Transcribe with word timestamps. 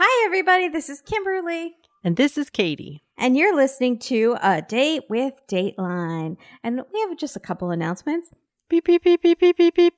Hi, 0.00 0.26
everybody. 0.26 0.68
This 0.68 0.88
is 0.88 1.00
Kimberly. 1.00 1.74
And 2.04 2.16
this 2.16 2.38
is 2.38 2.50
Katie. 2.50 3.02
And 3.16 3.36
you're 3.36 3.56
listening 3.56 3.98
to 4.02 4.36
A 4.40 4.62
Date 4.62 5.02
with 5.10 5.34
Dateline. 5.50 6.36
And 6.62 6.82
we 6.94 7.00
have 7.00 7.18
just 7.18 7.34
a 7.34 7.40
couple 7.40 7.72
announcements. 7.72 8.28
Beep, 8.68 8.84
beep, 8.84 9.02
beep, 9.02 9.20
beep, 9.20 9.40
beep, 9.40 9.56
beep, 9.56 9.74
beep. 9.74 9.94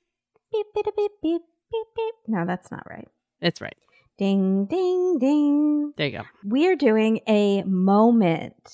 Beep, 0.50 0.66
beep, 0.74 0.84
beep, 0.96 1.12
beep, 1.22 1.42
beep, 1.70 1.86
beep. 1.94 2.14
No, 2.28 2.46
that's 2.46 2.70
not 2.70 2.86
right. 2.88 3.08
It's 3.42 3.60
right. 3.60 3.76
Ding, 4.16 4.64
ding, 4.64 5.18
ding. 5.18 5.92
There 5.98 6.06
you 6.06 6.18
go. 6.20 6.24
We 6.46 6.66
are 6.68 6.76
doing 6.76 7.20
a 7.28 7.62
moment. 7.64 8.70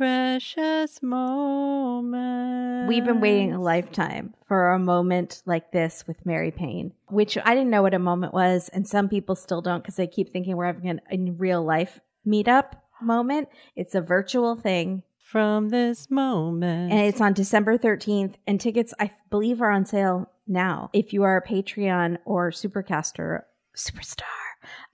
Precious 0.00 1.02
moment. 1.02 2.88
We've 2.88 3.04
been 3.04 3.20
waiting 3.20 3.52
a 3.52 3.60
lifetime 3.60 4.32
for 4.48 4.70
a 4.70 4.78
moment 4.78 5.42
like 5.44 5.72
this 5.72 6.06
with 6.06 6.24
Mary 6.24 6.50
Payne, 6.50 6.94
which 7.08 7.36
I 7.36 7.54
didn't 7.54 7.68
know 7.68 7.82
what 7.82 7.92
a 7.92 7.98
moment 7.98 8.32
was. 8.32 8.70
And 8.70 8.88
some 8.88 9.10
people 9.10 9.36
still 9.36 9.60
don't 9.60 9.82
because 9.82 9.96
they 9.96 10.06
keep 10.06 10.32
thinking 10.32 10.56
we're 10.56 10.64
having 10.64 10.88
an 10.88 11.02
in 11.10 11.36
real 11.36 11.62
life 11.62 12.00
meetup 12.26 12.76
moment. 13.02 13.50
It's 13.76 13.94
a 13.94 14.00
virtual 14.00 14.56
thing. 14.56 15.02
From 15.18 15.68
this 15.68 16.10
moment. 16.10 16.92
And 16.92 17.02
it's 17.02 17.20
on 17.20 17.34
December 17.34 17.76
13th. 17.76 18.36
And 18.46 18.58
tickets, 18.58 18.94
I 18.98 19.10
believe, 19.28 19.60
are 19.60 19.70
on 19.70 19.84
sale 19.84 20.30
now. 20.46 20.88
If 20.94 21.12
you 21.12 21.24
are 21.24 21.36
a 21.36 21.46
Patreon 21.46 22.16
or 22.24 22.52
Supercaster, 22.52 23.42
superstar 23.76 24.24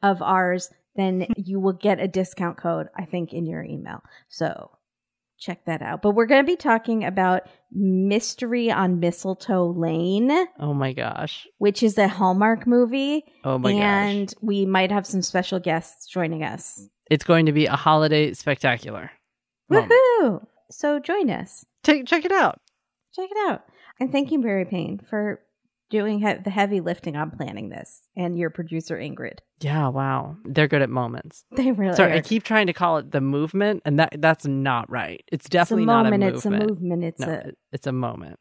of 0.02 0.21
ours, 0.21 0.71
then 0.97 1.29
you 1.37 1.61
will 1.61 1.75
get 1.75 2.01
a 2.01 2.09
discount 2.09 2.57
code, 2.57 2.88
I 2.97 3.05
think, 3.05 3.33
in 3.33 3.47
your 3.47 3.63
email. 3.63 4.02
So 4.29 4.71
check 5.39 5.65
that 5.67 5.83
out. 5.83 6.03
But 6.03 6.13
we're 6.13 6.27
going 6.27 6.45
to 6.45 6.47
be 6.47 6.57
talking 6.57 7.05
about 7.05 7.43
Mystery 7.73 8.71
on 8.71 9.01
Mistletoe 9.01 9.75
Lane, 9.77 10.31
oh 10.61 10.75
my 10.75 10.93
gosh. 10.93 11.47
which 11.59 11.83
is 11.83 11.99
a 11.99 12.09
Hallmark 12.09 12.67
movie. 12.67 13.25
Oh 13.45 13.59
my 13.59 13.73
and 13.73 14.29
gosh. 14.29 14.35
we 14.41 14.67
might 14.67 14.91
have 14.91 15.07
some 15.07 15.23
special 15.23 15.59
guests 15.61 16.07
joining 16.07 16.43
us. 16.43 16.89
It's 17.11 17.25
going 17.25 17.47
to 17.47 17.53
be 17.53 17.67
a 17.67 17.77
holiday 17.77 18.33
spectacular. 18.33 19.11
moment. 19.69 19.93
Woohoo! 19.93 20.47
So 20.71 20.99
join 20.99 21.30
us. 21.30 21.65
Take, 21.82 22.07
check 22.07 22.25
it 22.25 22.32
out. 22.32 22.60
Check 23.15 23.29
it 23.30 23.51
out. 23.51 23.63
And 24.01 24.10
thank 24.13 24.30
you, 24.32 24.38
Mary 24.38 24.65
Payne, 24.65 25.01
for 25.09 25.41
doing 25.90 26.18
he- 26.20 26.34
the 26.42 26.51
heavy 26.51 26.80
lifting 26.80 27.16
on 27.16 27.30
planning 27.30 27.68
this 27.68 28.02
and 28.16 28.38
your 28.38 28.51
producer, 28.51 28.96
Ingrid. 28.96 29.38
Yeah, 29.60 29.88
wow. 29.88 30.37
They're 30.45 30.68
good 30.68 30.82
at 30.82 30.90
moments. 30.90 31.45
They 31.56 31.73
really 31.73 31.95
Sorry, 31.96 32.12
are. 32.12 32.16
I 32.16 32.20
keep 32.20 32.42
trying 32.42 32.66
to 32.66 32.73
call 32.73 32.98
it 32.98 33.12
the 33.12 33.20
movement, 33.20 33.82
and 33.84 33.98
that 33.98 34.16
that's 34.18 34.46
not 34.46 34.90
right. 34.90 35.23
It's 35.29 35.46
it's 35.46 35.46
a 35.46 35.51
definitely 35.51 35.87
not 35.87 36.04
moment. 36.04 36.23
a 36.24 36.29
It's 36.29 36.45
a 36.46 36.51
movement. 36.51 36.70
movement. 36.70 37.04
It's 37.04 37.20
no, 37.20 37.32
a 37.32 37.51
it's 37.73 37.87
a 37.87 37.92
moment. 37.92 38.38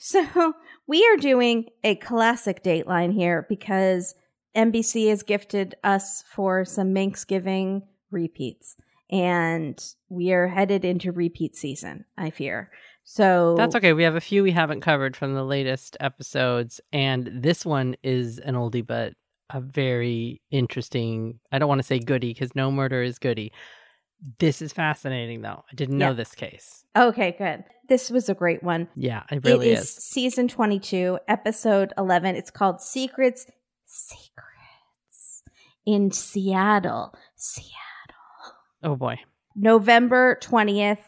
So 0.00 0.52
we 0.86 1.06
are 1.06 1.16
doing 1.16 1.66
a 1.82 1.94
classic 1.96 2.62
Dateline 2.62 3.12
here 3.14 3.46
because 3.48 4.14
NBC 4.54 5.08
has 5.08 5.22
gifted 5.22 5.76
us 5.82 6.24
for 6.34 6.64
some 6.66 6.92
Thanksgiving 6.94 7.82
repeats, 8.10 8.76
and 9.10 9.78
we 10.10 10.32
are 10.32 10.48
headed 10.48 10.84
into 10.84 11.12
repeat 11.12 11.56
season. 11.56 12.04
I 12.18 12.30
fear. 12.30 12.70
So 13.10 13.54
That's 13.56 13.74
okay. 13.74 13.94
We 13.94 14.02
have 14.02 14.16
a 14.16 14.20
few 14.20 14.42
we 14.42 14.50
haven't 14.50 14.82
covered 14.82 15.16
from 15.16 15.32
the 15.32 15.42
latest 15.42 15.96
episodes, 15.98 16.78
and 16.92 17.30
this 17.32 17.64
one 17.64 17.96
is 18.02 18.38
an 18.38 18.54
oldie 18.54 18.86
but 18.86 19.14
a 19.48 19.62
very 19.62 20.42
interesting. 20.50 21.40
I 21.50 21.58
don't 21.58 21.70
want 21.70 21.78
to 21.78 21.86
say 21.86 22.00
goody 22.00 22.34
because 22.34 22.54
no 22.54 22.70
murder 22.70 23.02
is 23.02 23.18
goody. 23.18 23.50
This 24.38 24.60
is 24.60 24.74
fascinating, 24.74 25.40
though. 25.40 25.64
I 25.72 25.74
didn't 25.74 25.96
know 25.96 26.12
this 26.12 26.34
case. 26.34 26.84
Okay, 26.94 27.34
good. 27.38 27.64
This 27.88 28.10
was 28.10 28.28
a 28.28 28.34
great 28.34 28.62
one. 28.62 28.88
Yeah, 28.94 29.22
it 29.30 29.42
really 29.42 29.70
it 29.70 29.78
is, 29.78 29.84
is. 29.84 29.94
season 29.94 30.46
22, 30.46 31.18
episode 31.28 31.94
11. 31.96 32.36
It's 32.36 32.50
called 32.50 32.82
Secrets, 32.82 33.46
Secrets 33.86 35.42
in 35.86 36.10
Seattle, 36.10 37.14
Seattle. 37.36 37.72
Oh 38.82 38.96
boy. 38.96 39.16
November 39.56 40.38
20th, 40.42 40.98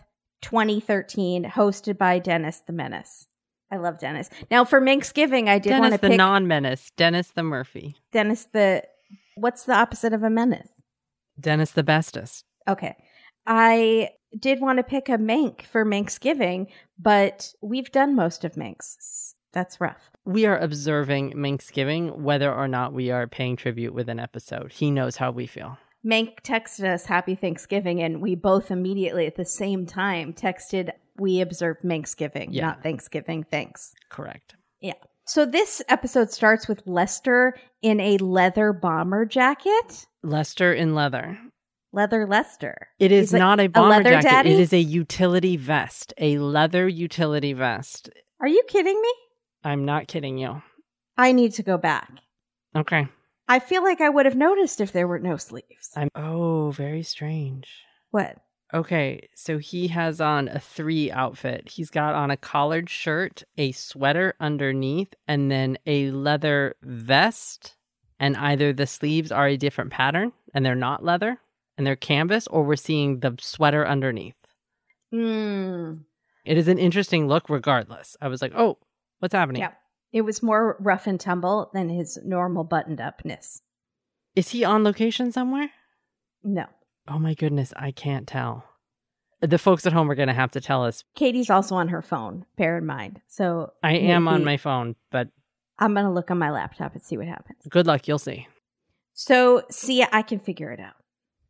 2013, 0.42 1.44
hosted 1.44 1.98
by 1.98 2.18
Dennis 2.18 2.62
the 2.66 2.72
Menace. 2.72 3.26
I 3.70 3.76
love 3.76 3.98
Dennis. 3.98 4.28
Now 4.50 4.64
for 4.64 4.84
Thanksgiving, 4.84 5.48
I 5.48 5.58
did 5.58 5.70
want 5.70 5.84
Dennis 5.84 6.00
to 6.00 6.02
the 6.02 6.08
pick 6.08 6.18
non-menace. 6.18 6.90
Dennis 6.96 7.28
the 7.28 7.42
Murphy. 7.42 7.96
Dennis 8.12 8.46
the 8.52 8.82
what's 9.36 9.64
the 9.64 9.74
opposite 9.74 10.12
of 10.12 10.22
a 10.22 10.30
menace? 10.30 10.70
Dennis 11.38 11.72
the 11.72 11.82
bestest. 11.82 12.44
Okay. 12.68 12.96
I 13.46 14.10
did 14.38 14.60
want 14.60 14.78
to 14.78 14.82
pick 14.82 15.08
a 15.08 15.18
Mank 15.18 15.62
for 15.62 15.88
Thanksgiving, 15.88 16.68
but 16.98 17.52
we've 17.62 17.90
done 17.90 18.14
most 18.14 18.44
of 18.44 18.56
Manx. 18.56 19.34
That's 19.52 19.80
rough. 19.80 20.10
We 20.24 20.46
are 20.46 20.58
observing 20.58 21.40
Thanksgiving, 21.40 22.22
whether 22.22 22.52
or 22.52 22.68
not 22.68 22.92
we 22.92 23.10
are 23.10 23.26
paying 23.26 23.56
tribute 23.56 23.94
with 23.94 24.08
an 24.08 24.20
episode. 24.20 24.72
He 24.72 24.90
knows 24.90 25.16
how 25.16 25.30
we 25.32 25.46
feel. 25.46 25.78
Mank 26.04 26.40
texted 26.42 26.84
us 26.84 27.04
happy 27.06 27.34
Thanksgiving, 27.34 28.02
and 28.02 28.22
we 28.22 28.34
both 28.34 28.70
immediately 28.70 29.26
at 29.26 29.36
the 29.36 29.44
same 29.44 29.86
time 29.86 30.32
texted, 30.32 30.90
We 31.18 31.42
observed 31.42 31.80
Thanksgiving, 31.86 32.50
Yeah. 32.52 32.66
not 32.66 32.82
Thanksgiving. 32.82 33.44
Thanks. 33.44 33.92
Correct. 34.08 34.54
Yeah. 34.80 34.94
So 35.26 35.44
this 35.44 35.82
episode 35.88 36.30
starts 36.30 36.66
with 36.66 36.82
Lester 36.86 37.54
in 37.82 38.00
a 38.00 38.16
leather 38.18 38.72
bomber 38.72 39.26
jacket. 39.26 40.06
Lester 40.22 40.72
in 40.72 40.94
leather. 40.94 41.38
Leather 41.92 42.26
Lester. 42.26 42.88
It 42.98 43.12
is 43.12 43.26
He's 43.28 43.32
like 43.34 43.40
not 43.40 43.60
a 43.60 43.66
bomber 43.66 43.96
leather 43.96 44.10
jacket. 44.12 44.28
daddy? 44.30 44.52
It 44.54 44.60
is 44.60 44.72
a 44.72 44.78
utility 44.80 45.56
vest, 45.58 46.14
a 46.18 46.38
leather 46.38 46.88
utility 46.88 47.52
vest. 47.52 48.08
Are 48.40 48.48
you 48.48 48.62
kidding 48.68 48.98
me? 49.00 49.12
I'm 49.62 49.84
not 49.84 50.08
kidding 50.08 50.38
you. 50.38 50.62
I 51.18 51.32
need 51.32 51.52
to 51.54 51.62
go 51.62 51.76
back. 51.76 52.10
Okay. 52.74 53.08
I 53.50 53.58
feel 53.58 53.82
like 53.82 54.00
I 54.00 54.08
would 54.08 54.26
have 54.26 54.36
noticed 54.36 54.80
if 54.80 54.92
there 54.92 55.08
were 55.08 55.18
no 55.18 55.36
sleeves. 55.36 55.90
I'm 55.96 56.08
oh, 56.14 56.70
very 56.70 57.02
strange. 57.02 57.82
What? 58.12 58.36
Okay, 58.72 59.28
so 59.34 59.58
he 59.58 59.88
has 59.88 60.20
on 60.20 60.46
a 60.46 60.60
three 60.60 61.10
outfit. 61.10 61.68
He's 61.68 61.90
got 61.90 62.14
on 62.14 62.30
a 62.30 62.36
collared 62.36 62.88
shirt, 62.88 63.42
a 63.58 63.72
sweater 63.72 64.34
underneath, 64.38 65.16
and 65.26 65.50
then 65.50 65.78
a 65.84 66.12
leather 66.12 66.76
vest. 66.82 67.74
And 68.20 68.36
either 68.36 68.72
the 68.72 68.86
sleeves 68.86 69.32
are 69.32 69.48
a 69.48 69.56
different 69.56 69.90
pattern 69.90 70.32
and 70.54 70.64
they're 70.64 70.76
not 70.76 71.04
leather 71.04 71.40
and 71.76 71.84
they're 71.84 71.96
canvas, 71.96 72.46
or 72.46 72.62
we're 72.62 72.76
seeing 72.76 73.18
the 73.18 73.36
sweater 73.40 73.84
underneath. 73.84 74.36
Mm. 75.12 76.04
It 76.44 76.56
is 76.56 76.68
an 76.68 76.78
interesting 76.78 77.26
look, 77.26 77.50
regardless. 77.50 78.16
I 78.20 78.28
was 78.28 78.42
like, 78.42 78.52
oh, 78.54 78.78
what's 79.18 79.34
happening? 79.34 79.62
Yeah. 79.62 79.72
It 80.12 80.22
was 80.22 80.42
more 80.42 80.76
rough 80.80 81.06
and 81.06 81.20
tumble 81.20 81.70
than 81.72 81.88
his 81.88 82.18
normal 82.24 82.64
buttoned 82.64 83.00
upness. 83.00 83.62
Is 84.34 84.50
he 84.50 84.64
on 84.64 84.84
location 84.84 85.32
somewhere? 85.32 85.70
No. 86.42 86.66
Oh 87.08 87.18
my 87.18 87.34
goodness, 87.34 87.72
I 87.76 87.90
can't 87.90 88.26
tell. 88.26 88.64
The 89.40 89.58
folks 89.58 89.86
at 89.86 89.92
home 89.92 90.10
are 90.10 90.14
going 90.14 90.28
to 90.28 90.34
have 90.34 90.50
to 90.52 90.60
tell 90.60 90.84
us. 90.84 91.04
Katie's 91.14 91.50
also 91.50 91.74
on 91.74 91.88
her 91.88 92.02
phone, 92.02 92.44
bear 92.56 92.76
in 92.78 92.86
mind. 92.86 93.20
So 93.26 93.72
I 93.82 93.94
am 93.94 94.28
on 94.28 94.44
my 94.44 94.56
phone, 94.58 94.96
but 95.10 95.28
I'm 95.78 95.94
going 95.94 96.04
to 96.04 96.12
look 96.12 96.30
on 96.30 96.38
my 96.38 96.50
laptop 96.50 96.92
and 96.92 97.02
see 97.02 97.16
what 97.16 97.26
happens. 97.26 97.58
good 97.68 97.86
luck. 97.86 98.06
You'll 98.06 98.18
see. 98.18 98.46
So, 99.14 99.62
see, 99.70 100.04
I 100.12 100.22
can 100.22 100.38
figure 100.38 100.70
it 100.70 100.80
out. 100.80 100.94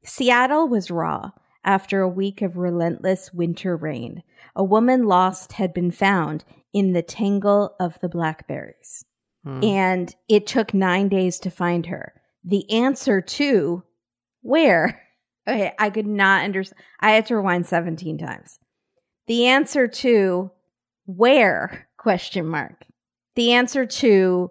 Seattle 0.04 0.69
was 0.69 0.91
raw 0.91 1.31
after 1.65 2.00
a 2.00 2.09
week 2.09 2.42
of 2.42 2.56
relentless 2.56 3.32
winter 3.34 3.77
rain. 3.77 4.22
A 4.56 4.65
woman 4.65 5.04
lost 5.04 5.53
had 5.53 5.75
been 5.75 5.91
found 5.91 6.44
in 6.72 6.92
the 6.92 7.03
tangle 7.03 7.75
of 7.81 7.98
the 8.00 8.08
blackberries, 8.08 9.04
Hmm. 9.44 9.64
and 9.64 10.14
it 10.28 10.47
took 10.47 10.75
nine 10.75 11.08
days 11.08 11.38
to 11.41 11.50
find 11.50 11.86
her. 11.86 12.12
The 12.44 12.70
answer 12.70 13.20
to 13.20 13.82
where? 14.42 15.03
Okay, 15.48 15.72
I 15.78 15.88
could 15.91 16.06
not 16.06 16.44
understand. 16.44 16.80
I 17.00 17.12
had 17.12 17.26
to 17.26 17.36
rewind 17.36 17.66
17 17.66 18.19
times. 18.19 18.59
The 19.26 19.47
answer 19.47 19.88
to 19.88 20.50
where? 21.06 21.88
Question 21.97 22.47
mark. 22.47 22.84
The 23.36 23.53
answer 23.53 23.86
to 23.86 24.50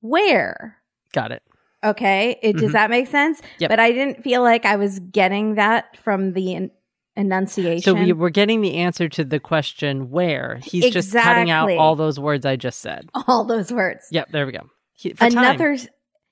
where? 0.00 0.76
Got 1.12 1.32
it. 1.32 1.42
Okay. 1.82 2.38
It, 2.42 2.58
Does 2.58 2.70
Mhm. 2.70 2.72
that 2.74 2.90
make 2.90 3.06
sense? 3.08 3.40
Yep. 3.58 3.70
But 3.70 3.80
I 3.80 3.90
didn't 3.90 4.22
feel 4.22 4.42
like 4.42 4.64
I 4.66 4.76
was 4.76 4.98
getting 5.00 5.54
that 5.54 5.96
from 5.96 6.34
the 6.34 6.70
enunciation. 7.18 7.82
So 7.82 7.94
we, 7.94 8.12
we're 8.12 8.30
getting 8.30 8.60
the 8.60 8.76
answer 8.76 9.08
to 9.10 9.24
the 9.24 9.40
question 9.40 10.10
where. 10.10 10.60
He's 10.62 10.90
just 10.90 11.12
cutting 11.12 11.50
out 11.50 11.70
all 11.72 11.96
those 11.96 12.18
words 12.18 12.46
I 12.46 12.56
just 12.56 12.80
said. 12.80 13.10
all 13.26 13.44
those 13.44 13.72
words. 13.72 14.06
Yep, 14.10 14.30
there 14.30 14.46
we 14.46 14.52
go. 14.52 14.70
He- 14.92 15.12
for 15.12 15.28
time. 15.28 15.38
another, 15.38 15.76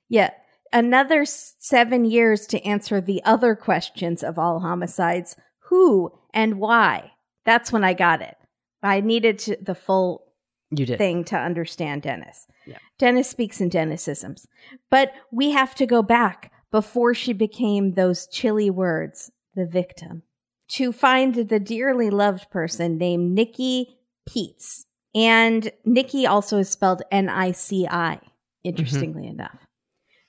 yeah, 0.09 0.31
another 0.73 1.25
seven 1.27 2.05
years 2.05 2.47
to 2.49 2.62
answer 2.65 3.00
the 3.00 3.23
other 3.25 3.55
questions 3.55 4.23
of 4.23 4.38
all 4.38 4.61
homicides: 4.61 5.37
who 5.69 6.12
and 6.33 6.59
why. 6.59 7.12
That's 7.44 7.73
when 7.73 7.85
I 7.85 7.94
got 7.94 8.23
it. 8.23 8.37
I 8.83 9.00
needed 9.00 9.38
to, 9.41 9.56
the 9.61 9.75
full 9.75 10.25
You 10.71 10.87
did. 10.87 10.99
thing 10.99 11.25
to 11.25 11.37
understand 11.37 12.03
Dennis. 12.03 12.47
Yeah. 12.67 12.79
Dennis 12.99 13.29
speaks 13.29 13.61
in 13.61 13.71
Dennisisms. 13.71 14.47
But 14.91 15.12
we 15.33 15.50
have 15.50 15.75
to 15.77 15.87
go 15.87 16.03
back 16.03 16.53
before 16.73 17.15
she 17.15 17.33
became 17.33 17.94
those 17.94 18.27
chilly 18.27 18.71
words, 18.71 19.31
the 19.55 19.67
victim, 19.67 20.23
to 20.69 20.93
find 20.93 21.35
the 21.35 21.61
dearly 21.61 22.11
loved 22.11 22.51
person 22.51 22.99
named 22.99 23.35
Nikki 23.35 23.99
Pietz. 24.29 24.85
And 25.15 25.71
Nikki 25.85 26.27
also 26.27 26.59
is 26.59 26.69
spelled 26.69 27.03
N 27.11 27.29
I 27.29 27.53
C 27.53 27.87
I, 27.89 28.17
mm-hmm. 28.17 28.29
interestingly 28.65 29.27
enough. 29.27 29.59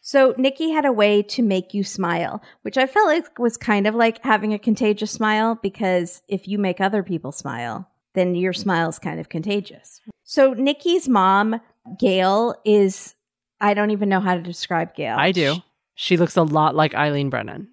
So 0.01 0.33
Nikki 0.37 0.69
had 0.69 0.85
a 0.85 0.91
way 0.93 1.21
to 1.23 1.41
make 1.41 1.73
you 1.73 1.83
smile, 1.83 2.41
which 2.61 2.77
I 2.77 2.87
felt 2.87 3.07
like 3.07 3.37
was 3.37 3.57
kind 3.57 3.87
of 3.87 3.95
like 3.95 4.23
having 4.23 4.53
a 4.53 4.59
contagious 4.59 5.11
smile 5.11 5.59
because 5.61 6.21
if 6.29 6.47
you 6.47 6.57
make 6.57 6.79
other 6.79 7.03
people 7.03 7.33
smile, 7.33 7.89
then 8.13 8.33
your 8.33 8.53
smile 8.53 8.87
is 8.87 8.99
kind 8.99 9.19
of 9.19 9.27
contagious. 9.27 9.99
So 10.23 10.53
Nikki's 10.53 11.09
mom, 11.09 11.59
Gail, 11.99 12.55
is 12.63 13.15
I 13.59 13.73
don't 13.73 13.91
even 13.91 14.07
know 14.07 14.21
how 14.21 14.35
to 14.35 14.41
describe 14.41 14.95
Gail. 14.95 15.17
I 15.19 15.33
do. 15.33 15.55
She 15.95 16.15
looks 16.15 16.37
a 16.37 16.43
lot 16.43 16.73
like 16.73 16.95
Eileen 16.95 17.29
Brennan. 17.29 17.67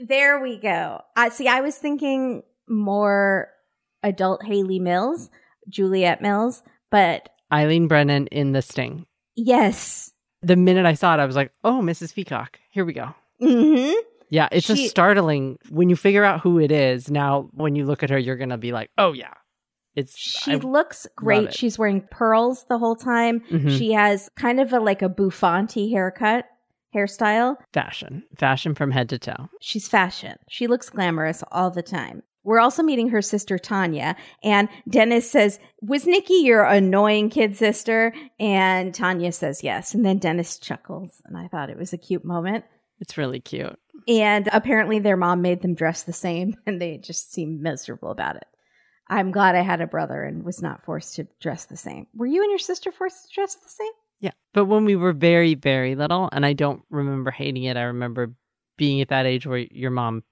There 0.00 0.40
we 0.40 0.58
go. 0.58 1.00
I 1.16 1.28
see. 1.28 1.48
I 1.48 1.60
was 1.60 1.76
thinking 1.76 2.42
more 2.68 3.48
adult 4.02 4.44
Hayley 4.44 4.78
Mills, 4.78 5.30
Juliet 5.68 6.22
Mills, 6.22 6.62
but 6.90 7.28
Eileen 7.52 7.88
Brennan 7.88 8.26
in 8.28 8.52
The 8.52 8.62
Sting. 8.62 9.06
yes. 9.36 10.10
The 10.44 10.56
minute 10.56 10.86
I 10.86 10.94
saw 10.94 11.14
it, 11.14 11.20
I 11.20 11.24
was 11.26 11.36
like, 11.36 11.52
oh, 11.62 11.80
Mrs. 11.84 12.12
Peacock. 12.14 12.58
Here 12.70 12.84
we 12.84 12.92
go. 12.94 13.14
hmm 13.38 13.92
Yeah, 14.28 14.48
it's 14.50 14.66
She- 14.66 14.86
a 14.86 14.88
startling 14.88 15.58
when 15.70 15.88
you 15.88 15.94
figure 15.94 16.24
out 16.24 16.40
who 16.40 16.58
it 16.58 16.72
is. 16.72 17.08
Now, 17.12 17.48
when 17.52 17.76
you 17.76 17.84
look 17.84 18.02
at 18.02 18.10
her, 18.10 18.18
you're 18.18 18.36
going 18.36 18.48
to 18.48 18.58
be 18.58 18.72
like, 18.72 18.90
oh, 18.98 19.12
yeah. 19.12 19.34
It's 19.94 20.18
She 20.18 20.54
I- 20.54 20.56
looks 20.56 21.06
great. 21.14 21.54
She's 21.54 21.78
wearing 21.78 22.00
pearls 22.10 22.64
the 22.68 22.78
whole 22.78 22.96
time. 22.96 23.42
Mhm. 23.50 23.78
She 23.78 23.92
has 23.92 24.30
kind 24.34 24.58
of 24.58 24.72
a 24.72 24.80
like 24.80 25.00
a 25.02 25.08
buffanti 25.08 25.92
haircut, 25.92 26.46
hairstyle. 26.94 27.56
fashion, 27.72 28.24
fashion 28.36 28.74
from 28.74 28.90
head 28.90 29.08
to 29.10 29.18
toe. 29.18 29.48
She's 29.60 29.88
fashion. 29.88 30.36
She 30.48 30.66
looks 30.66 30.90
glamorous 30.90 31.42
all 31.52 31.70
the 31.70 31.82
time. 31.82 32.22
We're 32.44 32.58
also 32.60 32.82
meeting 32.82 33.08
her 33.10 33.22
sister 33.22 33.56
Tanya, 33.56 34.16
and 34.42 34.68
Dennis 34.88 35.30
says, 35.30 35.60
"Was 35.80 36.06
Nikki 36.06 36.34
your 36.34 36.64
annoying 36.64 37.30
kid 37.30 37.56
sister?" 37.56 38.12
And 38.40 38.92
Tanya 38.92 39.30
says, 39.30 39.62
"Yes." 39.62 39.94
And 39.94 40.04
then 40.04 40.18
Dennis 40.18 40.58
chuckles, 40.58 41.22
and 41.24 41.36
I 41.36 41.46
thought 41.46 41.70
it 41.70 41.78
was 41.78 41.92
a 41.92 41.98
cute 41.98 42.24
moment. 42.24 42.64
It's 43.00 43.16
really 43.16 43.38
cute. 43.40 43.78
And 44.08 44.48
apparently, 44.52 44.98
their 44.98 45.16
mom 45.16 45.40
made 45.40 45.62
them 45.62 45.74
dress 45.74 46.02
the 46.02 46.12
same, 46.12 46.56
and 46.66 46.80
they 46.80 46.98
just 46.98 47.32
seemed 47.32 47.60
miserable 47.60 48.10
about 48.10 48.36
it. 48.36 48.46
I'm 49.08 49.30
glad 49.30 49.54
I 49.54 49.62
had 49.62 49.80
a 49.80 49.86
brother 49.86 50.22
and 50.22 50.44
was 50.44 50.62
not 50.62 50.84
forced 50.84 51.16
to 51.16 51.28
dress 51.40 51.66
the 51.66 51.76
same. 51.76 52.06
Were 52.14 52.26
you 52.26 52.42
and 52.42 52.50
your 52.50 52.58
sister 52.58 52.90
forced 52.90 53.28
to 53.28 53.34
dress 53.34 53.54
the 53.54 53.68
same? 53.68 53.92
Yeah. 54.22 54.30
But 54.54 54.64
when 54.64 54.86
we 54.86 54.96
were 54.96 55.12
very, 55.12 55.54
very 55.54 55.94
little, 55.94 56.30
and 56.32 56.46
I 56.46 56.54
don't 56.54 56.82
remember 56.88 57.30
hating 57.30 57.64
it, 57.64 57.76
I 57.76 57.82
remember 57.82 58.34
being 58.78 59.02
at 59.02 59.08
that 59.08 59.26
age 59.26 59.46
where 59.46 59.58
your 59.58 59.90
mom 59.90 60.22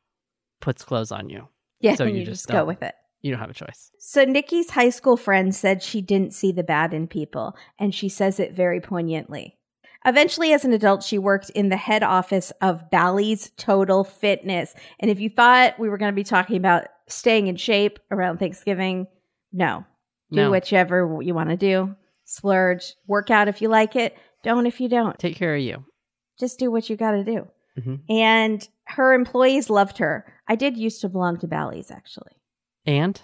puts 0.60 0.82
clothes 0.82 1.12
on 1.12 1.28
you. 1.28 1.48
Yeah, 1.80 1.96
So 1.96 2.04
you 2.04 2.20
you 2.20 2.24
just 2.24 2.44
just 2.44 2.48
go 2.48 2.64
with 2.64 2.82
it. 2.82 2.94
You 3.20 3.32
don't 3.32 3.40
have 3.40 3.50
a 3.50 3.54
choice. 3.54 3.90
So 3.98 4.24
Nikki's 4.24 4.70
high 4.70 4.90
school 4.90 5.16
friend 5.16 5.54
said 5.54 5.82
she 5.82 6.00
didn't 6.00 6.32
see 6.32 6.52
the 6.52 6.62
bad 6.62 6.94
in 6.94 7.06
people, 7.06 7.56
and 7.78 7.94
she 7.94 8.08
says 8.08 8.40
it 8.40 8.54
very 8.54 8.80
poignantly. 8.80 9.58
Eventually, 10.06 10.54
as 10.54 10.64
an 10.64 10.72
adult, 10.72 11.02
she 11.02 11.18
worked 11.18 11.50
in 11.50 11.68
the 11.68 11.76
head 11.76 12.02
office 12.02 12.52
of 12.62 12.90
Bally's 12.90 13.50
Total 13.58 14.02
Fitness. 14.02 14.74
And 14.98 15.10
if 15.10 15.20
you 15.20 15.28
thought 15.28 15.78
we 15.78 15.90
were 15.90 15.98
going 15.98 16.12
to 16.12 16.16
be 16.16 16.24
talking 16.24 16.56
about 16.56 16.86
staying 17.06 17.48
in 17.48 17.56
shape 17.56 17.98
around 18.10 18.38
Thanksgiving, 18.38 19.08
no. 19.52 19.84
Do 20.30 20.36
No. 20.36 20.50
whichever 20.50 21.18
you 21.20 21.34
want 21.34 21.50
to 21.50 21.56
do. 21.56 21.94
Splurge, 22.30 22.94
work 23.08 23.28
out 23.30 23.48
if 23.48 23.60
you 23.60 23.68
like 23.68 23.96
it. 23.96 24.16
Don't 24.44 24.66
if 24.66 24.80
you 24.80 24.88
don't. 24.88 25.18
Take 25.18 25.36
care 25.36 25.56
of 25.56 25.60
you. 25.62 25.84
Just 26.38 26.58
do 26.60 26.70
what 26.70 26.88
you 26.88 26.96
got 26.96 27.10
to 27.12 27.24
do. 27.24 27.48
Mhm. 27.78 28.00
And 28.08 28.68
her 28.84 29.12
employees 29.14 29.68
loved 29.68 29.98
her. 29.98 30.32
I 30.46 30.54
did 30.54 30.76
used 30.76 31.00
to 31.00 31.08
belong 31.08 31.38
to 31.40 31.48
Bally's, 31.48 31.90
actually. 31.90 32.32
And 32.86 33.20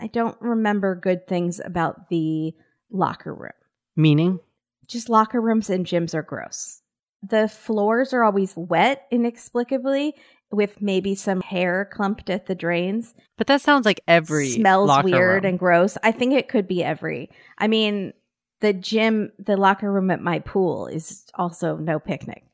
I 0.00 0.06
don't 0.06 0.40
remember 0.40 0.94
good 0.94 1.26
things 1.26 1.60
about 1.64 2.08
the 2.08 2.54
locker 2.90 3.34
room. 3.34 3.52
meaning, 3.94 4.40
Just 4.86 5.08
locker 5.08 5.40
rooms 5.40 5.68
and 5.70 5.84
gyms 5.86 6.14
are 6.14 6.22
gross. 6.22 6.80
The 7.22 7.48
floors 7.48 8.12
are 8.12 8.22
always 8.24 8.54
wet 8.56 9.06
inexplicably 9.10 10.14
with 10.52 10.80
maybe 10.80 11.14
some 11.14 11.40
hair 11.40 11.88
clumped 11.92 12.30
at 12.30 12.46
the 12.46 12.54
drains. 12.54 13.14
but 13.38 13.46
that 13.48 13.60
sounds 13.60 13.84
like 13.84 14.00
every 14.08 14.48
Smells 14.50 14.90
weird 15.04 15.44
room. 15.44 15.50
and 15.50 15.58
gross. 15.58 15.98
I 16.02 16.12
think 16.12 16.32
it 16.34 16.48
could 16.48 16.66
be 16.68 16.84
every. 16.84 17.30
I 17.58 17.68
mean, 17.68 18.12
the 18.60 18.72
gym, 18.72 19.32
the 19.38 19.56
locker 19.56 19.90
room 19.92 20.10
at 20.10 20.20
my 20.20 20.38
pool 20.38 20.86
is 20.86 21.24
also 21.34 21.76
no 21.76 21.98
picnic. 21.98 22.44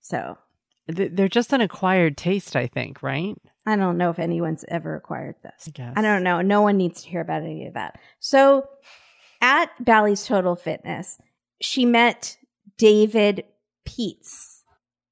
So 0.00 0.36
They're 0.86 1.28
just 1.28 1.52
an 1.52 1.60
acquired 1.60 2.16
taste, 2.16 2.56
I 2.56 2.66
think, 2.66 3.02
right? 3.02 3.36
I 3.64 3.76
don't 3.76 3.98
know 3.98 4.10
if 4.10 4.18
anyone's 4.18 4.64
ever 4.68 4.96
acquired 4.96 5.36
this. 5.42 5.68
I. 5.72 5.92
I 5.96 6.02
don't 6.02 6.24
know. 6.24 6.40
No 6.42 6.62
one 6.62 6.76
needs 6.76 7.02
to 7.02 7.08
hear 7.08 7.20
about 7.20 7.42
any 7.42 7.66
of 7.66 7.74
that. 7.74 7.98
So 8.18 8.68
at 9.40 9.70
Bally's 9.84 10.26
Total 10.26 10.56
Fitness, 10.56 11.18
she 11.60 11.86
met 11.86 12.36
David 12.76 13.44
Pietz, 13.86 14.62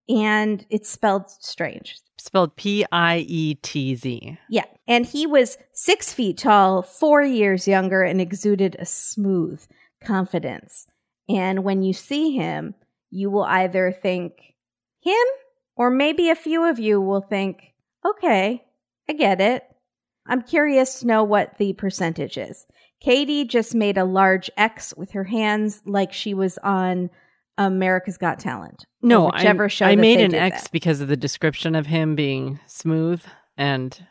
and 0.08 0.66
it's 0.70 0.90
spelled 0.90 1.30
strange. 1.30 1.98
Spelled 2.18 2.56
P 2.56 2.84
I 2.92 3.18
E 3.28 3.54
T 3.54 3.94
Z. 3.94 4.38
Yeah. 4.50 4.64
And 4.86 5.06
he 5.06 5.26
was 5.26 5.56
six 5.72 6.12
feet 6.12 6.38
tall, 6.38 6.82
four 6.82 7.22
years 7.22 7.68
younger, 7.68 8.02
and 8.02 8.20
exuded 8.20 8.76
a 8.78 8.84
smooth 8.84 9.64
confidence. 10.02 10.86
And 11.28 11.64
when 11.64 11.82
you 11.82 11.92
see 11.92 12.32
him, 12.32 12.74
you 13.10 13.30
will 13.30 13.44
either 13.44 13.92
think 13.92 14.32
him, 15.00 15.14
or 15.76 15.90
maybe 15.90 16.30
a 16.30 16.34
few 16.34 16.64
of 16.68 16.78
you 16.78 17.00
will 17.00 17.20
think, 17.20 17.74
okay, 18.04 18.64
I 19.08 19.12
get 19.12 19.40
it. 19.40 19.64
I'm 20.26 20.42
curious 20.42 21.00
to 21.00 21.06
know 21.06 21.24
what 21.24 21.58
the 21.58 21.72
percentage 21.72 22.36
is. 22.38 22.66
Katie 23.00 23.44
just 23.44 23.74
made 23.74 23.96
a 23.96 24.04
large 24.04 24.50
X 24.56 24.94
with 24.96 25.12
her 25.12 25.24
hands 25.24 25.82
like 25.86 26.12
she 26.12 26.34
was 26.34 26.58
on 26.58 27.10
America's 27.56 28.18
Got 28.18 28.38
Talent. 28.38 28.84
No, 29.02 29.26
whichever 29.26 29.64
I, 29.64 29.68
show 29.68 29.86
I 29.86 29.96
made 29.96 30.20
an 30.20 30.34
X 30.34 30.64
that. 30.64 30.72
because 30.72 31.00
of 31.00 31.08
the 31.08 31.16
description 31.16 31.74
of 31.74 31.86
him 31.86 32.14
being 32.14 32.60
smooth 32.66 33.22
and 33.56 34.06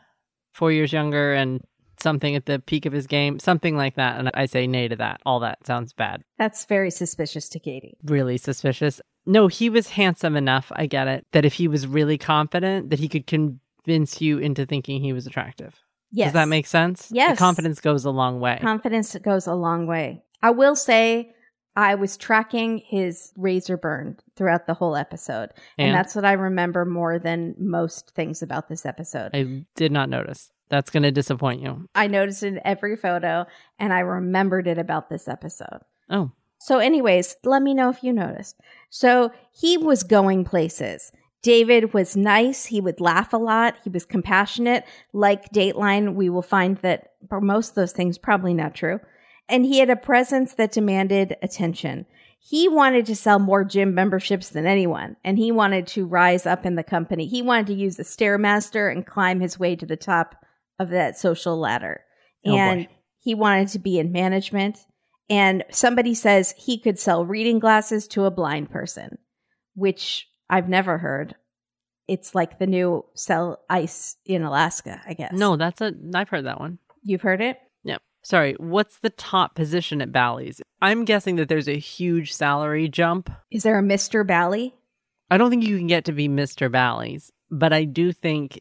four 0.52 0.72
years 0.72 0.92
younger 0.92 1.32
and 1.32 1.62
something 2.02 2.34
at 2.34 2.46
the 2.46 2.58
peak 2.58 2.86
of 2.86 2.92
his 2.92 3.06
game, 3.06 3.38
something 3.38 3.76
like 3.76 3.96
that. 3.96 4.18
And 4.18 4.30
I 4.34 4.46
say 4.46 4.66
nay 4.66 4.88
to 4.88 4.96
that. 4.96 5.20
All 5.26 5.40
that 5.40 5.66
sounds 5.66 5.92
bad. 5.92 6.22
That's 6.38 6.64
very 6.64 6.90
suspicious 6.90 7.48
to 7.50 7.58
Katie. 7.58 7.96
Really 8.04 8.36
suspicious. 8.36 9.00
No, 9.26 9.48
he 9.48 9.68
was 9.70 9.90
handsome 9.90 10.36
enough. 10.36 10.72
I 10.74 10.86
get 10.86 11.08
it. 11.08 11.26
That 11.32 11.44
if 11.44 11.54
he 11.54 11.68
was 11.68 11.86
really 11.86 12.18
confident, 12.18 12.90
that 12.90 12.98
he 12.98 13.08
could 13.08 13.26
convince 13.26 14.20
you 14.20 14.38
into 14.38 14.66
thinking 14.66 15.00
he 15.02 15.12
was 15.12 15.26
attractive. 15.26 15.74
Yes. 16.12 16.28
Does 16.28 16.32
that 16.34 16.48
make 16.48 16.66
sense? 16.66 17.08
Yes. 17.12 17.32
The 17.32 17.44
confidence 17.44 17.80
goes 17.80 18.04
a 18.04 18.10
long 18.10 18.40
way. 18.40 18.58
Confidence 18.60 19.14
goes 19.16 19.46
a 19.46 19.54
long 19.54 19.86
way. 19.86 20.22
I 20.42 20.50
will 20.50 20.74
say 20.74 21.32
I 21.76 21.94
was 21.94 22.16
tracking 22.16 22.78
his 22.78 23.32
razor 23.36 23.76
burn 23.76 24.16
throughout 24.36 24.66
the 24.66 24.74
whole 24.74 24.96
episode. 24.96 25.50
And, 25.78 25.88
And? 25.88 25.94
that's 25.94 26.16
what 26.16 26.24
I 26.24 26.32
remember 26.32 26.84
more 26.84 27.18
than 27.18 27.54
most 27.58 28.10
things 28.16 28.42
about 28.42 28.68
this 28.68 28.84
episode. 28.84 29.30
I, 29.34 29.38
I 29.38 29.64
did 29.76 29.92
not 29.92 30.08
notice. 30.08 30.50
That's 30.70 30.90
going 30.90 31.02
to 31.02 31.10
disappoint 31.10 31.60
you. 31.60 31.88
I 31.94 32.06
noticed 32.06 32.42
in 32.42 32.60
every 32.64 32.96
photo 32.96 33.44
and 33.78 33.92
I 33.92 34.00
remembered 34.00 34.66
it 34.66 34.78
about 34.78 35.10
this 35.10 35.28
episode. 35.28 35.80
Oh, 36.08 36.30
So, 36.60 36.78
anyways, 36.78 37.36
let 37.44 37.62
me 37.62 37.74
know 37.74 37.90
if 37.90 38.02
you 38.02 38.12
noticed. 38.12 38.56
So, 38.88 39.32
he 39.52 39.76
was 39.76 40.02
going 40.02 40.44
places. 40.44 41.12
David 41.42 41.94
was 41.94 42.16
nice. 42.16 42.66
He 42.66 42.80
would 42.80 43.00
laugh 43.00 43.32
a 43.32 43.38
lot. 43.38 43.76
He 43.82 43.90
was 43.90 44.04
compassionate. 44.04 44.84
Like 45.12 45.50
Dateline, 45.52 46.14
we 46.14 46.28
will 46.28 46.42
find 46.42 46.76
that 46.78 47.12
for 47.28 47.40
most 47.40 47.70
of 47.70 47.74
those 47.76 47.92
things, 47.92 48.18
probably 48.18 48.52
not 48.54 48.74
true. 48.74 49.00
And 49.48 49.64
he 49.64 49.78
had 49.78 49.90
a 49.90 49.96
presence 49.96 50.54
that 50.54 50.72
demanded 50.72 51.36
attention. 51.42 52.06
He 52.38 52.68
wanted 52.68 53.06
to 53.06 53.16
sell 53.16 53.38
more 53.38 53.64
gym 53.64 53.94
memberships 53.94 54.50
than 54.50 54.66
anyone, 54.66 55.16
and 55.24 55.38
he 55.38 55.50
wanted 55.50 55.86
to 55.88 56.06
rise 56.06 56.46
up 56.46 56.64
in 56.64 56.74
the 56.74 56.82
company. 56.84 57.26
He 57.26 57.42
wanted 57.42 57.66
to 57.68 57.74
use 57.74 57.96
the 57.96 58.02
Stairmaster 58.02 58.90
and 58.90 59.06
climb 59.06 59.40
his 59.40 59.58
way 59.58 59.76
to 59.76 59.86
the 59.86 59.96
top 59.96 60.36
of 60.80 60.90
that 60.90 61.16
social 61.16 61.56
ladder. 61.56 62.00
Oh, 62.44 62.50
boy. 62.50 62.56
and 62.56 62.88
he 63.18 63.34
wanted 63.36 63.68
to 63.68 63.78
be 63.78 63.98
in 64.00 64.10
management. 64.10 64.78
And 65.28 65.62
somebody 65.70 66.14
says 66.14 66.54
he 66.56 66.80
could 66.80 66.98
sell 66.98 67.24
reading 67.24 67.60
glasses 67.60 68.08
to 68.08 68.24
a 68.24 68.32
blind 68.32 68.70
person, 68.70 69.18
which 69.74 70.26
I've 70.48 70.68
never 70.68 70.98
heard. 70.98 71.36
It's 72.08 72.34
like 72.34 72.58
the 72.58 72.66
new 72.66 73.04
sell 73.14 73.60
ice 73.70 74.16
in 74.26 74.42
Alaska, 74.42 75.00
I 75.06 75.12
guess. 75.14 75.32
no, 75.32 75.56
that's 75.56 75.80
a. 75.80 75.92
I've 76.12 76.28
heard 76.30 76.46
that 76.46 76.58
one. 76.58 76.78
You've 77.04 77.22
heard 77.22 77.40
it? 77.40 77.58
Yep. 77.84 78.02
Sorry, 78.24 78.54
what's 78.58 78.98
the 78.98 79.10
top 79.10 79.54
position 79.54 80.02
at 80.02 80.10
Bally's? 80.10 80.60
I'm 80.82 81.04
guessing 81.04 81.36
that 81.36 81.48
there's 81.48 81.68
a 81.68 81.78
huge 81.78 82.32
salary 82.32 82.88
jump. 82.88 83.30
Is 83.52 83.62
there 83.62 83.78
a 83.78 83.82
Mr. 83.82 84.26
Bally? 84.26 84.74
I 85.30 85.38
don't 85.38 85.50
think 85.50 85.62
you 85.64 85.78
can 85.78 85.86
get 85.86 86.04
to 86.06 86.12
be 86.12 86.28
Mr. 86.28 86.72
Bally's, 86.72 87.30
but 87.50 87.72
I 87.72 87.84
do 87.84 88.10
think. 88.12 88.60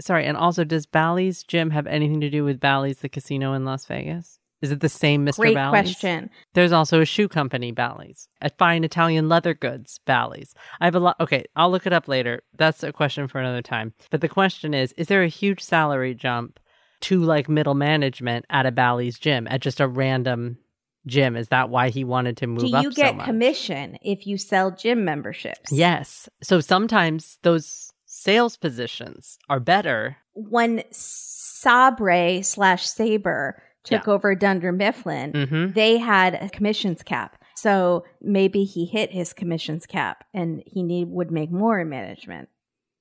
Sorry, 0.00 0.24
and 0.24 0.36
also, 0.36 0.64
does 0.64 0.86
Bally's 0.86 1.42
gym 1.42 1.70
have 1.70 1.86
anything 1.86 2.20
to 2.20 2.30
do 2.30 2.44
with 2.44 2.60
Bally's, 2.60 2.98
the 2.98 3.08
casino 3.08 3.52
in 3.52 3.64
Las 3.64 3.84
Vegas? 3.86 4.38
Is 4.60 4.72
it 4.72 4.80
the 4.80 4.88
same 4.88 5.24
Mr. 5.24 5.36
Great 5.38 5.54
Bally's? 5.54 5.70
question. 5.70 6.30
There's 6.54 6.72
also 6.72 7.00
a 7.00 7.04
shoe 7.04 7.28
company, 7.28 7.70
Bally's. 7.70 8.28
A 8.40 8.50
fine 8.50 8.82
Italian 8.84 9.28
leather 9.28 9.54
goods, 9.54 10.00
Bally's. 10.04 10.54
I 10.80 10.86
have 10.86 10.96
a 10.96 11.00
lot. 11.00 11.16
Okay, 11.20 11.44
I'll 11.54 11.70
look 11.70 11.86
it 11.86 11.92
up 11.92 12.08
later. 12.08 12.42
That's 12.56 12.82
a 12.82 12.92
question 12.92 13.28
for 13.28 13.38
another 13.40 13.62
time. 13.62 13.94
But 14.10 14.20
the 14.20 14.28
question 14.28 14.74
is 14.74 14.92
Is 14.92 15.06
there 15.06 15.22
a 15.22 15.28
huge 15.28 15.62
salary 15.62 16.14
jump 16.14 16.58
to 17.00 17.22
like 17.22 17.48
middle 17.48 17.74
management 17.74 18.44
at 18.50 18.66
a 18.66 18.72
Bally's 18.72 19.18
gym 19.18 19.46
at 19.48 19.60
just 19.60 19.80
a 19.80 19.86
random 19.86 20.58
gym. 21.06 21.36
Is 21.36 21.48
that 21.48 21.70
why 21.70 21.88
he 21.88 22.04
wanted 22.04 22.36
to 22.38 22.46
move 22.46 22.70
Do 22.70 22.76
up 22.76 22.84
you 22.84 22.92
so 22.92 22.96
get 22.96 23.16
much? 23.16 23.26
commission 23.26 23.98
if 24.02 24.26
you 24.26 24.36
sell 24.36 24.70
gym 24.70 25.04
memberships? 25.04 25.72
Yes. 25.72 26.28
So 26.42 26.60
sometimes 26.60 27.38
those 27.42 27.87
sales 28.18 28.56
positions 28.56 29.38
are 29.48 29.60
better. 29.60 30.16
When 30.34 30.82
Sabre 30.90 32.42
slash 32.42 32.88
Saber 32.88 33.62
took 33.84 34.08
over 34.08 34.34
Dunder 34.34 34.72
Mifflin, 34.72 35.32
hmm 35.32 35.68
they 35.68 35.98
had 35.98 36.34
a 36.34 36.48
commissions 36.48 37.02
cap. 37.02 37.42
So 37.56 38.04
maybe 38.20 38.64
he 38.64 38.86
hit 38.86 39.10
his 39.10 39.32
commissions 39.32 39.86
cap 39.86 40.24
and 40.34 40.62
he 40.66 40.82
need 40.82 41.08
would 41.08 41.30
make 41.30 41.50
more 41.50 41.80
in 41.80 41.88
management. 41.88 42.48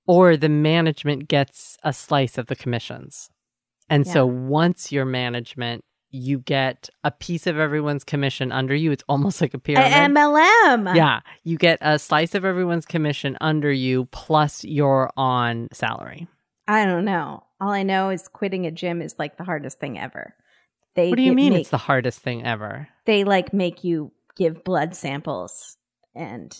Or 0.05 0.37
the 0.37 0.49
management 0.49 1.27
gets 1.27 1.77
a 1.83 1.93
slice 1.93 2.37
of 2.37 2.47
the 2.47 2.55
commissions. 2.55 3.29
And 3.89 4.07
so 4.07 4.25
once 4.25 4.91
you're 4.91 5.05
management, 5.05 5.83
you 6.09 6.39
get 6.39 6.89
a 7.03 7.11
piece 7.11 7.47
of 7.47 7.57
everyone's 7.59 8.03
commission 8.03 8.51
under 8.51 8.73
you. 8.73 8.91
It's 8.91 9.03
almost 9.09 9.41
like 9.41 9.53
a 9.53 9.57
A 9.57 9.59
pyramid. 9.59 9.91
MLM. 10.15 10.95
Yeah, 10.95 11.19
you 11.43 11.57
get 11.57 11.77
a 11.81 11.99
slice 11.99 12.33
of 12.35 12.45
everyone's 12.45 12.85
commission 12.85 13.37
under 13.41 13.71
you, 13.71 14.05
plus 14.05 14.63
you're 14.63 15.09
on 15.17 15.67
salary. 15.73 16.27
I 16.67 16.85
don't 16.85 17.05
know. 17.05 17.43
All 17.59 17.69
I 17.71 17.83
know 17.83 18.09
is 18.09 18.27
quitting 18.27 18.65
a 18.65 18.71
gym 18.71 19.01
is 19.01 19.15
like 19.19 19.37
the 19.37 19.43
hardest 19.43 19.79
thing 19.79 19.97
ever. 19.99 20.33
They 20.95 21.09
What 21.09 21.17
do 21.17 21.23
you 21.23 21.33
mean 21.33 21.53
make- 21.53 21.61
it's 21.61 21.69
the 21.69 21.77
hardest 21.77 22.19
thing 22.19 22.45
ever? 22.45 22.87
they 23.05 23.23
like 23.23 23.53
make 23.53 23.83
you 23.83 24.11
give 24.35 24.63
blood 24.63 24.95
samples 24.95 25.77
and 26.15 26.55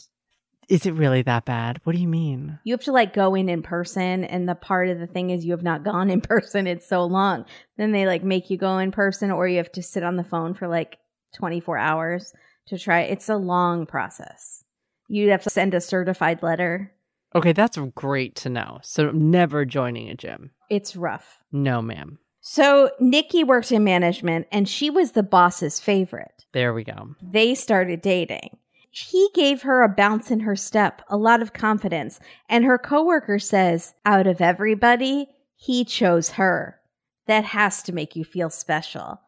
Is 0.67 0.85
it 0.85 0.93
really 0.95 1.21
that 1.21 1.45
bad? 1.45 1.79
What 1.83 1.95
do 1.95 2.01
you 2.01 2.07
mean? 2.09 2.59
you 2.63 2.73
have 2.73 2.83
to 2.83 2.91
like 2.91 3.13
go 3.13 3.35
in 3.35 3.47
in 3.49 3.61
person 3.61 4.23
and 4.25 4.47
the 4.49 4.55
part 4.55 4.89
of 4.89 4.99
the 4.99 5.07
thing 5.07 5.29
is 5.29 5.45
you 5.45 5.51
have 5.51 5.63
not 5.63 5.83
gone 5.85 6.09
in 6.09 6.19
person 6.33 6.67
it's 6.67 6.87
so 6.87 7.03
long 7.05 7.45
then 7.77 7.91
they 7.91 8.05
like 8.05 8.23
make 8.23 8.49
you 8.49 8.57
go 8.57 8.77
in 8.77 8.91
person 8.91 9.31
or 9.31 9.47
you 9.47 9.57
have 9.57 9.71
to 9.71 9.81
sit 9.83 10.03
on 10.03 10.17
the 10.17 10.23
phone 10.23 10.53
for 10.53 10.67
like 10.67 10.97
24 11.35 11.77
hours 11.77 12.33
to 12.67 12.77
try 12.77 13.01
it's 13.01 13.29
a 13.29 13.35
long 13.37 13.85
process 13.85 14.63
you 15.07 15.29
have 15.29 15.43
to 15.43 15.49
send 15.49 15.73
a 15.73 15.81
certified 15.81 16.43
letter 16.43 16.91
Okay, 17.35 17.51
that's 17.51 17.77
great 17.93 18.35
to 18.37 18.49
know. 18.49 18.79
So 18.83 19.11
never 19.11 19.65
joining 19.65 20.09
a 20.09 20.15
gym. 20.15 20.51
it's 20.69 20.95
rough 20.95 21.39
No, 21.51 21.81
ma'am. 21.81 22.19
so 22.41 22.89
nikki 22.99 23.43
worked 23.43 23.71
in 23.71 23.83
management 23.83 24.47
and 24.51 24.67
she 24.67 24.89
was 24.89 25.11
the 25.13 25.23
boss's 25.23 25.79
favorite 25.79 26.45
There 26.53 26.73
we 26.73 26.83
go. 26.83 27.15
they 27.21 27.55
started 27.55 28.01
dating. 28.01 28.57
He 28.89 29.29
gave 29.33 29.61
her 29.61 29.83
a 29.83 29.89
bounce 29.89 30.31
in 30.31 30.41
her 30.41 30.55
step, 30.55 31.01
a 31.07 31.17
lot 31.17 31.41
of 31.41 31.53
confidence, 31.53 32.19
and 32.49 32.65
her 32.65 32.77
coworker 32.77 33.39
says, 33.39 33.93
out 34.05 34.27
of 34.27 34.41
everybody, 34.41 35.27
he 35.55 35.85
chose 35.85 36.31
her. 36.31 36.79
That 37.27 37.43
has 37.45 37.83
to 37.83 37.91
make 37.91 38.15
you 38.15 38.23
feel 38.23 38.49
special. 38.49 39.19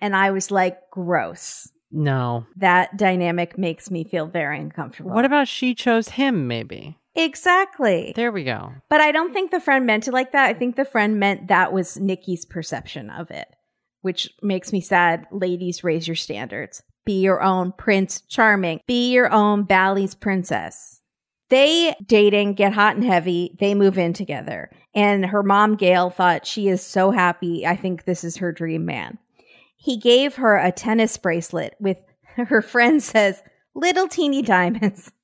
And 0.00 0.16
I 0.16 0.30
was 0.30 0.50
like, 0.50 0.90
gross. 0.90 1.70
No. 1.90 2.46
That 2.56 2.96
dynamic 2.96 3.56
makes 3.56 3.90
me 3.90 4.04
feel 4.04 4.26
very 4.26 4.58
uncomfortable. 4.58 5.12
What 5.12 5.24
about 5.24 5.48
she 5.48 5.74
chose 5.74 6.08
him, 6.10 6.48
maybe? 6.48 6.98
exactly? 7.14 8.12
There 8.16 8.32
we 8.32 8.44
go. 8.44 8.72
But 8.90 9.00
I 9.00 9.12
don't 9.12 9.32
think 9.32 9.50
the 9.50 9.60
friend 9.60 9.86
meant 9.86 10.08
it 10.08 10.12
like 10.12 10.32
that. 10.32 10.48
I 10.48 10.54
think 10.54 10.76
the 10.76 10.84
friend 10.84 11.18
meant 11.18 11.48
that 11.48 11.72
was 11.72 11.96
Nikki's 11.96 12.44
perception 12.44 13.10
of 13.10 13.30
it, 13.30 13.46
which 14.02 14.30
makes 14.42 14.72
me 14.72 14.80
sad. 14.80 15.26
Ladies, 15.30 15.84
raise 15.84 16.08
your 16.08 16.16
standards. 16.16 16.82
Be 17.04 17.20
your 17.20 17.42
own 17.42 17.72
Prince 17.72 18.22
Charming. 18.22 18.80
Be 18.86 19.12
your 19.12 19.32
own 19.32 19.64
Bally's 19.64 20.14
princess. 20.14 21.00
They 21.50 21.94
dating, 22.06 22.54
get 22.54 22.72
hot 22.72 22.96
and 22.96 23.04
heavy. 23.04 23.56
They 23.60 23.74
move 23.74 23.98
in 23.98 24.12
together. 24.12 24.70
And 24.94 25.26
her 25.26 25.42
mom, 25.42 25.76
Gail, 25.76 26.10
thought 26.10 26.46
she 26.46 26.68
is 26.68 26.82
so 26.82 27.10
happy. 27.10 27.66
I 27.66 27.76
think 27.76 28.04
this 28.04 28.24
is 28.24 28.36
her 28.38 28.52
dream 28.52 28.86
man. 28.86 29.18
He 29.76 29.98
gave 29.98 30.36
her 30.36 30.56
a 30.56 30.72
tennis 30.72 31.16
bracelet 31.16 31.74
with 31.78 31.98
her 32.36 32.62
friend 32.62 33.02
says 33.02 33.42
little 33.74 34.08
teeny 34.08 34.42
diamonds. 34.42 35.10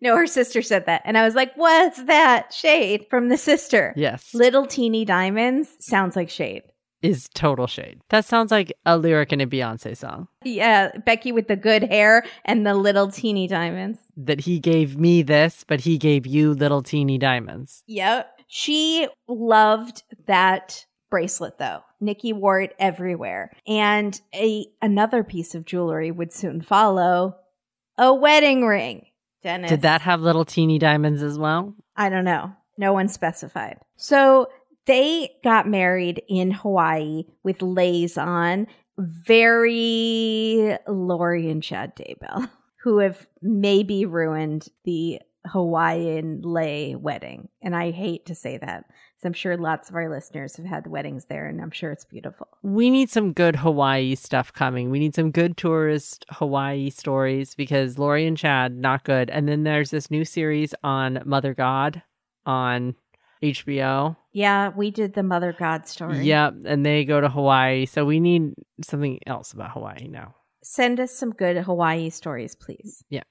No, 0.00 0.16
her 0.16 0.28
sister 0.28 0.62
said 0.62 0.86
that. 0.86 1.02
And 1.04 1.18
I 1.18 1.24
was 1.24 1.34
like, 1.34 1.52
what's 1.56 2.00
that? 2.04 2.52
Shade 2.52 3.06
from 3.10 3.30
the 3.30 3.36
sister. 3.36 3.92
Yes. 3.96 4.32
Little 4.32 4.64
teeny 4.64 5.04
diamonds 5.04 5.70
sounds 5.80 6.14
like 6.14 6.30
shade. 6.30 6.62
Is 7.00 7.28
total 7.32 7.68
shade. 7.68 8.00
That 8.08 8.24
sounds 8.24 8.50
like 8.50 8.72
a 8.84 8.98
lyric 8.98 9.32
in 9.32 9.40
a 9.40 9.46
Beyonce 9.46 9.96
song. 9.96 10.26
Yeah, 10.42 10.90
Becky 11.06 11.30
with 11.30 11.46
the 11.46 11.54
good 11.54 11.84
hair 11.84 12.24
and 12.44 12.66
the 12.66 12.74
little 12.74 13.08
teeny 13.08 13.46
diamonds. 13.46 14.00
That 14.16 14.40
he 14.40 14.58
gave 14.58 14.98
me 14.98 15.22
this, 15.22 15.64
but 15.66 15.80
he 15.82 15.96
gave 15.96 16.26
you 16.26 16.54
little 16.54 16.82
teeny 16.82 17.16
diamonds. 17.16 17.84
Yep. 17.86 18.28
She 18.48 19.06
loved 19.28 20.02
that 20.26 20.86
bracelet 21.08 21.58
though. 21.58 21.82
Nikki 22.00 22.32
wore 22.32 22.60
it 22.60 22.74
everywhere. 22.80 23.52
And 23.66 24.20
a 24.34 24.66
another 24.82 25.22
piece 25.22 25.54
of 25.54 25.64
jewelry 25.64 26.10
would 26.10 26.32
soon 26.32 26.62
follow, 26.62 27.36
a 27.96 28.12
wedding 28.12 28.64
ring. 28.66 29.06
Dennis. 29.42 29.70
Did 29.70 29.82
that 29.82 30.00
have 30.00 30.20
little 30.20 30.44
teeny 30.44 30.80
diamonds 30.80 31.22
as 31.22 31.38
well? 31.38 31.74
I 31.96 32.08
don't 32.08 32.24
know. 32.24 32.52
No 32.76 32.92
one 32.92 33.08
specified. 33.08 33.78
So 33.96 34.48
they 34.88 35.30
got 35.44 35.68
married 35.68 36.22
in 36.28 36.50
Hawaii 36.50 37.24
with 37.44 37.62
leis 37.62 38.18
on. 38.18 38.66
Very 38.98 40.76
Lori 40.88 41.48
and 41.48 41.62
Chad 41.62 41.94
Daybell, 41.94 42.50
who 42.82 42.98
have 42.98 43.28
maybe 43.40 44.06
ruined 44.06 44.66
the 44.84 45.20
Hawaiian 45.46 46.40
lei 46.42 46.96
wedding. 46.96 47.48
And 47.62 47.76
I 47.76 47.92
hate 47.92 48.26
to 48.26 48.34
say 48.34 48.58
that. 48.58 48.86
I'm 49.24 49.32
sure 49.32 49.56
lots 49.56 49.88
of 49.88 49.96
our 49.96 50.08
listeners 50.08 50.56
have 50.56 50.66
had 50.66 50.86
weddings 50.86 51.24
there 51.24 51.48
and 51.48 51.60
I'm 51.60 51.72
sure 51.72 51.90
it's 51.90 52.04
beautiful. 52.04 52.46
We 52.62 52.88
need 52.88 53.10
some 53.10 53.32
good 53.32 53.56
Hawaii 53.56 54.14
stuff 54.14 54.52
coming. 54.52 54.90
We 54.90 55.00
need 55.00 55.14
some 55.14 55.32
good 55.32 55.56
tourist 55.56 56.24
Hawaii 56.30 56.88
stories 56.90 57.56
because 57.56 57.98
Lori 57.98 58.26
and 58.26 58.36
Chad, 58.36 58.76
not 58.76 59.02
good. 59.02 59.28
And 59.28 59.48
then 59.48 59.64
there's 59.64 59.90
this 59.90 60.08
new 60.08 60.24
series 60.24 60.72
on 60.84 61.20
Mother 61.24 61.52
God 61.52 62.02
on 62.46 62.94
HBO. 63.42 64.16
Yeah, 64.38 64.68
we 64.68 64.92
did 64.92 65.14
the 65.14 65.24
Mother 65.24 65.52
God 65.52 65.88
story. 65.88 66.24
Yep. 66.24 66.54
And 66.64 66.86
they 66.86 67.04
go 67.04 67.20
to 67.20 67.28
Hawaii. 67.28 67.86
So 67.86 68.04
we 68.04 68.20
need 68.20 68.54
something 68.84 69.18
else 69.26 69.52
about 69.52 69.72
Hawaii 69.72 70.06
now. 70.06 70.36
Send 70.62 71.00
us 71.00 71.10
some 71.10 71.32
good 71.32 71.56
Hawaii 71.56 72.08
stories, 72.10 72.54
please. 72.54 73.02
Yeah. 73.10 73.24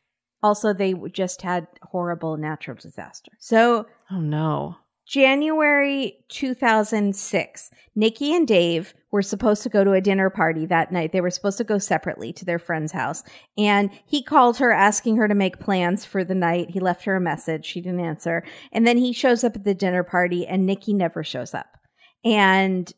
Also, 0.43 0.73
they 0.73 0.95
just 1.13 1.41
had 1.41 1.67
horrible 1.81 2.35
natural 2.35 2.75
disaster. 2.75 3.31
So 3.39 3.85
Oh, 4.11 4.19
no. 4.19 4.75
January 5.07 6.17
2006, 6.27 7.71
Nikki 7.95 8.35
and 8.35 8.45
Dave 8.47 8.93
were 9.11 9.21
supposed 9.21 9.63
to 9.63 9.69
go 9.69 9.83
to 9.85 9.93
a 9.93 10.01
dinner 10.01 10.29
party 10.29 10.65
that 10.65 10.91
night. 10.91 11.13
They 11.13 11.21
were 11.21 11.29
supposed 11.29 11.57
to 11.59 11.63
go 11.63 11.77
separately 11.77 12.33
to 12.33 12.43
their 12.43 12.59
friend's 12.59 12.91
house. 12.91 13.23
And 13.57 13.89
he 14.05 14.21
called 14.21 14.57
her 14.57 14.71
asking 14.71 15.15
her 15.15 15.29
to 15.29 15.33
make 15.33 15.59
plans 15.59 16.03
for 16.03 16.25
the 16.25 16.35
night. 16.35 16.69
He 16.71 16.81
left 16.81 17.05
her 17.05 17.15
a 17.15 17.21
message. 17.21 17.65
She 17.65 17.79
didn't 17.79 18.01
answer. 18.01 18.43
And 18.73 18.85
then 18.85 18.97
he 18.97 19.13
shows 19.13 19.45
up 19.45 19.55
at 19.55 19.63
the 19.63 19.73
dinner 19.73 20.03
party 20.03 20.45
and 20.45 20.65
Nikki 20.65 20.93
never 20.93 21.23
shows 21.23 21.53
up. 21.53 21.77
And 22.25 22.91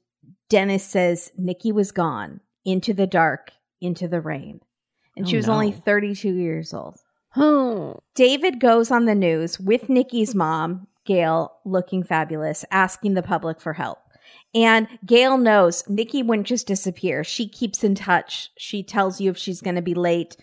Dennis 0.50 0.84
says 0.84 1.32
Nikki 1.38 1.72
was 1.72 1.92
gone 1.92 2.40
into 2.66 2.94
the 2.94 3.08
dark, 3.08 3.52
into 3.82 4.08
the 4.08 4.20
rain. 4.20 4.62
And 5.16 5.30
she 5.30 5.36
Oh, 5.36 5.40
was 5.40 5.50
only 5.50 5.72
32 5.72 6.34
years 6.34 6.74
old. 6.74 6.98
Oh. 7.36 8.00
David 8.16 8.60
goes 8.60 8.90
on 8.90 9.06
the 9.06 9.16
news 9.16 9.60
with 9.60 9.90
Nikki's 9.90 10.34
mom, 10.34 10.88
Gail, 11.10 11.56
looking 11.66 12.04
fabulous, 12.04 12.64
asking 12.70 13.16
the 13.16 13.24
public 13.24 13.60
for 13.60 13.74
help. 13.74 13.98
And 14.54 14.88
Gail 15.04 15.40
knows 15.40 15.84
Nikki 15.90 16.22
wouldn't 16.22 16.48
just 16.48 16.68
disappear. 16.68 17.24
She 17.24 17.50
keeps 17.50 17.84
in 17.84 17.96
touch. 17.96 18.52
She 18.60 18.84
tells 18.84 19.20
you 19.20 19.32
if 19.32 19.38
she's 19.38 19.60
going 19.60 19.76
to 19.76 19.82
be 19.82 19.96
late. 19.96 20.38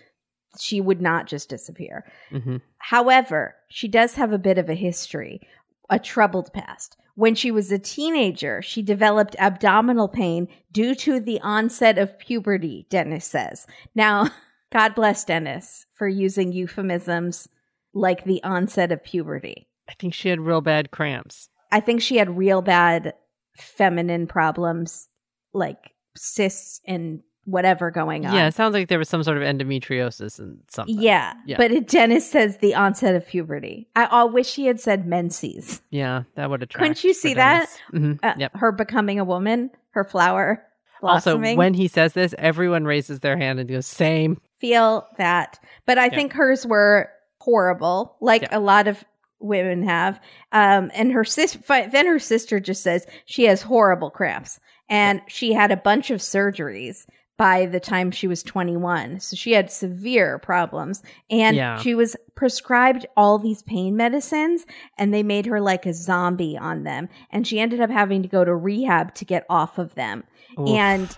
She 0.59 0.81
would 0.81 1.01
not 1.01 1.29
just 1.29 1.49
disappear. 1.49 2.05
hmm 2.31 2.57
However, 2.79 3.55
she 3.69 3.87
does 3.87 4.15
have 4.15 4.33
a 4.33 4.39
bit 4.39 4.59
of 4.59 4.69
a 4.69 4.75
history, 4.75 5.41
a 5.89 6.01
troubled 6.01 6.53
past. 6.53 6.97
When 7.15 7.37
she 7.37 7.53
was 7.53 7.71
a 7.71 7.79
teenager, 7.79 8.61
she 8.61 8.83
developed 8.83 9.37
abdominal 9.39 10.09
pain 10.09 10.49
due 10.73 10.97
to 10.97 11.21
the 11.21 11.41
onset 11.43 11.97
of 11.97 12.19
puberty, 12.19 12.87
Dennis 12.91 13.25
says. 13.25 13.69
Now, 13.95 14.31
God 14.73 14.97
bless 14.97 15.25
Dennis 15.25 15.87
for 15.95 16.09
using 16.09 16.53
euphemisms 16.53 17.49
like 17.95 18.25
the 18.25 18.43
onset 18.43 18.91
of 18.91 19.05
puberty. 19.05 19.66
I 19.89 19.95
think 19.95 20.15
she 20.15 20.29
had 20.29 20.41
real 20.41 20.61
bad 20.61 20.91
cramps. 20.91 21.49
I 21.73 21.81
think 21.81 22.01
she 22.03 22.17
had 22.17 22.37
real 22.37 22.63
bad 22.63 23.15
feminine 23.57 24.27
problems 24.27 25.09
like 25.53 25.93
cysts 26.17 26.81
and 26.87 27.21
whatever 27.45 27.91
going 27.93 28.27
on. 28.27 28.35
Yeah, 28.35 28.49
it 28.49 28.55
sounds 28.55 28.75
like 28.75 28.89
there 28.89 28.99
was 28.99 29.09
some 29.09 29.23
sort 29.23 29.37
of 29.37 29.43
endometriosis 29.45 30.39
and 30.41 30.59
something. 30.69 31.01
Yeah, 31.01 31.35
Yeah. 31.47 31.57
but 31.57 31.71
it, 31.71 31.89
Dennis 31.89 32.29
says 32.29 32.59
the 32.59 32.75
onset 32.75 33.15
of 33.15 33.27
puberty. 33.27 33.89
I, 33.95 34.05
I 34.07 34.25
wish 34.25 34.55
he 34.57 34.67
had 34.67 34.81
said 34.81 35.07
menses. 35.07 35.81
Yeah, 35.91 36.25
that 36.35 36.51
would 36.51 36.63
attract. 36.65 36.83
Couldn't 36.83 37.05
you 37.05 37.15
see 37.15 37.35
that? 37.35 37.69
hmm 37.91 38.15
Uh, 38.23 38.35
yep. 38.37 38.53
Her 38.57 38.73
becoming 38.73 39.21
a 39.21 39.25
woman, 39.25 39.71
her 39.91 40.03
flower 40.05 40.65
blossoming. 41.01 41.51
Also, 41.53 41.57
when 41.59 41.75
he 41.75 41.87
says 41.89 42.15
this, 42.15 42.35
everyone 42.39 42.85
raises 42.85 43.21
their 43.21 43.37
hand 43.37 43.61
and 43.61 43.69
goes, 43.69 43.87
"Same." 43.87 44.41
feel 44.59 45.07
that, 45.19 45.59
but 45.85 45.99
I 45.99 46.09
think 46.09 46.33
hers 46.33 46.67
were 46.67 47.11
horrible, 47.41 48.17
like 48.21 48.49
a 48.51 48.59
lot 48.59 48.89
of 48.89 49.05
women 49.47 49.83
have. 49.83 50.21
Um, 50.53 50.91
and 50.95 51.13
her 51.13 51.25
sis, 51.25 51.55
fi- 51.55 51.87
then 51.87 52.07
her 52.07 52.19
sister 52.19 52.61
just 52.61 52.83
says 52.83 53.07
she 53.25 53.45
has 53.45 53.63
horrible 53.63 54.11
cramps, 54.11 54.61
and 54.89 55.21
she 55.29 55.53
had 55.53 55.71
a 55.73 55.77
bunch 55.77 56.11
of 56.11 56.21
surgeries. 56.21 57.07
by 57.39 57.67
the 57.67 57.79
time 57.79 58.11
she 58.11 58.27
was 58.27 58.43
21. 58.43 59.21
So 59.21 59.37
she 59.37 59.53
had 59.53 59.71
severe 59.71 60.39
problems 60.39 61.03
and 61.29 61.55
Yeah. 61.55 61.77
she 61.79 61.95
was 61.95 62.17
prescribed 62.35 63.05
all 63.15 63.39
these 63.39 63.63
pain 63.63 63.95
medicines 63.95 64.65
and 64.97 65.13
they 65.13 65.23
made 65.23 65.45
her 65.45 65.61
like 65.61 65.85
a 65.85 65.93
zombie 65.93 66.57
on 66.57 66.85
them. 66.85 67.11
And 67.31 67.47
she 67.47 67.61
ended 67.61 67.83
up 67.83 67.91
having 67.91 68.23
to 68.23 68.29
go 68.29 68.43
to 68.43 68.55
rehab 68.57 69.15
to 69.17 69.27
get 69.27 69.45
off 69.51 69.77
of 69.77 69.95
them. 69.97 70.25
Oof. 70.59 70.67
And 70.71 71.15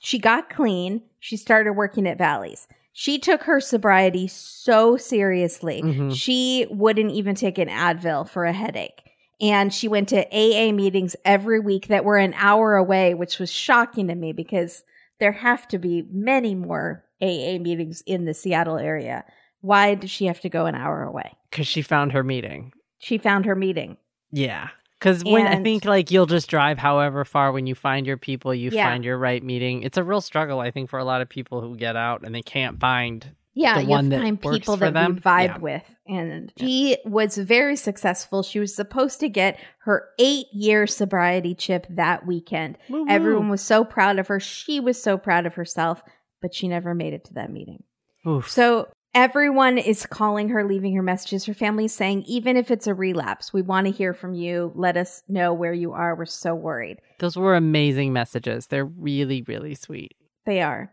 she 0.00 0.18
got 0.18 0.50
clean. 0.50 1.00
She 1.20 1.36
started 1.36 1.74
working 1.74 2.08
at 2.08 2.18
Bally's. 2.18 2.66
She 2.92 3.18
took 3.18 3.42
her 3.44 3.60
sobriety 3.60 4.28
so 4.28 4.96
seriously. 4.96 5.82
Mhm. 5.82 6.14
She 6.14 6.66
wouldn't 6.70 7.10
even 7.12 7.34
take 7.34 7.58
an 7.58 7.68
Advil 7.68 8.28
for 8.28 8.44
a 8.44 8.52
headache. 8.52 9.02
And 9.40 9.72
she 9.72 9.88
went 9.88 10.08
to 10.10 10.26
AA 10.30 10.72
meetings 10.72 11.16
every 11.24 11.58
week 11.58 11.88
that 11.88 12.04
were 12.04 12.18
an 12.18 12.34
hour 12.36 12.76
away, 12.76 13.14
which 13.14 13.38
was 13.38 13.50
shocking 13.50 14.08
to 14.08 14.14
me 14.14 14.32
because 14.32 14.84
there 15.18 15.32
have 15.32 15.66
to 15.68 15.78
be 15.78 16.06
many 16.12 16.54
more 16.54 17.04
AA 17.20 17.58
meetings 17.58 18.02
in 18.06 18.24
the 18.24 18.34
Seattle 18.34 18.78
area. 18.78 19.24
Why 19.62 19.94
did 19.94 20.10
she 20.10 20.26
have 20.26 20.40
to 20.40 20.48
go 20.48 20.66
an 20.66 20.74
hour 20.74 21.02
away? 21.02 21.32
because 21.50 21.66
she 21.66 21.82
found 21.82 22.12
her 22.12 22.22
meeting. 22.22 22.72
She 22.98 23.18
found 23.18 23.44
her 23.46 23.54
meeting. 23.54 23.96
Yeah. 24.30 24.68
Because 25.02 25.24
when 25.24 25.48
I 25.48 25.60
think 25.60 25.84
like 25.84 26.12
you'll 26.12 26.26
just 26.26 26.48
drive 26.48 26.78
however 26.78 27.24
far 27.24 27.50
when 27.50 27.66
you 27.66 27.74
find 27.74 28.06
your 28.06 28.16
people, 28.16 28.54
you 28.54 28.70
Yeah. 28.70 28.88
find 28.88 29.04
your 29.04 29.18
right 29.18 29.42
meeting. 29.42 29.82
It's 29.82 29.98
a 29.98 30.04
real 30.04 30.20
struggle, 30.20 30.60
I 30.60 30.70
think, 30.70 30.90
for 30.90 31.00
a 31.00 31.04
lot 31.04 31.20
of 31.20 31.28
people 31.28 31.60
who 31.60 31.76
get 31.76 31.96
out 31.96 32.22
and 32.24 32.32
they 32.32 32.42
can't 32.42 32.78
find. 32.78 33.34
Yeah, 33.54 33.80
the 33.80 33.86
one 33.86 34.08
that 34.10 34.22
people 34.40 34.76
that 34.76 34.94
them. 34.94 35.18
vibe 35.18 35.44
Yeah. 35.46 35.58
with. 35.58 35.94
And 36.06 36.52
she 36.56 36.96
was 37.04 37.36
very 37.36 37.74
successful. 37.76 38.42
She 38.44 38.60
was 38.60 38.74
supposed 38.74 39.18
to 39.20 39.28
get 39.28 39.58
her 39.80 40.08
eight 40.20 40.46
year 40.52 40.86
sobriety 40.86 41.54
chip 41.54 41.86
that 41.90 42.24
weekend. 42.24 42.78
Woo-woo. 42.88 43.06
Everyone 43.10 43.48
was 43.50 43.60
so 43.60 43.84
proud 43.84 44.18
of 44.20 44.28
her. 44.28 44.38
She 44.40 44.78
was 44.80 45.02
so 45.02 45.18
proud 45.18 45.46
of 45.46 45.54
herself, 45.54 46.02
but 46.40 46.54
she 46.54 46.68
never 46.68 46.94
made 46.94 47.12
it 47.12 47.24
to 47.24 47.34
that 47.34 47.50
meeting. 47.50 47.82
Oof. 48.26 48.48
So 48.48 48.86
everyone 49.14 49.78
is 49.78 50.06
calling 50.06 50.48
her, 50.50 50.64
leaving 50.64 50.94
her 50.94 51.02
messages. 51.02 51.44
Her 51.44 51.54
family's 51.54 51.94
saying, 51.94 52.22
even 52.26 52.56
if 52.56 52.70
it's 52.70 52.86
a 52.86 52.94
relapse, 52.94 53.52
we 53.52 53.62
want 53.62 53.86
to 53.86 53.92
hear 53.92 54.14
from 54.14 54.34
you. 54.34 54.72
Let 54.74 54.96
us 54.96 55.22
know 55.28 55.52
where 55.52 55.72
you 55.72 55.92
are. 55.92 56.14
We're 56.14 56.24
so 56.26 56.54
worried. 56.54 56.98
Those 57.18 57.36
were 57.36 57.54
amazing 57.54 58.12
messages. 58.12 58.66
They're 58.66 58.84
really, 58.84 59.42
really 59.46 59.74
sweet. 59.74 60.14
They 60.46 60.60
are. 60.62 60.92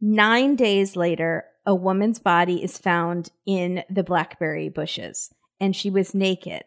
Nine 0.00 0.56
days 0.56 0.96
later, 0.96 1.44
a 1.64 1.74
woman's 1.74 2.18
body 2.18 2.62
is 2.62 2.76
found 2.78 3.30
in 3.46 3.84
the 3.88 4.02
blackberry 4.02 4.68
bushes, 4.68 5.32
and 5.60 5.76
she 5.76 5.90
was 5.90 6.14
naked. 6.14 6.64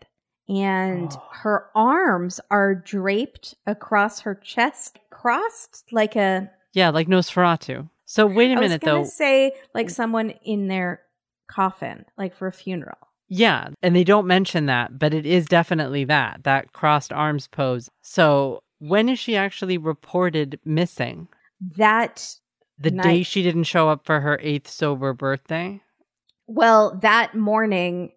And 0.47 1.11
Oh. 1.11 1.23
her 1.41 1.65
arms 1.75 2.39
are 2.51 2.75
draped 2.75 3.55
across 3.65 4.21
her 4.21 4.35
chest, 4.35 4.99
crossed 5.09 5.85
like 5.91 6.15
a. 6.15 6.49
Yeah, 6.71 6.91
like 6.91 7.07
Nosferatu. 7.07 7.89
So 8.05 8.25
wait 8.25 8.51
a 8.51 8.55
I 8.55 8.59
was 8.59 8.69
minute 8.69 8.81
gonna 8.81 9.00
though. 9.03 9.09
say 9.09 9.51
like 9.74 9.89
someone 9.89 10.31
in 10.43 10.67
their 10.67 11.01
coffin, 11.47 12.05
like 12.17 12.35
for 12.35 12.47
a 12.47 12.51
funeral. 12.53 12.97
Yeah, 13.27 13.69
and 13.81 13.95
they 13.95 14.03
don't 14.03 14.27
mention 14.27 14.67
that, 14.67 15.00
but 15.00 15.13
it 15.13 15.25
is 15.25 15.47
definitely 15.47 16.03
that 16.05 16.43
that 16.43 16.74
crossed 16.74 17.12
arms 17.12 17.47
pose. 17.47 17.89
So 18.01 18.62
when 18.79 19.09
is 19.09 19.17
she 19.17 19.35
actually 19.35 19.77
reported 19.79 20.59
missing? 20.63 21.27
That 21.77 22.35
The 22.77 22.91
Night. 22.91 23.03
day 23.03 23.24
she 23.24 23.41
didn't 23.41 23.63
show 23.63 23.89
up 23.89 24.05
for 24.05 24.19
her 24.21 24.39
eighth 24.43 24.67
sober 24.69 25.13
birthday. 25.13 25.81
Well, 26.47 27.00
that 27.01 27.33
morning 27.33 28.12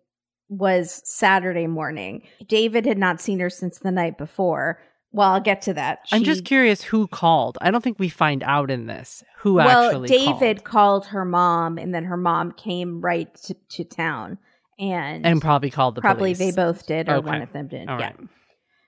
was 0.51 1.01
Saturday 1.05 1.67
morning. 1.67 2.27
David 2.47 2.85
had 2.85 2.99
not 2.99 3.21
seen 3.21 3.39
her 3.41 3.49
since 3.51 3.79
the 3.79 3.91
night 3.91 4.19
before. 4.19 4.79
Well, 5.13 5.31
I'll 5.31 5.41
get 5.41 5.63
to 5.63 5.75
that. 5.75 6.01
I'm 6.13 6.23
just 6.23 6.45
curious 6.45 6.83
who 6.83 7.07
called. 7.07 7.57
I 7.61 7.71
don't 7.71 7.83
think 7.83 7.99
we 7.99 8.09
find 8.11 8.43
out 8.43 8.71
in 8.71 8.87
this 8.87 9.25
who 9.39 9.55
well, 9.55 9.87
actually 9.87 10.09
David 10.09 10.65
called. 10.65 10.65
called. 10.65 11.07
her 11.07 11.25
mom, 11.25 11.79
and 11.79 11.95
then 11.95 12.05
her 12.05 12.17
mom 12.17 12.53
came 12.53 13.01
right 13.01 13.35
to, 13.45 13.55
to 13.71 13.85
town, 13.85 14.39
and 14.79 15.25
and 15.27 15.41
probably 15.41 15.71
called 15.71 15.95
the 15.95 16.01
probably 16.03 16.35
police. 16.35 16.39
they 16.39 16.51
both 16.53 16.87
did, 16.87 17.09
or 17.09 17.17
Okay. 17.17 17.27
one 17.27 17.43
of 17.43 17.53
them 17.53 17.69
did. 17.69 17.89
All 17.89 17.99
yeah. 17.99 18.07
right. 18.07 18.17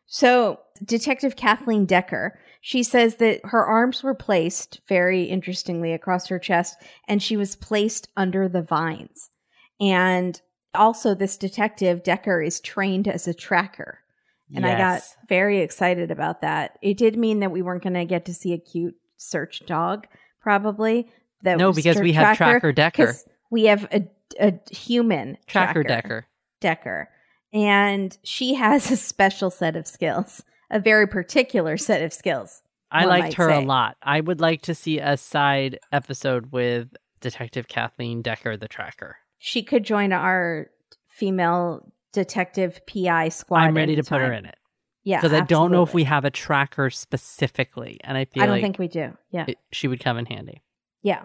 So, 0.07 0.59
Detective 0.85 1.37
Kathleen 1.37 1.87
Decker, 1.87 2.39
she 2.61 2.83
says 2.83 3.17
that 3.17 3.41
her 3.45 3.65
arms 3.65 4.03
were 4.03 4.15
placed 4.15 4.81
very 4.89 5.23
interestingly 5.23 5.93
across 5.93 6.27
her 6.27 6.39
chest 6.41 6.77
and 7.07 7.23
she 7.23 7.37
was 7.37 7.55
placed 7.55 8.09
under 8.17 8.49
the 8.49 8.61
vines. 8.63 9.31
And 9.81 10.41
also, 10.75 11.15
this 11.15 11.37
detective, 11.37 12.03
Decker, 12.03 12.43
is 12.43 12.61
trained 12.61 13.07
as 13.07 13.29
a 13.29 13.35
tracker. 13.35 14.01
And 14.55 14.67
I 14.67 14.77
got 14.77 15.03
very 15.29 15.61
excited 15.61 16.11
about 16.11 16.41
that. 16.41 16.79
It 16.83 16.97
did 16.97 17.17
mean 17.17 17.41
that 17.41 17.51
we 17.53 17.63
weren't 17.63 17.83
going 17.83 17.95
to 17.95 18.05
get 18.05 18.25
to 18.27 18.35
see 18.35 18.53
a 18.53 18.59
cute 18.59 18.97
search 19.17 19.65
dog, 19.67 20.07
probably. 20.41 21.09
That 21.43 21.59
No, 21.59 21.69
was 21.69 21.77
because 21.77 22.01
we 22.01 22.13
have 22.13 22.37
Tracker 22.37 22.73
Decker. 22.73 23.07
'cause 23.07 23.25
We 23.51 23.65
have 23.65 23.85
a, 23.93 24.07
a 24.41 24.59
human 24.71 25.39
Tracker 25.47 25.83
Decker. 25.83 26.27
Decker. 26.61 27.09
And 27.53 28.17
she 28.23 28.55
has 28.55 28.91
a 28.91 28.97
special 28.97 29.51
set 29.51 29.75
of 29.77 29.87
skills, 29.87 30.43
a 30.71 30.79
very 30.79 31.07
particular 31.07 31.77
set 31.77 32.03
of 32.03 32.13
skills. 32.13 32.63
I 32.93 33.05
liked 33.05 33.35
her 33.35 33.49
a 33.49 33.61
lot. 33.61 33.97
I 34.03 34.21
would 34.21 34.41
like 34.41 34.63
to 34.63 34.75
see 34.75 34.99
a 34.99 35.17
side 35.17 35.79
episode 35.93 36.51
with 36.53 36.89
Detective 37.21 37.69
Kathleen 37.69 38.21
Decker, 38.23 38.57
the 38.57 38.67
tracker. 38.69 39.17
She 39.39 39.63
could 39.63 39.85
join 39.85 40.13
our 40.13 40.67
female 41.09 41.93
detective 42.13 42.81
PI 42.87 43.29
squad. 43.31 43.59
I'm 43.61 43.75
ready 43.75 43.97
to 43.97 44.03
put 44.03 44.21
her 44.21 44.33
in 44.33 44.47
it 44.47 44.57
Yeah. 45.05 45.21
because 45.21 45.33
I 45.33 45.45
don't 45.45 45.71
know 45.71 45.83
if 45.83 45.95
we 45.95 46.05
have 46.05 46.25
a 46.25 46.31
tracker 46.31 46.91
specifically, 46.91 47.99
and 48.05 48.17
I 48.19 48.25
feel 48.25 48.43
I 48.43 48.47
don't 48.47 48.57
like 48.57 48.63
think 48.63 48.79
we 48.79 48.89
do. 48.89 49.17
Yeah. 49.31 49.45
it, 49.49 49.59
she 49.73 49.89
would 49.89 50.01
come 50.01 50.19
in 50.19 50.27
handy. 50.27 50.63
Yeah. 51.03 51.25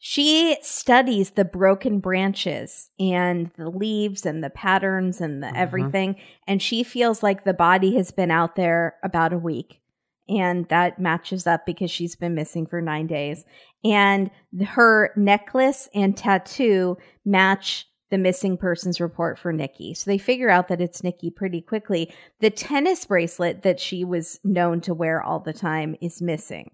She 0.00 0.56
studies 0.62 1.30
the 1.30 1.44
broken 1.44 1.98
branches 1.98 2.88
and 3.00 3.50
the 3.56 3.68
leaves 3.68 4.24
and 4.24 4.44
the 4.44 4.50
patterns 4.50 5.20
and 5.20 5.42
the 5.42 5.48
Mhm. 5.48 5.56
everything. 5.56 6.16
And 6.46 6.62
she 6.62 6.84
feels 6.84 7.24
like 7.24 7.42
the 7.42 7.52
body 7.54 7.96
has 7.96 8.12
been 8.12 8.30
out 8.30 8.54
there 8.54 8.94
about 9.02 9.32
a 9.32 9.38
week. 9.38 9.80
And 10.28 10.68
that 10.68 11.00
matches 11.00 11.48
up 11.48 11.66
because 11.66 11.90
she's 11.90 12.14
been 12.14 12.34
missing 12.36 12.64
for 12.66 12.80
nine 12.80 13.08
days. 13.08 13.44
And 13.84 14.30
her 14.66 15.10
necklace 15.16 15.88
and 15.92 16.16
tattoo 16.16 16.96
match 17.24 17.87
the 18.10 18.18
missing 18.18 18.56
persons 18.56 19.00
report 19.00 19.38
for 19.38 19.52
Nikki. 19.52 19.94
So 19.94 20.10
they 20.10 20.18
figure 20.18 20.50
out 20.50 20.68
that 20.68 20.80
it's 20.80 21.04
Nikki 21.04 21.30
pretty 21.30 21.60
quickly. 21.60 22.12
The 22.40 22.50
tennis 22.50 23.04
bracelet 23.04 23.62
that 23.62 23.80
she 23.80 24.04
was 24.04 24.40
known 24.44 24.80
to 24.82 24.94
wear 24.94 25.22
all 25.22 25.40
the 25.40 25.52
time 25.52 25.96
is 26.00 26.22
missing. 26.22 26.70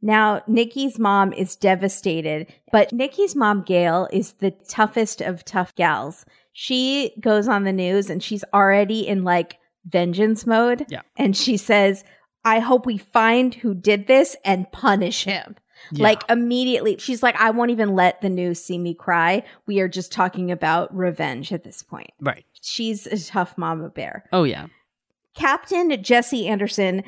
Now, 0.00 0.42
Nikki's 0.48 0.98
mom 0.98 1.32
is 1.32 1.54
devastated, 1.54 2.52
but 2.72 2.92
Nikki's 2.92 3.36
mom, 3.36 3.62
Gail, 3.62 4.08
is 4.12 4.32
the 4.34 4.50
toughest 4.68 5.20
of 5.20 5.44
tough 5.44 5.74
gals. 5.76 6.26
She 6.52 7.14
goes 7.20 7.46
on 7.46 7.62
the 7.62 7.72
news 7.72 8.10
and 8.10 8.22
she's 8.22 8.44
already 8.52 9.06
in 9.06 9.22
like 9.22 9.58
vengeance 9.84 10.44
mode. 10.44 10.86
Yeah. 10.88 11.02
And 11.16 11.36
she 11.36 11.56
says, 11.56 12.04
I 12.44 12.58
hope 12.58 12.84
we 12.84 12.98
find 12.98 13.54
who 13.54 13.74
did 13.74 14.08
this 14.08 14.36
and 14.44 14.70
punish 14.72 15.24
him. 15.24 15.54
Yeah. 15.90 16.04
Like 16.04 16.22
immediately, 16.30 16.96
she's 16.98 17.22
like, 17.22 17.36
I 17.36 17.50
won't 17.50 17.70
even 17.70 17.94
let 17.94 18.20
the 18.20 18.30
news 18.30 18.62
see 18.62 18.78
me 18.78 18.94
cry. 18.94 19.42
We 19.66 19.80
are 19.80 19.88
just 19.88 20.12
talking 20.12 20.50
about 20.50 20.94
revenge 20.96 21.52
at 21.52 21.64
this 21.64 21.82
point. 21.82 22.10
right. 22.20 22.44
She's 22.60 23.06
a 23.08 23.18
tough 23.18 23.58
mama 23.58 23.88
bear. 23.88 24.24
Oh 24.32 24.44
yeah. 24.44 24.66
Captain 25.34 26.02
Jesse 26.02 26.46
Anderson 26.46 27.02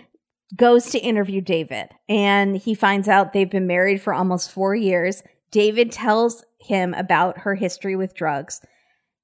goes 0.57 0.91
to 0.91 0.99
interview 0.99 1.41
David 1.41 1.89
and 2.09 2.57
he 2.57 2.75
finds 2.75 3.09
out 3.09 3.33
they've 3.33 3.51
been 3.51 3.67
married 3.67 4.01
for 4.01 4.13
almost 4.13 4.51
four 4.51 4.75
years. 4.75 5.23
David 5.51 5.93
tells 5.93 6.45
him 6.59 6.95
about 6.95 7.39
her 7.39 7.55
history 7.55 7.95
with 7.95 8.15
drugs. 8.15 8.61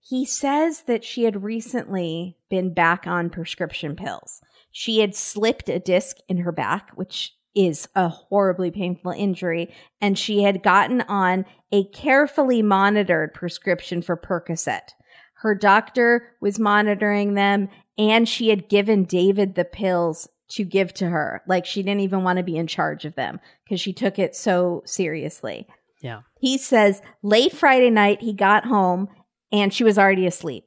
He 0.00 0.24
says 0.24 0.82
that 0.82 1.04
she 1.04 1.24
had 1.24 1.42
recently 1.42 2.36
been 2.48 2.72
back 2.72 3.06
on 3.06 3.30
prescription 3.30 3.96
pills. 3.96 4.40
She 4.70 5.00
had 5.00 5.14
slipped 5.14 5.68
a 5.68 5.78
disc 5.78 6.16
in 6.28 6.38
her 6.38 6.52
back, 6.52 6.90
which 6.94 7.34
is 7.54 7.88
a 7.94 8.08
horribly 8.08 8.70
painful 8.70 9.12
injury, 9.12 9.74
and 10.00 10.18
she 10.18 10.42
had 10.42 10.62
gotten 10.62 11.00
on 11.02 11.44
a 11.72 11.84
carefully 11.84 12.62
monitored 12.62 13.34
prescription 13.34 14.02
for 14.02 14.16
Percocet. 14.16 14.94
Her 15.34 15.54
doctor 15.54 16.36
was 16.40 16.58
monitoring 16.58 17.34
them, 17.34 17.68
and 17.96 18.28
she 18.28 18.50
had 18.50 18.68
given 18.68 19.04
David 19.04 19.54
the 19.54 19.64
pills 19.64 20.28
to 20.50 20.64
give 20.64 20.92
to 20.94 21.08
her. 21.08 21.42
Like 21.46 21.64
she 21.64 21.82
didn't 21.82 22.00
even 22.00 22.24
want 22.24 22.36
to 22.38 22.42
be 22.42 22.56
in 22.56 22.66
charge 22.66 23.04
of 23.04 23.14
them 23.14 23.40
because 23.64 23.80
she 23.80 23.92
took 23.92 24.18
it 24.18 24.34
so 24.34 24.82
seriously. 24.84 25.66
Yeah. 26.02 26.22
He 26.40 26.58
says 26.58 27.02
late 27.22 27.52
Friday 27.52 27.90
night, 27.90 28.20
he 28.20 28.32
got 28.32 28.66
home 28.66 29.08
and 29.52 29.72
she 29.72 29.84
was 29.84 29.98
already 29.98 30.26
asleep. 30.26 30.64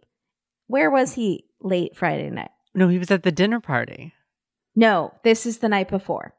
Where 0.67 0.89
was 0.89 1.13
he 1.13 1.46
late 1.62 1.96
Friday 1.96 2.30
night? 2.30 2.52
No, 2.74 2.88
he 2.88 2.98
was 2.98 3.12
at 3.12 3.24
the 3.24 3.32
dinner 3.32 3.60
party. 3.60 4.13
No, 4.76 5.13
this 5.24 5.46
is 5.46 5.60
the 5.60 5.69
night 5.69 5.89
before. 5.89 6.34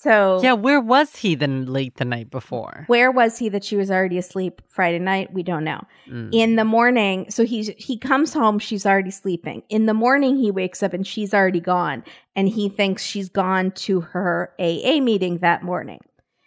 So, 0.00 0.40
Yeah, 0.42 0.52
where 0.52 0.80
was 0.80 1.16
he 1.16 1.34
then 1.34 1.66
late 1.66 1.96
the 1.96 2.04
night 2.04 2.30
before? 2.30 2.84
where 2.86 3.10
was 3.10 3.38
he 3.38 3.48
that 3.48 3.64
she 3.64 3.76
was 3.76 3.90
already 3.90 4.16
asleep 4.16 4.62
Friday 4.68 5.00
night? 5.00 5.32
We 5.32 5.42
don't 5.42 5.64
know. 5.64 5.80
Mm. 6.08 6.28
In 6.32 6.54
the 6.54 6.64
morning, 6.64 7.28
so 7.30 7.44
he's 7.44 7.68
he 7.76 7.98
comes 7.98 8.32
home, 8.32 8.60
she's 8.60 8.86
already 8.86 9.10
sleeping. 9.10 9.64
In 9.68 9.86
the 9.86 9.94
morning, 9.94 10.36
he 10.36 10.52
wakes 10.52 10.84
up 10.84 10.92
and 10.94 11.04
she's 11.04 11.34
already 11.34 11.58
gone, 11.60 12.04
and 12.36 12.48
he 12.48 12.68
thinks 12.68 13.02
she's 13.02 13.28
gone 13.28 13.72
to 13.72 14.00
her 14.02 14.52
AA 14.60 15.00
meeting 15.00 15.38
that 15.38 15.62
morning. 15.64 16.00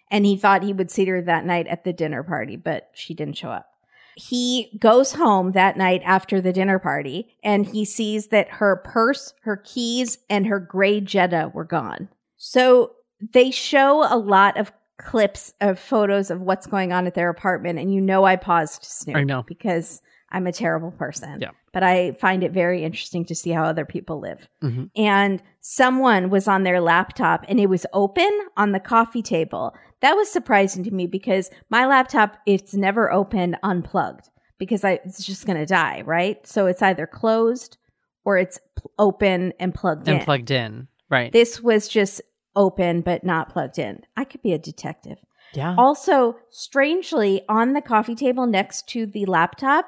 and 0.09 0.25
he 0.25 0.37
thought 0.37 0.63
he 0.63 0.73
would 0.73 0.91
see 0.91 1.05
her 1.05 1.21
that 1.21 1.45
night 1.45 1.67
at 1.67 1.83
the 1.83 1.93
dinner 1.93 2.23
party, 2.23 2.55
but 2.57 2.89
she 2.93 3.13
didn't 3.13 3.37
show 3.37 3.49
up. 3.49 3.67
He 4.15 4.77
goes 4.79 5.13
home 5.13 5.53
that 5.53 5.77
night 5.77 6.01
after 6.05 6.41
the 6.41 6.51
dinner 6.53 6.79
party 6.79 7.35
and 7.43 7.65
he 7.65 7.85
sees 7.85 8.27
that 8.27 8.49
her 8.49 8.75
purse, 8.77 9.33
her 9.43 9.55
keys, 9.57 10.17
and 10.29 10.45
her 10.47 10.59
gray 10.59 10.99
Jetta 10.99 11.51
were 11.53 11.63
gone. 11.63 12.09
So 12.35 12.91
they 13.33 13.51
show 13.51 14.03
a 14.13 14.17
lot 14.17 14.57
of 14.57 14.71
clips 14.99 15.53
of 15.61 15.79
photos 15.79 16.29
of 16.29 16.41
what's 16.41 16.67
going 16.67 16.91
on 16.93 17.07
at 17.07 17.15
their 17.15 17.29
apartment. 17.29 17.79
And 17.79 17.93
you 17.93 18.01
know, 18.01 18.23
I 18.23 18.35
paused 18.35 18.83
to 18.83 18.89
snoop. 18.89 19.17
I 19.17 19.23
know. 19.23 19.43
Because 19.43 20.01
I'm 20.31 20.47
a 20.47 20.51
terrible 20.51 20.91
person. 20.91 21.39
Yeah. 21.41 21.49
But 21.73 21.83
I 21.83 22.11
find 22.13 22.43
it 22.43 22.51
very 22.51 22.83
interesting 22.83 23.25
to 23.25 23.35
see 23.35 23.49
how 23.49 23.63
other 23.63 23.83
people 23.85 24.19
live. 24.19 24.47
Mhm. 24.61 24.89
And 24.95 25.41
someone 25.59 26.29
was 26.29 26.47
on 26.47 26.63
their 26.63 26.79
laptop 26.81 27.45
and 27.49 27.59
it 27.59 27.67
was 27.67 27.85
open 27.93 28.29
on 28.57 28.71
the 28.73 28.79
coffee 28.79 29.21
table. 29.23 29.73
That 30.01 30.15
was 30.15 30.29
surprising 30.29 30.83
to 30.85 30.91
me 30.91 31.07
because 31.07 31.49
my 31.69 31.85
laptop, 31.85 32.37
it's 32.45 32.73
never 32.75 33.11
open 33.11 33.57
unplugged 33.63 34.29
because 34.57 34.83
I, 34.85 34.99
it's 35.05 35.25
just 35.25 35.45
going 35.45 35.57
to 35.57 35.65
die, 35.65 36.01
right? 36.05 36.45
So 36.45 36.67
it's 36.67 36.81
either 36.81 37.07
closed 37.07 37.77
or 38.23 38.37
it's 38.37 38.59
open 38.99 39.53
and 39.59 39.73
plugged 39.73 40.07
And 40.07 40.19
in. 40.19 40.23
plugged 40.25 40.51
in. 40.51 40.87
Right. 41.09 41.31
This 41.33 41.59
was 41.61 41.87
just 41.87 42.21
open 42.55 43.01
but 43.01 43.23
not 43.23 43.49
plugged 43.49 43.79
in. 43.79 44.01
I 44.17 44.23
could 44.25 44.41
be 44.41 44.53
a 44.53 44.57
detective. 44.59 45.17
yeah. 45.53 45.75
Also, 45.77 46.37
strangely, 46.49 47.41
on 47.49 47.73
the 47.73 47.81
coffee 47.81 48.15
table 48.15 48.45
next 48.47 48.87
to 48.89 49.05
the 49.05 49.25
laptop, 49.25 49.85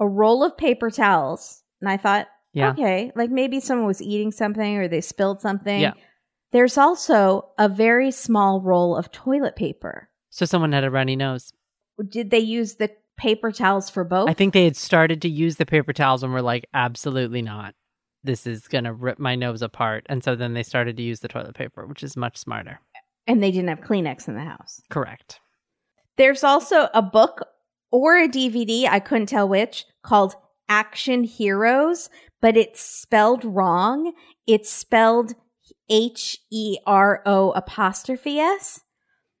a 0.00 0.06
roll 0.06 0.42
of 0.44 0.56
paper 0.56 0.90
towels. 0.90 1.62
And 1.80 1.88
I 1.90 1.96
thought, 1.96 2.28
Yeah. 2.52 2.70
okay, 2.70 3.10
like 3.16 3.30
maybe 3.30 3.60
someone 3.60 3.86
was 3.86 4.00
eating 4.02 4.30
something 4.32 4.76
or 4.78 4.88
they 4.88 5.00
spilled 5.00 5.40
something. 5.40 5.80
Yeah. 5.80 5.94
There's 6.52 6.76
also 6.78 7.48
a 7.58 7.68
very 7.68 8.10
small 8.10 8.60
roll 8.60 8.94
of 8.96 9.10
toilet 9.10 9.56
paper. 9.56 10.08
So 10.30 10.44
someone 10.44 10.72
had 10.72 10.84
a 10.84 10.90
runny 10.90 11.16
nose. 11.16 11.52
Did 12.08 12.30
they 12.30 12.38
use 12.40 12.74
the 12.76 12.90
paper 13.16 13.52
towels 13.52 13.90
for 13.90 14.04
both? 14.04 14.28
I 14.28 14.34
think 14.34 14.52
they 14.52 14.64
had 14.64 14.76
started 14.76 15.22
to 15.22 15.28
use 15.28 15.56
the 15.56 15.66
paper 15.66 15.92
towels 15.92 16.22
and 16.22 16.32
were 16.32 16.42
like, 16.42 16.66
absolutely 16.74 17.42
not. 17.42 17.74
This 18.24 18.46
is 18.46 18.68
going 18.68 18.84
to 18.84 18.92
rip 18.92 19.18
my 19.18 19.34
nose 19.34 19.62
apart. 19.62 20.06
And 20.08 20.22
so 20.22 20.36
then 20.36 20.54
they 20.54 20.62
started 20.62 20.96
to 20.96 21.02
use 21.02 21.20
the 21.20 21.28
toilet 21.28 21.54
paper, 21.54 21.86
which 21.86 22.02
is 22.02 22.16
much 22.16 22.36
smarter. 22.36 22.80
and 23.26 23.42
they 23.42 23.50
didn't 23.50 23.68
have 23.68 23.80
Kleenex 23.80 24.28
in 24.28 24.34
the 24.34 24.40
house. 24.42 24.80
Correct. 24.90 25.40
There's 26.16 26.44
also 26.44 26.88
a 26.94 27.02
book 27.02 27.46
or 27.90 28.18
a 28.18 28.28
DVD, 28.28 28.86
I 28.88 29.00
couldn't 29.00 29.26
tell 29.26 29.48
which, 29.48 29.84
called 30.02 30.34
Action 30.68 31.24
Heroes, 31.24 32.08
but 32.40 32.56
it's 32.56 32.80
spelled 32.80 33.44
wrong. 33.44 34.12
It's 34.46 34.70
spelled 34.70 35.34
H 35.88 36.38
E 36.50 36.78
R 36.86 37.22
O 37.26 37.50
apostrophe 37.52 38.38
S. 38.38 38.80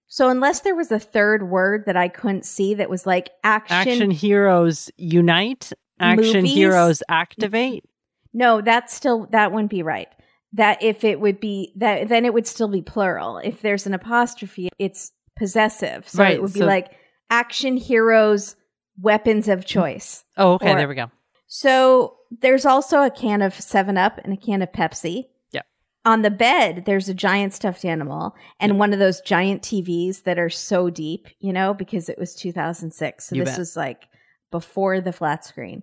So 0.06 0.28
unless 0.28 0.60
there 0.60 0.74
was 0.74 0.92
a 0.92 0.98
third 0.98 1.48
word 1.48 1.84
that 1.86 1.96
I 1.96 2.08
couldn't 2.08 2.44
see 2.44 2.74
that 2.74 2.90
was 2.90 3.06
like 3.06 3.30
action, 3.42 3.76
Action 3.92 4.10
Heroes 4.10 4.90
Unite. 4.96 5.72
Action 5.98 6.42
Movies? 6.42 6.54
Heroes 6.54 7.02
Activate. 7.08 7.84
No, 8.32 8.60
that's 8.60 8.94
still 8.94 9.26
that 9.32 9.52
wouldn't 9.52 9.70
be 9.70 9.82
right. 9.82 10.08
That 10.54 10.82
if 10.82 11.04
it 11.04 11.20
would 11.20 11.40
be 11.40 11.72
that 11.76 12.08
then 12.08 12.24
it 12.24 12.34
would 12.34 12.46
still 12.46 12.68
be 12.68 12.82
plural. 12.82 13.38
If 13.38 13.62
there's 13.62 13.86
an 13.86 13.94
apostrophe, 13.94 14.68
it's 14.78 15.12
possessive. 15.36 16.08
So 16.08 16.22
Right, 16.22 16.34
it 16.34 16.42
would 16.42 16.52
be 16.52 16.60
so- 16.60 16.66
like 16.66 16.92
action 17.30 17.76
heroes 17.76 18.56
weapons 19.00 19.48
of 19.48 19.64
choice. 19.64 20.24
Oh, 20.36 20.52
okay. 20.54 20.72
Or- 20.72 20.76
there 20.76 20.88
we 20.88 20.94
go. 20.94 21.10
So 21.46 22.16
there's 22.40 22.64
also 22.66 23.02
a 23.02 23.10
can 23.10 23.42
of 23.42 23.54
7 23.54 23.96
Up 23.98 24.18
and 24.24 24.32
a 24.32 24.36
can 24.36 24.62
of 24.62 24.70
Pepsi. 24.72 25.24
Yep. 25.52 25.66
On 26.04 26.22
the 26.22 26.30
bed, 26.30 26.84
there's 26.86 27.08
a 27.08 27.14
giant 27.14 27.52
stuffed 27.54 27.84
animal 27.84 28.34
and 28.60 28.78
one 28.78 28.92
of 28.92 28.98
those 28.98 29.20
giant 29.22 29.62
TVs 29.62 30.22
that 30.24 30.38
are 30.38 30.48
so 30.50 30.90
deep, 30.90 31.28
you 31.40 31.52
know, 31.52 31.72
because 31.74 32.08
it 32.08 32.18
was 32.18 32.34
2006. 32.34 33.26
So 33.28 33.36
You 33.36 33.44
this 33.44 33.52
bet. 33.54 33.58
was 33.58 33.76
like 33.76 34.08
before 34.50 35.00
the 35.00 35.12
flat 35.12 35.44
screen. 35.44 35.82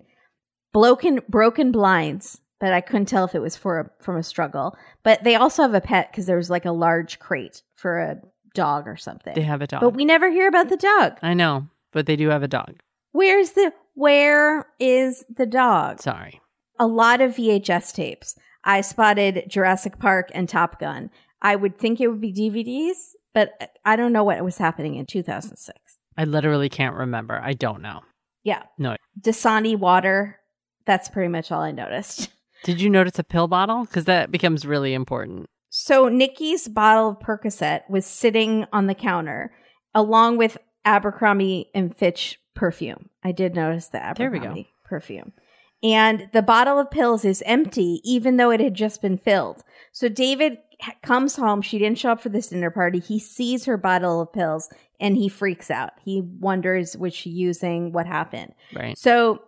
Broken 0.73 1.19
broken 1.27 1.71
blinds, 1.71 2.39
but 2.59 2.73
I 2.73 2.81
couldn't 2.81 3.07
tell 3.07 3.25
if 3.25 3.33
it 3.35 3.39
was 3.41 3.55
for 3.55 3.79
a, 3.79 4.03
from 4.03 4.17
a 4.17 4.23
struggle. 4.23 4.77
But 5.03 5.23
they 5.23 5.35
also 5.35 5.63
have 5.63 5.73
a 5.73 5.81
pet 5.81 6.11
because 6.11 6.25
there 6.27 6.37
was 6.37 6.49
like 6.49 6.65
a 6.65 6.71
large 6.71 7.19
crate 7.19 7.63
for 7.75 7.99
a 7.99 8.17
dog 8.53 8.87
or 8.87 8.95
something. 8.97 9.33
They 9.35 9.41
have 9.41 9.61
a 9.61 9.67
dog. 9.67 9.81
but 9.81 9.95
we 9.95 10.05
never 10.05 10.29
hear 10.29 10.47
about 10.47 10.69
the 10.69 10.77
dog. 10.77 11.17
I 11.21 11.33
know, 11.33 11.67
but 11.91 12.05
they 12.05 12.15
do 12.15 12.29
have 12.29 12.43
a 12.43 12.47
dog. 12.47 12.75
Where's 13.13 13.51
the 13.51 13.73
where 13.95 14.65
is 14.79 15.25
the 15.35 15.45
dog? 15.47 16.01
Sorry. 16.01 16.39
a 16.79 16.87
lot 16.87 17.19
of 17.21 17.35
VHS 17.35 17.93
tapes. 17.93 18.35
I 18.63 18.81
spotted 18.81 19.45
Jurassic 19.47 19.99
Park 19.99 20.29
and 20.33 20.47
Top 20.47 20.79
Gun. 20.79 21.09
I 21.41 21.55
would 21.55 21.77
think 21.79 21.99
it 21.99 22.07
would 22.07 22.21
be 22.21 22.31
DVDs, 22.33 23.13
but 23.33 23.53
uh, 23.61 23.65
I 23.85 23.95
don't 23.95 24.13
know 24.13 24.23
what 24.23 24.43
was 24.43 24.57
happening 24.57 24.95
in 24.95 25.05
2006. 25.05 25.77
I 26.17 26.25
literally 26.25 26.69
can't 26.69 26.95
remember. 26.95 27.39
I 27.41 27.53
don't 27.53 27.81
know. 27.81 28.01
Yeah. 28.43 28.63
No. 28.77 28.95
Dasani 29.19 29.77
water. 29.77 30.38
That's 30.85 31.09
pretty 31.09 31.29
much 31.29 31.51
all 31.51 31.61
I 31.61 31.71
noticed. 31.71 32.29
Did 32.63 32.81
you 32.81 32.89
notice 32.89 33.17
a 33.19 33.23
pill 33.23 33.47
bottle? 33.47 33.85
Because 33.85 34.05
that 34.05 34.31
becomes 34.31 34.65
really 34.65 34.93
important. 34.93 35.49
So 35.69 36.09
Nikki's 36.09 36.67
bottle 36.67 37.09
of 37.09 37.19
Percocet 37.19 37.89
was 37.89 38.05
sitting 38.05 38.65
on 38.73 38.87
the 38.87 38.95
counter 38.95 39.53
along 39.93 40.37
with 40.37 40.57
Abercrombie 40.83 41.69
and 41.73 41.95
Fitch 41.95 42.39
perfume. 42.55 43.09
I 43.23 43.31
did 43.31 43.55
notice 43.55 43.87
the 43.87 44.01
There 44.17 44.29
we 44.29 44.39
go. 44.39 44.45
Abercrombie 44.45 44.69
perfume. 44.85 45.33
And 45.81 46.29
the 46.33 46.41
bottle 46.41 46.79
of 46.79 46.91
pills 46.91 47.23
is 47.23 47.41
empty, 47.45 48.01
even 48.03 48.37
though 48.37 48.51
it 48.51 48.59
had 48.59 48.73
just 48.73 49.01
been 49.01 49.17
filled. 49.17 49.63
So 49.93 50.09
David 50.09 50.57
comes 51.03 51.35
home. 51.35 51.61
She 51.61 51.77
didn't 51.79 51.97
show 51.97 52.11
up 52.11 52.21
for 52.21 52.29
this 52.29 52.47
dinner 52.47 52.71
party. 52.71 52.99
He 52.99 53.19
sees 53.19 53.65
her 53.65 53.77
bottle 53.77 54.21
of 54.21 54.33
pills 54.33 54.69
and 54.99 55.15
he 55.15 55.29
freaks 55.29 55.71
out. 55.71 55.91
He 56.03 56.21
wonders, 56.21 56.97
was 56.97 57.13
she 57.13 57.29
using 57.29 57.93
what 57.93 58.07
happened? 58.07 58.53
Right. 58.75 58.97
So 58.97 59.41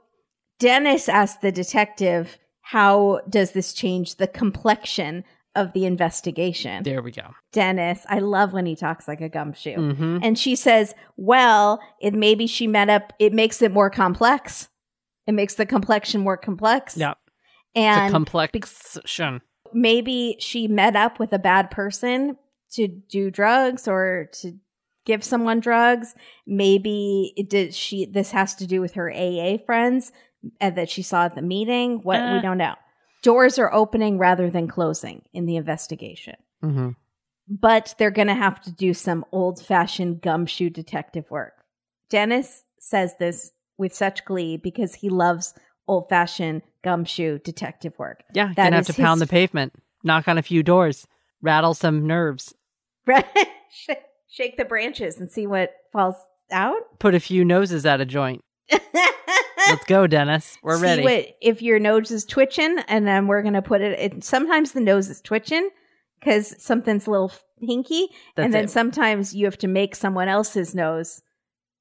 Dennis 0.62 1.10
asked 1.10 1.42
the 1.42 1.52
detective, 1.52 2.38
how 2.62 3.22
does 3.28 3.52
this 3.52 3.74
change 3.74 4.16
the 4.16 4.28
complexion 4.28 5.24
of 5.56 5.74
the 5.74 5.86
investigation? 5.86 6.84
There 6.84 7.02
we 7.02 7.12
go. 7.12 7.34
Dennis, 7.52 8.06
I 8.08 8.20
love 8.20 8.54
when 8.54 8.68
he 8.68 8.76
talks 8.76 9.08
like 9.08 9.22
a 9.22 9.28
gumshoe. 9.28 9.76
Mm-hmm. 9.76 10.20
And 10.22 10.38
she 10.38 10.56
says, 10.56 10.94
well, 11.18 11.80
it 12.00 12.14
maybe 12.14 12.46
she 12.46 12.68
met 12.68 12.90
up, 12.92 13.12
it 13.18 13.34
makes 13.34 13.64
it 13.64 13.72
more 13.74 13.90
complex. 13.90 14.70
It 15.26 15.34
makes 15.34 15.56
the 15.56 15.66
complexion 15.66 16.22
more 16.22 16.38
complex. 16.38 16.96
Yeah. 16.96 17.16
It's 17.74 17.78
a 17.78 17.80
And 17.80 18.14
complexion. 18.14 19.42
maybe 19.74 20.36
she 20.40 20.68
met 20.68 20.96
up 20.96 21.18
with 21.20 21.34
a 21.34 21.40
bad 21.40 21.72
person 21.72 22.38
to 22.74 22.88
do 22.88 23.32
drugs 23.32 23.88
or 23.88 24.30
to 24.42 24.54
give 25.06 25.24
someone 25.24 25.60
drugs. 25.60 26.14
Maybe 26.46 27.34
it 27.36 27.50
did 27.50 27.74
she 27.74 28.06
this 28.06 28.30
has 28.32 28.54
to 28.56 28.68
do 28.68 28.80
with 28.80 28.94
her 28.94 29.12
AA 29.12 29.58
friends 29.66 30.12
that 30.60 30.90
she 30.90 31.02
saw 31.02 31.26
at 31.26 31.36
the 31.36 31.42
meeting. 31.42 32.00
What 32.04 32.20
we 32.20 32.38
Uh. 32.40 32.42
don't 32.42 32.58
know. 32.58 32.76
Doors 33.24 33.60
are 33.60 33.72
opening 33.74 34.18
rather 34.18 34.50
than 34.50 34.68
closing 34.68 35.22
in 35.34 35.46
the 35.46 35.56
investigation. 35.56 36.36
Mm-hmm. 36.64 36.90
But 37.48 37.94
they're 37.98 38.10
going 38.12 38.28
to 38.30 38.34
have 38.34 38.62
to 38.62 38.72
do 38.72 38.94
some 38.94 39.26
old 39.32 39.64
fashioned 39.64 40.22
gumshoe 40.22 40.70
detective 40.70 41.30
work. 41.30 41.54
Dennis 42.10 42.64
says 42.80 43.16
this 43.20 43.52
with 43.78 43.94
such 43.94 44.26
glee 44.26 44.58
because 44.58 44.96
he 44.96 45.10
loves 45.10 45.54
old 45.88 46.10
fashioned 46.10 46.62
gumshoe 46.84 47.38
detective 47.40 47.94
work. 48.00 48.24
Yeah. 48.34 48.48
That 48.56 48.56
gonna 48.66 48.76
have 48.78 48.86
to 48.88 48.94
pound 48.94 49.20
his- 49.22 49.28
the 49.28 49.32
pavement, 49.32 49.74
knock 50.04 50.28
on 50.28 50.38
a 50.38 50.42
few 50.42 50.64
doors, 50.64 51.08
rattle 51.42 51.74
some 51.74 52.08
nerves, 52.08 52.54
Shake 54.30 54.58
the 54.58 54.66
branches 54.66 55.20
and 55.20 55.30
see 55.30 55.46
what 55.46 55.72
falls 55.92 56.16
out. 56.52 57.00
put 57.00 57.16
a 57.16 57.20
few 57.20 57.44
noses 57.44 57.86
at 57.86 58.00
a 58.02 58.06
joint. 58.06 58.44
Let's 59.70 59.86
go, 59.86 60.08
Dennis. 60.08 60.58
We're 60.64 60.78
see 60.78 60.84
ready. 60.84 61.04
What, 61.04 61.26
if 61.42 61.62
your 61.62 61.80
nose 61.80 62.12
is 62.12 62.26
twitching, 62.26 62.78
and 62.88 63.08
then 63.08 63.28
we're 63.28 63.44
gonna 63.44 63.62
put 63.62 63.82
it. 63.82 64.00
it 64.00 64.24
sometimes 64.24 64.72
the 64.72 64.82
nose 64.82 65.10
is 65.10 65.22
twitching 65.22 65.70
because 66.20 66.56
something's 66.64 67.08
a 67.08 67.12
little 67.12 67.32
hinky, 67.62 68.08
That's 68.36 68.46
and 68.46 68.54
then 68.54 68.66
it. 68.66 68.70
sometimes 68.70 69.36
you 69.36 69.46
have 69.46 69.58
to 69.60 69.68
make 69.68 69.96
someone 69.96 70.28
else's 70.28 70.74
nose 70.76 71.22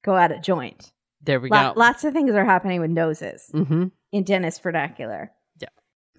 go 0.03 0.15
out 0.15 0.31
of 0.31 0.41
joint. 0.41 0.91
there 1.23 1.39
we 1.39 1.49
Lo- 1.49 1.73
go. 1.73 1.79
lots 1.79 2.03
of 2.03 2.13
things 2.13 2.31
are 2.31 2.45
happening 2.45 2.81
with 2.81 2.91
noses 2.91 3.49
mm-hmm. 3.53 3.85
in 4.11 4.23
Dennis 4.23 4.59
vernacular. 4.59 5.31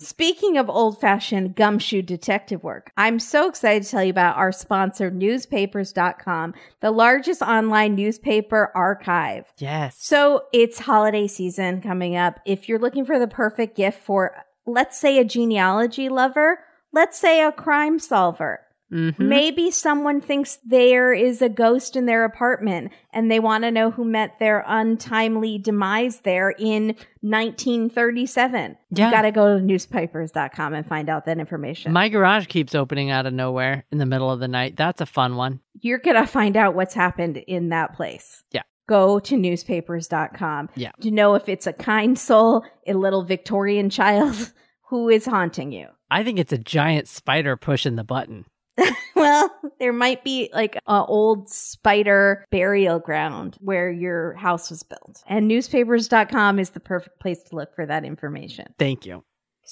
Speaking 0.03 0.59
of 0.59 0.69
old 0.69 1.01
fashioned 1.01 1.55
gumshoe 1.55 2.03
detective 2.03 2.65
work, 2.65 2.91
I'm 2.97 3.21
so 3.21 3.49
excited 3.49 3.85
to 3.85 3.91
tell 3.91 4.03
you 4.03 4.11
about 4.11 4.37
our 4.37 4.51
sponsor, 4.51 5.11
newspapers.com, 5.11 6.55
the 6.81 6.91
largest 6.91 7.41
online 7.41 7.95
newspaper 7.95 8.73
archive. 8.75 9.47
Yes. 9.59 9.97
So 10.01 10.43
it's 10.53 10.81
holiday 10.81 11.29
season 11.29 11.81
coming 11.81 12.17
up. 12.17 12.41
If 12.45 12.69
you're 12.69 12.81
looking 12.81 13.05
for 13.05 13.21
the 13.21 13.29
perfect 13.29 13.77
gift 13.77 14.03
for, 14.03 14.35
let's 14.67 14.99
say, 14.99 15.19
a 15.19 15.25
genealogy 15.25 16.09
lover, 16.09 16.59
let's 16.93 17.19
say 17.19 17.41
a 17.41 17.53
crime 17.53 18.01
solver 18.01 18.61
Mm-hmm. 18.93 19.27
Maybe 19.29 19.71
someone 19.71 20.21
thinks 20.21 20.59
there 20.67 21.15
is 21.15 21.41
a 21.41 21.49
ghost 21.49 21.97
in 21.97 22.05
their 22.07 22.25
apartment 22.25 22.93
and 23.13 23.31
they 23.31 23.41
want 23.41 23.65
to 23.65 23.71
know 23.71 23.91
who 23.91 24.05
met 24.05 24.39
their 24.39 24.63
untimely 24.67 25.57
demise 25.59 26.21
there 26.21 26.51
in 26.51 26.95
1937. 27.21 28.77
Yeah. 28.91 29.07
You 29.07 29.11
got 29.13 29.23
to 29.23 29.31
go 29.31 29.57
to 29.59 29.65
newspapers.com 29.65 30.75
and 30.75 30.87
find 30.87 31.09
out 31.09 31.25
that 31.27 31.39
information. 31.39 31.93
My 31.93 32.09
garage 32.09 32.47
keeps 32.47 32.75
opening 32.75 33.11
out 33.11 33.27
of 33.27 33.33
nowhere 33.33 33.85
in 33.91 33.99
the 33.99 34.07
middle 34.07 34.31
of 34.31 34.41
the 34.41 34.49
night. 34.49 34.77
That's 34.77 35.01
a 35.01 35.07
fun 35.07 35.37
one. 35.37 35.61
You're 35.81 35.99
going 35.99 36.17
to 36.21 36.27
find 36.27 36.57
out 36.57 36.75
what's 36.75 36.95
happened 36.95 37.39
in 37.39 37.71
that 37.71 37.95
place. 37.95 38.45
Yeah. 38.53 38.63
Go 38.89 39.19
to 39.21 39.37
newspapers.com 39.37 40.71
Yeah. 40.75 40.91
to 41.01 41.11
know 41.11 41.35
if 41.35 41.49
it's 41.49 41.67
a 41.67 41.73
kind 41.73 42.19
soul, 42.19 42.65
a 42.87 42.95
little 42.95 43.23
Victorian 43.23 43.91
child 43.91 44.53
who 44.89 45.09
is 45.09 45.25
haunting 45.25 45.73
you. 45.73 45.87
I 46.11 46.25
think 46.25 46.39
it's 46.39 46.53
a 46.53 46.59
giant 46.59 47.09
spider 47.09 47.57
pushing 47.57 47.97
the 47.97 48.05
button. 48.05 48.45
Well, 49.15 49.51
there 49.79 49.93
might 49.93 50.25
be 50.25 50.51
like 50.53 50.77
a 50.87 51.05
old 51.05 51.49
spider 51.49 52.47
burial 52.51 52.99
ground 52.99 53.57
where 53.61 53.91
your 53.91 54.35
house 54.35 54.71
was 54.71 54.83
built. 54.83 55.23
And 55.27 55.47
newspapers.com 55.47 56.59
is 56.59 56.71
the 56.71 56.81
perfect 56.81 57.21
place 57.21 57.43
to 57.45 57.57
look 57.57 57.75
for 57.75 57.87
that 57.87 58.05
information. 58.05 58.75
Thank 58.79 59.07
you. 59.07 59.23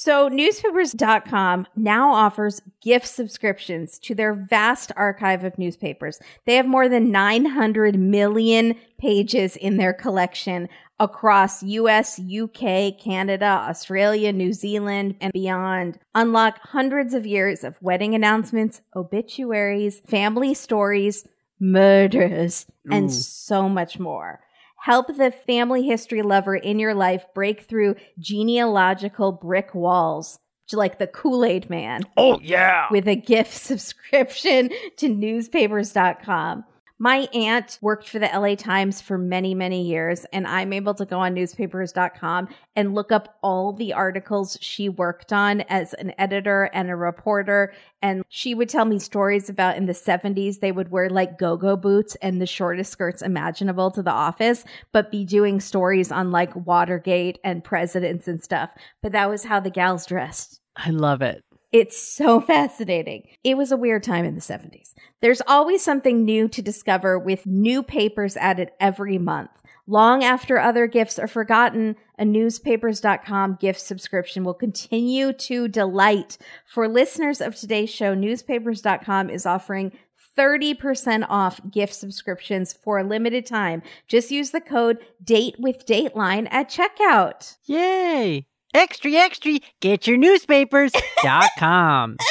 So, 0.03 0.29
newspapers.com 0.29 1.67
now 1.77 2.11
offers 2.11 2.63
gift 2.81 3.07
subscriptions 3.07 3.99
to 3.99 4.15
their 4.15 4.33
vast 4.33 4.93
archive 4.97 5.45
of 5.45 5.59
newspapers. 5.59 6.19
They 6.47 6.55
have 6.55 6.65
more 6.65 6.89
than 6.89 7.11
900 7.11 7.99
million 7.99 8.77
pages 8.97 9.57
in 9.57 9.77
their 9.77 9.93
collection 9.93 10.71
across 11.01 11.63
US, 11.63 12.19
UK, 12.19 12.99
Canada, 12.99 13.45
Australia, 13.45 14.33
New 14.33 14.55
Zealand, 14.55 15.17
and 15.21 15.35
beyond. 15.35 15.99
Unlock 16.15 16.59
hundreds 16.63 17.13
of 17.13 17.27
years 17.27 17.63
of 17.63 17.77
wedding 17.83 18.15
announcements, 18.15 18.81
obituaries, 18.97 20.01
family 20.07 20.55
stories, 20.55 21.29
murders, 21.61 22.65
and 22.91 23.13
so 23.13 23.69
much 23.69 23.99
more. 23.99 24.41
Help 24.83 25.09
the 25.09 25.31
family 25.31 25.87
history 25.87 26.23
lover 26.23 26.55
in 26.57 26.79
your 26.79 26.95
life 26.95 27.25
break 27.35 27.63
through 27.63 27.97
genealogical 28.19 29.33
brick 29.33 29.75
walls, 29.75 30.39
like 30.73 30.99
the 30.99 31.07
Kool 31.07 31.45
Aid 31.45 31.69
Man, 31.69 32.03
Oh, 32.17 32.39
yeah. 32.43 32.87
with 32.91 33.07
a 33.07 33.17
gift 33.17 33.53
subscription 33.55 34.71
to 34.97 35.09
newspapers.com. 35.09 36.65
My 37.03 37.29
aunt 37.33 37.79
worked 37.81 38.11
for 38.11 38.19
the 38.19 38.27
LA 38.27 38.57
Times 38.57 39.01
for 39.01 39.17
many, 39.17 39.55
many 39.55 39.87
years, 39.87 40.27
and 40.35 40.47
I'm 40.47 40.75
able 40.75 40.93
to 40.93 41.07
go 41.07 41.19
on 41.19 41.33
newspapers.com 41.33 42.49
and 42.77 42.95
look 42.95 43.11
up 43.11 43.39
all 43.43 43.73
the 43.73 43.95
articles 43.95 44.59
she 44.61 44.91
worked 44.91 45.33
on 45.33 45.63
as 45.63 45.95
an 45.95 46.13
editor 46.19 46.65
and 46.75 46.91
a 46.91 46.97
reporter. 46.97 47.73
And 48.03 48.23
she 48.29 48.55
would 48.55 48.69
tell 48.69 48.85
me 48.85 48.99
stories 48.99 49.49
about 49.49 49.79
in 49.79 49.87
the 49.87 49.95
70s, 49.95 50.61
they 50.61 50.73
would 50.73 50.91
wear 50.91 51.09
like 51.09 51.39
go 51.39 51.57
go 51.57 51.75
boots 51.75 52.17
and 52.17 52.39
the 52.39 52.47
shortest 52.47 52.93
skirts 52.93 53.23
imaginable 53.23 53.91
to 53.93 54.03
the 54.03 54.11
office, 54.11 54.67
but 54.93 55.11
be 55.11 55.25
doing 55.25 55.59
stories 55.59 56.13
on 56.13 56.31
like 56.31 56.55
Watergate 56.55 57.39
and 57.43 57.65
presidents 57.65 58.29
and 58.29 58.45
stuff. 58.45 58.69
But 59.03 59.13
that 59.13 59.31
was 59.31 59.45
how 59.45 59.59
the 59.59 59.71
gals 59.71 60.05
dressed. 60.05 60.61
I 60.77 60.91
love 60.91 61.23
it. 61.23 61.43
It's 61.73 62.01
so 62.01 62.41
fascinating. 62.41 63.29
It 63.45 63.57
was 63.57 63.73
a 63.73 63.77
weird 63.77 64.03
time 64.03 64.25
in 64.25 64.35
the 64.35 64.41
70s. 64.41 64.95
There's 65.21 65.43
always 65.47 65.83
something 65.83 66.25
new 66.25 66.49
to 66.49 66.63
discover 66.63 67.19
with 67.19 67.47
new 67.47 67.83
papers 67.83 68.37
added 68.37 68.71
every 68.81 69.19
month. 69.19 69.51
Long 69.87 70.23
after 70.23 70.59
other 70.59 70.87
gifts 70.87 71.19
are 71.19 71.27
forgotten, 71.27 71.97
a 72.17 72.25
newspapers.com 72.25 73.59
gift 73.61 73.81
subscription 73.81 74.45
will 74.45 74.55
continue 74.55 75.33
to 75.33 75.67
delight. 75.67 76.39
For 76.65 76.87
listeners 76.87 77.41
of 77.41 77.57
today's 77.57 77.91
show, 77.91 78.15
newspapers.com 78.15 79.31
is 79.31 79.47
offering 79.47 79.93
30% 80.39 81.27
off 81.29 81.61
gift 81.71 81.95
subscriptions 81.95 82.73
for 82.73 82.99
a 82.99 83.05
limited 83.05 83.47
time. 83.47 83.83
Just 84.07 84.31
use 84.31 84.53
the 84.53 84.61
code 84.61 84.99
DATE 85.25 85.57
with 85.59 85.87
Dateline 85.87 86.47
at 86.51 86.71
checkout. 86.71 87.57
Yay. 87.67 88.47
Extra, 88.73 89.11
extra. 89.13 89.59
Get 89.81 90.07
your 90.07 90.17
newspapers.com. 90.17 92.17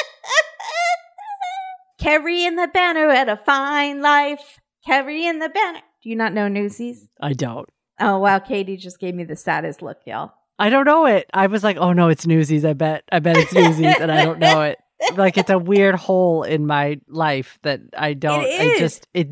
Carry 1.98 2.46
in 2.46 2.56
the 2.56 2.68
banner 2.68 3.10
at 3.10 3.28
a 3.28 3.36
fine 3.36 4.00
life. 4.00 4.58
Carry 4.86 5.26
in 5.26 5.38
the 5.38 5.50
banner. 5.50 5.80
Do 6.02 6.08
you 6.08 6.16
not 6.16 6.32
know 6.32 6.48
Newsies? 6.48 7.06
I 7.20 7.34
don't. 7.34 7.68
Oh 8.00 8.18
wow, 8.18 8.38
Katie 8.38 8.78
just 8.78 8.98
gave 8.98 9.14
me 9.14 9.24
the 9.24 9.36
saddest 9.36 9.82
look, 9.82 9.98
y'all. 10.06 10.32
I 10.58 10.70
don't 10.70 10.86
know 10.86 11.04
it. 11.04 11.28
I 11.34 11.48
was 11.48 11.62
like, 11.62 11.76
oh 11.76 11.92
no, 11.92 12.08
it's 12.08 12.26
Newsies. 12.26 12.64
I 12.64 12.72
bet. 12.72 13.04
I 13.12 13.18
bet 13.18 13.36
it's 13.36 13.52
Newsies, 13.52 13.96
and 14.00 14.10
I 14.10 14.24
don't 14.24 14.38
know 14.38 14.62
it. 14.62 14.78
Like 15.16 15.38
it's 15.38 15.48
a 15.48 15.58
weird 15.58 15.94
hole 15.94 16.42
in 16.42 16.66
my 16.66 17.00
life 17.08 17.58
that 17.62 17.80
I 17.96 18.12
don't. 18.12 18.44
It 18.44 18.76
I 18.76 18.78
just 18.78 19.08
it 19.14 19.28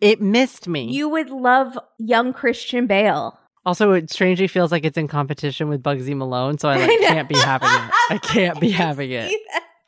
it 0.00 0.20
missed 0.20 0.66
me. 0.66 0.90
You 0.90 1.08
would 1.10 1.30
love 1.30 1.78
young 1.96 2.32
Christian 2.32 2.88
Bale. 2.88 3.38
Also, 3.64 3.92
it 3.92 4.10
strangely 4.10 4.46
feels 4.48 4.72
like 4.72 4.84
it's 4.84 4.98
in 4.98 5.08
competition 5.08 5.68
with 5.68 5.82
Bugsy 5.82 6.16
Malone, 6.16 6.58
so 6.58 6.68
I 6.68 6.76
like 6.80 6.90
I 6.90 6.96
can't 7.06 7.28
be 7.28 7.38
having 7.38 7.68
it. 7.68 7.90
I 8.10 8.18
can't 8.22 8.60
be 8.60 8.70
having 8.70 9.10
it. 9.10 9.32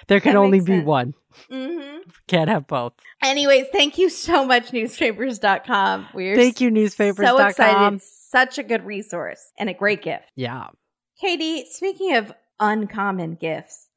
There 0.07 0.21
can 0.21 0.35
That 0.35 0.39
only 0.39 0.59
makes 0.59 0.67
be 0.67 0.77
sense. 0.77 0.87
one. 0.87 1.15
hmm 1.51 1.99
Can't 2.29 2.49
have 2.51 2.67
both. 2.67 2.93
Anyways, 3.23 3.67
thank 3.73 3.97
you 3.99 4.09
so 4.11 4.45
much, 4.45 4.73
newspapers.com. 4.73 6.09
We're 6.15 6.37
Thank 6.37 6.61
you, 6.61 6.71
newspapers. 6.71 7.27
so 7.27 7.37
newspapers.com. 7.39 7.95
excited. 7.95 8.03
Such 8.03 8.59
a 8.59 8.63
good 8.63 8.85
resource 8.85 9.41
and 9.59 9.69
a 9.71 9.75
great 9.75 10.03
gift. 10.03 10.25
Yeah. 10.37 10.69
Katie, 11.21 11.65
speaking 11.71 12.17
of 12.17 12.33
uncommon 12.61 13.37
gifts, 13.37 13.89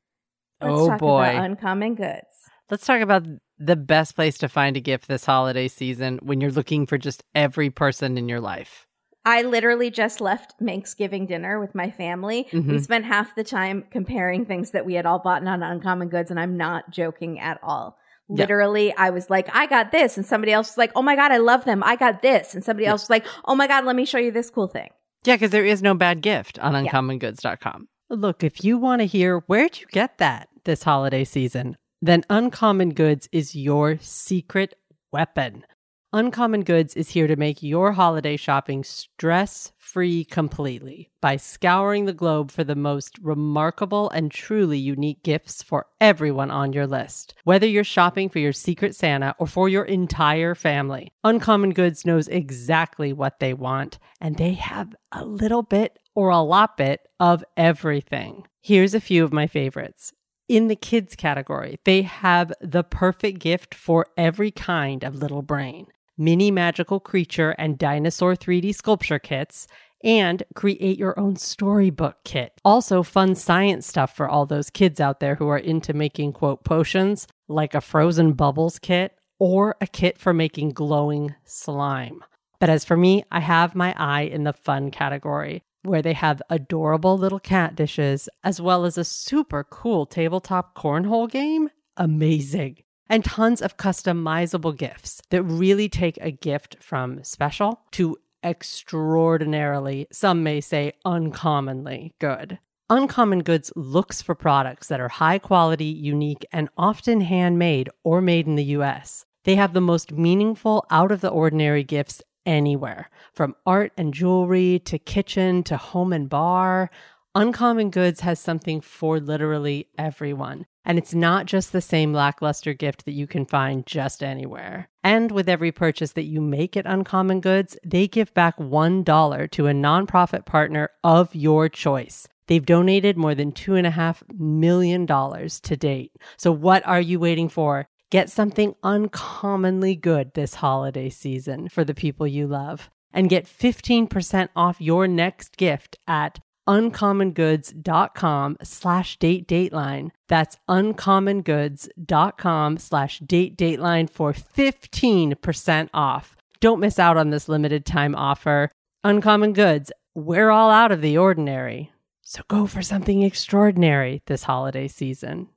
let's 0.61 0.73
Oh, 0.73 0.87
talk 0.89 0.99
boy. 0.99 1.29
about 1.31 1.43
uncommon 1.45 1.95
goods. 1.95 2.25
Let's 2.69 2.85
talk 2.85 3.01
about 3.01 3.23
the 3.59 3.75
best 3.75 4.15
place 4.15 4.37
to 4.39 4.49
find 4.49 4.77
a 4.77 4.81
gift 4.81 5.07
this 5.07 5.25
holiday 5.25 5.67
season 5.67 6.19
when 6.21 6.39
you're 6.41 6.51
looking 6.51 6.85
for 6.85 6.97
just 6.97 7.21
every 7.35 7.69
person 7.69 8.17
in 8.17 8.29
your 8.29 8.39
life. 8.39 8.86
I 9.27 9.41
literally 9.41 9.91
just 9.91 10.21
left 10.21 10.53
Thanksgiving 10.63 11.25
dinner 11.25 11.59
with 11.59 11.75
my 11.75 11.91
family. 11.91 12.47
We 12.53 12.59
Mhm. 12.61 12.81
spent 12.81 13.03
half 13.05 13.35
the 13.35 13.43
time 13.43 13.83
comparing 13.91 14.45
things 14.45 14.71
that 14.71 14.85
we 14.85 14.93
had 14.93 15.05
all 15.05 15.19
bought 15.19 15.45
on 15.45 15.61
Uncommon 15.61 16.07
Goods, 16.07 16.31
and 16.31 16.39
I'm 16.39 16.55
not 16.55 16.91
joking 16.91 17.37
at 17.39 17.59
all. 17.61 17.97
Yeah. 18.29 18.35
Literally, 18.43 18.93
I 18.95 19.09
was 19.09 19.29
like, 19.29 19.49
I 19.53 19.65
got 19.65 19.91
this. 19.91 20.15
And 20.15 20.25
somebody 20.25 20.53
else 20.53 20.69
was 20.69 20.77
like, 20.77 20.91
oh 20.95 21.01
my 21.01 21.15
God, 21.17 21.31
I 21.33 21.37
love 21.37 21.65
them. 21.65 21.83
I 21.83 21.97
got 21.97 22.21
this. 22.21 22.55
And 22.55 22.63
somebody 22.63 22.85
Yeah. 22.85 22.91
else 22.91 23.03
was 23.03 23.09
like, 23.09 23.25
oh 23.45 23.55
my 23.55 23.67
God, 23.67 23.83
let 23.83 23.95
me 23.97 24.05
show 24.05 24.17
you 24.17 24.31
this 24.31 24.49
cool 24.49 24.67
thing. 24.67 24.89
Yeah, 25.25 25.35
because 25.35 25.51
there 25.51 25.65
is 25.65 25.81
no 25.81 25.93
bad 25.93 26.21
gift 26.21 26.57
on 26.59 26.73
Yeah. 26.85 26.89
uncommongoods.com. 26.91 27.87
Look, 28.09 28.43
if 28.45 28.63
you 28.63 28.77
want 28.77 29.01
to 29.01 29.05
hear 29.05 29.39
where'd 29.47 29.79
you 29.79 29.87
get 29.91 30.19
that 30.19 30.47
this 30.63 30.83
holiday 30.83 31.25
season, 31.25 31.75
then 32.01 32.23
Uncommon 32.29 32.93
Goods 32.93 33.27
is 33.33 33.55
your 33.55 33.97
secret 33.99 34.73
weapon. 35.11 35.65
Uncommon 36.13 36.61
Goods 36.63 36.95
is 36.95 37.09
here 37.09 37.27
to 37.27 37.35
make 37.35 37.61
your 37.61 37.91
holiday 37.91 38.37
shopping 38.37 38.81
stress 38.85 39.73
free 39.77 40.23
completely 40.23 41.11
by 41.21 41.35
scouring 41.35 42.05
the 42.05 42.13
globe 42.13 42.49
for 42.49 42.63
the 42.63 42.77
most 42.77 43.19
remarkable 43.21 44.09
and 44.11 44.31
truly 44.31 44.77
unique 44.77 45.21
gifts 45.21 45.61
for 45.61 45.85
everyone 45.99 46.49
on 46.49 46.71
your 46.71 46.87
list. 46.87 47.33
Whether 47.43 47.67
you're 47.67 47.83
shopping 47.83 48.29
for 48.29 48.39
your 48.39 48.53
secret 48.53 48.95
Santa 48.95 49.35
or 49.37 49.47
for 49.47 49.67
your 49.67 49.83
entire 49.83 50.55
family, 50.55 51.11
Uncommon 51.25 51.71
Goods 51.71 52.05
knows 52.05 52.29
exactly 52.29 53.11
what 53.11 53.41
they 53.41 53.53
want, 53.53 53.99
and 54.21 54.37
they 54.37 54.53
have 54.53 54.95
a 55.11 55.25
little 55.25 55.61
bit 55.61 55.99
or 56.15 56.29
a 56.29 56.39
lot 56.39 56.77
bit 56.77 57.01
of 57.19 57.43
everything. 57.57 58.47
Here's 58.61 58.93
a 58.93 59.01
few 59.01 59.25
of 59.25 59.33
my 59.33 59.45
favorites. 59.45 60.13
In 60.47 60.69
the 60.69 60.77
kids 60.77 61.17
category, 61.17 61.81
they 61.83 62.03
have 62.03 62.53
the 62.61 62.85
perfect 62.85 63.39
gift 63.39 63.75
for 63.75 64.07
every 64.15 64.51
kind 64.51 65.03
of 65.03 65.17
little 65.17 65.41
brain 65.41 65.87
mini 66.17 66.51
magical 66.51 66.99
creature 66.99 67.51
and 67.51 67.77
dinosaur 67.77 68.35
3D 68.35 68.73
sculpture 68.73 69.19
kits, 69.19 69.67
and 70.03 70.43
create 70.55 70.97
your 70.97 71.19
own 71.19 71.35
storybook 71.35 72.17
kit. 72.23 72.53
Also, 72.63 73.03
fun 73.03 73.35
science 73.35 73.87
stuff 73.87 74.15
for 74.15 74.29
all 74.29 74.45
those 74.45 74.69
kids 74.69 74.99
out 74.99 75.19
there 75.19 75.35
who 75.35 75.47
are 75.47 75.57
into 75.57 75.93
making 75.93 76.33
quote 76.33 76.63
potions, 76.63 77.27
like 77.47 77.73
a 77.73 77.81
frozen 77.81 78.33
bubbles 78.33 78.79
kit 78.79 79.13
or 79.39 79.75
a 79.81 79.87
kit 79.87 80.17
for 80.17 80.33
making 80.33 80.71
glowing 80.71 81.35
slime. 81.45 82.23
But 82.59 82.69
as 82.69 82.85
for 82.85 82.97
me, 82.97 83.23
I 83.31 83.39
have 83.39 83.75
my 83.75 83.93
eye 83.97 84.23
in 84.23 84.43
the 84.43 84.53
fun 84.53 84.91
category 84.91 85.63
where 85.83 86.01
they 86.01 86.13
have 86.13 86.41
adorable 86.49 87.17
little 87.17 87.39
cat 87.39 87.75
dishes 87.75 88.27
as 88.43 88.59
well 88.59 88.83
as 88.83 88.97
a 88.97 89.03
super 89.03 89.63
cool 89.63 90.05
tabletop 90.05 90.75
cornhole 90.75 91.29
game. 91.29 91.69
Amazing. 91.95 92.77
And 93.09 93.23
tons 93.23 93.61
of 93.61 93.77
customizable 93.77 94.75
gifts 94.75 95.21
that 95.29 95.43
really 95.43 95.87
take 95.87 96.17
a 96.21 96.31
gift 96.31 96.77
from 96.81 97.23
special 97.23 97.81
to 97.91 98.17
extraordinarily, 98.43 100.07
some 100.11 100.43
may 100.43 100.61
say 100.61 100.93
uncommonly 101.05 102.13
good. 102.19 102.59
Uncommon 102.89 103.43
Goods 103.43 103.73
looks 103.75 104.21
for 104.21 104.33
products 104.33 104.87
that 104.87 105.01
are 105.01 105.09
high 105.09 105.39
quality, 105.39 105.85
unique, 105.85 106.45
and 106.53 106.69
often 106.77 107.21
handmade 107.21 107.89
or 108.03 108.21
made 108.21 108.47
in 108.47 108.55
the 108.55 108.63
US. 108.63 109.25
They 109.43 109.55
have 109.55 109.73
the 109.73 109.81
most 109.81 110.11
meaningful, 110.11 110.85
out 110.89 111.11
of 111.11 111.21
the 111.21 111.29
ordinary 111.29 111.83
gifts 111.83 112.21
anywhere, 112.45 113.09
from 113.33 113.55
art 113.65 113.91
and 113.97 114.13
jewelry 114.13 114.79
to 114.85 114.97
kitchen 114.97 115.63
to 115.63 115.75
home 115.77 116.13
and 116.13 116.29
bar. 116.29 116.89
Uncommon 117.37 117.91
Goods 117.91 118.21
has 118.21 118.39
something 118.39 118.81
for 118.81 119.19
literally 119.19 119.89
everyone. 119.95 120.65
And 120.83 120.97
it's 120.97 121.13
not 121.13 121.45
just 121.45 121.71
the 121.71 121.81
same 121.81 122.11
lackluster 122.11 122.73
gift 122.73 123.05
that 123.05 123.11
you 123.11 123.27
can 123.27 123.45
find 123.45 123.85
just 123.85 124.23
anywhere. 124.23 124.89
And 125.03 125.29
with 125.29 125.47
every 125.47 125.71
purchase 125.71 126.13
that 126.13 126.23
you 126.23 126.41
make 126.41 126.75
at 126.75 126.87
Uncommon 126.87 127.41
Goods, 127.41 127.77
they 127.85 128.07
give 128.07 128.33
back 128.33 128.57
$1 128.57 129.51
to 129.51 129.67
a 129.67 129.71
nonprofit 129.71 130.47
partner 130.47 130.89
of 131.03 131.35
your 131.35 131.69
choice. 131.69 132.27
They've 132.47 132.65
donated 132.65 133.17
more 133.17 133.35
than 133.35 133.51
$2.5 133.51 134.39
million 134.39 135.05
to 135.05 135.77
date. 135.77 136.13
So, 136.37 136.51
what 136.51 136.83
are 136.87 137.01
you 137.01 137.19
waiting 137.19 137.49
for? 137.49 137.87
Get 138.09 138.31
something 138.31 138.73
uncommonly 138.81 139.95
good 139.95 140.33
this 140.33 140.55
holiday 140.55 141.09
season 141.09 141.69
for 141.69 141.83
the 141.83 141.93
people 141.93 142.25
you 142.25 142.47
love 142.47 142.89
and 143.13 143.29
get 143.29 143.45
15% 143.45 144.49
off 144.55 144.81
your 144.81 145.07
next 145.07 145.55
gift 145.55 145.97
at 146.07 146.39
uncommongoods.com 146.67 148.57
slash 148.63 149.17
date 149.17 149.47
dateline. 149.47 150.11
That's 150.27 150.57
uncommongoods.com 150.69 152.77
slash 152.77 153.19
date 153.19 153.57
dateline 153.57 154.09
for 154.09 154.33
15% 154.33 155.89
off. 155.93 156.37
Don't 156.59 156.79
miss 156.79 156.99
out 156.99 157.17
on 157.17 157.29
this 157.29 157.47
limited 157.47 157.85
time 157.85 158.15
offer. 158.15 158.71
Uncommon 159.03 159.53
Goods, 159.53 159.91
we're 160.15 160.49
all 160.49 160.69
out 160.69 160.91
of 160.91 161.01
the 161.01 161.17
ordinary. 161.17 161.91
So 162.21 162.41
go 162.47 162.65
for 162.65 162.81
something 162.81 163.23
extraordinary 163.23 164.21
this 164.25 164.43
holiday 164.43 164.87
season. 164.87 165.49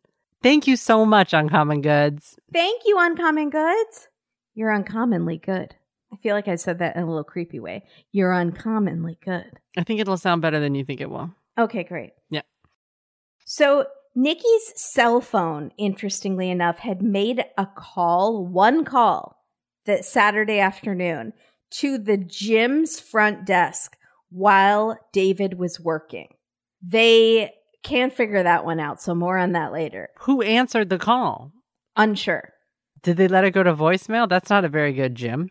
Thank 0.43 0.67
you 0.67 0.77
so 0.77 1.05
much, 1.05 1.33
Uncommon 1.33 1.83
Goods. 1.83 2.39
Thank 2.53 2.83
you, 2.85 2.97
Uncommon 2.99 3.51
Goods. 3.51 4.09
You're 4.55 4.73
uncommonly 4.73 5.37
good. 5.37 5.75
I 6.13 6.17
feel 6.17 6.35
like 6.35 6.49
I 6.49 6.57
said 6.57 6.79
that 6.81 6.97
in 6.97 7.03
a 7.03 7.07
little 7.07 7.25
creepy 7.25 7.61
way. 7.61 7.85
You're 8.13 8.35
uncommonly 8.35 9.19
good. 9.25 9.59
I 9.77 9.85
think 9.85 10.01
it'll 10.01 10.17
sound 10.17 10.43
better 10.43 10.61
than 10.61 10.75
you 10.75 10.85
think 10.85 11.01
it 11.01 11.11
will. 11.11 11.31
Okay, 11.59 11.85
great. 11.85 12.11
Yeah. 12.31 12.43
So 13.45 13.87
Nikki's 14.15 14.73
cell 14.75 15.21
phone, 15.21 15.71
interestingly 15.79 16.51
enough, 16.51 16.79
had 16.79 17.03
made 17.03 17.45
a 17.57 17.67
call, 17.67 18.47
one 18.47 18.85
call, 18.85 19.37
that 19.87 20.05
Saturday 20.05 20.59
afternoon 20.59 21.33
to 21.71 21.99
the 21.99 22.17
gym's 22.17 22.99
front 22.99 23.47
desk 23.47 23.97
while 24.31 24.99
David 25.13 25.59
was 25.59 25.81
working. 25.81 26.35
They 26.83 27.53
can't 27.83 28.13
figure 28.13 28.43
that 28.43 28.65
one 28.65 28.81
out, 28.81 29.01
so 29.01 29.15
more 29.15 29.39
on 29.39 29.53
that 29.53 29.73
later. 29.73 30.11
Who 30.21 30.43
answered 30.43 30.91
the 30.91 30.99
call? 30.99 31.53
Unsure. 31.97 32.53
Did 33.03 33.17
they 33.17 33.29
let 33.29 33.45
it 33.45 33.53
go 33.53 33.63
to 33.63 33.75
voicemail? 33.75 34.29
That's 34.29 34.51
not 34.51 34.65
a 34.65 34.69
very 34.69 34.93
good 34.93 35.15
gym. 35.15 35.51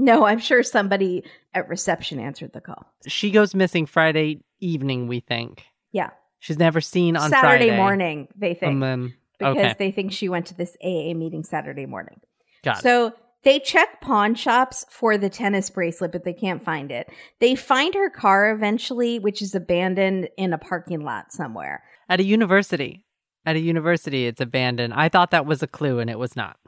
No, 0.00 0.24
I'm 0.24 0.38
sure 0.38 0.62
somebody 0.62 1.24
at 1.52 1.68
reception 1.68 2.18
answered 2.18 2.54
the 2.54 2.60
call. 2.62 2.86
She 3.06 3.30
goes 3.30 3.54
missing 3.54 3.84
Friday 3.84 4.42
evening, 4.58 5.08
we 5.08 5.20
think. 5.20 5.64
Yeah. 5.92 6.10
She's 6.38 6.58
never 6.58 6.80
seen 6.80 7.16
on 7.18 7.28
Saturday 7.28 7.68
Friday. 7.68 7.76
morning, 7.76 8.28
they 8.34 8.54
think. 8.54 8.72
And 8.72 8.82
then, 8.82 9.14
because 9.38 9.76
they 9.78 9.90
think 9.90 10.12
she 10.12 10.30
went 10.30 10.46
to 10.46 10.54
this 10.54 10.74
AA 10.82 11.12
meeting 11.12 11.44
Saturday 11.44 11.84
morning. 11.84 12.18
Got 12.64 12.78
it. 12.78 12.82
So 12.82 13.12
they 13.42 13.58
check 13.58 14.00
pawn 14.00 14.34
shops 14.34 14.86
for 14.88 15.18
the 15.18 15.28
tennis 15.28 15.68
bracelet, 15.68 16.12
but 16.12 16.24
they 16.24 16.32
can't 16.32 16.62
find 16.62 16.90
it. 16.90 17.10
They 17.38 17.54
find 17.54 17.94
her 17.94 18.08
car 18.08 18.50
eventually, 18.52 19.18
which 19.18 19.42
is 19.42 19.54
abandoned 19.54 20.30
in 20.38 20.54
a 20.54 20.58
parking 20.58 21.00
lot 21.00 21.30
somewhere. 21.30 21.82
At 22.08 22.20
a 22.20 22.24
university. 22.24 23.04
At 23.44 23.56
a 23.56 23.60
university, 23.60 24.26
it's 24.26 24.40
abandoned. 24.40 24.94
I 24.94 25.08
thought 25.08 25.30
that 25.30 25.46
was 25.46 25.62
a 25.62 25.66
clue, 25.66 25.98
and 25.98 26.10
it 26.10 26.18
was 26.18 26.36
not. 26.36 26.58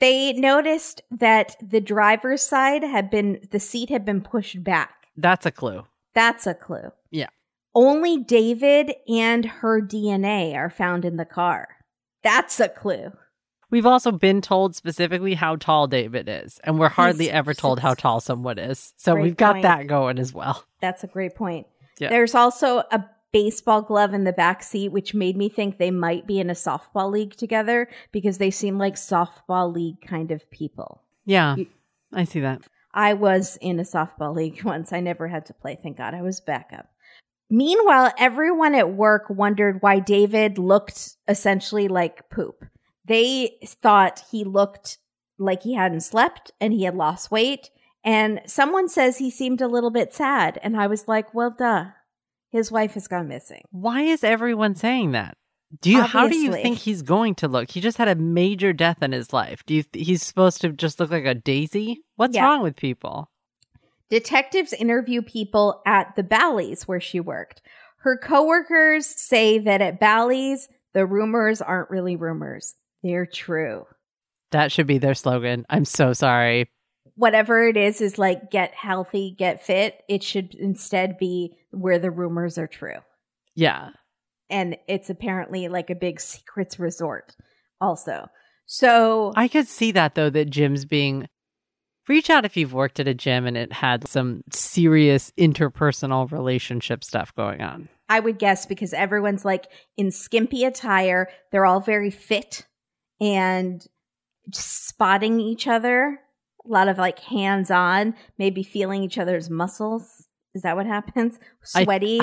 They 0.00 0.32
noticed 0.32 1.02
that 1.10 1.56
the 1.62 1.80
driver's 1.80 2.42
side 2.42 2.82
had 2.82 3.10
been, 3.10 3.46
the 3.50 3.60
seat 3.60 3.90
had 3.90 4.04
been 4.04 4.22
pushed 4.22 4.64
back. 4.64 5.06
That's 5.16 5.46
a 5.46 5.50
clue. 5.50 5.84
That's 6.14 6.46
a 6.46 6.54
clue. 6.54 6.90
Yeah. 7.10 7.28
Only 7.74 8.18
David 8.18 8.92
and 9.08 9.44
her 9.44 9.80
DNA 9.80 10.54
are 10.54 10.70
found 10.70 11.04
in 11.04 11.16
the 11.16 11.24
car. 11.24 11.68
That's 12.22 12.58
a 12.60 12.68
clue. 12.68 13.12
We've 13.70 13.86
also 13.86 14.10
been 14.10 14.40
told 14.40 14.74
specifically 14.74 15.34
how 15.34 15.54
tall 15.54 15.86
David 15.86 16.28
is, 16.28 16.58
and 16.64 16.78
we're 16.78 16.88
hardly 16.88 17.26
He's 17.26 17.34
ever 17.34 17.54
told 17.54 17.78
how 17.78 17.94
tall 17.94 18.20
someone 18.20 18.58
is. 18.58 18.92
So 18.96 19.14
we've 19.14 19.36
got 19.36 19.54
point. 19.54 19.62
that 19.62 19.86
going 19.86 20.18
as 20.18 20.34
well. 20.34 20.64
That's 20.80 21.04
a 21.04 21.06
great 21.06 21.36
point. 21.36 21.68
Yeah. 22.00 22.08
There's 22.08 22.34
also 22.34 22.78
a 22.90 23.04
baseball 23.32 23.82
glove 23.82 24.12
in 24.14 24.24
the 24.24 24.32
back 24.32 24.62
seat, 24.62 24.90
which 24.92 25.14
made 25.14 25.36
me 25.36 25.48
think 25.48 25.78
they 25.78 25.90
might 25.90 26.26
be 26.26 26.40
in 26.40 26.50
a 26.50 26.54
softball 26.54 27.10
league 27.10 27.34
together 27.36 27.88
because 28.12 28.38
they 28.38 28.50
seem 28.50 28.78
like 28.78 28.94
softball 28.96 29.72
league 29.72 30.00
kind 30.06 30.30
of 30.30 30.50
people. 30.50 31.02
Yeah, 31.24 31.56
You- 31.56 31.66
I 32.12 32.24
see 32.24 32.40
that. 32.40 32.62
I 32.92 33.14
was 33.14 33.56
in 33.60 33.78
a 33.78 33.84
softball 33.84 34.34
league 34.34 34.62
once. 34.64 34.92
I 34.92 35.00
never 35.00 35.28
had 35.28 35.46
to 35.46 35.54
play. 35.54 35.78
Thank 35.80 35.98
God 35.98 36.14
I 36.14 36.22
was 36.22 36.40
backup. 36.40 36.86
Meanwhile, 37.48 38.12
everyone 38.18 38.74
at 38.74 38.92
work 38.94 39.24
wondered 39.28 39.78
why 39.82 39.98
David 39.98 40.56
looked 40.58 41.16
essentially 41.26 41.88
like 41.88 42.30
poop. 42.30 42.64
They 43.04 43.58
thought 43.82 44.22
he 44.30 44.44
looked 44.44 44.98
like 45.38 45.62
he 45.62 45.74
hadn't 45.74 46.02
slept 46.02 46.52
and 46.60 46.72
he 46.72 46.84
had 46.84 46.94
lost 46.94 47.30
weight. 47.30 47.70
And 48.04 48.40
someone 48.46 48.88
says 48.88 49.18
he 49.18 49.30
seemed 49.30 49.60
a 49.60 49.66
little 49.68 49.90
bit 49.90 50.14
sad. 50.14 50.58
And 50.62 50.76
I 50.76 50.86
was 50.86 51.08
like, 51.08 51.34
well, 51.34 51.50
duh. 51.56 51.86
His 52.50 52.70
wife 52.70 52.94
has 52.94 53.08
gone 53.08 53.28
missing. 53.28 53.62
Why 53.70 54.02
is 54.02 54.22
everyone 54.24 54.74
saying 54.74 55.12
that? 55.12 55.36
Do 55.80 55.90
you? 55.90 56.02
How 56.02 56.26
do 56.28 56.36
you 56.36 56.52
think 56.52 56.78
he's 56.78 57.02
going 57.02 57.36
to 57.36 57.48
look? 57.48 57.70
He 57.70 57.80
just 57.80 57.96
had 57.96 58.08
a 58.08 58.16
major 58.16 58.72
death 58.72 59.02
in 59.02 59.12
his 59.12 59.32
life. 59.32 59.64
Do 59.66 59.74
you? 59.74 59.84
He's 59.92 60.22
supposed 60.22 60.60
to 60.62 60.70
just 60.70 60.98
look 60.98 61.10
like 61.12 61.26
a 61.26 61.34
daisy? 61.34 62.02
What's 62.16 62.34
Yeah. 62.34 62.44
wrong 62.44 62.62
with 62.62 62.74
people? 62.74 63.30
Detectives 64.08 64.72
interview 64.72 65.22
people 65.22 65.80
at 65.86 66.16
the 66.16 66.24
Bally's 66.24 66.88
where 66.88 67.00
she 67.00 67.20
worked. 67.20 67.62
Her 67.98 68.16
coworkers 68.18 69.06
say 69.06 69.58
that 69.58 69.80
at 69.80 70.00
Bally's, 70.00 70.68
the 70.94 71.06
rumors 71.06 71.62
aren't 71.62 71.90
really 71.90 72.16
rumors. 72.16 72.74
They're 73.04 73.26
true. 73.26 73.86
That 74.50 74.72
should 74.72 74.88
be 74.88 74.98
their 74.98 75.14
slogan. 75.14 75.64
I'm 75.70 75.84
so 75.84 76.12
sorry. 76.12 76.68
Whatever 77.20 77.68
it 77.68 77.76
is, 77.76 78.00
is 78.00 78.18
like 78.18 78.50
get 78.50 78.72
healthy, 78.72 79.34
get 79.38 79.62
fit. 79.62 80.02
It 80.08 80.22
should 80.22 80.54
instead 80.54 81.18
be 81.18 81.52
where 81.70 81.98
the 81.98 82.10
rumors 82.10 82.56
are 82.56 82.66
true. 82.66 82.96
Yeah. 83.54 83.90
And 84.48 84.78
it's 84.88 85.10
apparently 85.10 85.68
like 85.68 85.90
a 85.90 85.94
big 85.94 86.18
secrets 86.18 86.78
resort 86.78 87.36
also. 87.78 88.28
So 88.64 89.34
I 89.36 89.48
could 89.48 89.68
see 89.68 89.92
that 89.92 90.14
though, 90.14 90.30
that 90.30 90.50
gyms 90.50 90.88
being 90.88 91.28
reach 92.08 92.30
out 92.30 92.46
if 92.46 92.56
you've 92.56 92.72
worked 92.72 92.98
at 92.98 93.06
a 93.06 93.12
gym 93.12 93.46
and 93.46 93.56
it 93.56 93.70
had 93.70 94.08
some 94.08 94.42
serious 94.50 95.30
interpersonal 95.38 96.32
relationship 96.32 97.04
stuff 97.04 97.34
going 97.34 97.60
on. 97.60 97.90
I 98.08 98.20
would 98.20 98.38
guess 98.38 98.64
because 98.64 98.94
everyone's 98.94 99.44
like 99.44 99.66
in 99.98 100.10
skimpy 100.10 100.64
attire. 100.64 101.28
They're 101.52 101.66
all 101.66 101.80
very 101.80 102.10
fit 102.10 102.66
and 103.20 103.86
just 104.48 104.88
spotting 104.88 105.38
each 105.38 105.66
other. 105.66 106.18
A 106.70 106.72
lot 106.72 106.88
of 106.88 106.98
like 106.98 107.18
hands 107.18 107.70
on, 107.70 108.14
maybe 108.38 108.62
feeling 108.62 109.02
each 109.02 109.18
other's 109.18 109.50
muscles. 109.50 110.28
Is 110.54 110.62
that 110.62 110.76
what 110.76 110.86
happens? 110.86 111.38
I- 111.74 111.82
Sweaty. 111.84 112.20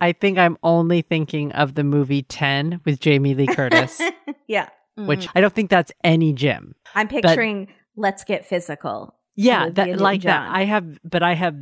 I 0.00 0.12
think 0.12 0.36
I'm 0.36 0.58
only 0.64 1.00
thinking 1.02 1.52
of 1.52 1.74
the 1.76 1.84
movie 1.84 2.22
10 2.22 2.80
with 2.84 2.98
Jamie 3.00 3.34
Lee 3.34 3.46
Curtis, 3.46 4.00
yeah. 4.48 4.68
which 4.96 5.26
Mhm. 5.28 5.32
I 5.36 5.40
don't 5.40 5.54
think 5.54 5.70
that's 5.70 5.92
any 6.02 6.32
gym. 6.32 6.74
I'm 6.94 7.06
picturing 7.08 7.68
Let's 7.96 8.24
Get 8.24 8.44
Physical. 8.44 9.14
Yeah, 9.36 9.68
that 9.70 10.00
like 10.00 10.22
that. 10.22 10.50
I 10.50 10.64
have, 10.64 10.98
but 11.04 11.22
I 11.22 11.34
have 11.34 11.56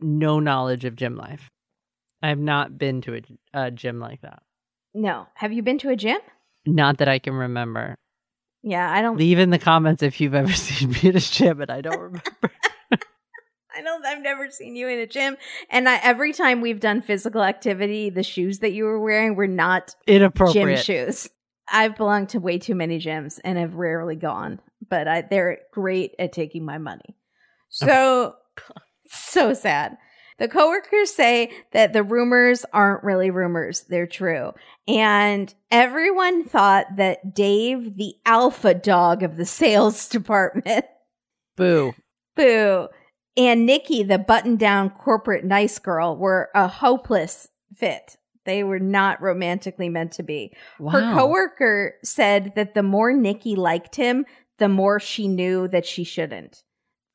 no 0.00 0.38
knowledge 0.38 0.84
of 0.84 0.94
gym 0.96 1.16
life. 1.16 1.48
I 2.22 2.28
have 2.28 2.38
not 2.38 2.76
been 2.78 3.00
to 3.02 3.14
a, 3.16 3.22
a 3.66 3.70
gym 3.70 3.98
like 3.98 4.20
that. 4.20 4.42
No. 4.94 5.26
Have 5.34 5.52
you 5.52 5.62
been 5.62 5.78
to 5.78 5.88
a 5.88 5.96
gym? 5.96 6.18
Not 6.66 6.98
that 6.98 7.08
I 7.08 7.18
can 7.18 7.34
remember. 7.34 7.96
Yeah, 8.62 8.90
I 8.90 9.02
don't 9.02 9.16
Leave 9.16 9.38
in 9.38 9.50
the 9.50 9.58
comments 9.58 10.02
if 10.02 10.20
you've 10.20 10.34
ever 10.34 10.52
seen 10.52 10.90
me 10.90 11.08
at 11.08 11.16
a 11.16 11.20
gym, 11.20 11.60
and 11.60 11.70
I 11.70 11.80
don't 11.80 12.00
remember. 12.00 12.22
I 13.74 13.80
don't 13.82 14.04
I've 14.04 14.22
never 14.22 14.50
seen 14.50 14.76
you 14.76 14.88
in 14.88 14.98
a 14.98 15.06
gym. 15.06 15.36
And 15.70 15.88
I, 15.88 15.96
every 16.02 16.32
time 16.32 16.60
we've 16.60 16.80
done 16.80 17.00
physical 17.00 17.42
activity, 17.42 18.10
the 18.10 18.22
shoes 18.22 18.58
that 18.58 18.72
you 18.72 18.84
were 18.84 19.00
wearing 19.00 19.34
were 19.34 19.46
not 19.46 19.94
inappropriate 20.06 20.84
gym 20.84 21.06
shoes. 21.06 21.28
I've 21.70 21.96
belonged 21.96 22.30
to 22.30 22.38
way 22.38 22.58
too 22.58 22.74
many 22.74 22.98
gyms 22.98 23.40
and 23.44 23.56
have 23.56 23.74
rarely 23.74 24.16
gone, 24.16 24.60
but 24.88 25.08
I, 25.08 25.22
they're 25.22 25.60
great 25.72 26.14
at 26.18 26.32
taking 26.32 26.64
my 26.64 26.76
money. 26.76 27.16
Oh, 27.82 27.86
so, 27.86 28.34
so 29.06 29.54
sad. 29.54 29.96
The 30.42 30.48
coworkers 30.48 31.14
say 31.14 31.52
that 31.70 31.92
the 31.92 32.02
rumors 32.02 32.64
aren't 32.72 33.04
really 33.04 33.30
rumors, 33.30 33.82
they're 33.82 34.08
true. 34.08 34.50
And 34.88 35.54
everyone 35.70 36.42
thought 36.42 36.96
that 36.96 37.32
Dave, 37.32 37.96
the 37.96 38.14
alpha 38.26 38.74
dog 38.74 39.22
of 39.22 39.36
the 39.36 39.46
sales 39.46 40.08
department, 40.08 40.84
Boo. 41.56 41.94
Boo. 42.34 42.88
And 43.36 43.66
Nikki, 43.66 44.02
the 44.02 44.18
button 44.18 44.56
down 44.56 44.90
corporate 44.90 45.44
nice 45.44 45.78
girl, 45.78 46.16
were 46.16 46.50
a 46.56 46.66
hopeless 46.66 47.46
fit. 47.76 48.16
They 48.44 48.64
were 48.64 48.80
not 48.80 49.22
romantically 49.22 49.90
meant 49.90 50.10
to 50.14 50.24
be. 50.24 50.52
Wow. 50.80 50.90
Her 50.90 51.14
coworker 51.14 51.94
said 52.02 52.54
that 52.56 52.74
the 52.74 52.82
more 52.82 53.12
Nikki 53.12 53.54
liked 53.54 53.94
him, 53.94 54.24
the 54.58 54.68
more 54.68 54.98
she 54.98 55.28
knew 55.28 55.68
that 55.68 55.86
she 55.86 56.02
shouldn't. 56.02 56.64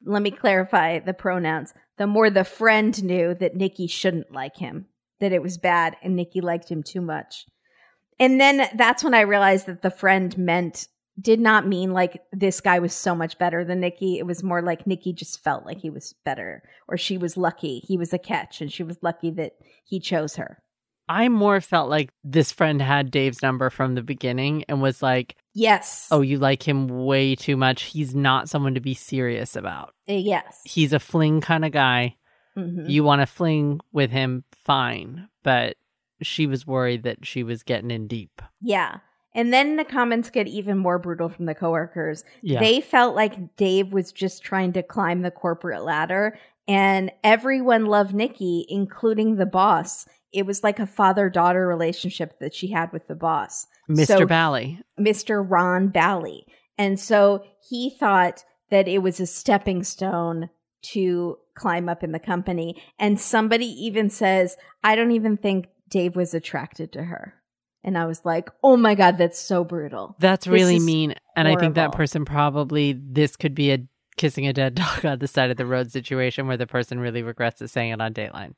Let 0.06 0.22
me 0.22 0.32
clarify 0.32 1.00
the 1.00 1.14
pronouns. 1.14 1.74
The 1.98 2.08
more 2.08 2.30
the 2.30 2.44
friend 2.44 3.04
knew 3.04 3.34
that 3.36 3.56
Nikki 3.56 3.88
shouldn't 3.88 4.32
like 4.32 4.58
him. 4.58 4.88
that 5.20 5.34
it 5.34 5.42
was 5.42 5.58
bad 5.58 5.96
and 6.02 6.16
Nikki 6.16 6.42
liked 6.42 6.70
him 6.70 6.84
too 6.84 7.02
much. 7.02 7.46
And 8.20 8.40
then 8.40 8.68
that's 8.76 9.04
when 9.04 9.14
I 9.14 9.22
realized 9.22 9.68
that 9.68 9.82
the 9.82 9.92
friend 9.92 10.36
meant 10.38 10.88
did 11.20 11.40
not 11.40 11.68
mean 11.68 11.94
like 11.94 12.22
this 12.32 12.62
guy 12.62 12.78
was 12.78 12.94
so 12.94 13.16
much 13.16 13.40
better 13.40 13.66
than 13.66 13.80
Nikki. 13.80 14.20
It 14.20 14.28
was 14.28 14.44
more 14.44 14.62
like 14.62 14.86
Nikki 14.86 15.14
just 15.14 15.44
felt 15.44 15.66
like 15.66 15.80
he 15.80 15.90
was 15.90 16.14
better 16.24 16.62
or 16.88 16.98
she 16.98 17.18
was 17.18 17.38
lucky. 17.38 17.80
He 17.80 17.98
was 17.98 18.14
a 18.14 18.20
catch 18.20 18.62
and 18.62 18.72
she 18.72 18.84
was 18.84 18.98
lucky 19.02 19.32
that 19.32 19.54
he 19.84 20.00
chose 20.00 20.36
her. 20.36 20.62
I 21.10 21.30
more 21.30 21.62
felt 21.62 21.90
like 21.90 22.10
this 22.24 22.52
friend 22.52 22.82
had 22.82 23.10
Dave's 23.10 23.42
number 23.42 23.70
from 23.70 23.96
the 23.96 24.04
beginning 24.04 24.66
and 24.68 24.82
was 24.82 25.02
like, 25.02 25.36
Yes. 25.58 26.08
Oh, 26.12 26.22
you 26.22 26.38
like 26.38 26.62
him 26.68 26.88
way 26.88 27.34
too 27.34 27.58
much. 27.58 27.84
He's 27.84 28.14
not 28.14 28.48
someone 28.48 28.76
to 28.76 28.80
be 28.80 28.94
serious 28.94 29.56
about. 29.56 29.96
Uh, 30.08 30.14
yes. 30.14 30.62
He's 30.66 30.94
a 30.94 31.00
fling 31.00 31.42
kind 31.42 31.66
of 31.66 31.72
guy. 31.72 32.16
Mhm. 32.56 32.88
You 32.88 33.04
want 33.04 33.22
to 33.22 33.26
fling 33.26 33.80
with 33.92 34.12
him, 34.12 34.44
fine. 34.66 35.30
But 35.44 35.76
she 36.22 36.46
was 36.46 36.68
worried 36.68 37.04
that 37.04 37.26
she 37.26 37.42
was 37.42 37.64
getting 37.64 37.90
in 37.90 38.08
deep. 38.08 38.42
Yeah. 38.62 38.98
And 39.34 39.52
then 39.52 39.78
the 39.78 39.84
comments 39.84 40.30
get 40.30 40.48
even 40.48 40.78
more 40.78 41.00
brutal 41.00 41.30
from 41.30 41.46
the 41.46 41.56
coworkers. 41.56 42.24
Yeah. 42.42 42.60
They 42.60 42.80
felt 42.80 43.16
like 43.16 43.56
Dave 43.56 43.92
was 43.94 44.12
just 44.12 44.44
trying 44.44 44.74
to 44.74 44.84
climb 44.84 45.22
the 45.22 45.32
corporate 45.32 45.84
ladder 45.84 46.38
and 46.68 47.12
everyone 47.24 47.86
loved 47.86 48.14
Nikki, 48.14 48.66
including 48.70 49.36
the 49.36 49.46
boss. 49.46 50.08
It 50.34 50.46
was 50.46 50.64
like 50.64 50.80
a 50.80 50.86
father 50.88 51.30
daughter 51.30 51.68
relationship 51.68 52.40
that 52.40 52.54
she 52.54 52.68
had 52.68 52.92
with 52.92 53.08
the 53.08 53.16
boss, 53.16 53.68
Mr. 53.90 54.06
so- 54.06 54.26
Bally. 54.26 54.80
Mr. 55.00 55.46
Ron 55.48 55.90
Bally. 55.90 56.46
And 56.78 57.00
so 57.00 57.44
he 57.70 57.96
thought 58.00 58.44
that 58.70 58.88
it 58.88 59.00
was 59.00 59.20
a 59.20 59.26
stepping 59.26 59.84
stone 59.84 60.50
to 60.94 61.38
climb 61.56 61.90
up 61.90 62.04
in 62.04 62.12
the 62.12 62.20
company. 62.20 62.82
And 63.00 63.20
somebody 63.20 63.66
even 63.66 64.10
says, 64.10 64.58
I 64.84 64.96
don't 64.96 65.12
even 65.12 65.38
think 65.38 65.68
Dave 65.90 66.16
was 66.16 66.34
attracted 66.34 66.92
to 66.94 67.04
her. 67.04 67.34
And 67.84 67.98
I 67.98 68.06
was 68.06 68.26
like, 68.26 68.50
oh 68.64 68.76
my 68.76 68.96
God, 68.96 69.18
that's 69.18 69.40
so 69.40 69.64
brutal. 69.64 70.16
That's 70.20 70.46
This 70.46 70.52
really 70.52 70.80
mean. 70.80 71.16
And 71.36 71.48
I 71.48 71.56
think 71.56 71.76
that 71.76 71.94
person 71.94 72.26
probably, 72.26 72.94
this 72.94 73.36
could 73.36 73.56
be 73.56 73.72
a 73.72 73.80
kissing 74.18 74.48
a 74.48 74.54
dead 74.54 74.76
dog 74.76 75.06
on 75.06 75.20
the 75.20 75.28
side 75.28 75.52
of 75.52 75.58
the 75.58 75.66
road 75.66 75.92
situation 75.92 76.48
where 76.48 76.58
the 76.58 76.68
person 76.68 77.00
really 77.00 77.24
regrets 77.24 77.62
it 77.62 77.70
saying 77.70 77.92
it 77.92 78.02
on 78.02 78.14
Dateline. 78.14 78.56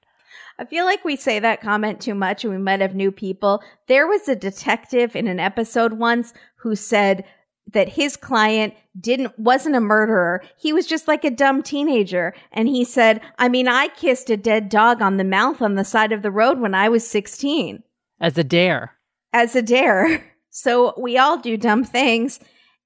I 0.58 0.66
feel 0.66 0.86
like 0.86 1.04
we 1.06 1.16
say 1.16 1.40
that 1.40 1.62
comment 1.62 2.02
too 2.02 2.16
much 2.16 2.44
and 2.44 2.54
we 2.54 2.60
might 2.60 2.82
have 2.82 2.96
new 2.96 3.12
people. 3.12 3.62
There 3.88 4.08
was 4.08 4.28
a 4.28 4.36
detective 4.36 5.16
in 5.16 5.28
an 5.28 5.40
episode 5.40 5.94
once 5.94 6.34
who 6.58 6.76
said 6.76 7.26
that 7.72 7.90
his 7.90 8.18
client 8.18 8.74
didn't 9.00 9.38
wasn't 9.38 9.76
a 9.76 9.80
murderer. 9.80 10.42
He 10.58 10.74
was 10.74 10.88
just 10.88 11.08
like 11.08 11.24
a 11.24 11.30
dumb 11.30 11.62
teenager 11.62 12.34
and 12.52 12.68
he 12.68 12.84
said, 12.84 13.22
"I 13.38 13.48
mean, 13.48 13.68
I 13.68 13.90
kissed 13.90 14.30
a 14.30 14.38
dead 14.38 14.70
dog 14.70 15.02
on 15.02 15.18
the 15.18 15.24
mouth 15.24 15.62
on 15.62 15.76
the 15.76 15.84
side 15.86 16.12
of 16.12 16.22
the 16.24 16.32
road 16.32 16.60
when 16.60 16.74
I 16.74 16.90
was 16.90 17.08
16 17.08 17.84
As 18.20 18.38
a 18.38 18.44
dare. 18.44 18.96
as 19.34 19.56
a 19.56 19.62
dare." 19.62 20.24
So 20.52 20.96
we 21.00 21.16
all 21.18 21.38
do 21.38 21.58
dumb 21.58 21.84
things. 21.84 22.40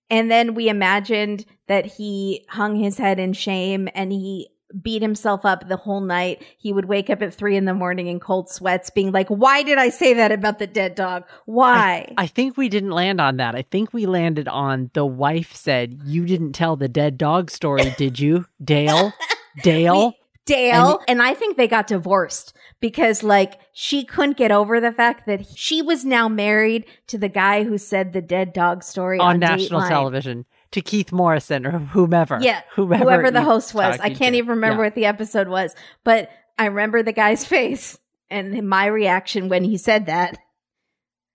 And 0.09 0.29
then 0.29 0.53
we 0.53 0.67
imagined 0.67 1.45
that 1.67 1.85
he 1.85 2.45
hung 2.49 2.75
his 2.75 2.97
head 2.97 3.19
in 3.19 3.31
shame 3.31 3.87
and 3.95 4.11
he 4.11 4.49
beat 4.81 5.01
himself 5.01 5.45
up 5.45 5.67
the 5.67 5.77
whole 5.77 6.01
night. 6.01 6.43
He 6.57 6.73
would 6.73 6.85
wake 6.85 7.09
up 7.09 7.21
at 7.21 7.33
three 7.33 7.55
in 7.55 7.65
the 7.65 7.73
morning 7.73 8.07
in 8.07 8.19
cold 8.19 8.49
sweats, 8.49 8.89
being 8.89 9.11
like, 9.11 9.27
Why 9.29 9.63
did 9.63 9.77
I 9.77 9.89
say 9.89 10.13
that 10.13 10.31
about 10.31 10.59
the 10.59 10.67
dead 10.67 10.95
dog? 10.95 11.25
Why? 11.45 12.13
I 12.17 12.27
think 12.27 12.57
we 12.57 12.69
didn't 12.69 12.91
land 12.91 13.21
on 13.21 13.37
that. 13.37 13.55
I 13.55 13.63
think 13.63 13.93
we 13.93 14.05
landed 14.05 14.47
on 14.47 14.89
the 14.93 15.05
wife 15.05 15.53
said, 15.55 15.99
You 16.03 16.25
didn't 16.25 16.53
tell 16.53 16.75
the 16.75 16.89
dead 16.89 17.17
dog 17.17 17.51
story, 17.51 17.93
did 17.97 18.19
you? 18.19 18.45
Dale? 18.63 19.13
Dale? 19.61 20.07
We- 20.13 20.19
Dale, 20.45 20.99
and, 21.07 21.21
I 21.21 21.33
think 21.33 21.55
they 21.55 21.69
got 21.69 21.87
divorced 21.87 22.53
because 22.81 23.23
like 23.23 23.59
she 23.71 24.03
couldn't 24.03 24.35
get 24.35 24.51
over 24.51 24.81
the 24.81 24.91
fact 24.91 25.25
that 25.25 25.45
she 25.55 25.81
was 25.81 26.03
now 26.03 26.27
married 26.27 26.85
to 27.07 27.17
the 27.17 27.29
guy 27.29 27.63
who 27.63 27.77
said 27.77 28.11
the 28.11 28.21
dead 28.21 28.51
dog 28.51 28.83
story 28.83 29.19
on, 29.19 29.35
on 29.35 29.39
national 29.39 29.79
Dateline. 29.79 29.89
television 29.89 30.45
to 30.73 30.81
Keith 30.81 31.11
Morrison 31.11 31.65
or 31.65 31.79
whomever. 31.79 32.39
Yeah, 32.41 32.61
Whomever, 32.75 33.03
whoever 33.03 33.31
the 33.31 33.41
host 33.41 33.73
was. 33.73 33.99
I 33.99 34.09
can't 34.09 34.33
to. 34.33 34.37
even 34.37 34.49
remember 34.49 34.83
Yeah. 34.83 34.87
what 34.87 34.95
the 34.95 35.05
episode 35.05 35.47
was, 35.47 35.75
but 36.03 36.29
I 36.57 36.65
remember 36.65 37.01
the 37.01 37.13
guy's 37.13 37.45
face 37.57 37.97
and 38.29 38.67
my 38.67 38.87
reaction 38.87 39.49
when 39.49 39.63
he 39.63 39.77
said 39.77 40.07
that. 40.07 40.37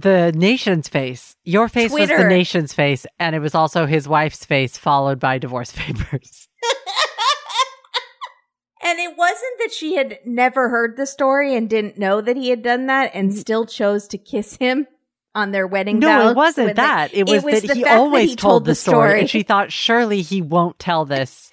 The 0.01 0.32
nation's 0.32 0.89
face. 0.89 1.34
Your 1.45 1.68
face 1.68 1.91
was 1.91 2.09
the 2.09 2.28
nation's 2.28 2.72
face, 2.72 3.05
and 3.18 3.34
it 3.34 3.41
was 3.41 3.55
also 3.55 3.86
his 3.86 4.07
wife's 4.07 4.45
face, 4.45 4.78
followed 4.78 5.18
by 5.18 5.39
divorce 5.39 5.72
papers. 5.76 6.49
And 8.80 9.01
it 9.01 9.18
wasn't 9.18 9.59
that 9.59 9.72
she 9.72 9.97
had 9.97 10.18
never 10.24 10.70
heard 10.70 10.97
the 10.97 11.05
story 11.05 11.55
and 11.55 11.68
didn't 11.68 11.99
know 11.99 12.22
that 12.22 12.36
he 12.39 12.49
had 12.49 12.62
done 12.62 12.86
that 12.86 13.11
and 13.12 13.30
mm. 13.30 13.34
still 13.34 13.66
chose 13.66 14.09
to 14.09 14.16
kiss 14.16 14.57
him 14.57 14.86
on 15.39 15.51
their 15.53 15.66
wedding 15.66 16.01
day. 16.01 16.07
No, 16.07 16.30
it 16.30 16.36
wasn't 16.36 16.76
that. 16.76 17.12
It 17.14 17.20
it 17.20 17.28
was, 17.28 17.45
was 17.45 17.62
that 17.62 17.74
he 17.76 17.82
fact 17.82 17.84
that 17.84 17.99
always 17.99 18.30
he 18.30 18.36
told, 18.36 18.64
the 18.64 18.74
story, 18.74 19.09
story. 19.09 19.20
and 19.20 19.30
she 19.30 19.43
thought 19.43 19.72
surely 19.72 20.22
he 20.22 20.43
won't 20.43 20.78
tell 20.78 21.05
this 21.05 21.49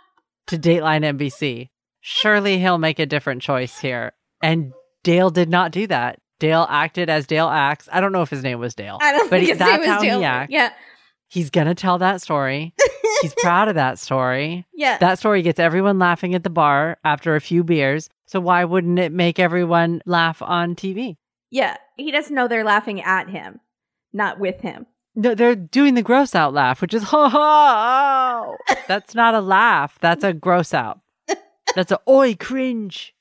to 0.46 0.58
Dateline 0.58 1.02
NBC. 1.18 1.68
Surely 2.00 2.58
he'll 2.58 2.78
make 2.78 2.98
a 2.98 3.06
different 3.06 3.42
choice 3.42 3.78
here. 3.78 4.12
And 4.42 4.72
Dale 5.04 5.30
did 5.30 5.48
not 5.48 5.72
do 5.72 5.86
that. 5.88 6.18
Dale 6.38 6.66
acted 6.70 7.10
as 7.10 7.26
Dale 7.26 7.48
acts. 7.48 7.88
I 7.92 8.00
don't 8.00 8.12
know 8.12 8.22
if 8.22 8.30
his 8.30 8.42
name 8.42 8.58
was 8.58 8.74
Dale. 8.74 8.98
I 9.00 9.12
don't 9.12 9.28
but 9.30 9.36
think 9.40 9.48
he- 9.50 9.54
that's 9.54 9.78
was 9.78 9.86
how 9.86 10.02
he 10.02 10.08
Dale. 10.08 10.24
acts. 10.24 10.52
Yeah. 10.52 10.72
He's 11.28 11.50
gonna 11.50 11.74
tell 11.74 11.98
that 11.98 12.20
story. 12.22 12.74
He's 13.22 13.34
proud 13.34 13.68
of 13.68 13.74
that 13.74 13.98
story. 13.98 14.66
Yeah. 14.72 14.96
That 14.98 15.18
story 15.18 15.42
gets 15.42 15.60
everyone 15.60 15.98
laughing 15.98 16.34
at 16.34 16.42
the 16.42 16.48
bar 16.50 16.96
after 17.04 17.36
a 17.36 17.40
few 17.40 17.62
beers. 17.62 18.08
So 18.26 18.40
why 18.40 18.64
wouldn't 18.64 18.98
it 18.98 19.12
make 19.12 19.38
everyone 19.38 20.00
laugh 20.06 20.40
on 20.40 20.74
TV? 20.74 21.16
Yeah. 21.50 21.76
He 21.96 22.10
doesn't 22.10 22.34
know 22.34 22.48
they're 22.48 22.64
laughing 22.64 23.00
at 23.02 23.28
him, 23.28 23.60
not 24.12 24.38
with 24.38 24.60
him. 24.60 24.86
No, 25.14 25.34
they're 25.34 25.56
doing 25.56 25.94
the 25.94 26.02
gross 26.02 26.34
out 26.34 26.54
laugh, 26.54 26.80
which 26.80 26.94
is 26.94 27.02
ha 27.04 27.28
ha. 27.30 28.44
Oh, 28.46 28.56
oh." 28.70 28.74
That's 28.88 29.14
not 29.14 29.34
a 29.34 29.40
laugh. 29.40 29.98
That's 30.00 30.24
a 30.24 30.32
gross 30.32 30.72
out. 30.72 31.00
That's 31.74 31.92
a 31.92 32.00
oi 32.08 32.34
cringe. 32.36 33.14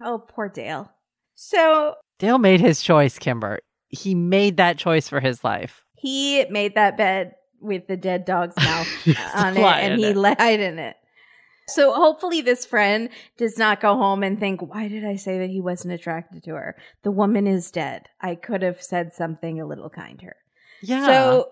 Oh, 0.00 0.18
poor 0.18 0.48
Dale. 0.48 0.90
So 1.34 1.94
Dale 2.18 2.38
made 2.38 2.60
his 2.60 2.82
choice, 2.82 3.18
Kimber. 3.18 3.60
He 3.88 4.14
made 4.14 4.56
that 4.56 4.78
choice 4.78 5.08
for 5.08 5.20
his 5.20 5.44
life. 5.44 5.84
he 5.96 6.44
made 6.50 6.74
that 6.74 6.96
bed 6.96 7.34
with 7.60 7.86
the 7.86 7.96
dead 7.96 8.24
dog's 8.24 8.56
mouth 8.56 8.88
on 9.36 9.56
it 9.56 9.60
and 9.62 10.00
he 10.00 10.06
it. 10.06 10.16
lied 10.16 10.58
in 10.60 10.78
it. 10.80 10.96
So 11.68 11.92
hopefully 11.94 12.40
this 12.40 12.66
friend 12.66 13.08
does 13.36 13.56
not 13.56 13.80
go 13.80 13.96
home 13.96 14.22
and 14.22 14.38
think, 14.38 14.60
why 14.60 14.88
did 14.88 15.04
I 15.04 15.16
say 15.16 15.38
that 15.38 15.50
he 15.50 15.60
wasn't 15.60 15.94
attracted 15.94 16.42
to 16.44 16.50
her? 16.54 16.76
The 17.02 17.10
woman 17.10 17.46
is 17.46 17.70
dead. 17.70 18.08
I 18.20 18.34
could 18.34 18.62
have 18.62 18.82
said 18.82 19.14
something 19.14 19.60
a 19.60 19.66
little 19.66 19.88
kinder. 19.88 20.36
Yeah. 20.82 21.06
So 21.06 21.50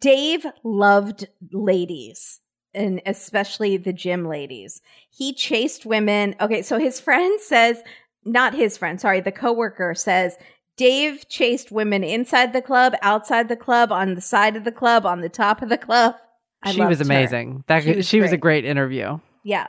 Dave 0.00 0.46
loved 0.62 1.26
ladies 1.52 2.40
and 2.72 3.02
especially 3.06 3.76
the 3.76 3.92
gym 3.92 4.28
ladies. 4.28 4.80
He 5.10 5.34
chased 5.34 5.84
women. 5.84 6.36
Okay, 6.40 6.62
so 6.62 6.78
his 6.78 7.00
friend 7.00 7.40
says, 7.40 7.82
not 8.24 8.54
his 8.54 8.76
friend, 8.76 9.00
sorry, 9.00 9.20
the 9.20 9.32
coworker 9.32 9.94
says 9.94 10.36
Dave 10.76 11.28
chased 11.28 11.72
women 11.72 12.04
inside 12.04 12.52
the 12.52 12.62
club, 12.62 12.94
outside 13.02 13.48
the 13.48 13.56
club, 13.56 13.90
on 13.90 14.14
the 14.14 14.20
side 14.20 14.56
of 14.56 14.64
the 14.64 14.72
club, 14.72 15.04
on 15.04 15.20
the 15.20 15.28
top 15.28 15.60
of 15.62 15.68
the 15.68 15.76
club. 15.78 16.14
I 16.62 16.72
she 16.72 16.80
was 16.80 17.00
loved 17.00 17.10
her. 17.10 17.14
amazing. 17.14 17.64
That 17.66 17.82
She 17.82 18.02
she 18.02 18.20
was 18.20 18.28
was, 18.28 18.32
a 18.32 18.38
great 18.38 18.64
interview. 18.64 19.18
Yeah. 19.44 19.66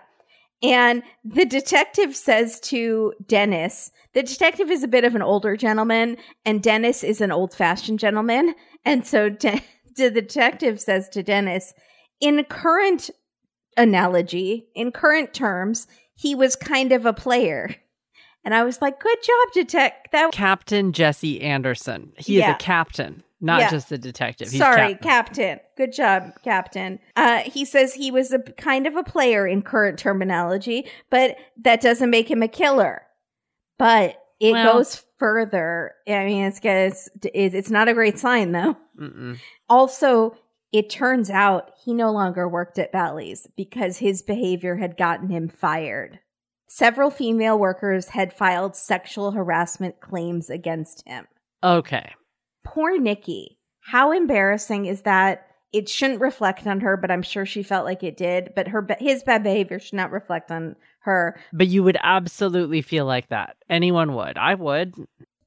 And 0.63 1.01
the 1.23 1.45
detective 1.45 2.15
says 2.15 2.59
to 2.61 3.13
Dennis, 3.25 3.91
the 4.13 4.21
detective 4.23 4.69
is 4.69 4.83
a 4.83 4.87
bit 4.87 5.03
of 5.03 5.15
an 5.15 5.21
older 5.23 5.57
gentleman, 5.57 6.17
and 6.45 6.61
Dennis 6.61 7.03
is 7.03 7.19
an 7.21 7.31
old 7.31 7.53
fashioned 7.53 7.99
gentleman. 7.99 8.53
And 8.85 9.05
so 9.07 9.29
De- 9.29 9.63
the 9.95 10.11
detective 10.11 10.79
says 10.79 11.09
to 11.09 11.23
Dennis, 11.23 11.73
in 12.19 12.43
current 12.45 13.09
analogy, 13.77 14.67
in 14.75 14.91
current 14.91 15.33
terms, 15.33 15.87
he 16.15 16.35
was 16.35 16.55
kind 16.55 16.91
of 16.91 17.05
a 17.05 17.13
player. 17.13 17.75
And 18.43 18.53
I 18.53 18.63
was 18.63 18.81
like, 18.81 18.99
good 18.99 19.17
job, 19.23 19.53
detective. 19.53 20.11
That 20.11 20.31
Captain 20.31 20.93
Jesse 20.93 21.41
Anderson. 21.41 22.13
He 22.17 22.37
Yeah. 22.39 22.49
is 22.51 22.55
a 22.55 22.57
captain, 22.57 23.23
not 23.41 23.59
Yeah. 23.61 23.69
just 23.71 23.89
the 23.89 23.97
detective. 23.97 24.49
He's 24.49 24.59
Sorry, 24.59 24.93
captain. 24.95 25.09
Captain. 25.09 25.59
Good 25.77 25.93
job, 25.93 26.31
Captain. 26.43 26.99
Uh, 27.15 27.39
he 27.39 27.65
says 27.65 27.93
he 27.93 28.11
was 28.11 28.31
a 28.31 28.39
kind 28.39 28.85
of 28.87 28.95
a 28.95 29.03
player 29.03 29.47
in 29.47 29.61
current 29.63 29.97
terminology, 29.99 30.87
but 31.09 31.37
that 31.63 31.81
doesn't 31.81 32.09
make 32.09 32.29
him 32.29 32.43
a 32.43 32.47
killer. 32.47 33.01
But 33.79 34.17
it 34.39 34.51
Well- 34.51 34.73
goes 34.73 35.03
further. 35.17 35.93
I 36.07 36.25
mean, 36.25 36.45
it's, 36.45 36.59
it's 36.63 37.09
it's 37.23 37.69
not 37.69 37.87
a 37.87 37.93
great 37.93 38.17
sign 38.19 38.51
though. 38.51 38.77
Mm-mm. 38.99 39.37
Also, 39.69 40.35
it 40.71 40.89
turns 40.89 41.29
out 41.29 41.71
he 41.83 41.93
no 41.93 42.11
longer 42.11 42.47
worked 42.47 42.79
at 42.79 42.91
Bally's 42.91 43.47
because 43.57 43.97
his 43.97 44.21
behavior 44.21 44.75
had 44.77 44.97
gotten 44.97 45.29
him 45.29 45.47
fired. 45.49 46.19
Several 46.69 47.09
female 47.11 47.59
workers 47.59 48.09
had 48.09 48.31
filed 48.33 48.75
sexual 48.75 49.31
harassment 49.31 49.99
claims 49.99 50.49
against 50.49 51.05
him 51.07 51.27
Okay. 51.63 52.13
Poor 52.63 52.97
Nikki. 52.99 53.57
How 53.79 54.11
embarrassing 54.11 54.85
is 54.85 55.01
that 55.03 55.47
it 55.73 55.87
shouldn't 55.87 56.21
reflect 56.21 56.67
on 56.67 56.81
her, 56.81 56.97
but 56.97 57.11
I'm 57.11 57.21
sure 57.21 57.45
she 57.45 57.63
felt 57.63 57.85
like 57.85 58.03
it 58.03 58.17
did. 58.17 58.53
But 58.55 58.67
her 58.69 58.85
his 58.99 59.23
bad 59.23 59.43
behavior 59.43 59.79
should 59.79 59.95
not 59.95 60.11
reflect 60.11 60.51
on 60.51 60.75
her. 60.99 61.39
But 61.53 61.67
you 61.67 61.83
would 61.83 61.97
absolutely 62.01 62.81
feel 62.81 63.05
like 63.05 63.29
that. 63.29 63.55
Anyone 63.69 64.13
would. 64.15 64.37
I 64.37 64.55
would. 64.55 64.95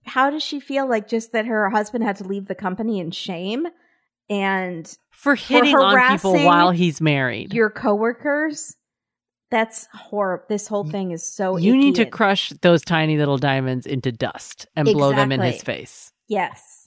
How 0.04 0.30
does 0.30 0.42
she 0.42 0.60
feel 0.60 0.88
like 0.88 1.08
just 1.08 1.32
that 1.32 1.46
her 1.46 1.68
husband 1.70 2.04
had 2.04 2.16
to 2.16 2.24
leave 2.24 2.46
the 2.46 2.54
company 2.54 3.00
in 3.00 3.10
shame 3.10 3.66
and 4.28 4.96
for 5.10 5.34
hitting 5.34 5.76
on 5.76 6.12
people 6.12 6.32
while 6.44 6.70
he's 6.70 7.00
married? 7.00 7.52
Your 7.52 7.70
coworkers? 7.70 8.76
That's 9.50 9.86
horrible. 9.92 10.46
This 10.48 10.66
whole 10.66 10.84
thing 10.84 11.12
is 11.12 11.26
so. 11.26 11.56
You 11.56 11.76
need 11.76 11.94
to 11.96 12.06
crush 12.06 12.50
those 12.62 12.82
tiny 12.82 13.16
little 13.16 13.38
diamonds 13.38 13.86
into 13.86 14.10
dust 14.10 14.66
and 14.74 14.88
exactly. 14.88 14.98
blow 14.98 15.12
them 15.14 15.32
in 15.32 15.40
his 15.40 15.62
face. 15.62 16.12
Yes. 16.28 16.83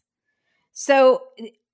So 0.80 1.23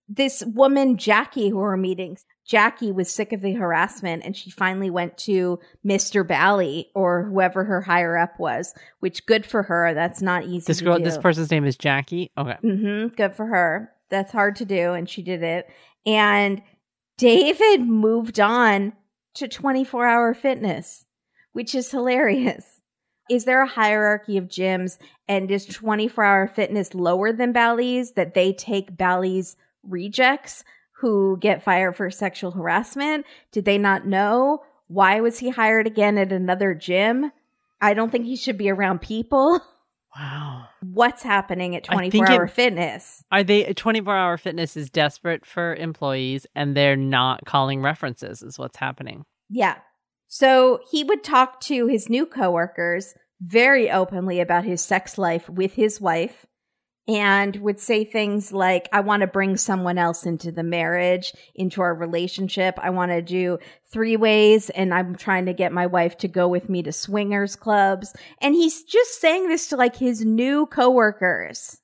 this 0.07 0.43
woman, 0.45 0.95
Jackie, 0.95 1.49
who 1.49 1.57
we're 1.57 1.75
meeting, 1.75 2.17
Jackie 2.47 2.93
was 2.93 3.11
sick 3.11 3.33
of 3.33 3.41
the 3.41 3.51
harassment 3.51 4.23
and 4.23 4.33
she 4.33 4.49
finally 4.49 4.89
went 4.89 5.17
to 5.17 5.59
Mr. 5.85 6.25
Bally 6.25 6.89
or 6.95 7.25
whoever 7.25 7.65
her 7.65 7.81
higher 7.81 8.17
up 8.17 8.39
was, 8.39 8.73
which 9.01 9.25
good 9.25 9.45
for 9.45 9.63
her. 9.63 9.93
That's 9.93 10.21
not 10.21 10.45
easy. 10.45 10.63
This 10.67 10.79
girl, 10.79 10.99
this 10.99 11.17
person's 11.17 11.51
name 11.51 11.65
is 11.65 11.75
Jackie. 11.75 12.31
Okay. 12.37 12.55
Mm-hmm, 12.63 13.15
good 13.17 13.35
for 13.35 13.45
her. 13.47 13.91
That's 14.09 14.31
hard 14.31 14.55
to 14.57 14.65
do. 14.65 14.93
And 14.93 15.09
she 15.09 15.21
did 15.21 15.43
it. 15.43 15.67
And 16.05 16.61
David 17.17 17.81
moved 17.81 18.39
on 18.39 18.93
to 19.33 19.49
24 19.49 20.07
hour 20.07 20.33
fitness, 20.33 21.03
which 21.51 21.75
is 21.75 21.91
hilarious. 21.91 22.79
Is 23.29 23.45
there 23.45 23.61
a 23.61 23.67
hierarchy 23.67 24.37
of 24.37 24.45
gyms 24.45 24.97
and 25.27 25.49
is 25.49 25.65
24 25.65 26.23
hour 26.23 26.47
fitness 26.47 26.93
lower 26.93 27.31
than 27.31 27.51
Bally's 27.51 28.11
that 28.13 28.33
they 28.33 28.53
take 28.53 28.97
Bally's 28.97 29.55
rejects 29.83 30.63
who 30.97 31.37
get 31.39 31.63
fired 31.63 31.95
for 31.95 32.09
sexual 32.09 32.51
harassment? 32.51 33.25
Did 33.51 33.65
they 33.65 33.77
not 33.77 34.05
know? 34.05 34.63
Why 34.87 35.21
was 35.21 35.39
he 35.39 35.49
hired 35.49 35.87
again 35.87 36.17
at 36.17 36.31
another 36.31 36.73
gym? 36.73 37.31
I 37.81 37.93
don't 37.93 38.11
think 38.11 38.25
he 38.25 38.35
should 38.35 38.57
be 38.57 38.69
around 38.69 39.01
people. 39.01 39.59
Wow. 40.15 40.67
What's 40.81 41.23
happening 41.23 41.75
at 41.75 41.85
24 41.85 42.29
hour 42.29 42.43
it, 42.43 42.51
fitness? 42.51 43.23
Are 43.31 43.43
they 43.43 43.73
24 43.73 44.15
hour 44.15 44.37
fitness 44.37 44.77
is 44.77 44.91
desperate 44.91 45.43
for 45.43 45.73
employees 45.75 46.45
and 46.53 46.77
they're 46.77 46.95
not 46.95 47.45
calling 47.45 47.81
references 47.81 48.43
is 48.43 48.59
what's 48.59 48.77
happening. 48.77 49.25
Yeah. 49.49 49.77
So 50.35 50.79
he 50.89 51.03
would 51.03 51.23
talk 51.23 51.59
to 51.65 51.85
his 51.85 52.09
new 52.09 52.25
coworkers 52.25 53.13
very 53.39 53.91
openly 53.91 54.39
about 54.39 54.63
his 54.63 54.83
sex 54.83 55.19
life 55.19 55.47
with 55.47 55.73
his 55.73 56.01
wife 56.01 56.47
and 57.07 57.55
would 57.57 57.79
say 57.79 58.03
things 58.03 58.51
like, 58.51 58.89
I 58.91 59.01
want 59.01 59.21
to 59.21 59.27
bring 59.27 59.57
someone 59.57 59.99
else 59.99 60.25
into 60.25 60.51
the 60.51 60.63
marriage, 60.63 61.33
into 61.53 61.83
our 61.83 61.93
relationship. 61.93 62.79
I 62.81 62.89
want 62.89 63.11
to 63.11 63.21
do 63.21 63.59
three 63.91 64.17
ways 64.17 64.71
and 64.71 64.91
I'm 64.91 65.15
trying 65.15 65.45
to 65.45 65.53
get 65.53 65.71
my 65.71 65.85
wife 65.85 66.17
to 66.17 66.27
go 66.27 66.47
with 66.47 66.67
me 66.67 66.81
to 66.81 66.91
swingers 66.91 67.55
clubs. 67.55 68.11
And 68.41 68.55
he's 68.55 68.81
just 68.81 69.21
saying 69.21 69.49
this 69.49 69.67
to 69.67 69.77
like 69.77 69.97
his 69.97 70.25
new 70.25 70.65
coworkers 70.65 71.77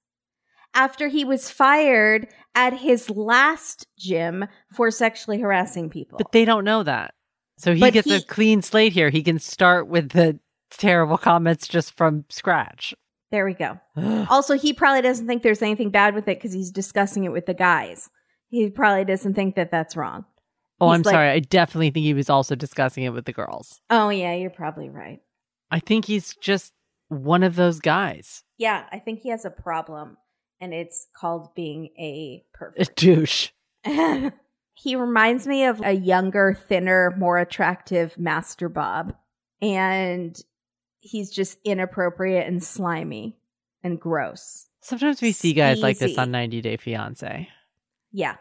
after 0.74 1.08
he 1.08 1.24
was 1.24 1.52
fired 1.52 2.30
at 2.56 2.74
his 2.74 3.12
last 3.12 3.86
gym 3.96 4.46
for 4.74 4.90
sexually 4.90 5.40
harassing 5.40 5.92
people. 5.92 6.18
But 6.18 6.32
they 6.32 6.46
don't 6.46 6.66
know 6.66 6.82
that. 6.82 7.14
So 7.60 7.74
he 7.74 7.82
but 7.82 7.94
gets 7.94 8.08
he, 8.08 8.16
a 8.16 8.22
clean 8.22 8.62
slate 8.62 8.94
here. 8.94 9.10
He 9.10 9.22
can 9.22 9.38
start 9.38 9.88
with 9.88 10.12
the 10.12 10.40
terrible 10.70 11.18
comments 11.18 11.68
just 11.68 11.96
from 11.98 12.24
scratch. 12.30 12.94
There 13.32 13.46
we 13.46 13.54
go. 13.54 13.80
also, 14.30 14.58
he 14.58 14.72
probably 14.72 15.02
doesn't 15.02 15.28
think 15.28 15.44
there's 15.44 15.62
anything 15.62 15.90
bad 15.90 16.16
with 16.16 16.28
it 16.30 16.38
because 16.38 16.54
he's 16.54 16.72
discussing 16.72 17.26
it 17.26 17.34
with 17.34 17.46
the 17.46 17.54
guys. 17.54 18.10
He 18.48 18.70
probably 18.70 19.04
doesn't 19.04 19.34
think 19.34 19.56
that 19.56 19.72
that's 19.72 19.98
wrong. 19.98 20.24
Oh, 20.80 20.88
he's 20.88 20.96
I'm 20.96 21.02
like, 21.02 21.14
sorry. 21.14 21.30
I 21.30 21.40
definitely 21.40 21.92
think 21.92 22.06
he 22.06 22.14
was 22.14 22.30
also 22.30 22.56
discussing 22.56 23.04
it 23.04 23.10
with 23.10 23.26
the 23.26 23.34
girls. 23.34 23.82
Oh, 23.90 24.08
yeah, 24.08 24.34
you're 24.34 24.50
probably 24.50 24.90
right. 24.90 25.20
I 25.70 25.82
think 25.82 26.06
he's 26.06 26.36
just 26.42 26.72
one 27.10 27.44
of 27.44 27.58
those 27.58 27.82
guys. 27.82 28.44
Yeah, 28.58 28.86
I 28.90 29.00
think 29.00 29.20
he 29.20 29.30
has 29.30 29.44
a 29.44 29.50
problem, 29.50 30.16
and 30.62 30.74
it's 30.74 31.08
called 31.14 31.54
being 31.56 31.90
a 32.00 32.46
perfect 32.54 32.90
a 32.90 32.94
douche. 32.96 33.50
he 34.82 34.96
reminds 34.96 35.46
me 35.46 35.66
of 35.66 35.82
a 35.82 35.92
younger, 35.92 36.54
thinner, 36.54 37.14
more 37.18 37.38
attractive 37.38 38.18
Master 38.18 38.70
Bob. 38.70 39.14
And 39.62 40.42
he's 41.00 41.32
just 41.32 41.58
inappropriate 41.66 42.48
and 42.48 42.64
slimy 42.64 43.38
and 43.84 44.00
gross. 44.00 44.68
Sometimes 44.80 45.22
we 45.22 45.34
see 45.34 45.52
guys 45.52 45.82
like 45.82 46.00
this 46.00 46.18
on 46.18 46.32
90 46.32 46.62
Day 46.62 46.78
Fiance. 46.78 47.50
Yeah. 48.14 48.38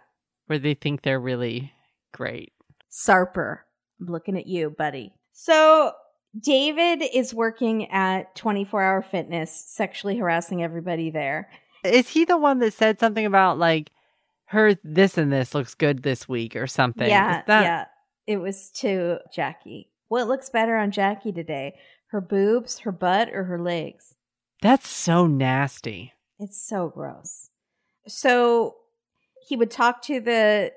Where 0.46 0.60
they 0.60 0.74
think 0.74 1.02
they're 1.02 1.18
really 1.18 1.72
great. 2.12 2.52
Sarper. 2.88 3.58
I'm 4.00 4.06
looking 4.06 4.38
at 4.38 4.46
you, 4.46 4.70
buddy. 4.70 5.12
So 5.32 5.90
David 6.38 7.02
is 7.12 7.34
working 7.34 7.90
at 7.90 8.36
24 8.36 8.80
Hour 8.80 9.02
Fitness, 9.02 9.64
sexually 9.66 10.16
harassing 10.16 10.62
everybody 10.62 11.10
there. 11.10 11.50
Is 11.82 12.08
he 12.08 12.24
the 12.24 12.38
one 12.38 12.60
that 12.60 12.74
said 12.74 13.00
something 13.00 13.26
about 13.26 13.58
like 13.58 13.90
her 14.48 14.74
this 14.82 15.18
and 15.18 15.32
this 15.32 15.54
looks 15.54 15.74
good 15.74 16.02
this 16.02 16.28
week 16.28 16.56
or 16.56 16.66
something? 16.66 17.08
Yeah. 17.08 17.42
That- 17.46 17.62
yeah. 17.62 17.84
It 18.26 18.38
was 18.38 18.70
to 18.76 19.18
Jackie. 19.32 19.90
What 20.08 20.28
looks 20.28 20.50
better 20.50 20.76
on 20.76 20.90
Jackie 20.90 21.32
today? 21.32 21.78
Her 22.08 22.20
boobs, 22.20 22.80
her 22.80 22.92
butt, 22.92 23.30
or 23.32 23.44
her 23.44 23.58
legs? 23.60 24.14
That's 24.60 24.88
so 24.88 25.26
nasty. 25.26 26.12
It's 26.38 26.60
so 26.60 26.88
gross. 26.88 27.50
So 28.06 28.76
he 29.46 29.56
would 29.56 29.70
talk 29.70 30.02
to 30.02 30.20
the 30.20 30.72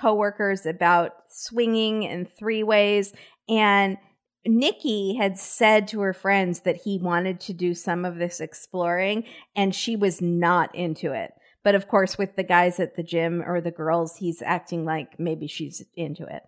coworkers 0.00 0.66
about 0.66 1.12
swinging 1.28 2.06
and 2.06 2.28
three 2.28 2.62
ways. 2.62 3.12
And 3.48 3.98
Nikki 4.44 5.16
had 5.16 5.38
said 5.38 5.88
to 5.88 6.00
her 6.00 6.12
friends 6.12 6.60
that 6.60 6.76
he 6.76 6.98
wanted 6.98 7.40
to 7.40 7.52
do 7.52 7.74
some 7.74 8.04
of 8.04 8.16
this 8.16 8.40
exploring, 8.40 9.24
and 9.54 9.74
she 9.74 9.96
was 9.96 10.22
not 10.22 10.74
into 10.74 11.12
it. 11.12 11.32
But 11.66 11.74
of 11.74 11.88
course, 11.88 12.16
with 12.16 12.36
the 12.36 12.44
guys 12.44 12.78
at 12.78 12.94
the 12.94 13.02
gym 13.02 13.42
or 13.44 13.60
the 13.60 13.72
girls, 13.72 14.18
he's 14.18 14.40
acting 14.40 14.84
like 14.84 15.18
maybe 15.18 15.48
she's 15.48 15.82
into 15.96 16.22
it. 16.22 16.44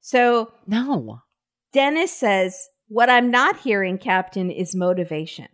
So, 0.00 0.54
no. 0.66 1.20
Dennis 1.74 2.10
says 2.10 2.70
what 2.88 3.10
I'm 3.10 3.30
not 3.30 3.58
hearing, 3.58 3.98
Captain, 3.98 4.50
is 4.50 4.74
motivation. 4.74 5.48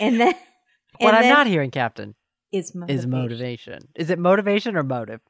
And 0.00 0.20
then 0.20 0.34
what 0.98 1.14
I'm 1.14 1.28
not 1.28 1.46
hearing, 1.46 1.70
Captain, 1.70 2.16
is 2.50 2.74
motivation. 2.74 2.98
is 2.98 3.06
motivation. 3.06 3.88
Is 3.94 4.10
it 4.10 4.18
motivation 4.18 4.76
or 4.76 4.82
motive? 4.82 5.20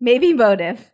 Maybe 0.00 0.32
motive. 0.32 0.90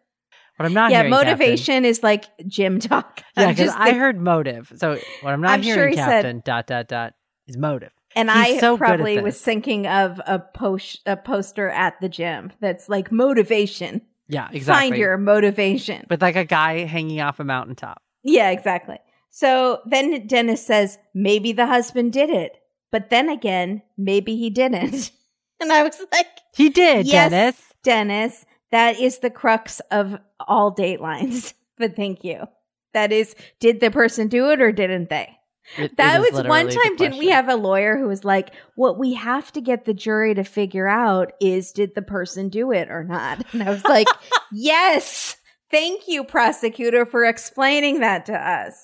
What 0.56 0.66
I'm 0.66 0.74
not 0.74 0.90
yeah, 0.90 1.02
hearing, 1.02 1.10
motivation 1.12 1.74
Captain, 1.74 1.84
is 1.84 2.02
like 2.02 2.24
gym 2.48 2.80
talk. 2.80 3.22
Yeah, 3.36 3.52
because 3.52 3.74
I 3.76 3.92
heard 3.92 4.20
motive. 4.20 4.72
So 4.74 4.98
what 5.20 5.32
I'm 5.32 5.40
not 5.40 5.52
I'm 5.52 5.62
hearing, 5.62 5.94
sure 5.94 6.04
Captain, 6.04 6.38
said, 6.38 6.44
dot 6.44 6.66
dot 6.66 6.88
dot, 6.88 7.14
is 7.46 7.56
motive. 7.56 7.92
And 8.16 8.30
He's 8.30 8.56
I 8.56 8.58
so 8.58 8.76
probably 8.76 9.20
was 9.20 9.40
thinking 9.40 9.86
of 9.86 10.20
a 10.26 10.38
post 10.38 11.00
a 11.06 11.16
poster 11.16 11.68
at 11.68 12.00
the 12.00 12.08
gym 12.08 12.52
that's 12.60 12.88
like 12.88 13.10
motivation. 13.10 14.02
Yeah, 14.28 14.48
exactly. 14.52 14.90
Find 14.90 14.96
your 14.96 15.18
motivation. 15.18 16.06
With 16.08 16.22
like 16.22 16.36
a 16.36 16.44
guy 16.44 16.84
hanging 16.84 17.20
off 17.20 17.40
a 17.40 17.44
mountaintop. 17.44 18.00
Yeah, 18.22 18.50
exactly. 18.50 18.98
So 19.30 19.80
then 19.84 20.26
Dennis 20.28 20.64
says, 20.64 20.96
maybe 21.12 21.52
the 21.52 21.66
husband 21.66 22.12
did 22.12 22.30
it. 22.30 22.56
But 22.92 23.10
then 23.10 23.28
again, 23.28 23.82
maybe 23.98 24.36
he 24.36 24.48
didn't. 24.48 25.10
and 25.60 25.72
I 25.72 25.82
was 25.82 26.00
like, 26.12 26.28
He 26.54 26.70
did, 26.70 27.06
yes, 27.06 27.30
Dennis. 27.30 27.62
Dennis. 27.82 28.46
That 28.70 29.00
is 29.00 29.18
the 29.18 29.30
crux 29.30 29.80
of 29.90 30.18
all 30.38 30.74
datelines. 30.74 31.54
but 31.78 31.96
thank 31.96 32.22
you. 32.22 32.46
That 32.92 33.10
is, 33.10 33.34
did 33.58 33.80
the 33.80 33.90
person 33.90 34.28
do 34.28 34.50
it 34.50 34.60
or 34.60 34.70
didn't 34.70 35.10
they? 35.10 35.36
It, 35.78 35.96
that 35.96 36.16
it 36.16 36.32
was 36.32 36.44
one 36.44 36.68
time, 36.68 36.96
didn't 36.96 37.18
we 37.18 37.28
have 37.28 37.48
a 37.48 37.56
lawyer 37.56 37.96
who 37.96 38.06
was 38.06 38.24
like, 38.24 38.50
what 38.74 38.98
we 38.98 39.14
have 39.14 39.50
to 39.52 39.60
get 39.60 39.84
the 39.84 39.94
jury 39.94 40.34
to 40.34 40.44
figure 40.44 40.86
out 40.86 41.32
is 41.40 41.72
did 41.72 41.94
the 41.94 42.02
person 42.02 42.48
do 42.48 42.70
it 42.72 42.90
or 42.90 43.02
not? 43.02 43.44
And 43.52 43.62
I 43.62 43.70
was 43.70 43.84
like, 43.84 44.06
yes, 44.52 45.36
thank 45.70 46.06
you, 46.06 46.22
prosecutor, 46.22 47.06
for 47.06 47.24
explaining 47.24 48.00
that 48.00 48.26
to 48.26 48.34
us. 48.34 48.74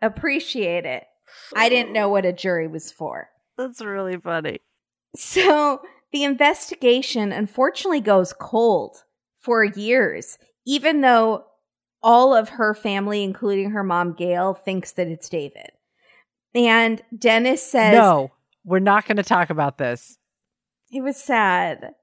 Appreciate 0.00 0.84
it. 0.84 1.04
I 1.54 1.68
didn't 1.68 1.92
know 1.92 2.08
what 2.08 2.24
a 2.24 2.32
jury 2.32 2.66
was 2.66 2.90
for. 2.90 3.28
That's 3.56 3.82
really 3.82 4.16
funny. 4.16 4.60
So 5.14 5.82
the 6.12 6.24
investigation 6.24 7.32
unfortunately 7.32 8.00
goes 8.00 8.32
cold 8.32 9.04
for 9.38 9.64
years, 9.64 10.38
even 10.66 11.00
though 11.02 11.44
all 12.02 12.34
of 12.34 12.50
her 12.50 12.74
family, 12.74 13.22
including 13.22 13.70
her 13.70 13.84
mom, 13.84 14.14
Gail, 14.14 14.54
thinks 14.54 14.92
that 14.92 15.08
it's 15.08 15.28
David. 15.28 15.70
And 16.54 17.02
Dennis 17.16 17.62
says, 17.62 17.94
No, 17.94 18.30
we're 18.64 18.78
not 18.78 19.06
going 19.06 19.16
to 19.16 19.22
talk 19.22 19.50
about 19.50 19.78
this. 19.78 20.18
It 20.90 21.02
was 21.02 21.16
sad. 21.16 21.94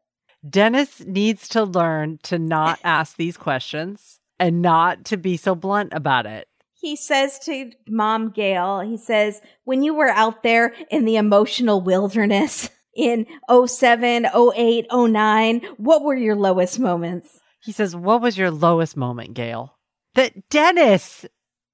Dennis 0.47 1.01
needs 1.05 1.47
to 1.49 1.63
learn 1.63 2.19
to 2.23 2.39
not 2.39 2.79
ask 2.83 3.17
these 3.17 3.37
questions 3.37 4.19
and 4.39 4.61
not 4.61 5.05
to 5.05 5.17
be 5.17 5.37
so 5.37 5.53
blunt 5.55 5.93
about 5.93 6.25
it 6.25 6.47
he 6.79 6.95
says 6.95 7.39
to 7.39 7.71
mom 7.87 8.31
Gail, 8.31 8.79
he 8.79 8.97
says, 8.97 9.41
when 9.65 9.83
you 9.83 9.93
were 9.93 10.09
out 10.09 10.43
there 10.43 10.73
in 10.89 11.05
the 11.05 11.17
emotional 11.17 11.81
wilderness 11.81 12.69
in 12.95 13.25
07, 13.65 14.27
08, 14.27 14.87
09, 14.91 15.61
what 15.77 16.03
were 16.03 16.15
your 16.15 16.35
lowest 16.35 16.79
moments? 16.79 17.39
He 17.61 17.71
says, 17.71 17.95
What 17.95 18.21
was 18.21 18.37
your 18.37 18.51
lowest 18.51 18.95
moment, 18.95 19.33
Gail? 19.33 19.75
That 20.15 20.49
Dennis. 20.49 21.25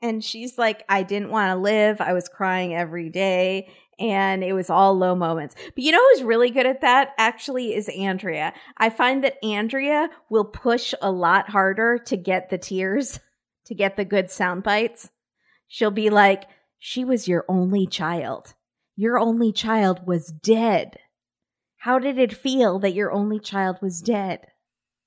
And 0.02 0.24
she's 0.24 0.58
like, 0.58 0.84
I 0.90 1.04
didn't 1.04 1.32
want 1.32 1.52
to 1.52 1.56
live. 1.56 2.02
I 2.02 2.14
was 2.14 2.30
crying 2.30 2.76
every 2.76 3.10
day. 3.10 3.70
And 3.98 4.44
it 4.44 4.54
was 4.54 4.70
all 4.70 4.98
low 4.98 5.16
moments. 5.16 5.56
But 5.74 5.84
you 5.84 5.92
know 5.92 6.04
who's 6.12 6.24
really 6.24 6.52
good 6.52 6.66
at 6.66 6.82
that 6.82 7.14
actually 7.18 7.74
is 7.74 7.88
Andrea. 7.90 8.54
I 8.78 8.90
find 8.90 9.24
that 9.24 9.44
Andrea 9.44 10.10
will 10.30 10.46
push 10.46 10.94
a 11.02 11.12
lot 11.12 11.50
harder 11.50 11.98
to 12.08 12.18
get 12.18 12.50
the 12.50 12.58
tears, 12.58 13.20
to 13.66 13.74
get 13.74 13.96
the 13.96 14.06
good 14.06 14.30
sound 14.30 14.64
bites. 14.64 15.10
She'll 15.68 15.92
be 15.92 16.10
like, 16.10 16.44
She 16.78 17.06
was 17.06 17.28
your 17.28 17.46
only 17.48 17.88
child. 17.88 18.54
Your 18.98 19.18
only 19.18 19.52
child 19.52 20.06
was 20.06 20.28
dead. 20.28 20.98
How 21.80 22.00
did 22.00 22.18
it 22.18 22.34
feel 22.34 22.80
that 22.80 22.94
your 22.94 23.12
only 23.12 23.40
child 23.40 23.78
was 23.82 24.02
dead? 24.02 24.48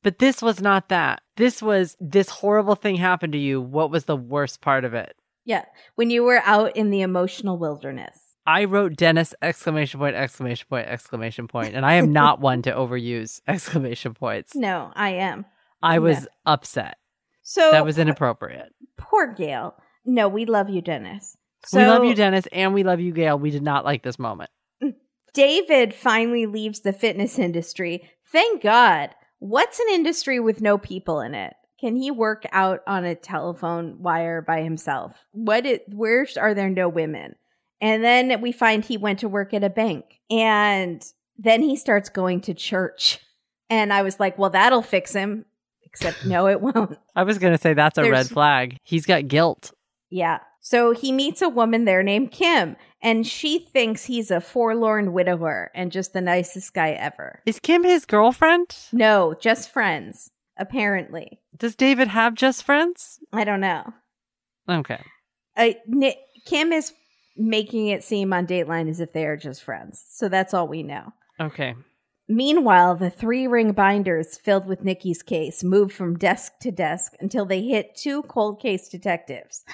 But 0.09 0.21
this 0.21 0.41
was 0.41 0.63
not 0.63 0.89
that. 0.89 1.21
This 1.37 1.61
was 1.61 1.95
this 2.01 2.31
horrible 2.31 2.77
thing 2.77 2.97
happened 2.97 3.35
to 3.35 3.39
you. 3.39 3.61
What 3.61 3.91
was 3.91 4.07
the 4.07 4.17
worst 4.17 4.63
part 4.63 4.87
of 4.87 4.95
it? 4.95 5.15
Yeah, 5.45 5.67
when 5.97 6.09
you 6.09 6.23
were 6.25 6.41
out 6.47 6.75
in 6.75 6.89
the 6.89 7.03
emotional 7.03 7.59
wilderness. 7.59 8.19
I 8.47 8.65
wrote 8.65 8.97
Dennis 8.97 9.35
exclamation 9.43 10.01
point 10.01 10.17
exclamation 10.17 10.67
point 10.67 10.87
exclamation 10.89 11.47
point 11.47 11.75
and 11.75 11.85
I 11.85 11.97
am 11.97 12.11
not 12.11 12.41
one 12.51 12.63
to 12.63 12.73
overuse 12.73 13.43
exclamation 13.47 14.15
points. 14.15 14.55
No, 14.55 14.93
I 14.95 15.11
am. 15.11 15.45
I 15.83 15.99
was 15.99 16.21
Yeah. 16.21 16.25
upset. 16.47 16.97
So 17.43 17.71
That 17.71 17.85
was 17.85 17.99
inappropriate. 17.99 18.73
poor 18.97 19.27
Gail. 19.35 19.75
No, 20.07 20.27
we 20.27 20.47
love 20.47 20.71
you, 20.71 20.81
Dennis. 20.81 21.37
So 21.67 21.81
we 21.81 21.85
love 21.85 22.05
you 22.05 22.15
Dennis 22.15 22.47
and 22.51 22.73
we 22.73 22.83
love 22.83 22.99
you 23.01 23.13
Gail. 23.13 23.39
We 23.39 23.51
did 23.51 23.63
not 23.63 23.85
like 23.85 24.05
this 24.05 24.19
moment. 24.19 24.49
Mm. 24.83 24.95
David 25.35 25.93
finally 25.93 26.47
leaves 26.47 26.81
the 26.81 26.95
fitness 26.95 27.39
industry. 27.39 28.09
Thank 28.33 28.63
God. 28.63 29.11
What's 29.39 29.79
an 29.79 29.87
industry 29.91 30.41
with 30.41 30.61
no 30.61 30.79
people 30.79 31.21
in 31.21 31.35
it? 31.35 31.55
Can 31.81 31.95
he 31.95 32.11
work 32.11 32.45
out 32.51 32.81
on 32.87 33.05
a 33.05 33.15
telephone 33.15 34.03
wire 34.03 34.43
by 34.43 34.63
himself? 34.63 35.17
What 35.31 35.65
it, 35.65 35.85
where 35.93 36.27
are 36.37 36.55
there 36.55 36.71
no 36.71 36.89
women? 36.89 37.37
And 37.81 38.03
then 38.03 38.41
we 38.41 38.51
find 38.51 38.85
he 38.85 38.97
went 38.97 39.21
to 39.21 39.29
work 39.29 39.55
at 39.55 39.63
a 39.63 39.71
bank 39.71 40.05
and 40.29 41.03
then 41.37 41.63
he 41.63 41.77
starts 41.77 42.09
going 42.09 42.41
to 42.43 42.55
church. 42.55 43.21
And 43.71 43.93
I 43.93 44.03
was 44.03 44.19
like, 44.19 44.39
well, 44.39 44.51
that'll 44.51 44.83
fix 44.83 45.13
him. 45.13 45.45
Except 45.85 46.27
no, 46.27 46.49
it 46.49 46.61
won't. 46.61 46.99
I 47.17 47.23
was 47.23 47.39
going 47.39 47.55
to 47.55 47.61
say 47.61 47.75
that's 47.75 47.99
a 47.99 48.11
red 48.11 48.27
flag. 48.27 48.79
He's 48.83 49.07
got 49.07 49.29
guilt. 49.29 49.73
Yeah. 50.11 50.41
So 50.61 50.93
he 50.93 51.13
meets 51.13 51.41
a 51.41 51.49
woman 51.49 51.85
there 51.85 52.03
named 52.03 52.33
Kim, 52.33 52.77
and 53.01 53.27
she 53.27 53.59
thinks 53.59 54.05
he's 54.05 54.31
a 54.31 54.41
forlorn 54.41 55.13
widower 55.13 55.71
and 55.75 55.93
just 55.93 56.13
the 56.13 56.21
nicest 56.21 56.75
guy 56.75 56.91
ever. 56.91 57.41
Is 57.47 57.61
Kim 57.61 57.85
his 57.85 58.05
girlfriend? 58.05 58.77
No, 58.93 59.35
just 59.41 59.71
friends, 59.71 60.31
apparently. 60.59 61.41
Does 61.57 61.75
David 61.75 62.09
have 62.09 62.35
just 62.35 62.65
friends? 62.65 63.19
I 63.33 63.45
don't 63.45 63.61
know. 63.61 63.95
Okay. 64.69 65.03
Kim 66.47 66.73
is 66.73 66.93
making 67.37 67.89
it 67.89 68.05
seem 68.05 68.33
on 68.33 68.47
Dateline 68.47 68.91
as 68.91 69.01
if 69.01 69.13
they 69.13 69.25
are 69.25 69.37
just 69.37 69.63
friends. 69.63 70.05
So 70.11 70.29
that's 70.29 70.53
all 70.53 70.69
we 70.69 70.83
know. 70.83 71.13
Okay. 71.41 71.75
Meanwhile, 72.29 72.97
the 72.97 73.11
three 73.11 73.47
ring 73.47 73.73
binders 73.73 74.37
filled 74.37 74.67
with 74.67 74.85
Nikki's 74.85 75.23
case 75.23 75.65
move 75.65 75.93
from 75.93 76.19
desk 76.19 76.53
to 76.61 76.71
desk 76.71 77.15
until 77.21 77.47
they 77.47 77.63
hit 77.63 77.97
two 77.97 78.23
cold 78.25 78.61
case 78.61 78.89
detectives, 78.89 79.65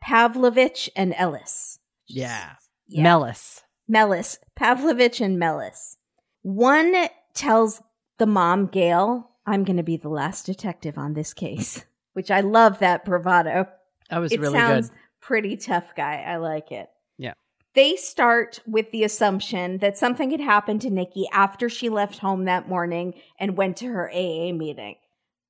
Pavlovich 0.00 0.90
and 0.96 1.14
Ellis. 1.16 1.78
Yeah. 2.06 2.52
Yeah. 2.88 3.02
Mellis. 3.02 3.62
Mellis, 3.88 4.38
Pavlovich 4.56 5.20
and 5.20 5.38
Mellis. 5.38 5.96
One 6.42 7.08
tells 7.34 7.82
the 8.18 8.26
mom, 8.26 8.66
Gail, 8.66 9.30
I'm 9.46 9.64
going 9.64 9.78
to 9.78 9.82
be 9.82 9.96
the 9.96 10.08
last 10.08 10.46
detective 10.46 10.96
on 10.96 11.14
this 11.14 11.34
case, 11.34 11.84
which 12.12 12.30
I 12.30 12.40
love 12.40 12.78
that 12.78 13.04
bravado. 13.04 13.66
That 14.08 14.18
was 14.18 14.32
it 14.32 14.40
really 14.40 14.54
sounds 14.54 14.90
good. 14.90 14.98
pretty 15.20 15.56
tough 15.56 15.94
guy. 15.96 16.22
I 16.26 16.36
like 16.36 16.70
it. 16.70 16.88
Yeah. 17.18 17.34
They 17.74 17.96
start 17.96 18.60
with 18.66 18.90
the 18.92 19.04
assumption 19.04 19.78
that 19.78 19.98
something 19.98 20.30
had 20.30 20.40
happened 20.40 20.82
to 20.82 20.90
Nikki 20.90 21.26
after 21.32 21.68
she 21.68 21.88
left 21.88 22.18
home 22.18 22.44
that 22.44 22.68
morning 22.68 23.14
and 23.38 23.56
went 23.56 23.76
to 23.78 23.86
her 23.86 24.08
AA 24.10 24.52
meeting. 24.52 24.96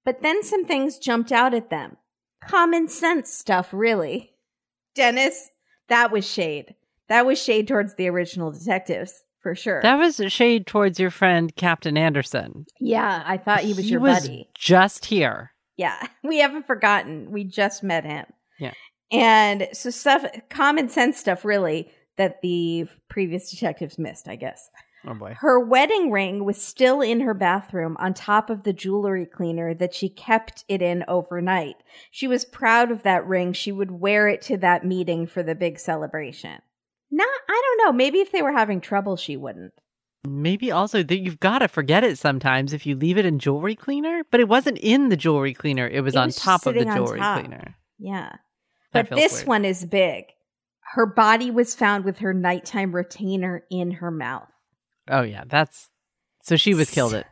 But 0.04 0.22
then 0.22 0.42
some 0.42 0.64
things 0.64 0.98
jumped 0.98 1.30
out 1.30 1.52
at 1.54 1.70
them. 1.70 1.96
Common 2.42 2.88
sense 2.88 3.30
stuff, 3.30 3.68
really. 3.72 4.32
Dennis, 4.94 5.50
that 5.88 6.10
was 6.10 6.26
shade. 6.26 6.74
That 7.08 7.26
was 7.26 7.42
shade 7.42 7.66
towards 7.68 7.94
the 7.94 8.08
original 8.08 8.52
detectives, 8.52 9.24
for 9.40 9.54
sure. 9.54 9.80
That 9.82 9.96
was 9.96 10.20
a 10.20 10.28
shade 10.28 10.66
towards 10.66 11.00
your 11.00 11.10
friend 11.10 11.54
Captain 11.56 11.96
Anderson. 11.96 12.66
yeah, 12.78 13.22
I 13.26 13.36
thought 13.36 13.60
he 13.60 13.74
was 13.74 13.90
your 13.90 14.00
was 14.00 14.20
buddy. 14.20 14.48
Just 14.54 15.06
here. 15.06 15.52
Yeah, 15.76 16.06
we 16.24 16.38
haven't 16.38 16.66
forgotten. 16.66 17.30
We 17.30 17.44
just 17.44 17.82
met 17.82 18.04
him. 18.04 18.26
Yeah. 18.58 18.74
And 19.10 19.68
so 19.72 19.90
stuff, 19.90 20.24
common 20.50 20.88
sense 20.88 21.18
stuff, 21.18 21.44
really, 21.44 21.90
that 22.16 22.42
the 22.42 22.86
previous 23.08 23.50
detectives 23.50 23.98
missed, 23.98 24.28
I 24.28 24.36
guess. 24.36 24.68
Oh 25.06 25.14
boy. 25.14 25.36
Her 25.40 25.58
wedding 25.58 26.10
ring 26.10 26.44
was 26.44 26.60
still 26.62 27.00
in 27.00 27.20
her 27.20 27.32
bathroom 27.34 27.96
on 27.98 28.12
top 28.12 28.50
of 28.50 28.64
the 28.64 28.72
jewelry 28.72 29.24
cleaner 29.24 29.72
that 29.74 29.94
she 29.94 30.08
kept 30.10 30.64
it 30.68 30.82
in 30.82 31.04
overnight. 31.08 31.76
She 32.10 32.26
was 32.28 32.44
proud 32.44 32.90
of 32.90 33.02
that 33.02 33.26
ring. 33.26 33.52
She 33.52 33.72
would 33.72 33.90
wear 33.90 34.28
it 34.28 34.42
to 34.42 34.58
that 34.58 34.84
meeting 34.84 35.26
for 35.26 35.42
the 35.42 35.54
big 35.54 35.78
celebration. 35.78 36.58
Not, 37.10 37.28
I 37.48 37.62
don't 37.78 37.86
know. 37.86 37.92
Maybe 37.96 38.18
if 38.20 38.30
they 38.30 38.42
were 38.42 38.52
having 38.52 38.80
trouble, 38.80 39.16
she 39.16 39.36
wouldn't. 39.36 39.72
Maybe 40.28 40.70
also 40.70 41.02
that 41.02 41.18
you've 41.18 41.40
got 41.40 41.60
to 41.60 41.68
forget 41.68 42.04
it 42.04 42.18
sometimes 42.18 42.74
if 42.74 42.84
you 42.84 42.94
leave 42.94 43.16
it 43.16 43.24
in 43.24 43.38
jewelry 43.38 43.74
cleaner, 43.74 44.22
but 44.30 44.38
it 44.38 44.48
wasn't 44.48 44.76
in 44.78 45.08
the 45.08 45.16
jewelry 45.16 45.54
cleaner. 45.54 45.88
It 45.88 46.02
was 46.02 46.14
It 46.14 46.18
on 46.18 46.26
was 46.26 46.34
just 46.34 46.44
top 46.44 46.66
of 46.66 46.74
the 46.74 46.84
jewelry 46.84 47.20
cleaner. 47.20 47.74
Yeah. 47.98 48.32
That 48.92 49.08
But 49.08 49.16
this 49.16 49.38
weird. 49.38 49.46
one 49.48 49.64
is 49.64 49.86
big. 49.86 50.24
Her 50.92 51.06
body 51.06 51.50
was 51.50 51.74
found 51.74 52.04
with 52.04 52.18
her 52.18 52.34
nighttime 52.34 52.94
retainer 52.94 53.64
in 53.70 53.92
her 53.92 54.10
mouth. 54.10 54.49
Oh 55.10 55.22
yeah, 55.22 55.44
that's 55.46 55.88
so 56.42 56.56
she 56.56 56.74
was 56.74 56.90
killed 56.90 57.14
it. 57.14 57.26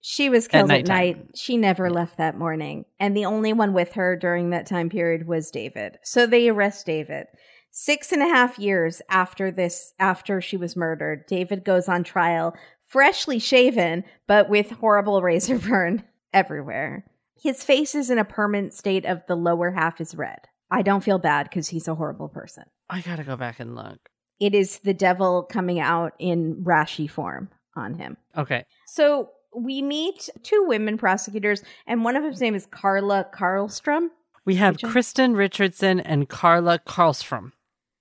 She 0.00 0.28
was 0.28 0.48
killed 0.48 0.70
at, 0.70 0.86
nighttime. 0.86 0.96
night. 0.96 1.26
She 1.34 1.56
never 1.56 1.90
left 1.90 2.18
that 2.18 2.38
morning. 2.38 2.84
And 2.98 3.16
the 3.16 3.24
only 3.24 3.52
one 3.52 3.72
with 3.72 3.92
her 3.94 4.16
during 4.16 4.50
that 4.50 4.66
time 4.66 4.88
period 4.88 5.26
was 5.26 5.50
David. 5.50 5.98
So 6.02 6.26
they 6.26 6.48
arrest 6.48 6.86
David. 6.86 7.26
Six 7.70 8.12
and 8.12 8.22
a 8.22 8.28
half 8.28 8.58
years 8.58 9.02
after 9.10 9.50
this, 9.50 9.92
after 9.98 10.40
she 10.40 10.56
was 10.56 10.76
murdered, 10.76 11.26
David 11.26 11.64
goes 11.64 11.88
on 11.88 12.04
trial, 12.04 12.54
freshly 12.86 13.38
shaven, 13.38 14.04
but 14.26 14.48
with 14.48 14.70
horrible 14.70 15.20
razor 15.22 15.58
burn 15.58 16.04
everywhere. 16.32 17.04
His 17.40 17.62
face 17.62 17.94
is 17.94 18.10
in 18.10 18.18
a 18.18 18.24
permanent 18.24 18.74
state 18.74 19.04
of 19.04 19.22
the 19.28 19.36
lower 19.36 19.70
half 19.72 20.00
is 20.00 20.14
red. 20.14 20.40
I 20.70 20.82
don't 20.82 21.04
feel 21.04 21.18
bad 21.18 21.44
because 21.48 21.68
he's 21.68 21.88
a 21.88 21.94
horrible 21.94 22.28
person. 22.28 22.64
I 22.90 23.00
gotta 23.00 23.24
go 23.24 23.36
back 23.36 23.60
and 23.60 23.74
look. 23.74 23.98
It 24.40 24.54
is 24.54 24.78
the 24.80 24.94
devil 24.94 25.42
coming 25.42 25.80
out 25.80 26.12
in 26.18 26.56
rashy 26.64 27.10
form 27.10 27.48
on 27.76 27.94
him. 27.94 28.16
Okay. 28.36 28.64
So 28.86 29.30
we 29.54 29.82
meet 29.82 30.28
two 30.42 30.64
women 30.68 30.96
prosecutors, 30.98 31.62
and 31.86 32.04
one 32.04 32.16
of 32.16 32.22
them's 32.22 32.40
name 32.40 32.54
is 32.54 32.66
Carla 32.66 33.26
Karlstrom. 33.34 34.08
We 34.44 34.56
have 34.56 34.80
one? 34.82 34.92
Kristen 34.92 35.34
Richardson 35.34 36.00
and 36.00 36.28
Carla 36.28 36.78
Karlstrom. 36.78 37.52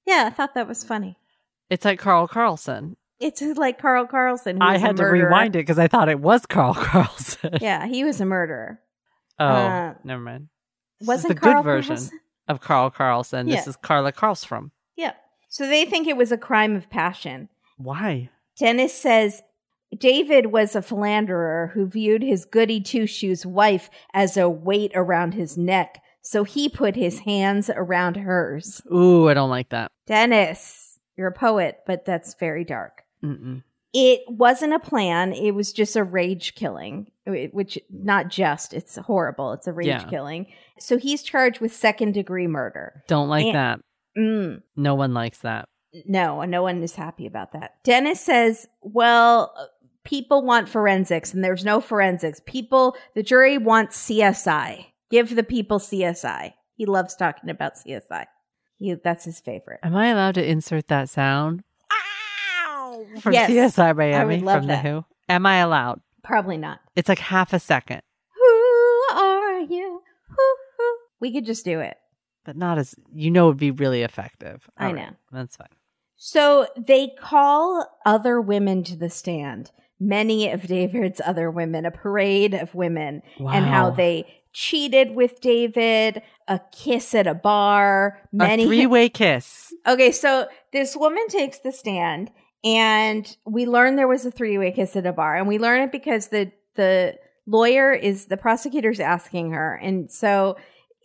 Yeah, 0.06 0.26
I 0.28 0.30
thought 0.30 0.54
that 0.56 0.68
was 0.68 0.84
funny. 0.84 1.18
It's 1.70 1.84
like 1.86 2.00
Carl 2.00 2.28
Carlson. 2.28 2.96
It's 3.20 3.42
like 3.42 3.80
Carl 3.80 4.06
Carlson. 4.06 4.62
I 4.62 4.78
had 4.78 4.98
to 4.98 5.06
rewind 5.06 5.56
it 5.56 5.60
because 5.60 5.80
I 5.80 5.88
thought 5.88 6.08
it 6.08 6.20
was 6.20 6.46
Carl 6.46 6.74
Carlson. 6.78 7.58
Yeah, 7.62 7.88
he 7.88 8.04
was 8.04 8.22
a 8.22 8.26
murderer. 8.26 8.80
oh, 9.40 9.46
Uh, 9.46 9.94
never 10.04 10.22
mind. 10.22 10.50
This 11.00 11.08
Wasn't 11.08 11.34
the 11.36 11.40
Carl 11.40 11.56
good 11.56 11.64
version 11.64 11.96
Carlson? 11.96 12.20
of 12.48 12.62
Carl 12.62 12.90
Carlson. 12.92 13.48
This 13.48 13.66
Yeah. 13.66 13.70
is 13.70 13.76
Carla 13.78 14.14
Karlstrom. 14.14 14.72
So 15.48 15.68
they 15.68 15.86
think 15.86 16.08
it 16.08 16.18
was 16.18 16.32
a 16.32 16.38
crime 16.38 16.76
of 16.76 16.90
passion. 16.90 17.50
Why? 17.78 18.30
Dennis 18.60 18.94
says 18.94 19.44
David 19.98 20.48
was 20.48 20.76
a 20.76 20.82
philanderer 20.82 21.72
who 21.74 21.86
viewed 21.88 22.22
his 22.24 22.46
goody 22.46 22.82
two 22.82 23.08
shoes 23.08 23.46
wife 23.46 23.90
as 24.14 24.36
a 24.36 24.50
weight 24.50 24.92
around 24.96 25.34
his 25.34 25.58
neck, 25.58 26.02
so 26.22 26.44
he 26.44 26.68
put 26.68 26.96
his 26.96 27.20
hands 27.20 27.70
around 27.74 28.18
hers. 28.18 28.82
Ooh, 28.94 29.30
I 29.30 29.34
don't 29.34 29.50
like 29.50 29.70
that. 29.70 29.92
Dennis, 30.08 31.00
you're 31.16 31.28
a 31.28 31.32
poet, 31.32 31.80
but 31.88 32.04
that's 32.06 32.34
very 32.36 32.64
dark. 32.66 33.04
Mm-mm. 33.24 33.64
It 33.94 34.22
wasn't 34.28 34.74
a 34.74 34.80
plan. 34.80 35.32
It 35.34 35.52
was 35.52 35.72
just 35.72 35.96
a 35.96 36.04
rage 36.04 36.54
killing, 36.56 37.10
which 37.26 37.80
not 37.90 38.28
just, 38.28 38.74
it's 38.74 38.98
horrible. 38.98 39.54
It's 39.54 39.66
a 39.68 39.74
rage 39.74 39.88
Yeah. 39.88 40.04
killing. 40.04 40.48
So 40.78 40.98
he's 40.98 41.24
charged 41.24 41.62
with 41.62 41.74
second 41.74 42.12
degree 42.14 42.48
murder. 42.48 43.04
Don't 43.08 43.30
like 43.30 43.46
And- 43.46 43.56
that. 43.56 43.80
Mm, 44.18 44.62
No 44.76 44.96
one 44.96 45.14
likes 45.14 45.40
that. 45.40 45.70
no, 46.06 46.44
no 46.44 46.64
one 46.64 46.82
is 46.84 46.96
happy 46.96 47.26
about 47.28 47.54
that. 47.54 47.76
Dennis 47.84 48.20
says, 48.22 48.68
well, 48.82 49.54
uh, 49.58 49.66
people 50.04 50.44
want 50.44 50.70
forensics 50.70 51.34
and 51.34 51.44
there's 51.44 51.64
no 51.66 51.80
forensics. 51.82 52.42
People, 52.46 52.96
the 53.16 53.24
jury 53.24 53.58
wants 53.58 53.98
CSI. 54.10 54.86
Give 55.10 55.36
the 55.36 55.44
people 55.44 55.80
CSI. 55.80 56.54
He 56.76 56.86
loves 56.86 57.16
talking 57.16 57.50
about 57.50 57.76
CSI. 57.76 58.26
He, 58.78 58.94
that's 58.96 59.26
his 59.26 59.40
favorite. 59.40 59.80
Am 59.84 59.96
I 59.96 60.08
allowed 60.08 60.36
to 60.36 60.46
insert 60.48 60.88
that 60.90 61.10
sound? 61.10 61.64
From 63.22 63.34
Yes, 63.34 63.50
CSI 63.52 63.96
Miami 63.96 64.14
I 64.16 64.24
would 64.26 64.42
love 64.42 64.60
from 64.60 64.68
that. 64.68 64.84
The 64.84 64.90
Who? 64.90 65.06
Am 65.30 65.46
I 65.46 65.58
allowed? 65.58 66.02
Probably 66.24 66.58
not. 66.58 66.80
It's 66.96 67.10
like 67.10 67.20
half 67.20 67.54
a 67.54 67.60
second. 67.60 68.02
Who 68.36 69.04
are 69.16 69.60
you? 69.60 70.02
who 70.30 70.98
We 71.20 71.32
could 71.34 71.46
just 71.46 71.64
do 71.66 71.80
it. 71.80 71.98
But 72.48 72.56
not 72.56 72.78
as 72.80 72.96
you 73.14 73.30
know 73.30 73.48
would 73.48 73.58
be 73.58 73.72
really 73.72 74.02
effective. 74.02 74.70
I 74.78 74.88
All 74.88 74.94
know. 74.94 75.10
that's 75.34 75.58
fine. 75.58 75.68
So 76.16 76.66
they 76.78 77.10
call 77.20 77.86
other 78.06 78.40
women 78.40 78.84
to 78.86 78.96
the 78.96 79.10
stand. 79.10 79.70
Many 80.00 80.50
of 80.50 80.66
David's 80.66 81.22
other 81.24 81.52
women, 81.52 81.86
a 81.86 81.92
parade 81.92 82.54
of 82.54 82.74
women, 82.74 83.22
and 83.38 83.66
how 83.66 83.90
they 83.90 84.26
cheated 84.54 85.14
with 85.14 85.42
David, 85.42 86.22
a 86.48 86.62
kiss 86.72 87.14
at 87.14 87.28
a 87.28 87.34
bar, 87.34 88.20
many 88.32 88.64
a 88.64 88.66
three-way 88.66 89.10
kiss. 89.10 89.74
Okay, 89.86 90.12
so 90.12 90.48
this 90.72 90.96
woman 90.96 91.28
takes 91.28 91.60
the 91.60 91.72
stand 91.72 92.32
and 92.64 93.36
we 93.46 93.66
learn 93.66 93.98
there 93.98 94.08
was 94.08 94.26
a 94.26 94.32
three-way 94.32 94.72
kiss 94.72 94.96
at 94.96 95.06
a 95.06 95.14
bar 95.14 95.36
and 95.36 95.48
we 95.48 95.60
learn 95.60 95.82
it 95.82 95.92
because 95.92 96.30
the 96.30 96.52
the 96.76 97.16
lawyer 97.46 97.92
is 97.92 98.26
the 98.26 98.38
prosecutor's 98.38 99.00
asking 99.00 99.52
her. 99.52 99.76
And 99.76 100.12
so 100.12 100.58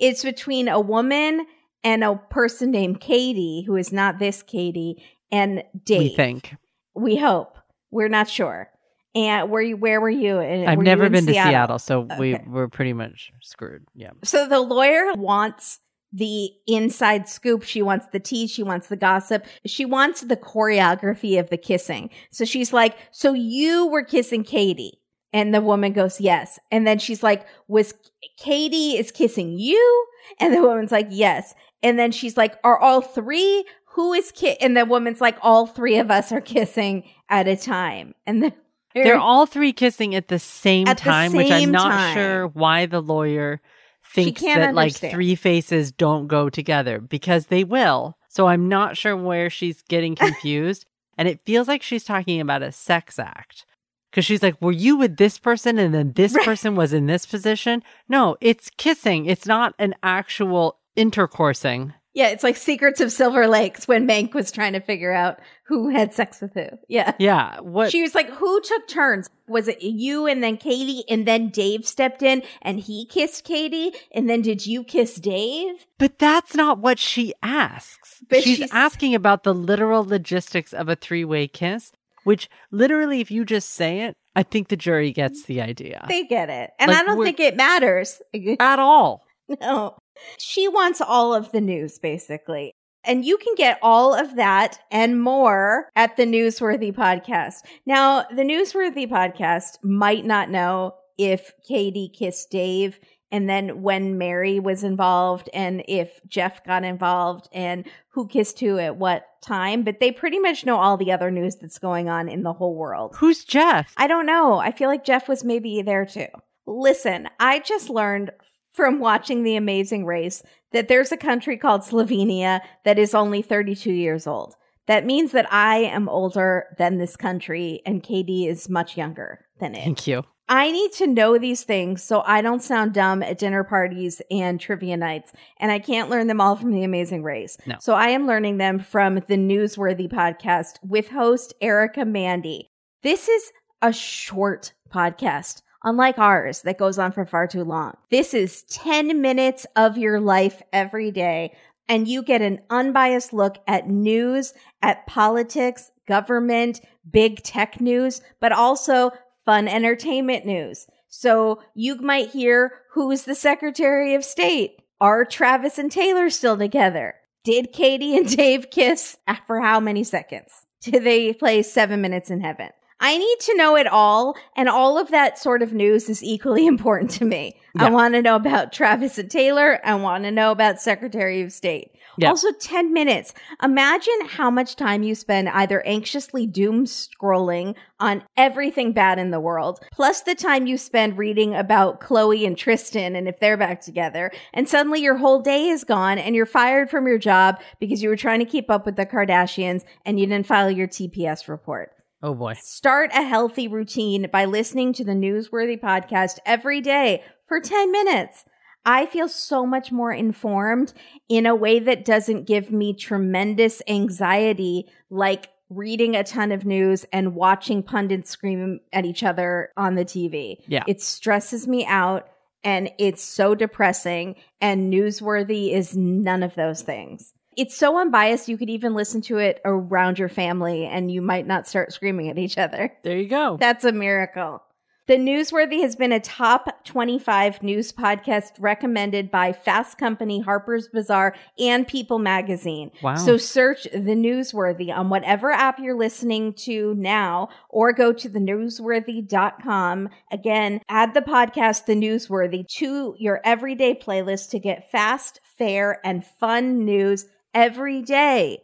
it's 0.03 0.23
between 0.23 0.69
a 0.69 0.81
woman 0.81 1.47
and 1.83 2.05
a 2.05 2.17
person 2.17 2.71
named 2.71 3.01
Katie 3.01 3.65
who 3.67 3.77
is 3.77 3.93
not 3.93 4.19
this 4.19 4.43
Katie 4.43 5.03
and 5.31 5.63
Dave. 5.85 6.01
We 6.01 6.17
think. 6.17 6.55
We 6.95 7.17
hope. 7.17 7.57
We're 7.91 8.09
not 8.09 8.29
sure. 8.29 8.69
And 9.15 9.51
were 9.51 9.61
you 9.63 9.77
where 9.77 10.01
were 10.01 10.11
you? 10.11 10.39
And 10.39 10.69
I've 10.69 10.79
were 10.79 10.85
you 10.85 10.91
never 10.91 11.05
in 11.05 11.13
been 11.13 11.27
to 11.27 11.33
Seattle, 11.33 11.79
so 11.79 12.09
we 12.19 12.35
Okay. 12.35 12.45
we're 12.47 12.69
pretty 12.69 12.93
much 12.95 13.31
screwed. 13.43 13.85
Yeah. 13.95 14.11
So 14.25 14.49
the 14.49 14.61
lawyer 14.61 15.13
wants 15.15 15.81
the 16.13 16.51
inside 16.67 17.29
scoop. 17.29 17.63
She 17.63 17.83
wants 17.83 18.07
the 18.13 18.21
tea. 18.21 18.47
She 18.47 18.63
wants 18.63 18.89
the 18.89 18.97
gossip. 18.97 19.45
She 19.67 19.85
wants 19.85 20.23
the 20.23 20.37
choreography 20.37 21.39
of 21.39 21.51
the 21.51 21.57
kissing. 21.57 22.11
So 22.31 22.45
she's 22.45 22.73
like, 22.73 22.97
so 23.11 23.33
you 23.35 23.87
were 23.87 24.03
kissing 24.05 24.45
Katie. 24.45 25.02
And 25.33 25.55
the 25.55 25.61
woman 25.62 25.93
goes, 25.93 26.20
yes. 26.20 26.59
And 26.70 26.87
then 26.87 26.99
she's 26.99 27.22
like, 27.22 27.47
was 27.68 27.95
Katie 28.39 28.97
is 28.99 29.11
kissing 29.11 29.59
you? 29.59 30.07
And 30.39 30.55
the 30.55 30.62
woman's 30.62 30.93
like, 30.93 31.09
yes. 31.11 31.55
And 31.83 31.99
then 31.99 32.12
she's 32.12 32.37
like, 32.37 32.59
are 32.64 32.78
all 32.78 33.01
three? 33.01 33.64
Who 33.95 34.12
is 34.12 34.33
ki-? 34.33 34.57
And 34.61 34.76
the 34.76 34.85
woman's 34.85 35.20
like, 35.20 35.37
all 35.43 35.66
three 35.66 35.99
of 35.99 36.11
us 36.11 36.33
are 36.33 36.41
kissing 36.41 37.05
at 37.28 37.49
a 37.49 37.57
time. 37.57 38.14
And 38.26 38.43
then 38.43 38.53
They're 38.95 39.18
all 39.18 39.47
three 39.47 39.72
kissing 39.72 40.14
at 40.14 40.28
the 40.28 40.39
same 40.39 40.87
At 40.87 40.99
the 40.99 41.05
time, 41.05 41.33
which 41.33 41.51
I'm 41.51 41.70
not 41.70 41.91
time. 41.91 42.14
sure 42.14 42.47
why 42.49 42.87
the 42.87 43.01
lawyer 43.03 43.61
thinks 44.05 44.43
that 44.43 44.74
like 44.74 44.95
three 44.95 45.35
faces 45.35 45.93
don't 45.93 46.26
go 46.26 46.51
together 46.51 47.01
because 47.01 47.47
they 47.47 47.64
will. 47.64 48.16
So 48.28 48.47
I'm 48.49 48.68
not 48.68 48.97
sure 48.97 49.16
where 49.16 49.49
she's 49.51 49.83
getting 49.83 50.14
confused. 50.26 50.85
and 51.16 51.28
it 51.28 51.41
feels 51.41 51.68
like 51.68 51.83
she's 51.83 52.05
talking 52.05 52.41
about 52.41 52.62
a 52.62 52.72
sex 52.72 53.18
act. 53.18 53.64
Because 54.13 54.25
she's 54.27 54.43
like, 54.43 54.61
were 54.61 54.71
you 54.73 54.97
with 54.99 55.17
this 55.17 55.39
person 55.39 55.79
and 55.79 55.93
then 55.95 56.13
this 56.13 56.35
Right. 56.35 56.45
person 56.45 56.77
was 56.77 56.93
in 56.93 57.07
this 57.07 57.25
position? 57.27 57.83
No, 58.09 58.37
it's 58.43 58.71
kissing. 58.77 59.25
It's 59.27 59.47
not 59.47 59.75
an 59.79 59.95
actual 60.03 60.79
intercoursing. 60.99 61.95
Yeah, 62.15 62.29
it's 62.29 62.45
like 62.45 62.57
Secrets 62.59 63.01
of 63.01 63.11
Silver 63.11 63.47
Lakes 63.49 63.89
when 63.89 64.07
Mank 64.07 64.35
was 64.35 64.53
trying 64.53 64.75
to 64.75 64.81
figure 64.81 65.13
out 65.15 65.39
who 65.65 65.89
had 65.89 66.13
sex 66.13 66.43
with 66.43 66.53
who. 66.53 66.67
Yeah. 66.87 67.15
Yeah. 67.19 67.59
What? 67.61 67.91
She 67.91 68.03
was 68.03 68.15
like, 68.15 68.29
Who 68.29 68.61
took 68.61 68.87
turns? 68.87 69.31
Was 69.49 69.67
it 69.67 69.81
you 69.81 70.27
and 70.27 70.43
then 70.43 70.59
Katie 70.59 71.05
and 71.09 71.27
then 71.27 71.49
Dave 71.49 71.87
stepped 71.87 72.23
in 72.23 72.43
and 72.61 72.79
he 72.81 73.07
kissed 73.07 73.45
Katie? 73.45 73.93
And 74.15 74.29
then 74.29 74.43
did 74.43 74.67
you 74.67 74.85
kiss 74.85 75.15
Dave? 75.15 75.87
But 75.99 76.19
that's 76.19 76.55
not 76.55 76.79
what 76.81 76.99
she 76.99 77.33
asks. 77.43 78.23
But 78.29 78.43
she's, 78.43 78.59
she's- 78.59 78.71
asking 78.73 79.15
about 79.15 79.43
the 79.45 79.55
literal 79.55 80.05
logistics 80.05 80.75
of 80.75 80.91
a 80.91 80.97
three 80.97 81.25
way 81.25 81.49
kiss, 81.49 81.93
which 82.25 82.49
literally, 82.70 83.20
if 83.20 83.31
you 83.31 83.45
just 83.45 83.70
say 83.70 84.03
it, 84.03 84.14
I 84.35 84.43
think 84.43 84.68
the 84.68 84.77
jury 84.77 85.12
gets 85.12 85.43
mm. 85.43 85.47
the 85.47 85.61
idea. 85.61 86.05
They 86.09 86.25
get 86.25 86.51
it. 86.51 86.70
And 86.79 86.91
Like, 86.91 87.01
I 87.01 87.05
don't 87.05 87.23
think 87.23 87.41
it 87.41 87.57
matters. 87.57 88.20
At 88.61 88.79
all. 88.79 89.23
No. 89.61 89.97
She 90.39 90.68
wants 90.68 91.01
all 91.01 91.35
of 91.35 91.53
the 91.53 91.61
news, 91.61 91.99
basically. 91.99 92.73
And 93.05 93.25
you 93.25 93.37
can 93.37 93.55
get 93.57 93.79
all 93.83 94.14
of 94.14 94.37
that 94.37 94.79
and 94.93 95.20
more 95.20 95.89
at 95.97 96.16
the 96.16 96.25
Newsworthy 96.25 96.95
podcast. 96.95 97.57
Now, 97.85 98.23
the 98.31 98.43
Newsworthy 98.43 99.11
podcast 99.11 99.79
might 99.83 100.25
not 100.25 100.51
know 100.51 100.95
if 101.18 101.53
Katie 101.66 102.12
kissed 102.16 102.51
Dave 102.51 103.01
and 103.33 103.49
then 103.49 103.80
when 103.83 104.18
Mary 104.18 104.61
was 104.61 104.85
involved 104.85 105.49
and 105.55 105.83
if 105.89 106.20
Jeff 106.28 106.62
got 106.64 106.85
involved 106.85 107.49
and 107.53 107.85
who 108.11 108.28
kissed 108.28 108.61
who 108.61 108.78
at 108.78 108.97
what 108.97 109.24
time, 109.41 109.83
but 109.83 109.99
they 109.99 110.12
pretty 110.12 110.39
much 110.39 110.66
know 110.66 110.76
all 110.76 110.99
the 110.99 111.11
other 111.11 111.30
news 111.30 111.57
that's 111.57 111.78
going 111.78 112.11
on 112.11 112.28
in 112.28 112.43
the 112.43 112.53
whole 112.53 112.76
world. 112.76 113.16
Who's 113.18 113.43
Jeff? 113.43 113.95
I 113.97 114.07
don't 114.07 114.26
know. 114.26 114.59
I 114.59 114.70
feel 114.70 114.91
like 114.91 115.05
Jeff 115.05 115.28
was 115.28 115.43
maybe 115.43 115.80
there 115.80 116.05
too. 116.05 116.26
Listen, 116.66 117.28
I 117.41 117.61
just 117.61 117.89
learned 117.89 118.30
from 118.70 119.01
watching 119.01 119.43
The 119.43 119.57
Amazing 119.57 120.05
Race 120.05 120.43
that 120.72 120.89
there's 120.89 121.11
a 121.11 121.16
country 121.16 121.57
called 121.57 121.80
Slovenia 121.80 122.61
that 122.85 122.99
is 122.99 123.14
only 123.14 123.41
32 123.41 123.93
years 123.93 124.26
old. 124.26 124.55
That 124.87 125.07
means 125.07 125.33
that 125.33 125.51
I 125.51 125.78
am 125.78 126.09
older 126.09 126.66
than 126.76 126.99
this 126.99 127.16
country 127.16 127.80
and 127.87 128.03
Katie 128.03 128.47
is 128.47 128.68
much 128.68 128.97
younger 128.97 129.47
than 129.59 129.74
it. 129.74 129.85
Thank 129.85 130.07
you. 130.07 130.24
I 130.49 130.70
need 130.70 130.93
to 130.95 131.07
know 131.07 131.38
these 131.38 131.64
things 131.64 132.03
so 132.03 132.22
I 132.26 132.43
don't 132.43 132.62
sound 132.62 132.95
dumb 132.95 133.22
at 133.22 133.38
dinner 133.38 133.64
parties 133.64 134.20
and 134.30 134.61
trivia 134.61 134.97
nights. 134.97 135.32
And 135.59 135.70
I 135.70 135.78
can't 135.78 136.11
learn 136.11 136.26
them 136.26 136.40
all 136.40 136.57
from 136.57 136.72
The 136.72 136.84
Amazing 136.84 137.22
Race. 137.22 137.57
No. 137.66 137.76
So 137.80 137.95
I 137.95 138.09
am 138.09 138.26
learning 138.26 138.59
them 138.59 138.78
from 138.78 139.14
the 139.14 139.36
Newsworthy 139.36 140.11
podcast 140.11 140.78
with 140.82 141.09
host 141.09 141.55
Erica 141.61 142.05
Mandy. 142.05 142.70
This 143.03 143.28
is 143.28 143.53
a 143.80 143.93
short 143.93 144.72
podcast, 144.93 145.62
unlike 145.84 146.18
ours 146.18 146.62
that 146.62 146.78
goes 146.78 146.99
on 146.99 147.12
for 147.12 147.24
far 147.24 147.47
too 147.47 147.64
long. 147.64 147.97
This 148.11 148.34
is 148.34 148.64
10 148.64 149.20
minutes 149.20 149.66
of 149.76 149.97
your 149.97 150.20
life 150.20 150.61
every 150.72 151.11
day. 151.11 151.57
And 151.88 152.07
you 152.07 152.22
get 152.22 152.43
an 152.43 152.61
unbiased 152.70 153.32
look 153.32 153.59
at 153.66 153.88
news, 153.88 154.55
at 154.82 155.07
politics, 155.07 155.90
government, 156.07 156.80
big 157.11 157.43
tech 157.43 157.80
news, 157.80 158.20
but 158.40 158.53
also 158.53 159.11
fun 159.45 159.68
entertainment 159.68 160.47
news. 160.47 160.86
So 161.09 161.62
you 161.74 161.97
might 161.97 162.30
hear 162.30 162.72
who's 162.93 163.22
the 163.24 163.34
Secretary 163.34 164.14
of 164.14 164.24
State? 164.24 164.82
Are 165.01 165.24
Travis 165.24 165.78
and 165.78 165.90
Taylor 165.90 166.30
still 166.30 166.57
together? 166.57 167.14
Did 167.45 167.72
Katie 167.72 168.16
and 168.16 168.28
Dave 168.36 168.70
kiss 168.70 169.16
ah, 169.26 169.40
for 169.47 169.61
how 169.61 169.80
many 169.80 170.05
seconds? 170.05 170.53
Did 170.80 171.05
they 171.05 171.32
play 171.32 171.62
seven 171.62 172.01
minutes 172.01 172.30
in 172.30 172.40
heaven? 172.40 172.70
I 173.01 173.18
need 173.18 173.40
to 173.40 173.57
know 173.57 173.76
it 173.76 173.88
all, 173.88 174.36
and 174.57 174.68
all 174.68 174.97
of 174.97 175.11
that 175.11 175.36
sort 175.36 175.61
of 175.61 175.72
news 175.72 176.09
is 176.09 176.22
equally 176.22 176.66
important 176.68 177.11
to 177.12 177.24
me. 177.24 177.57
I 177.76 177.90
want 177.90 178.14
to 178.14 178.22
know 178.22 178.36
about 178.36 178.72
Travis 178.72 179.18
and 179.18 179.30
Taylor. 179.30 179.80
I 179.84 179.95
want 179.95 180.24
to 180.24 180.30
know 180.30 180.53
about 180.53 180.80
Secretary 180.80 181.43
of 181.43 181.53
State. 181.53 181.90
Yeah. 182.19 182.29
Also, 182.29 182.53
10 182.53 182.93
minutes. 182.93 183.33
Imagine 183.63 184.27
how 184.27 184.51
much 184.51 184.77
time 184.77 185.03
you 185.03 185.15
spend 185.15 185.49
either 185.49 185.85
anxiously 185.87 186.47
doom 186.47 186.85
scrolling 186.85 187.75
on 188.01 188.23
everything 188.37 188.93
bad 188.93 189.19
in 189.19 189.31
the 189.31 189.41
world, 189.41 189.81
plus 189.93 190.23
the 190.23 190.35
time 190.35 190.67
you 190.67 190.77
spend 190.77 191.17
reading 191.17 191.55
about 191.55 192.01
Khloé 192.01 192.47
and 192.47 192.57
Tristan 192.57 193.17
and 193.17 193.29
if 193.29 193.39
they're 193.39 193.57
back 193.57 193.81
together, 193.81 194.31
and 194.53 194.69
suddenly 194.69 195.01
your 195.01 195.17
whole 195.17 195.41
day 195.41 195.69
is 195.69 195.85
gone 195.85 196.19
and 196.19 196.35
you're 196.35 196.47
fired 196.47 196.91
from 196.91 197.07
your 197.07 197.19
job 197.19 197.61
because 197.81 198.03
you 198.03 198.09
were 198.09 198.17
trying 198.17 198.41
to 198.41 198.45
keep 198.45 198.71
up 198.71 198.85
with 198.85 198.97
the 198.97 199.07
Kardashians 199.07 199.85
and 200.05 200.19
you 200.21 200.27
didn't 200.27 200.47
file 200.47 200.71
your 200.71 200.89
TPS 200.89 201.49
report. 201.49 201.93
Oh 202.23 202.35
boy. 202.35 202.55
Start 202.61 203.11
a 203.13 203.23
healthy 203.23 203.67
routine 203.67 204.29
by 204.33 204.45
listening 204.45 204.93
to 204.95 205.05
the 205.05 205.13
Newsworthy 205.13 205.81
podcast 205.81 206.39
every 206.47 206.81
day 206.81 207.23
for 207.49 207.61
10 207.61 207.91
minutes. 207.91 208.45
I 208.85 209.07
feel 209.07 209.28
so 209.28 209.64
much 209.64 209.93
more 209.93 210.12
informed 210.12 210.93
in 211.28 211.47
a 211.47 211.55
way 211.55 211.78
that 211.78 212.05
doesn't 212.05 212.47
give 212.47 212.72
me 212.72 212.95
tremendous 212.95 213.80
anxiety, 213.87 214.89
like 215.11 215.51
reading 215.70 216.16
a 216.16 216.24
ton 216.24 216.53
of 216.53 216.64
news 216.64 217.05
and 217.12 217.35
watching 217.35 217.83
pundits 217.83 218.30
scream 218.30 218.80
at 218.93 219.05
each 219.05 219.22
other 219.22 219.70
on 219.76 219.95
the 219.95 220.05
TV. 220.05 220.57
Yeah. 220.66 220.85
It 220.87 221.01
stresses 221.01 221.66
me 221.66 221.87
out 221.87 222.28
and 222.64 222.91
it's 222.99 223.22
so 223.22 223.55
depressing 223.55 224.37
and 224.61 224.93
newsworthy 224.93 225.72
is 225.72 225.97
none 225.97 226.43
of 226.43 226.55
those 226.55 226.83
things. 226.83 227.33
It's 227.57 227.76
so 227.76 227.99
unbiased 227.99 228.49
you 228.49 228.57
could 228.57 228.70
even 228.70 228.95
listen 228.95 229.20
to 229.22 229.39
it 229.39 229.61
around 229.64 230.18
your 230.18 230.30
family 230.30 230.87
and 230.87 231.11
you 231.11 231.20
might 231.20 231.47
not 231.47 231.68
start 231.68 231.93
screaming 231.93 232.30
at 232.30 232.39
each 232.39 232.57
other. 232.57 232.93
There 233.03 233.16
you 233.16 233.28
go. 233.28 233.57
That's 233.61 233.85
a 233.85 233.93
miracle. 233.93 234.62
The 235.09 235.17
Newsworthy 235.17 235.81
has 235.81 235.97
been 235.97 236.13
a 236.13 236.21
top 236.21 236.85
25 236.85 237.61
news 237.61 237.93
podcast 237.93 238.53
recommended 238.61 239.33
by 239.33 239.53
Fast 239.53 239.99
Company, 239.99 240.41
Harper's 240.41 240.87
Bazaar, 240.87 241.35
and 241.59 241.89
People 241.89 242.21
Magazine. 242.21 242.93
Wow. 243.03 243.17
So 243.17 243.37
search 243.37 243.83
The 243.93 244.15
Newsworthy 244.15 244.97
on 244.97 245.11
whatever 245.11 245.51
app 245.51 245.81
you're 245.81 245.99
listening 245.99 246.53
to 246.59 246.95
now 246.95 247.49
or 247.69 247.93
go 247.93 248.13
to 248.13 248.31
thenewsworthy.com. 248.31 250.09
Again, 250.31 250.81
add 250.89 251.15
the 251.15 251.21
podcast 251.21 251.87
The 251.87 251.97
Newsworthy 251.97 252.65
to 252.77 253.17
your 253.19 253.41
everyday 253.45 253.95
playlist 253.97 254.51
to 254.51 254.61
get 254.61 254.89
fast, 254.93 255.41
fair, 255.59 256.01
and 256.07 256.25
fun 256.25 256.85
news 256.85 257.27
every 257.53 258.03
day. 258.03 258.63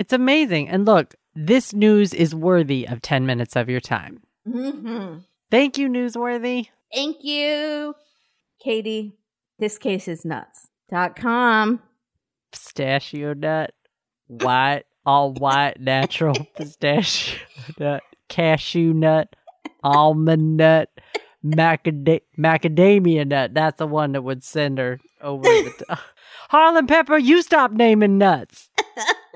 it's 0.00 0.12
amazing. 0.12 0.68
And 0.68 0.84
look, 0.84 1.14
this 1.36 1.72
news 1.72 2.12
is 2.12 2.34
worthy 2.34 2.88
of 2.88 3.02
10 3.02 3.24
minutes 3.24 3.54
of 3.54 3.68
your 3.68 3.80
time. 3.80 4.20
Mm-hmm. 4.48 5.18
Thank 5.50 5.78
you, 5.78 5.88
Newsworthy. 5.88 6.68
Thank 6.92 7.18
you. 7.22 7.94
Katie, 8.60 9.16
this 9.58 9.78
case 9.78 10.08
is 10.08 10.24
nuts. 10.24 10.68
Dot 10.90 11.16
com. 11.16 11.80
Pistachio 12.52 13.34
nut, 13.34 13.72
white, 14.28 14.84
all 15.04 15.32
white, 15.34 15.80
natural 15.80 16.34
pistachio 16.56 17.38
nut, 17.78 18.02
cashew 18.28 18.92
nut, 18.94 19.34
almond 19.82 20.56
nut, 20.56 20.88
macada- 21.44 22.22
macadamia 22.38 23.26
nut. 23.26 23.52
That's 23.54 23.78
the 23.78 23.86
one 23.86 24.12
that 24.12 24.22
would 24.22 24.44
send 24.44 24.78
her 24.78 25.00
over 25.20 25.42
the 25.42 25.84
top. 25.88 25.98
Harlan 26.48 26.86
Pepper, 26.86 27.18
you 27.18 27.42
stop 27.42 27.72
naming 27.72 28.18
nuts. 28.18 28.70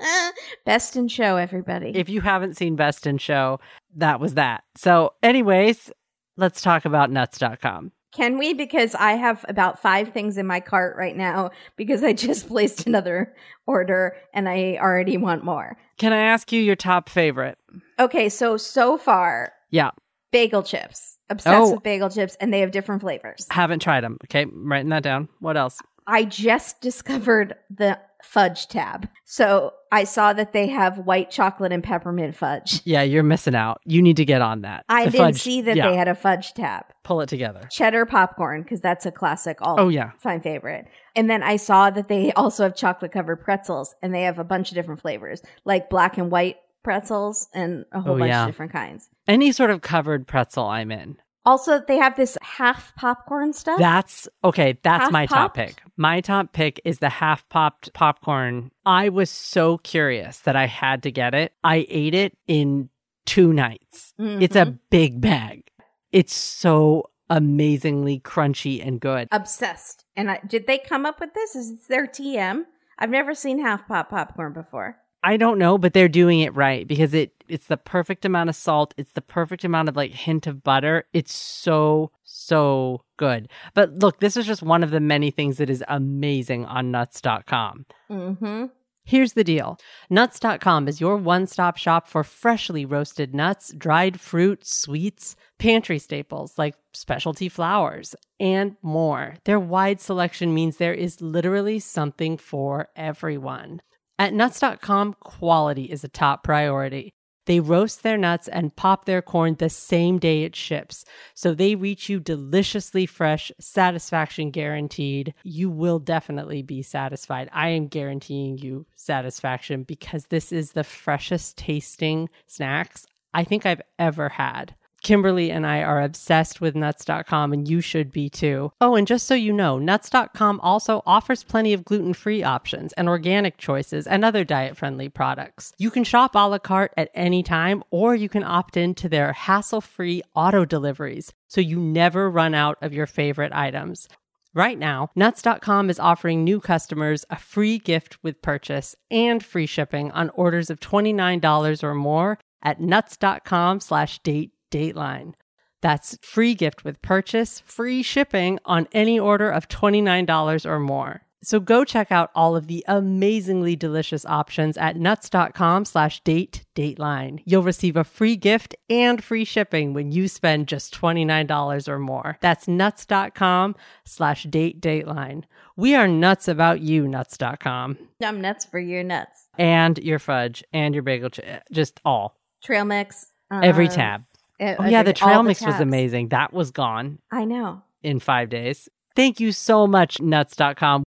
Best 0.65 0.95
in 0.95 1.07
show, 1.09 1.35
everybody. 1.35 1.91
If 1.93 2.07
you 2.09 2.21
haven't 2.21 2.55
seen 2.57 2.75
Best 2.75 3.05
in 3.05 3.17
Show, 3.17 3.59
that 3.97 4.19
was 4.19 4.35
that. 4.35 4.63
So, 4.75 5.13
anyways, 5.21 5.91
let's 6.37 6.61
talk 6.61 6.85
about 6.85 7.11
nuts.com. 7.11 7.91
Can 8.13 8.37
we? 8.37 8.53
Because 8.53 8.93
I 8.95 9.13
have 9.13 9.45
about 9.47 9.81
five 9.81 10.09
things 10.11 10.37
in 10.37 10.45
my 10.45 10.59
cart 10.59 10.97
right 10.97 11.15
now 11.15 11.51
because 11.77 12.03
I 12.03 12.11
just 12.11 12.47
placed 12.49 12.85
another 12.87 13.33
order 13.65 14.17
and 14.33 14.49
I 14.49 14.77
already 14.81 15.15
want 15.17 15.45
more. 15.45 15.77
Can 15.97 16.11
I 16.11 16.17
ask 16.19 16.51
you 16.51 16.61
your 16.61 16.75
top 16.75 17.07
favorite? 17.07 17.57
Okay, 17.99 18.27
so 18.27 18.57
so 18.57 18.97
far, 18.97 19.53
Yeah, 19.69 19.91
bagel 20.31 20.63
chips. 20.63 21.17
Obsessed 21.29 21.55
Oh. 21.57 21.71
with 21.75 21.83
bagel 21.83 22.09
chips, 22.09 22.35
and 22.41 22.53
they 22.53 22.59
have 22.59 22.71
different 22.71 22.99
flavors. 23.01 23.47
haven't 23.49 23.79
tried 23.81 24.01
them. 24.03 24.17
Okay, 24.25 24.41
I'm 24.41 24.69
writing 24.69 24.89
that 24.89 25.03
down. 25.03 25.29
What 25.39 25.55
else? 25.55 25.77
I 26.07 26.25
just 26.25 26.81
discovered 26.81 27.55
the 27.69 27.97
fudge 28.23 28.67
tab. 28.67 29.07
So 29.25 29.73
I 29.91 30.03
saw 30.03 30.33
that 30.33 30.53
they 30.53 30.67
have 30.67 30.97
white 30.99 31.31
chocolate 31.31 31.71
and 31.71 31.83
peppermint 31.83 32.35
fudge. 32.35 32.81
Yeah, 32.85 33.01
you're 33.03 33.23
missing 33.23 33.55
out. 33.55 33.79
You 33.85 34.01
need 34.01 34.17
to 34.17 34.25
get 34.25 34.41
on 34.41 34.61
that. 34.61 34.85
I 34.89 35.05
The 35.05 35.11
didn't 35.11 35.25
fudge- 35.33 35.41
see 35.41 35.61
that 35.61 35.75
yeah, 35.75 35.89
they 35.89 35.95
had 35.95 36.07
a 36.07 36.15
fudge 36.15 36.53
tab. 36.53 36.85
pull 37.03 37.21
it 37.21 37.29
together. 37.29 37.61
Cheddar 37.69 38.05
popcorn, 38.05 38.63
because 38.63 38.81
that's 38.81 39.05
a 39.05 39.11
classic 39.11 39.57
all 39.61 39.79
Oh 39.79 39.89
yeah, 39.89 40.11
time 40.23 40.41
favorite. 40.41 40.85
And 41.15 41.29
then 41.29 41.43
I 41.43 41.55
saw 41.57 41.89
that 41.89 42.07
they 42.07 42.31
also 42.33 42.63
have 42.63 42.75
chocolate 42.75 43.11
covered 43.11 43.37
pretzels 43.43 43.93
and 44.01 44.13
they 44.13 44.23
have 44.23 44.39
a 44.39 44.43
bunch 44.43 44.69
of 44.71 44.75
different 44.75 45.01
flavors, 45.01 45.41
like 45.65 45.89
black 45.89 46.17
and 46.17 46.31
white 46.31 46.57
pretzels 46.83 47.47
and 47.53 47.85
a 47.91 48.01
whole 48.01 48.15
Oh, 48.15 48.19
bunch 48.19 48.29
yeah. 48.29 48.43
of 48.43 48.47
different 48.47 48.71
kinds. 48.71 49.09
any 49.27 49.51
sort 49.51 49.69
of 49.69 49.81
covered 49.81 50.27
pretzel, 50.27 50.65
I'm 50.65 50.91
in. 50.91 51.17
Also, 51.45 51.79
they 51.87 51.97
have 51.97 52.15
this 52.15 52.37
half 52.41 52.93
popcorn 52.95 53.51
stuff. 53.53 53.79
That's 53.79 54.27
okay. 54.43 54.77
That's 54.83 55.03
Half 55.05 55.11
my 55.11 55.25
top 55.25 55.55
pick. 55.55 55.81
My 55.97 56.21
top 56.21 56.53
pick 56.53 56.79
is 56.85 56.99
the 56.99 57.09
half 57.09 57.47
popped 57.49 57.91
popcorn. 57.93 58.71
I 58.85 59.09
was 59.09 59.29
so 59.31 59.79
curious 59.79 60.39
that 60.41 60.55
I 60.55 60.67
had 60.67 61.01
to 61.03 61.11
get 61.11 61.33
it. 61.33 61.53
I 61.63 61.85
ate 61.89 62.13
it 62.13 62.37
in 62.47 62.89
two 63.25 63.53
nights. 63.53 64.13
It's 64.19 64.55
a 64.55 64.65
Mhm. 64.67 64.79
big 64.91 65.21
bag. 65.21 65.63
It's 66.11 66.33
so 66.33 67.09
amazingly 67.29 68.19
crunchy 68.19 68.85
and 68.85 68.99
good. 68.99 69.27
obsessed. 69.31 70.05
And 70.15 70.29
I, 70.29 70.41
did 70.45 70.67
they 70.67 70.77
come 70.77 71.05
up 71.05 71.19
with 71.19 71.33
this? 71.33 71.55
Is 71.55 71.71
it 71.71 71.79
their 71.87 72.05
TM? 72.05 72.65
I've 72.99 73.09
never 73.09 73.33
seen 73.33 73.59
half 73.59 73.87
pop 73.87 74.09
popcorn 74.09 74.53
before. 74.53 74.97
I 75.23 75.37
don't 75.37 75.59
know, 75.59 75.77
but 75.77 75.93
they're 75.93 76.09
doing 76.09 76.39
it 76.39 76.55
right 76.55 76.87
because 76.87 77.13
it 77.13 77.31
it's 77.47 77.67
the 77.67 77.77
perfect 77.77 78.25
amount 78.25 78.49
of 78.49 78.55
salt. 78.55 78.93
It's 78.97 79.11
the 79.11 79.21
perfect 79.21 79.63
amount 79.63 79.89
of 79.89 79.95
like 79.95 80.11
hint 80.11 80.47
of 80.47 80.63
butter. 80.63 81.05
It's 81.13 81.33
so 81.35 82.11
so 82.23 83.03
good. 83.17 83.49
But 83.73 83.99
look, 83.99 84.19
this 84.19 84.37
is 84.37 84.47
just 84.47 84.63
one 84.63 84.83
of 84.83 84.91
the 84.91 84.99
many 84.99 85.31
things 85.31 85.57
that 85.57 85.69
is 85.69 85.83
amazing 85.87 86.65
on 86.65 86.91
nuts.com. 86.91 87.85
Mm-hmm. 88.09 88.65
Here's 89.03 89.33
the 89.33 89.43
deal. 89.43 89.77
Nuts.com 90.09 90.87
is 90.87 91.01
your 91.01 91.17
one-stop 91.17 91.75
shop 91.77 92.07
for 92.07 92.23
freshly 92.23 92.85
roasted 92.85 93.33
nuts, 93.33 93.73
dried 93.73 94.19
fruit, 94.19 94.65
sweets, 94.65 95.35
pantry 95.57 95.97
staples 95.97 96.57
like 96.57 96.75
specialty 96.93 97.49
flours, 97.49 98.15
and 98.39 98.75
more. 98.81 99.35
Their 99.45 99.59
wide 99.59 99.99
selection 99.99 100.53
means 100.53 100.77
there 100.77 100.93
is 100.93 101.19
literally 101.19 101.79
something 101.79 102.37
for 102.37 102.89
everyone. 102.95 103.81
At 104.21 104.35
nuts.com, 104.35 105.15
quality 105.19 105.85
is 105.85 106.03
a 106.03 106.07
top 106.07 106.43
priority. 106.43 107.15
They 107.47 107.59
roast 107.59 108.03
their 108.03 108.17
nuts 108.17 108.47
and 108.47 108.75
pop 108.75 109.05
their 109.05 109.23
corn 109.23 109.55
the 109.55 109.67
same 109.67 110.19
day 110.19 110.43
it 110.43 110.55
ships, 110.55 111.05
so 111.33 111.55
they 111.55 111.73
reach 111.73 112.07
you 112.07 112.19
deliciously 112.19 113.07
fresh, 113.07 113.51
satisfaction 113.59 114.51
guaranteed. 114.51 115.33
You 115.41 115.71
will 115.71 115.97
definitely 115.97 116.61
be 116.61 116.83
satisfied. 116.83 117.49
I 117.51 117.69
am 117.69 117.87
guaranteeing 117.87 118.59
you 118.59 118.85
satisfaction 118.95 119.81
because 119.81 120.27
this 120.27 120.51
is 120.51 120.73
the 120.73 120.83
freshest 120.83 121.57
tasting 121.57 122.29
snacks 122.45 123.07
I 123.33 123.43
think 123.43 123.65
I've 123.65 123.81
ever 123.97 124.29
had. 124.29 124.75
Kimberly 125.01 125.49
and 125.49 125.65
I 125.65 125.81
are 125.81 126.01
obsessed 126.01 126.61
with 126.61 126.75
nuts.com 126.75 127.53
and 127.53 127.67
you 127.67 127.81
should 127.81 128.11
be 128.11 128.29
too. 128.29 128.71
Oh, 128.79 128.95
and 128.95 129.07
just 129.07 129.25
so 129.25 129.33
you 129.33 129.51
know, 129.51 129.79
nuts.com 129.79 130.59
also 130.61 131.01
offers 131.05 131.43
plenty 131.43 131.73
of 131.73 131.83
gluten 131.83 132.13
free 132.13 132.43
options 132.43 132.93
and 132.93 133.09
organic 133.09 133.57
choices 133.57 134.05
and 134.05 134.23
other 134.23 134.43
diet 134.43 134.77
friendly 134.77 135.09
products. 135.09 135.73
You 135.77 135.89
can 135.89 136.03
shop 136.03 136.35
a 136.35 136.47
la 136.47 136.59
carte 136.59 136.93
at 136.95 137.09
any 137.15 137.41
time 137.41 137.83
or 137.89 138.13
you 138.15 138.29
can 138.29 138.43
opt 138.43 138.77
in 138.77 138.93
to 138.95 139.09
their 139.09 139.33
hassle 139.33 139.81
free 139.81 140.21
auto 140.35 140.65
deliveries 140.65 141.33
so 141.47 141.61
you 141.61 141.79
never 141.79 142.29
run 142.29 142.53
out 142.53 142.77
of 142.81 142.93
your 142.93 143.07
favorite 143.07 143.53
items. 143.53 144.07
Right 144.53 144.77
now, 144.77 145.09
nuts.com 145.15 145.89
is 145.89 145.99
offering 145.99 146.43
new 146.43 146.59
customers 146.59 147.25
a 147.29 147.37
free 147.37 147.79
gift 147.79 148.21
with 148.21 148.41
purchase 148.41 148.95
and 149.09 149.43
free 149.43 149.65
shipping 149.65 150.11
on 150.11 150.29
orders 150.31 150.69
of 150.69 150.79
$29 150.79 151.83
or 151.83 151.95
more 151.95 152.37
at 152.61 152.79
nuts.com 152.81 153.79
slash 153.79 154.19
date 154.19 154.51
dateline. 154.71 155.33
That's 155.81 156.17
free 156.21 156.55
gift 156.55 156.83
with 156.83 157.01
purchase, 157.01 157.59
free 157.59 158.03
shipping 158.03 158.59
on 158.65 158.87
any 158.91 159.19
order 159.19 159.49
of 159.49 159.67
$29 159.67 160.65
or 160.65 160.79
more. 160.79 161.21
So 161.43 161.59
go 161.59 161.83
check 161.83 162.11
out 162.11 162.29
all 162.35 162.55
of 162.55 162.67
the 162.67 162.85
amazingly 162.87 163.75
delicious 163.75 164.25
options 164.25 164.77
at 164.77 164.95
nuts.com 164.95 165.85
slash 165.85 166.21
date 166.21 166.63
dateline. 166.75 167.41
You'll 167.45 167.63
receive 167.63 167.97
a 167.97 168.03
free 168.03 168.35
gift 168.35 168.75
and 168.89 169.23
free 169.23 169.43
shipping 169.43 169.93
when 169.93 170.11
you 170.11 170.27
spend 170.27 170.67
just 170.67 170.93
$29 170.93 171.87
or 171.87 171.97
more. 171.97 172.37
That's 172.41 172.67
nuts.com 172.67 173.75
slash 174.05 174.43
date 174.43 174.81
dateline. 174.81 175.45
We 175.75 175.95
are 175.95 176.07
nuts 176.07 176.47
about 176.47 176.81
you, 176.81 177.07
nuts.com. 177.07 177.97
I'm 178.23 178.39
nuts 178.39 178.65
for 178.65 178.79
your 178.79 179.03
nuts. 179.03 179.47
And 179.57 179.97
your 179.97 180.19
fudge 180.19 180.63
and 180.71 180.93
your 180.93 181.03
bagel, 181.03 181.31
ch- 181.31 181.39
just 181.71 181.99
all. 182.05 182.37
Trail 182.63 182.85
mix. 182.85 183.27
Every 183.51 183.87
um, 183.87 183.93
tab. 183.93 184.23
E- 184.61 184.75
Oh, 184.79 184.85
yeah, 184.85 185.03
the 185.03 185.13
trail 185.13 185.43
the 185.43 185.49
mix 185.49 185.61
was 185.61 185.79
amazing. 185.79 186.29
That 186.29 186.53
was 186.53 186.71
gone 186.71 187.19
I 187.31 187.45
know. 187.45 187.81
in 188.03 188.19
five 188.19 188.49
days. 188.49 188.87
Thank 189.15 189.39
you 189.39 189.51
so 189.51 189.87
much, 189.87 190.21
nuts.com. 190.21 191.03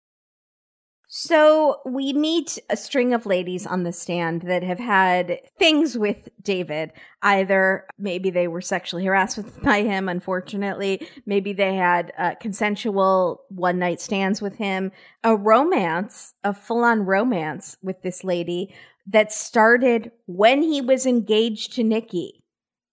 So 1.12 1.80
we 1.84 2.12
meet 2.12 2.56
a 2.70 2.76
string 2.76 3.12
of 3.14 3.26
ladies 3.26 3.66
on 3.66 3.82
the 3.82 3.90
stand 3.92 4.42
that 4.42 4.62
have 4.62 4.78
had 4.78 5.40
things 5.58 5.98
with 5.98 6.28
David. 6.40 6.92
Either 7.20 7.84
maybe 7.98 8.30
they 8.30 8.46
were 8.46 8.60
sexually 8.60 9.04
harassed 9.04 9.40
by 9.64 9.82
him, 9.82 10.08
unfortunately. 10.08 11.04
Maybe 11.26 11.52
they 11.52 11.74
had 11.74 12.12
uh, 12.16 12.36
consensual 12.40 13.42
one 13.48 13.80
night 13.80 14.00
stands 14.00 14.40
with 14.40 14.54
him. 14.54 14.92
A 15.24 15.34
romance, 15.36 16.34
a 16.44 16.54
full 16.54 16.84
on 16.84 17.04
romance 17.04 17.76
with 17.82 18.02
this 18.02 18.22
lady 18.22 18.72
that 19.08 19.32
started 19.32 20.12
when 20.26 20.62
he 20.62 20.80
was 20.80 21.06
engaged 21.06 21.72
to 21.72 21.82
Nikki. 21.82 22.39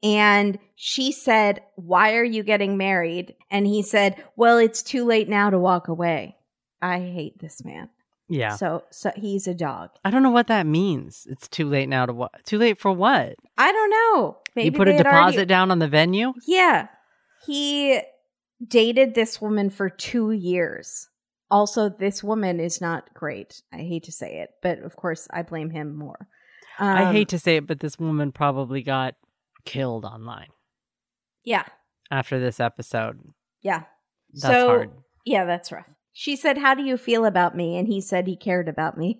And 0.03 0.59
she 0.75 1.11
said, 1.11 1.61
Why 1.75 2.15
are 2.15 2.23
you 2.23 2.43
getting 2.43 2.77
married? 2.77 3.35
And 3.49 3.65
he 3.65 3.81
said, 3.81 4.23
Well, 4.35 4.57
it's 4.57 4.83
too 4.83 5.05
late 5.05 5.27
now 5.29 5.49
to 5.49 5.57
walk 5.59 5.87
away. 5.87 6.35
I 6.81 6.99
hate 6.99 7.39
this 7.39 7.63
man. 7.65 7.89
Yeah. 8.29 8.55
So 8.57 8.83
so 8.91 9.11
he's 9.15 9.47
a 9.47 9.53
dog. 9.53 9.89
I 10.03 10.11
don't 10.11 10.21
know 10.23 10.29
what 10.31 10.47
that 10.47 10.67
means. 10.67 11.25
It's 11.29 11.47
too 11.47 11.67
late 11.67 11.89
now 11.89 12.05
to 12.05 12.13
what? 12.13 12.31
Too 12.45 12.57
late 12.57 12.79
for 12.79 12.91
what? 12.91 13.35
I 13.57 13.71
don't 13.71 13.89
know. 13.89 14.37
Maybe 14.55 14.65
you 14.65 14.71
put 14.73 14.87
a 14.89 14.97
deposit 14.97 15.35
already- 15.37 15.45
down 15.45 15.71
on 15.71 15.79
the 15.79 15.87
venue? 15.87 16.33
Yeah. 16.45 16.87
He 17.45 17.99
dated 18.65 19.15
this 19.15 19.41
woman 19.41 19.69
for 19.69 19.89
two 19.89 20.31
years. 20.31 21.07
Also, 21.49 21.87
this 21.89 22.21
woman 22.23 22.59
is 22.59 22.81
not 22.81 23.13
great. 23.13 23.61
I 23.71 23.77
hate 23.77 24.03
to 24.03 24.11
say 24.11 24.39
it, 24.41 24.49
but 24.61 24.79
of 24.79 24.95
course, 24.97 25.27
I 25.31 25.43
blame 25.43 25.69
him 25.69 25.95
more. 25.97 26.27
I 26.77 27.03
Um, 27.05 27.13
hate 27.13 27.29
to 27.29 27.39
say 27.39 27.55
it, 27.57 27.65
but 27.67 27.79
this 27.79 27.97
woman 27.97 28.31
probably 28.33 28.83
got 28.83 29.15
killed 29.67 30.05
online 30.05 30.47
Yeah. 31.43 31.65
after 32.09 32.39
this 32.39 32.59
episode. 32.59 33.19
Yeah. 33.61 33.83
That's 34.33 34.41
so, 34.53 34.67
hard. 34.67 34.91
Yeah, 35.25 35.45
that's 35.45 35.71
rough. 35.71 35.85
She 36.13 36.35
said, 36.35 36.57
How 36.57 36.73
do 36.73 36.83
you 36.83 36.97
feel 36.97 37.25
about 37.25 37.55
me? 37.55 37.77
And 37.77 37.87
he 37.87 38.01
said 38.01 38.25
he 38.27 38.35
cared 38.35 38.67
about 38.69 38.97
me. 38.97 39.19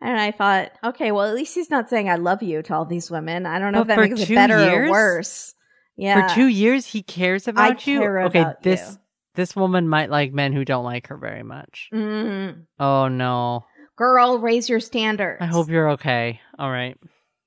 And 0.00 0.18
I 0.18 0.32
thought, 0.32 0.72
okay, 0.82 1.12
well, 1.12 1.28
at 1.28 1.34
least 1.34 1.54
he's 1.54 1.70
not 1.70 1.88
saying 1.88 2.10
I 2.10 2.16
love 2.16 2.42
you 2.42 2.60
to 2.62 2.74
all 2.74 2.84
these 2.84 3.08
women. 3.08 3.46
I 3.46 3.60
don't 3.60 3.72
know 3.72 3.84
But 3.84 3.92
if 3.92 3.96
that 3.98 4.10
makes 4.18 4.30
it 4.30 4.34
better 4.34 4.64
years? 4.64 4.88
or 4.88 4.90
worse. 4.90 5.54
Yeah. 5.96 6.26
For 6.28 6.34
two 6.34 6.46
years, 6.48 6.86
he 6.86 7.02
cares 7.04 7.46
about 7.46 7.86
you. 7.86 8.00
care 8.00 8.22
okay, 8.22 8.40
about 8.40 8.62
this 8.64 8.80
you. 8.80 8.96
this 9.36 9.54
woman 9.54 9.88
might 9.88 10.10
like 10.10 10.32
men 10.32 10.52
who 10.52 10.64
don't 10.64 10.84
like 10.84 11.06
her 11.06 11.16
very 11.16 11.44
much. 11.44 11.88
Mm. 11.94 12.64
Oh 12.80 13.06
no! 13.08 13.64
Girl, 13.96 14.38
raise 14.38 14.68
your 14.68 14.80
standards. 14.80 15.38
I 15.40 15.46
hope 15.46 15.68
you're 15.68 15.90
okay. 15.90 16.40
All 16.58 16.70
right. 16.70 16.98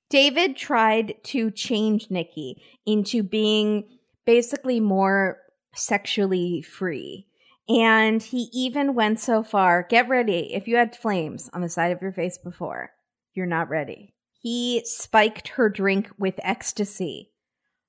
David 0.10 0.56
tried 0.56 1.16
to 1.26 1.52
change 1.52 2.10
Nikki 2.10 2.62
into 2.86 3.24
being 3.24 3.98
basically 4.26 4.80
more 4.80 5.38
sexually 5.74 6.62
free. 6.62 7.28
And 7.68 8.22
he 8.22 8.50
even 8.54 8.94
went 8.94 9.20
so 9.20 9.42
far. 9.42 9.88
Get 9.90 10.08
ready. 10.08 10.54
If 10.54 10.68
you 10.68 10.76
had 10.76 10.96
flames 10.96 11.50
on 11.54 11.62
the 11.62 11.70
side 11.70 11.92
of 11.92 12.02
your 12.02 12.12
face 12.12 12.38
before, 12.38 12.92
you're 13.34 13.48
not 13.48 13.70
ready. 13.70 14.14
He 14.40 14.84
spiked 14.86 15.48
her 15.50 15.70
drink 15.70 16.10
with 16.20 16.40
ecstasy, 16.44 17.32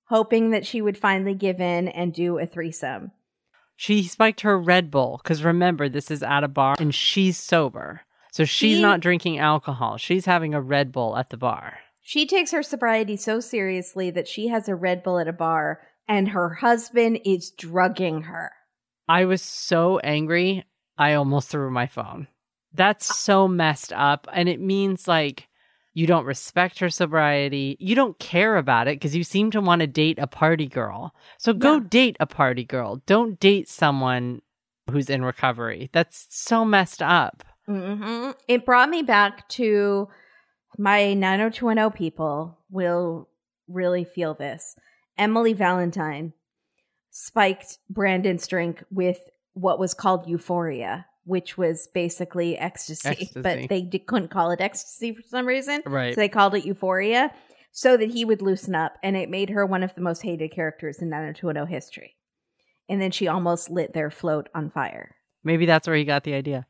hoping 0.04 0.50
that 0.50 0.66
she 0.66 0.80
would 0.80 0.96
finally 0.96 1.34
give 1.34 1.60
in 1.60 1.88
and 1.88 2.14
do 2.14 2.38
a 2.38 2.46
threesome. 2.46 3.12
She 3.76 4.04
spiked 4.04 4.40
her 4.40 4.58
Red 4.58 4.90
Bull 4.90 5.20
because 5.22 5.44
remember, 5.44 5.90
this 5.90 6.10
is 6.10 6.22
at 6.22 6.42
a 6.42 6.48
bar 6.48 6.76
and 6.78 6.94
she's 6.94 7.36
sober. 7.36 8.00
So 8.32 8.44
she's 8.46 8.76
He- 8.76 8.82
not 8.82 9.00
drinking 9.00 9.38
alcohol. 9.38 9.98
She's 9.98 10.24
having 10.24 10.54
a 10.54 10.60
Red 10.62 10.92
Bull 10.92 11.18
at 11.18 11.28
the 11.28 11.36
bar. 11.36 11.80
She 12.08 12.24
takes 12.24 12.52
her 12.52 12.62
sobriety 12.62 13.16
so 13.16 13.40
seriously 13.40 14.12
that 14.12 14.28
she 14.28 14.46
has 14.46 14.68
a 14.68 14.76
Red 14.76 15.02
Bull 15.02 15.18
at 15.18 15.26
a 15.26 15.32
bar 15.32 15.80
and 16.06 16.28
her 16.28 16.50
husband 16.54 17.18
is 17.24 17.50
drugging 17.50 18.22
her. 18.22 18.52
I 19.08 19.24
was 19.24 19.42
so 19.42 19.98
angry, 19.98 20.64
I 20.96 21.14
almost 21.14 21.48
threw 21.48 21.68
my 21.68 21.88
phone. 21.88 22.28
That's 22.72 23.18
so 23.18 23.48
messed 23.48 23.92
up. 23.92 24.28
And 24.32 24.48
it 24.48 24.60
means 24.60 25.08
like 25.08 25.48
you 25.94 26.06
don't 26.06 26.26
respect 26.26 26.78
her 26.78 26.90
sobriety. 26.90 27.76
You 27.80 27.96
don't 27.96 28.16
care 28.20 28.56
about 28.56 28.86
it 28.86 29.00
because 29.00 29.16
you 29.16 29.24
seem 29.24 29.50
to 29.50 29.60
want 29.60 29.80
to 29.80 29.88
date 29.88 30.20
a 30.20 30.28
party 30.28 30.66
girl. 30.68 31.12
So 31.38 31.52
go 31.52 31.74
Yeah. 31.74 31.88
date 31.90 32.16
a 32.20 32.26
party 32.26 32.62
girl. 32.62 33.02
Don't 33.06 33.40
date 33.40 33.68
someone 33.68 34.42
who's 34.88 35.10
in 35.10 35.24
recovery. 35.24 35.90
That's 35.92 36.28
so 36.30 36.64
messed 36.64 37.02
up. 37.02 37.42
hmm 37.66 38.30
It 38.46 38.64
brought 38.64 38.90
me 38.90 39.02
back 39.02 39.48
to 39.48 40.06
my 40.78 41.14
90210 41.14 41.90
people 41.96 42.58
will 42.70 43.28
really 43.68 44.04
feel 44.04 44.34
this. 44.34 44.76
Emily 45.18 45.52
Valentine 45.52 46.32
spiked 47.10 47.78
Brandon's 47.88 48.46
drink 48.46 48.84
with 48.90 49.18
what 49.54 49.78
was 49.78 49.94
called 49.94 50.28
euphoria, 50.28 51.06
which 51.24 51.56
was 51.56 51.88
basically 51.94 52.58
ecstasy, 52.58 53.08
Ecstasy. 53.08 53.40
but 53.40 53.68
they 53.68 53.80
d- 53.82 53.98
couldn't 53.98 54.28
call 54.30 54.50
it 54.50 54.60
ecstasy 54.60 55.14
for 55.14 55.22
some 55.22 55.46
reason. 55.46 55.82
Right. 55.86 56.14
So 56.14 56.20
they 56.20 56.28
called 56.28 56.54
it 56.54 56.64
euphoria 56.66 57.32
so 57.72 57.96
that 57.96 58.10
he 58.10 58.24
would 58.24 58.42
loosen 58.42 58.74
up, 58.74 58.94
and 59.02 59.16
it 59.16 59.28
made 59.28 59.50
her 59.50 59.66
one 59.66 59.82
of 59.82 59.94
the 59.94 60.00
most 60.00 60.22
hated 60.22 60.50
characters 60.50 60.98
in 61.00 61.08
90210 61.10 61.66
history. 61.72 62.16
And 62.88 63.00
then 63.02 63.10
she 63.10 63.28
almost 63.28 63.68
lit 63.70 63.92
their 63.92 64.10
float 64.10 64.48
on 64.54 64.70
fire. 64.70 65.16
Maybe 65.42 65.66
that's 65.66 65.86
where 65.86 65.96
he 65.96 66.04
got 66.04 66.24
the 66.24 66.34
idea. 66.34 66.66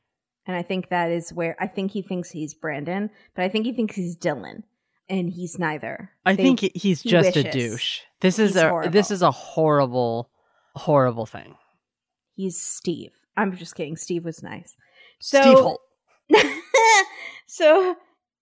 And 0.46 0.56
I 0.56 0.62
think 0.62 0.90
that 0.90 1.10
is 1.10 1.32
where 1.32 1.56
I 1.58 1.66
think 1.66 1.90
he 1.90 2.02
thinks 2.02 2.30
he's 2.30 2.54
Brandon, 2.54 3.10
but 3.34 3.42
I 3.44 3.48
think 3.48 3.66
he 3.66 3.72
thinks 3.72 3.96
he's 3.96 4.16
Dylan, 4.16 4.62
and 5.08 5.28
he's 5.30 5.58
neither. 5.58 6.10
I 6.24 6.34
They- 6.34 6.42
think 6.42 6.60
he's 6.74 7.02
he 7.02 7.10
just 7.10 7.36
a 7.36 7.42
douche. 7.50 8.00
This 8.20 8.38
is 8.38 8.50
He's 8.54 8.62
a 8.62 8.68
horrible. 8.68 8.90
this 8.92 9.10
is 9.10 9.22
a 9.22 9.30
horrible, 9.30 10.30
horrible 10.76 11.26
thing. 11.26 11.56
he's 12.34 12.60
Steve. 12.60 13.10
I'm 13.36 13.54
just 13.56 13.74
kidding. 13.74 13.96
Steve 13.96 14.24
was 14.24 14.42
nice. 14.42 14.76
So, 15.20 15.40
Steve 15.42 15.58
Holt. 15.58 15.80
so 17.46 17.96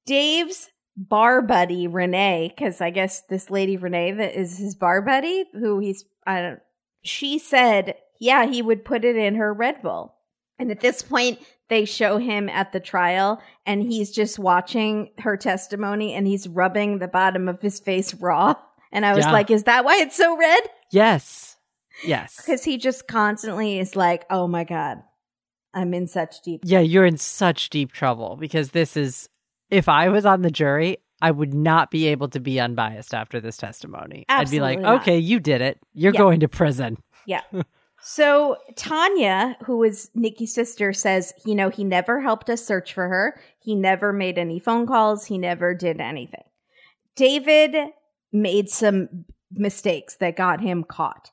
Dave's 0.07 0.71
bar 0.97 1.43
buddy 1.43 1.87
Renee, 1.87 2.53
because 2.55 2.81
I 2.81 2.91
guess 2.91 3.23
this 3.29 3.51
lady 3.51 3.77
Renee 3.77 4.13
that 4.13 4.39
is 4.39 4.59
his 4.59 4.75
bar 4.75 5.03
buddy, 5.03 5.45
who 5.53 5.79
he's 5.81 6.05
I 6.27 6.41
don't. 6.43 6.61
She 7.03 7.39
said, 7.39 7.97
yeah, 8.21 8.47
he 8.47 8.63
would 8.63 8.85
put 8.85 9.05
it 9.05 9.17
in 9.17 9.35
her 9.35 9.53
Red 9.53 9.83
Bull, 9.83 10.15
and 10.59 10.71
at 10.71 10.81
this 10.81 11.03
point, 11.03 11.39
they 11.69 11.85
show 11.85 12.19
him 12.19 12.49
at 12.49 12.73
the 12.73 12.81
trial, 12.81 13.41
and 13.67 13.83
he's 13.83 14.11
just 14.11 14.39
watching 14.39 15.11
her 15.19 15.37
testimony, 15.37 16.13
and 16.15 16.27
he's 16.27 16.47
rubbing 16.49 16.99
the 16.99 17.09
bottom 17.09 17.49
of 17.49 17.61
his 17.63 17.81
face 17.81 18.15
raw. 18.15 18.55
And 18.93 19.05
I 19.07 19.15
was 19.15 19.25
Yeah. 19.25 19.33
like, 19.33 19.51
is 19.51 19.65
that 19.65 19.85
why 19.85 19.97
it's 19.97 20.17
so 20.17 20.37
red? 20.37 20.63
Yes. 20.91 21.57
Yes. 22.05 22.37
Because 22.37 22.65
he 22.65 22.77
just 22.77 23.07
constantly 23.09 23.79
is 23.79 23.97
like, 23.97 24.25
oh 24.31 24.47
my 24.47 24.65
god, 24.65 24.99
I'm 25.73 25.95
in 25.95 26.07
such 26.07 26.43
deep 26.43 26.61
Yeah, 26.65 26.81
you're 26.81 27.07
in 27.07 27.17
such 27.17 27.71
deep 27.71 27.93
trouble 27.93 28.37
because 28.39 28.71
this 28.71 28.97
is 28.97 29.29
if 29.71 29.89
I 29.89 30.09
was 30.09 30.27
on 30.27 30.43
the 30.43 30.51
jury, 30.51 30.99
I 31.23 31.31
would 31.31 31.55
not 31.55 31.91
be 31.91 32.07
able 32.09 32.29
to 32.29 32.41
be 32.41 32.61
unbiased 32.61 33.15
after 33.15 33.41
this 33.41 33.57
testimony. 33.57 34.25
I'd 34.29 34.51
be 34.51 34.61
like, 34.61 34.79
not. 34.81 35.01
"Okay, 35.03 35.19
you 35.19 35.41
did 35.41 35.61
it. 35.63 35.79
You're 35.95 36.13
Yeah. 36.13 36.19
going 36.19 36.41
to 36.41 36.49
prison." 36.49 36.99
So 38.07 38.59
Tanya, 38.77 39.57
who 39.65 39.83
is 39.83 40.11
Nikki's 40.15 40.55
sister, 40.55 40.93
says, 40.93 41.33
you 41.47 41.55
know, 41.55 41.71
he 41.71 41.85
never 41.85 42.21
helped 42.21 42.51
us 42.51 42.65
search 42.65 42.93
for 42.93 43.09
her. 43.09 43.41
He 43.61 43.75
never 43.75 44.13
made 44.13 44.37
any 44.39 44.59
phone 44.59 44.87
calls. 44.87 45.25
He 45.25 45.39
never 45.39 45.75
did 45.75 46.01
anything. 46.03 46.45
David 47.17 47.75
made 48.31 48.69
some 48.69 49.25
mistakes 49.53 50.17
that 50.17 50.37
got 50.37 50.61
him 50.61 50.85
caught. 50.85 51.31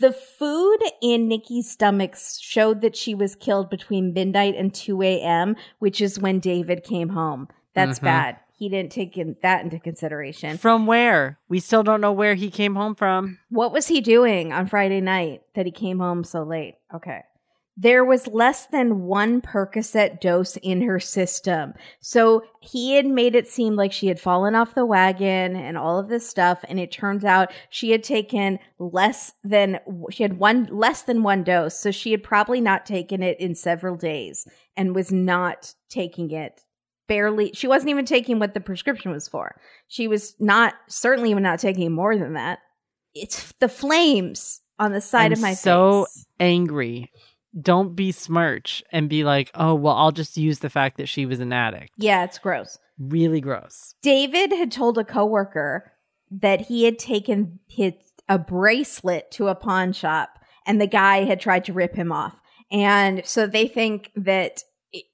The 0.00 0.12
food 0.12 0.78
in 1.02 1.28
Nikki's 1.28 1.70
stomach 1.70 2.16
showed 2.40 2.80
that 2.80 2.96
she 2.96 3.14
was 3.14 3.34
killed 3.34 3.68
between 3.68 4.14
midnight 4.14 4.54
and 4.56 4.72
2 4.72 5.02
a.m., 5.02 5.56
which 5.78 6.00
is 6.00 6.18
when 6.18 6.40
David 6.40 6.84
came 6.84 7.10
home. 7.10 7.48
That's 7.74 7.98
Mhm. 7.98 8.04
bad. 8.04 8.36
He 8.56 8.68
didn't 8.68 8.92
take 8.92 9.18
in, 9.18 9.36
that 9.42 9.64
into 9.64 9.80
consideration. 9.80 10.58
From 10.58 10.86
where? 10.86 11.38
We 11.48 11.58
still 11.58 11.82
don't 11.82 12.00
know 12.00 12.12
where 12.12 12.34
he 12.34 12.50
came 12.50 12.76
home 12.76 12.94
from. 12.94 13.38
What 13.48 13.72
was 13.72 13.88
he 13.88 14.00
doing 14.00 14.52
on 14.52 14.68
Friday 14.68 15.00
night 15.00 15.42
that 15.54 15.66
he 15.66 15.72
came 15.72 15.98
home 15.98 16.22
so 16.22 16.44
late? 16.44 16.76
Okay. 16.94 17.22
There 17.76 18.04
was 18.04 18.28
less 18.28 18.66
than 18.66 19.02
one 19.02 19.40
Percocet 19.40 20.20
dose 20.20 20.56
in 20.58 20.82
her 20.82 21.00
system. 21.00 21.74
So 21.98 22.44
he 22.60 22.94
had 22.94 23.06
made 23.06 23.34
it 23.34 23.48
seem 23.48 23.74
like 23.74 23.92
she 23.92 24.06
had 24.06 24.20
fallen 24.20 24.54
off 24.54 24.76
the 24.76 24.86
wagon 24.86 25.56
and 25.56 25.76
all 25.76 25.98
of 25.98 26.06
this 26.08 26.28
stuff. 26.28 26.64
And 26.68 26.78
it 26.78 26.92
turns 26.92 27.24
out 27.24 27.52
she 27.70 27.90
had 27.90 28.04
taken 28.04 28.60
less 28.78 29.32
than, 29.42 29.80
she 30.12 30.22
had 30.22 30.38
one, 30.38 30.68
less 30.70 31.02
than 31.02 31.24
one 31.24 31.42
dose. 31.42 31.76
So 31.76 31.90
she 31.90 32.12
had 32.12 32.22
probably 32.22 32.60
not 32.60 32.86
taken 32.86 33.24
it 33.24 33.40
in 33.40 33.56
several 33.56 33.96
days 33.96 34.46
and 34.76 34.94
was 34.94 35.10
not 35.10 35.74
taking 35.88 36.30
it 36.30 36.62
barely. 37.08 37.52
She 37.54 37.66
wasn't 37.66 37.90
even 37.90 38.04
taking 38.04 38.38
what 38.38 38.54
the 38.54 38.60
prescription 38.60 39.10
was 39.10 39.28
for. 39.28 39.56
She 39.88 40.08
was 40.08 40.34
not, 40.38 40.74
certainly 40.88 41.30
even 41.30 41.42
not 41.42 41.58
taking 41.58 41.92
more 41.92 42.16
than 42.16 42.34
that 42.34 42.58
it's 43.14 43.52
the 43.60 43.68
flames 43.68 44.60
on 44.78 44.92
the 44.92 45.00
side 45.00 45.26
I'm 45.26 45.32
of 45.34 45.40
my 45.40 45.50
face 45.50 45.60
so 45.60 46.06
face. 46.06 46.26
angry. 46.40 47.10
Don't 47.60 47.94
be 47.94 48.10
smirch 48.10 48.82
and 48.90 49.08
be 49.08 49.22
like, 49.22 49.50
"Oh, 49.54 49.74
well, 49.74 49.94
I'll 49.94 50.10
just 50.12 50.36
use 50.36 50.58
the 50.58 50.70
fact 50.70 50.96
that 50.96 51.08
she 51.08 51.24
was 51.24 51.38
an 51.38 51.52
addict." 51.52 51.92
Yeah, 51.96 52.24
it's 52.24 52.38
gross. 52.38 52.78
Really 52.98 53.40
gross. 53.40 53.94
David 54.02 54.52
had 54.52 54.72
told 54.72 54.98
a 54.98 55.04
coworker 55.04 55.92
that 56.30 56.62
he 56.62 56.84
had 56.84 56.98
taken 56.98 57.60
his 57.68 57.92
a 58.28 58.38
bracelet 58.38 59.30
to 59.32 59.48
a 59.48 59.54
pawn 59.54 59.92
shop 59.92 60.30
and 60.66 60.80
the 60.80 60.86
guy 60.86 61.24
had 61.24 61.40
tried 61.40 61.64
to 61.66 61.74
rip 61.74 61.94
him 61.94 62.10
off. 62.10 62.40
And 62.72 63.20
so 63.24 63.46
they 63.46 63.68
think 63.68 64.10
that 64.16 64.62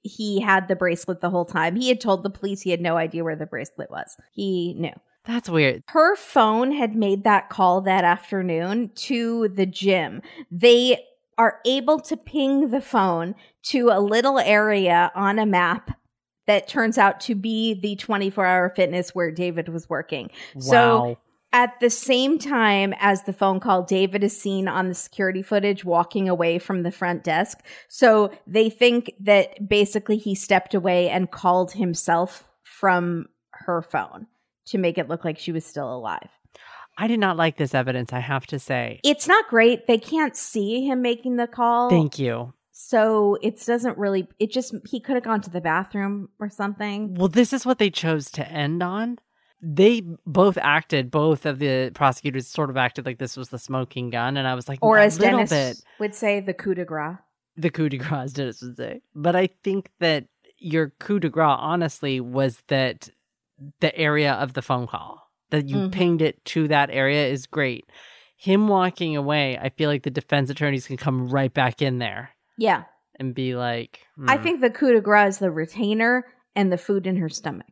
he 0.03 0.39
had 0.41 0.67
the 0.67 0.75
bracelet 0.75 1.21
the 1.21 1.29
whole 1.29 1.45
time. 1.45 1.75
He 1.75 1.89
had 1.89 2.01
told 2.01 2.23
the 2.23 2.29
police 2.29 2.61
he 2.61 2.71
had 2.71 2.81
no 2.81 2.97
idea 2.97 3.23
where 3.23 3.35
the 3.35 3.45
bracelet 3.45 3.89
was. 3.89 4.15
He 4.31 4.73
knew. 4.75 4.93
That's 5.23 5.49
weird. 5.49 5.83
her 5.89 6.15
phone 6.15 6.71
had 6.71 6.95
made 6.95 7.23
that 7.25 7.49
call 7.49 7.81
that 7.81 8.03
afternoon 8.03 8.89
to 8.95 9.49
the 9.49 9.67
gym. 9.67 10.21
They 10.49 10.97
are 11.37 11.59
able 11.65 11.99
to 12.01 12.17
ping 12.17 12.69
the 12.71 12.81
phone 12.81 13.35
to 13.63 13.89
a 13.89 13.99
little 13.99 14.39
area 14.39 15.11
on 15.13 15.37
a 15.37 15.45
map 15.45 15.91
that 16.47 16.67
turns 16.67 16.97
out 16.97 17.19
to 17.21 17.35
be 17.35 17.75
the 17.75 17.95
24 17.97 18.45
hour 18.45 18.69
fitness 18.75 19.13
where 19.13 19.31
David 19.31 19.69
was 19.69 19.87
working. 19.89 20.31
So 20.59 21.01
Wow. 21.01 21.17
At 21.53 21.79
the 21.79 21.89
same 21.89 22.39
time 22.39 22.93
as 22.99 23.23
the 23.23 23.33
phone 23.33 23.59
call, 23.59 23.83
David 23.83 24.23
is 24.23 24.39
seen 24.39 24.67
on 24.67 24.87
the 24.87 24.93
security 24.93 25.41
footage 25.41 25.83
walking 25.83 26.29
away 26.29 26.59
from 26.59 26.83
the 26.83 26.91
front 26.91 27.23
desk. 27.23 27.59
So 27.89 28.31
they 28.47 28.69
think 28.69 29.13
that 29.19 29.67
basically 29.67 30.17
he 30.17 30.33
stepped 30.33 30.73
away 30.73 31.09
and 31.09 31.29
called 31.29 31.73
himself 31.73 32.47
from 32.63 33.27
her 33.51 33.81
phone 33.81 34.27
to 34.67 34.77
make 34.77 34.97
it 34.97 35.09
look 35.09 35.25
like 35.25 35.37
she 35.37 35.51
was 35.51 35.65
still 35.65 35.93
alive. 35.93 36.29
I 36.97 37.07
did 37.07 37.19
not 37.19 37.37
like 37.37 37.57
this 37.57 37.73
evidence, 37.73 38.13
I 38.13 38.19
have 38.19 38.45
to 38.47 38.59
say. 38.59 38.99
It's 39.03 39.27
not 39.27 39.47
great. 39.49 39.87
They 39.87 39.97
can't 39.97 40.35
see 40.35 40.85
him 40.85 41.01
making 41.01 41.37
the 41.37 41.47
call. 41.47 41.89
Thank 41.89 42.19
you. 42.19 42.53
so 42.71 43.37
it 43.41 43.63
doesn't 43.65 43.97
really, 43.97 44.27
it 44.39 44.51
just, 44.51 44.75
he 44.85 44.99
could 44.99 45.15
have 45.15 45.23
gone 45.23 45.41
to 45.41 45.49
the 45.49 45.61
bathroom 45.61 46.29
or 46.39 46.49
something. 46.49 47.15
Well, 47.15 47.27
this 47.27 47.53
is 47.53 47.65
what 47.65 47.77
they 47.79 47.89
chose 47.89 48.29
to 48.31 48.47
end 48.47 48.83
on. 48.83 49.19
They 49.61 50.01
both 50.25 50.57
acted, 50.57 51.11
both 51.11 51.45
of 51.45 51.59
the 51.59 51.91
prosecutors 51.93 52.47
sort 52.47 52.69
of 52.69 52.77
acted 52.77 53.05
like 53.05 53.19
this 53.19 53.37
was 53.37 53.49
the 53.49 53.59
smoking 53.59 54.09
gun. 54.09 54.35
And 54.37 54.47
I 54.47 54.55
was 54.55 54.67
like, 54.67 54.79
Or 54.81 54.97
as 54.97 55.19
little 55.19 55.37
Dennis 55.45 55.49
bit. 55.49 55.83
would 55.99 56.15
say, 56.15 56.39
the 56.39 56.53
coup 56.53 56.73
de 56.73 56.83
grace. 56.85 57.17
The 57.57 57.69
coup 57.69 57.89
de 57.89 57.97
grace, 57.97 58.11
as 58.25 58.33
Dennis 58.33 58.61
would 58.63 58.77
say. 58.77 59.01
But 59.13 59.35
I 59.35 59.49
think 59.63 59.89
that 59.99 60.25
your 60.57 60.93
coup 60.99 61.19
de 61.19 61.29
grace, 61.29 61.57
honestly, 61.59 62.19
was 62.19 62.63
that 62.67 63.09
the 63.79 63.95
area 63.95 64.33
of 64.33 64.53
the 64.53 64.61
phone 64.63 64.87
call, 64.87 65.29
that 65.51 65.69
you 65.69 65.75
Mhm. 65.77 65.91
pinged 65.91 66.21
it 66.23 66.43
to 66.45 66.67
that 66.69 66.89
area 66.89 67.27
is 67.27 67.45
great. 67.45 67.85
Him 68.37 68.67
walking 68.67 69.15
away, 69.15 69.59
I 69.59 69.69
feel 69.69 69.89
like 69.89 70.01
the 70.01 70.09
defense 70.09 70.49
attorneys 70.49 70.87
can 70.87 70.97
come 70.97 71.29
right 71.29 71.53
back 71.53 71.81
in 71.83 71.99
there 71.99 72.31
Yeah. 72.57 72.85
and 73.19 73.35
be 73.35 73.55
like, 73.55 73.99
I 74.27 74.37
hmm. 74.37 74.43
think 74.43 74.61
the 74.61 74.71
coup 74.71 74.93
de 74.93 75.01
grace 75.01 75.35
is 75.35 75.39
the 75.39 75.51
retainer 75.51 76.25
and 76.55 76.71
the 76.71 76.77
food 76.79 77.05
in 77.05 77.17
her 77.17 77.29
stomach. 77.29 77.67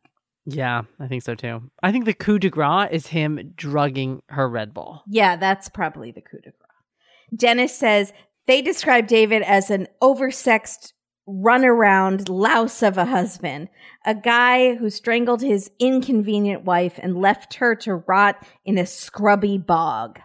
Yeah, 0.53 0.83
I 0.99 1.07
think 1.07 1.23
so 1.23 1.35
too. 1.35 1.69
I 1.81 1.91
think 1.91 2.05
the 2.05 2.13
coup 2.13 2.39
de 2.39 2.49
grace 2.49 2.89
is 2.91 3.07
him 3.07 3.53
drugging 3.55 4.21
her 4.27 4.49
Red 4.49 4.73
Bull. 4.73 5.03
Yeah, 5.07 5.35
that's 5.35 5.69
probably 5.69 6.11
the 6.11 6.21
coup 6.21 6.37
de 6.37 6.51
grace. 6.51 7.35
Dennis 7.35 7.77
says 7.77 8.13
They 8.47 8.61
describe 8.61 9.07
David 9.07 9.41
as 9.43 9.69
an 9.69 9.87
oversexed, 10.01 10.93
runaround 11.27 12.27
louse 12.27 12.81
of 12.81 12.97
a 12.97 13.05
husband, 13.05 13.69
a 14.05 14.15
guy 14.15 14.75
who 14.75 14.89
strangled 14.89 15.41
his 15.41 15.69
inconvenient 15.79 16.63
wife 16.63 16.99
and 17.01 17.21
left 17.21 17.55
her 17.55 17.75
to 17.75 17.95
rot 17.95 18.43
in 18.65 18.77
a 18.77 18.85
scrubby 18.85 19.57
bog. 19.57 20.19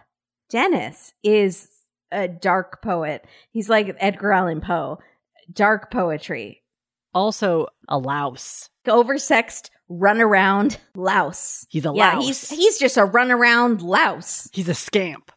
Dennis 0.49 1.13
is 1.23 1.69
a 2.11 2.27
dark 2.27 2.81
poet. 2.81 3.25
He's 3.51 3.69
like 3.69 3.95
Edgar 3.99 4.31
Allan 4.31 4.61
Poe. 4.61 4.99
Dark 5.51 5.91
poetry. 5.91 6.63
Also, 7.13 7.67
a 7.87 7.97
louse. 7.97 8.69
Oversexed, 8.87 9.69
runaround 9.89 10.77
louse. 10.95 11.65
He's 11.69 11.85
a 11.85 11.93
yeah, 11.95 12.13
louse. 12.13 12.25
he's 12.25 12.49
he's 12.49 12.77
just 12.77 12.97
a 12.97 13.05
runaround 13.05 13.81
louse. 13.81 14.49
He's 14.53 14.69
a 14.69 14.73
scamp. 14.73 15.31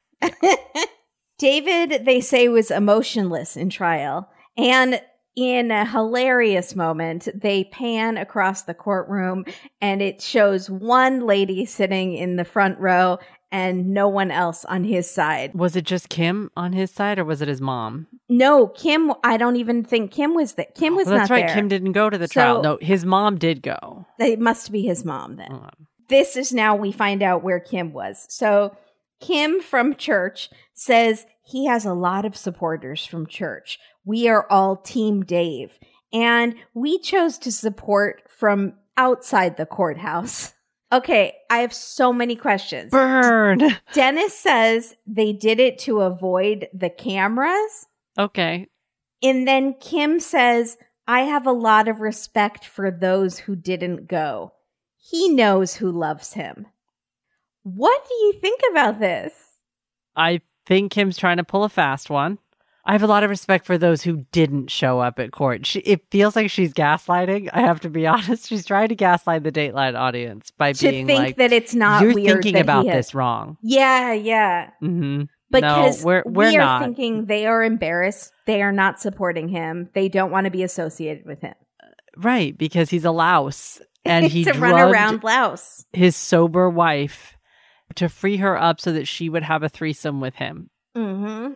David, 1.39 2.05
they 2.05 2.21
say, 2.21 2.49
was 2.49 2.71
emotionless 2.71 3.57
in 3.57 3.71
trial. 3.71 4.29
And 4.57 5.01
in 5.37 5.71
a 5.71 5.89
hilarious 5.89 6.75
moment, 6.75 7.29
they 7.33 7.63
pan 7.65 8.17
across 8.17 8.63
the 8.63 8.75
courtroom 8.75 9.45
and 9.81 10.03
it 10.03 10.21
shows 10.21 10.69
one 10.69 11.21
lady 11.21 11.65
sitting 11.65 12.15
in 12.15 12.35
the 12.35 12.45
front 12.45 12.77
row 12.81 13.19
and 13.51 13.89
no 13.91 14.09
one 14.09 14.31
else 14.31 14.65
on 14.67 14.85
his 14.85 15.11
side. 15.11 15.55
Was 15.55 15.75
it 15.77 15.85
just 15.85 16.09
Kim 16.09 16.51
on 16.57 16.73
his 16.73 16.91
side 16.91 17.19
or 17.19 17.25
was 17.25 17.41
it 17.43 17.49
his 17.49 17.61
mom? 17.61 18.07
No, 18.29 18.67
Kim, 18.69 19.13
I 19.25 19.37
don't 19.37 19.57
even 19.57 19.85
think 19.85 20.11
Kim 20.11 20.35
was 20.35 20.55
that. 20.55 20.75
Kim 20.75 20.95
was 20.95 21.07
Well, 21.07 21.17
that's 21.17 21.31
right. 21.31 21.47
there. 21.47 21.55
Kim 21.55 21.69
didn't 21.69 21.93
go 21.93 22.11
to 22.11 22.19
the 22.19 22.29
So- 22.29 22.33
trial. 22.35 22.63
No, 22.63 22.79
his 22.81 23.05
mom 23.07 23.39
did 23.39 23.63
go. 23.63 24.05
It 24.19 24.39
must 24.41 24.71
be 24.71 24.83
his 24.83 25.05
mom 25.05 25.37
then. 25.37 25.61
This 26.09 26.37
is 26.37 26.53
now 26.53 26.77
we 26.77 26.93
find 26.93 27.23
out 27.23 27.43
where 27.43 27.61
Kim 27.61 27.93
was. 27.93 28.27
So 28.29 28.77
Kim 29.21 29.61
from 29.61 29.95
church 29.95 30.51
says 30.75 31.27
he 31.43 31.67
has 31.67 31.85
a 31.85 31.95
lot 31.95 32.25
of 32.25 32.37
supporters 32.37 33.05
from 33.07 33.27
church. 33.27 33.79
We 34.05 34.29
are 34.29 34.47
all 34.51 34.77
team 34.77 35.23
Dave. 35.25 35.79
And 36.13 36.55
we 36.75 36.99
chose 36.99 37.37
to 37.39 37.53
support 37.53 38.23
from 38.29 38.75
outside 38.97 39.57
the 39.57 39.67
courthouse. 39.67 40.55
Okay, 40.91 41.35
I 41.51 41.59
have 41.59 41.75
so 41.75 42.13
many 42.13 42.35
questions. 42.35 42.91
Burn. 42.91 43.61
Dennis 43.93 44.37
says 44.37 44.97
they 45.07 45.33
did 45.33 45.61
it 45.61 45.79
to 45.81 46.01
avoid 46.01 46.69
the 46.73 46.91
cameras. 46.91 47.87
okay. 48.19 48.69
And 49.21 49.49
then 49.49 49.75
Kim 49.81 50.21
says, 50.21 50.79
I 51.09 51.23
have 51.23 51.45
a 51.47 51.53
lot 51.53 51.89
of 51.89 52.01
respect 52.01 52.65
for 52.65 52.91
those 52.91 53.37
who 53.37 53.57
didn't 53.57 54.07
go. 54.07 54.53
He 54.97 55.29
knows 55.29 55.75
who 55.75 55.91
loves 55.91 56.35
him. 56.35 56.67
What 57.65 58.07
do 58.09 58.15
you 58.15 58.35
think 58.35 58.61
about 58.71 59.01
this? 59.01 59.33
I 60.15 60.41
think 60.67 60.93
Kim's 60.93 61.17
trying 61.17 61.39
to 61.39 61.45
pull 61.45 61.65
a 61.65 61.69
fast 61.69 62.11
one. 62.11 62.39
I 62.89 62.93
have 62.93 63.03
a 63.03 63.07
lot 63.07 63.23
of 63.23 63.29
respect 63.29 63.67
for 63.67 63.77
those 63.77 64.03
who 64.03 64.25
didn't 64.33 64.71
show 64.71 64.99
up 64.99 65.19
at 65.19 65.31
court. 65.31 65.67
She, 65.67 65.81
it 65.81 66.07
feels 66.11 66.35
like 66.35 66.49
she's 66.51 66.73
gaslighting. 66.73 67.51
I 67.53 67.61
have 67.61 67.81
to 67.81 67.91
be 67.91 68.07
honest. 68.15 68.49
She's 68.49 68.65
trying 68.65 68.89
to 68.89 68.95
gaslight 68.95 69.43
the 69.43 69.53
Dateline 69.53 69.95
audience 69.95 70.51
by 70.53 70.73
to 70.73 70.91
being 70.91 71.07
think 71.07 71.19
like, 71.19 71.37
that 71.37 71.53
it's 71.53 71.75
not 71.75 72.03
"You're 72.03 72.15
thinking 72.15 72.57
about 72.57 72.87
this 72.87 73.15
wrong." 73.15 73.59
Yeah, 73.63 74.15
yeah. 74.15 74.71
hmm 74.81 75.25
Because 75.51 76.01
no, 76.01 76.07
we're 76.07 76.23
we're 76.25 76.49
we 76.49 76.57
are 76.57 76.61
not. 76.61 76.83
thinking 76.83 77.27
they 77.27 77.47
are 77.47 77.63
embarrassed. 77.63 78.33
They 78.47 78.63
are 78.63 78.73
not 78.73 78.99
supporting 79.01 79.49
him. 79.49 79.91
They 79.93 80.09
don't 80.09 80.31
want 80.31 80.47
to 80.47 80.51
be 80.51 80.63
associated 80.63 81.27
with 81.27 81.43
him. 81.43 81.55
right 82.17 82.57
because 82.57 82.89
he's 82.89 83.05
a 83.05 83.11
louse 83.11 83.81
and 84.07 84.25
he 84.27 84.45
to 84.45 84.53
run 84.55 84.81
around 84.81 85.21
blouse. 85.21 85.85
his 85.93 86.17
sober 86.17 86.71
wife 86.71 87.37
to 87.97 88.09
free 88.09 88.39
her 88.39 88.59
up 88.59 88.81
so 88.81 88.93
that 88.93 89.07
she 89.07 89.29
would 89.29 89.43
have 89.43 89.63
a 89.63 89.69
threesome 89.69 90.21
with 90.23 90.37
him. 90.37 90.71
Mm-hmm. 90.97 91.53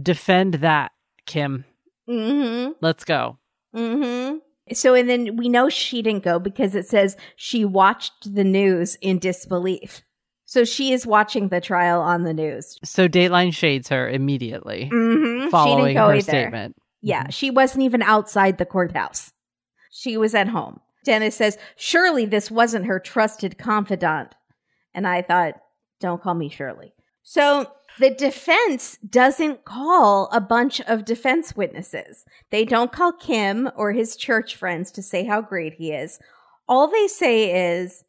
Defend 0.00 0.54
that, 0.54 0.92
Kim. 1.26 1.64
Mm-hmm. 2.08 2.72
Let's 2.80 3.04
go. 3.04 3.38
Mm-hmm. 3.74 4.38
So 4.74 4.94
and 4.94 5.08
then 5.08 5.36
we 5.36 5.48
know 5.48 5.68
she 5.68 6.02
didn't 6.02 6.24
go 6.24 6.38
because 6.38 6.74
it 6.74 6.86
says 6.86 7.16
she 7.36 7.64
watched 7.64 8.34
the 8.34 8.44
news 8.44 8.96
in 9.00 9.18
disbelief. 9.18 10.02
So 10.44 10.64
she 10.64 10.92
is 10.92 11.06
watching 11.06 11.48
the 11.48 11.60
trial 11.60 12.00
on 12.00 12.24
the 12.24 12.34
news. 12.34 12.78
So 12.84 13.08
Dateline 13.08 13.54
shades 13.54 13.88
her 13.88 14.08
immediately, 14.08 14.90
Mm-hmm. 14.92 15.48
following 15.50 15.78
she 15.78 15.84
didn't 15.88 15.96
go 15.96 16.08
her 16.08 16.14
either. 16.14 16.22
statement. 16.22 16.76
Yeah, 17.00 17.28
she 17.30 17.50
wasn't 17.50 17.84
even 17.84 18.02
outside 18.02 18.58
the 18.58 18.66
courthouse. 18.66 19.32
She 19.90 20.16
was 20.16 20.34
at 20.34 20.48
home. 20.48 20.80
Dennis 21.04 21.34
says, 21.36 21.58
Surely 21.76 22.26
this 22.26 22.50
wasn't 22.50 22.86
her 22.86 23.00
trusted 23.00 23.58
confidant. 23.58 24.34
And 24.94 25.06
I 25.06 25.22
thought, 25.22 25.54
Don't 26.00 26.22
call 26.22 26.34
me 26.34 26.48
Shirley. 26.48 26.92
So 27.22 27.70
the 27.98 28.10
defense 28.10 28.98
doesn't 29.08 29.64
call 29.64 30.28
a 30.32 30.40
bunch 30.40 30.80
of 30.82 31.04
defense 31.04 31.56
witnesses. 31.56 32.24
They 32.50 32.64
don't 32.64 32.92
call 32.92 33.12
Kim 33.12 33.70
or 33.76 33.92
his 33.92 34.16
church 34.16 34.56
friends 34.56 34.90
to 34.92 35.02
say 35.02 35.24
how 35.24 35.40
great 35.40 35.74
he 35.74 35.92
is. 35.92 36.18
All 36.68 36.88
they 36.88 37.06
say 37.06 37.76
is, 37.76 38.04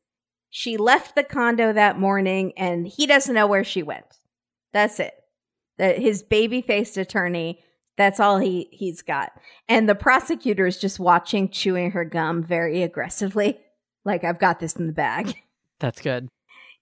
She 0.49 0.77
left 0.77 1.15
the 1.15 1.23
condo 1.23 1.73
that 1.73 1.99
morning 1.99 2.53
and 2.57 2.87
he 2.87 3.07
doesn't 3.07 3.35
know 3.35 3.47
where 3.47 3.63
she 3.63 3.83
went. 3.83 4.05
That's 4.71 4.99
it. 4.99 5.13
That 5.77 5.99
his 5.99 6.23
baby 6.23 6.61
faced 6.61 6.97
attorney 6.97 7.59
that's 7.97 8.19
all 8.19 8.39
he 8.39 8.69
he's 8.71 9.01
got. 9.01 9.31
And 9.67 9.87
the 9.87 9.95
prosecutor 9.95 10.65
is 10.65 10.79
just 10.79 10.99
watching, 10.99 11.49
chewing 11.49 11.91
her 11.91 12.05
gum 12.05 12.43
very 12.43 12.81
aggressively, 12.83 13.59
like 14.05 14.23
I've 14.23 14.39
got 14.39 14.59
this 14.59 14.75
in 14.75 14.87
the 14.87 14.93
bag. 14.93 15.35
That's 15.79 16.01
good. 16.01 16.29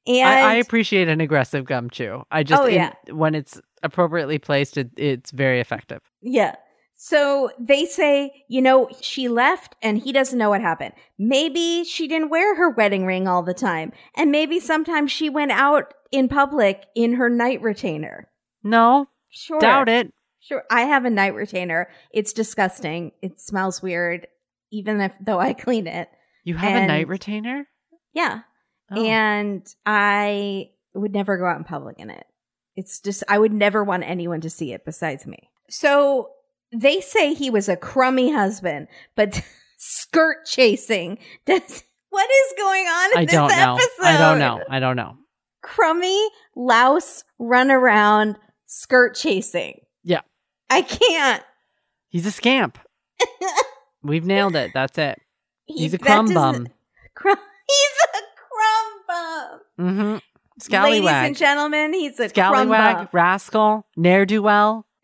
And 0.08 0.28
I, 0.28 0.52
I 0.52 0.54
appreciate 0.56 1.08
an 1.08 1.22
aggressive 1.22 1.66
gum 1.66 1.90
chew. 1.90 2.24
I 2.32 2.44
just 2.44 2.62
Oh, 2.62 2.66
yeah. 2.66 2.94
when 3.12 3.36
it's 3.36 3.62
appropriately 3.84 4.40
placed, 4.40 4.78
it, 4.78 4.90
it's 4.98 5.32
very 5.32 5.60
effective. 5.60 6.02
yeah. 6.22 6.56
So 7.04 7.50
they 7.60 7.86
say, 7.86 8.32
you 8.48 8.62
know, 8.62 8.88
she 9.02 9.28
left 9.28 9.76
and 9.82 9.98
he 9.98 10.12
doesn't 10.12 10.38
know 10.38 10.52
what 10.52 10.62
happened. 10.62 10.94
Maybe 11.18 11.84
she 11.84 12.08
didn't 12.08 12.30
wear 12.30 12.56
her 12.56 12.70
wedding 12.70 13.08
ring 13.08 13.28
all 13.28 13.42
the 13.42 13.56
time, 13.56 13.92
and 14.16 14.30
maybe 14.30 14.60
sometimes 14.60 15.12
she 15.12 15.28
went 15.28 15.52
out 15.52 15.96
in 16.12 16.28
public 16.30 16.86
in 16.96 17.14
her 17.14 17.28
night 17.28 17.60
retainer. 17.64 18.30
No, 18.64 19.08
Sure, 19.32 19.60
doubt 19.60 19.90
it. 19.90 20.14
Sure, 20.42 20.64
I 20.70 20.82
have 20.82 21.04
a 21.06 21.10
night 21.10 21.34
retainer. 21.34 21.90
It's 22.14 22.34
disgusting. 22.34 23.14
It 23.24 23.40
smells 23.40 23.82
weird, 23.82 24.28
even 24.72 25.02
if 25.02 25.12
though 25.20 25.40
I 25.40 25.54
clean 25.54 25.88
it. 25.88 26.08
You 26.44 26.54
have 26.58 26.84
a 26.84 26.86
night 26.86 27.08
retainer. 27.08 27.68
Yeah. 28.14 28.42
Oh. 28.92 29.04
and 29.06 29.66
I 29.86 30.70
would 30.94 31.14
never 31.14 31.38
go 31.38 31.46
out 31.46 31.58
in 31.58 31.64
public 31.64 32.00
in 32.00 32.10
it. 32.10 32.26
It's 32.76 33.00
just 33.00 33.24
I 33.30 33.38
would 33.38 33.54
never 33.54 33.84
want 33.84 34.04
anyone 34.04 34.42
to 34.42 34.50
see 34.50 34.74
it 34.74 34.86
besides 34.86 35.26
me. 35.26 35.50
So 35.70 36.30
they 36.74 37.02
say 37.02 37.34
he 37.34 37.50
was 37.50 37.70
a 37.70 37.76
crummy 37.78 38.32
husband, 38.32 38.88
but 39.16 39.42
skirt 39.78 40.46
chasing. 40.46 41.18
Does 41.46 41.84
what 42.10 42.30
is 42.30 42.54
going 42.58 42.86
on 42.88 43.12
in 43.14 43.18
I 43.20 43.26
this 43.26 43.34
don't 43.34 43.50
know. 43.50 43.76
episode? 43.76 44.04
I 44.06 44.18
don't 44.18 44.40
know. 44.40 44.62
I 44.70 44.80
don't 44.80 44.96
know. 44.96 45.18
Crummy 45.62 46.28
louse 46.56 47.24
run 47.40 47.72
around 47.72 48.36
skirt 48.66 49.16
chasing. 49.16 49.80
Yeah. 50.04 50.22
I 50.70 50.82
can't. 50.82 51.44
He's 52.10 52.26
a 52.26 52.32
scamp. 52.32 52.78
We've 54.04 54.26
nailed 54.26 54.56
it. 54.56 54.72
That's 54.74 54.98
it. 54.98 55.22
He- 55.66 55.84
He's 55.84 55.94
a 55.94 55.98
crumb 56.00 56.34
bum. 56.34 56.34
Crumb, 56.34 56.68
he's 56.98 57.06
a 57.06 57.10
crumb 57.16 57.38
Mm-hmm. 59.82 60.74
Ladies 60.84 61.10
and 61.10 61.36
gentlemen, 61.38 61.94
he's 61.94 62.20
a 62.20 62.30
Scallywag, 62.30 62.96
bum. 62.98 63.08
rascal, 63.12 63.86
ne'er 63.96 64.26
do 64.26 64.42
well. 64.44 64.86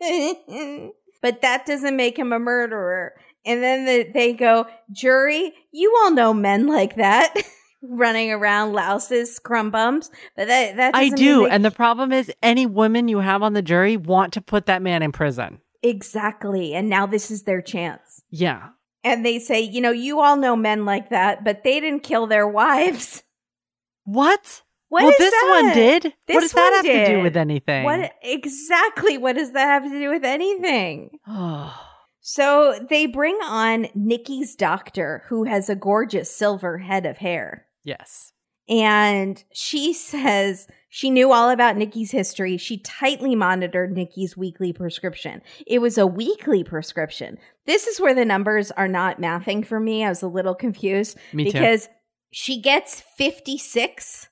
but 1.21 1.41
that 1.41 1.65
doesn't 1.65 1.95
make 1.95 2.17
him 2.19 2.31
a 2.33 2.39
murderer. 2.39 3.13
And 3.45 3.63
then 3.63 3.85
the, 3.85 4.11
they 4.13 4.33
go, 4.33 4.67
jury, 4.91 5.53
you 5.71 5.95
all 6.03 6.11
know 6.11 6.33
men 6.33 6.67
like 6.67 6.95
that. 6.97 7.33
Running 7.81 8.31
around 8.31 8.73
louses, 8.73 9.37
crumb 9.39 9.69
bums, 9.69 10.09
but 10.35 10.47
that 10.47 10.75
that 10.77 10.95
I 10.95 11.09
do. 11.09 11.43
they- 11.43 11.51
And 11.51 11.63
the 11.63 11.71
problem 11.71 12.11
is, 12.11 12.31
any 12.41 12.65
women 12.65 13.07
you 13.07 13.19
have 13.19 13.43
on 13.43 13.53
the 13.53 13.61
jury 13.61 13.95
want 13.97 14.33
to 14.33 14.41
put 14.41 14.65
that 14.65 14.81
man 14.81 15.03
in 15.03 15.11
prison. 15.11 15.59
exactly. 15.83 16.73
And 16.73 16.89
now 16.89 17.05
this 17.05 17.29
is 17.29 17.43
their 17.43 17.61
chance. 17.61 18.23
Yeah. 18.31 18.69
And 19.03 19.23
they 19.23 19.37
say, 19.39 19.61
you 19.61 19.79
know, 19.79 19.91
you 19.91 20.19
all 20.19 20.35
know 20.37 20.55
men 20.55 20.85
like 20.85 21.11
that, 21.11 21.43
but 21.43 21.63
they 21.63 21.79
didn't 21.79 22.01
kill 22.01 22.25
their 22.27 22.47
wives. 22.47 23.23
What? 24.05 24.63
What 24.89 25.03
well, 25.03 25.11
is 25.11 25.17
this 25.17 25.31
that? 25.31 25.61
one 25.63 25.73
did. 25.73 26.03
This 26.27 26.33
what 26.33 26.41
does 26.41 26.51
that 26.53 26.73
have 26.75 26.85
to 26.85 27.15
do 27.15 27.21
with 27.21 27.35
anything? 27.35 27.83
What 27.83 28.13
exactly? 28.21 29.17
What 29.17 29.35
does 29.35 29.51
that 29.51 29.65
have 29.65 29.83
to 29.83 29.89
do 29.89 30.09
with 30.09 30.23
anything? 30.23 31.19
So 32.29 32.77
they 32.89 33.05
bring 33.05 33.37
on 33.41 33.87
Nikki's 33.95 34.53
doctor, 34.53 35.23
who 35.29 35.45
has 35.45 35.69
a 35.69 35.75
gorgeous 35.75 36.29
silver 36.29 36.77
head 36.79 37.05
of 37.05 37.17
hair. 37.19 37.67
yes. 37.85 38.33
And 38.67 39.41
she 39.53 39.93
says 39.93 40.67
she 40.89 41.09
knew 41.09 41.31
all 41.31 41.49
about 41.49 41.77
Nikki's 41.77 42.11
history. 42.11 42.57
She 42.57 42.79
tightly 42.79 43.33
monitored 43.33 43.93
Nikki's 43.93 44.35
weekly 44.35 44.73
prescription. 44.73 45.41
It 45.65 45.79
was 45.79 45.97
a 45.97 46.05
weekly 46.05 46.65
prescription. 46.65 47.37
This 47.65 47.87
is 47.87 48.01
where 48.01 48.13
the 48.13 48.25
numbers 48.25 48.71
are 48.71 48.89
not 48.89 49.21
mathing 49.21 49.65
for 49.65 49.79
me. 49.79 50.03
I 50.03 50.09
was 50.09 50.21
a 50.21 50.27
little 50.27 50.53
confused 50.53 51.17
Me 51.31 51.45
too. 51.45 51.53
because 51.53 51.87
she 52.31 52.59
gets 52.61 53.01
56 53.17 54.27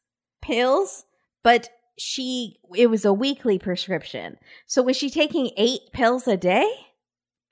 pills, 0.46 1.06
but 1.44 1.70
she 1.98 2.58
it 2.76 2.90
was 2.90 3.06
a 3.06 3.14
weekly 3.14 3.58
prescription. 3.58 4.38
So 4.68 4.82
was 4.84 4.98
she 4.98 5.10
taking 5.10 5.52
8 5.58 5.80
pills 5.94 6.28
a 6.28 6.38
day? 6.38 6.70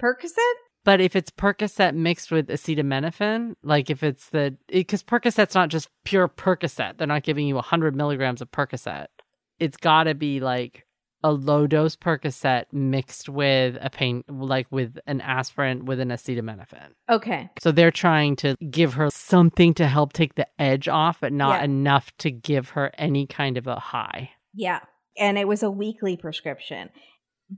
Percocet? 0.01 0.37
But 0.85 0.99
if 0.99 1.15
it's 1.15 1.31
Percocet 1.31 1.95
mixed 1.95 2.29
with 2.29 2.47
acetaminophen, 2.47 3.55
like 3.63 3.89
if 3.89 4.03
it's 4.03 4.29
the 4.29 4.57
because 4.67 5.01
Percocet's 5.01 5.55
not 5.55 5.69
just 5.69 5.89
pure 6.03 6.27
Percocet, 6.27 6.97
they're 6.97 7.07
not 7.07 7.23
giving 7.23 7.47
you 7.47 7.57
hundred 7.59 7.95
milligrams 7.95 8.41
of 8.41 8.51
Percocet. 8.51 9.07
It's 9.59 9.77
got 9.77 10.03
to 10.03 10.13
be 10.13 10.39
like 10.39 10.85
a 11.23 11.31
low 11.31 11.67
dose 11.67 11.95
Percocet 11.95 12.65
mixed 12.71 13.29
with 13.29 13.77
a 13.81 13.89
pain, 13.89 14.23
like 14.27 14.67
with 14.69 14.99
an 15.07 15.21
aspirin 15.21 15.85
with 15.85 15.99
an 15.99 16.09
acetaminophen. 16.09 16.89
Okay. 17.09 17.49
So 17.59 17.71
they're 17.71 17.91
trying 17.91 18.35
to 18.37 18.55
give 18.69 18.95
her 18.95 19.09
something 19.09 19.73
to 19.75 19.87
help 19.87 20.13
take 20.13 20.35
the 20.35 20.47
edge 20.59 20.87
off, 20.87 21.19
but 21.21 21.31
not 21.31 21.59
Yeah. 21.59 21.65
enough 21.65 22.15
to 22.17 22.31
give 22.31 22.69
her 22.69 22.91
any 22.97 23.25
kind 23.25 23.57
of 23.57 23.67
a 23.67 23.79
high. 23.79 24.31
Yeah. 24.53 24.81
And 25.17 25.37
it 25.37 25.47
was 25.47 25.63
a 25.63 25.71
weekly 25.71 26.17
prescription. 26.17 26.89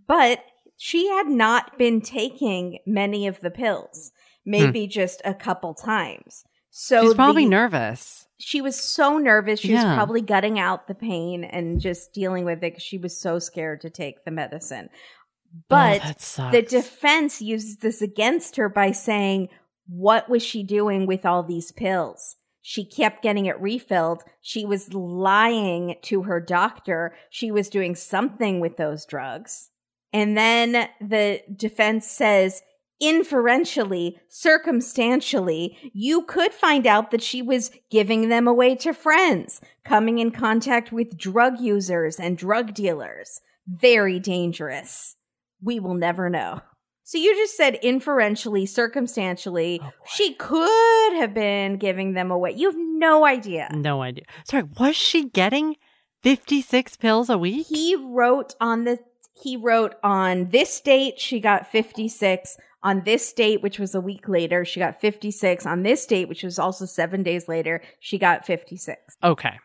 But 0.08 0.44
she 0.78 1.08
had 1.08 1.28
not 1.28 1.78
been 1.78 2.02
taking 2.02 2.80
many 2.86 3.28
of 3.28 3.40
the 3.40 3.52
pills, 3.52 4.12
hmm. 4.44 4.52
maybe 4.52 4.88
just 4.88 5.22
a 5.26 5.34
couple 5.34 5.74
times. 5.74 6.44
So. 6.78 7.04
She's 7.04 7.14
probably 7.14 7.46
the- 7.46 7.52
nervous. 7.52 8.28
she 8.38 8.62
was 8.62 8.76
so 8.76 9.18
nervous. 9.18 9.62
She 9.62 9.74
was 9.74 9.84
probably 9.84 10.20
gutting 10.20 10.60
out 10.60 10.90
the 10.90 10.94
pain 10.94 11.46
and 11.46 11.80
just 11.80 12.12
dealing 12.12 12.44
with 12.44 12.58
it 12.58 12.62
because 12.62 12.84
she 12.84 12.98
was 12.98 13.18
so 13.18 13.40
scared 13.40 13.80
to 13.82 13.90
take 13.90 14.26
the 14.26 14.32
medicine. 14.32 14.90
Oh, 14.92 15.60
but 15.70 16.02
oh, 16.02 16.08
that 16.08 16.22
sucks. 16.22 16.52
the 16.54 16.62
defense 16.62 17.42
uses 17.42 17.78
this 17.78 18.02
against 18.02 18.58
her 18.58 18.68
by 18.68 18.92
saying, 18.92 19.48
What 19.88 20.30
was 20.30 20.44
she 20.44 20.64
doing 20.64 21.08
with 21.08 21.26
all 21.26 21.44
these 21.44 21.72
pills? 21.72 22.36
She 22.62 22.84
kept 22.84 23.24
getting 23.24 23.46
it 23.46 23.62
refilled. 23.62 24.24
She 24.42 24.66
was 24.66 24.94
lying 24.94 25.96
to 26.02 26.24
her 26.24 26.42
doctor. 26.42 27.16
She 27.30 27.52
was 27.52 27.70
doing 27.70 27.96
something 27.96 28.60
with 28.60 28.76
those 28.76 29.06
drugs. 29.06 29.70
And 30.12 30.36
then 30.38 30.90
the 31.00 31.42
defense 31.56 32.06
says, 32.06 32.62
inferentially, 33.02 34.18
circumstantially, 34.30 35.78
you 35.94 36.24
could 36.24 36.54
find 36.54 36.86
out 36.88 37.12
that 37.12 37.22
she 37.22 37.42
was 37.42 37.72
giving 37.90 38.30
them 38.30 38.48
away 38.48 38.76
to 38.76 38.94
friends, 38.94 39.62
coming 39.84 40.20
in 40.20 40.32
contact 40.32 40.92
with 40.92 41.18
drug 41.18 41.60
users 41.60 42.20
and 42.20 42.38
drug 42.38 42.74
dealers. 42.74 43.42
Very 43.68 44.20
dangerous. 44.20 45.16
We 45.62 45.80
will 45.80 45.96
never 45.96 46.30
know. 46.30 46.62
So 47.04 47.18
you 47.20 47.36
just 47.36 47.56
said 47.56 47.76
inferentially, 47.84 48.66
circumstantially, 48.66 49.80
Oh, 49.84 49.92
she 50.08 50.34
could 50.34 51.14
have 51.18 51.34
been 51.34 51.78
giving 51.78 52.14
them 52.14 52.32
away. 52.32 52.54
You 52.56 52.68
have 52.72 52.80
no 52.80 53.26
idea. 53.26 53.70
no 53.74 54.02
idea. 54.02 54.26
Sorry, 54.44 54.64
was 54.80 54.96
she 54.96 55.30
getting 55.30 55.76
56 56.24 56.98
pills 56.98 57.30
a 57.30 57.38
week? 57.38 57.68
He 57.68 57.96
wrote 57.96 58.56
on 58.60 58.86
the 58.86 59.00
he 59.40 59.58
wrote 59.58 59.96
on 60.02 60.50
this 60.50 60.80
date 60.80 61.20
she 61.20 61.40
got 61.42 61.70
56 61.70 62.58
on 62.86 63.02
this 63.04 63.34
date 63.34 63.62
which 63.62 63.80
was 63.80 63.94
a 63.94 64.00
week 64.02 64.30
later 64.30 64.64
she 64.64 64.80
got 64.80 65.02
56 65.02 65.66
on 65.66 65.84
this 65.84 66.06
date 66.06 66.30
which 66.30 66.44
was 66.44 66.58
also 66.58 66.86
7 66.86 67.22
days 67.24 67.48
later 67.50 67.82
she 68.00 68.18
got 68.18 68.46
56 68.46 69.18
okay. 69.24 69.60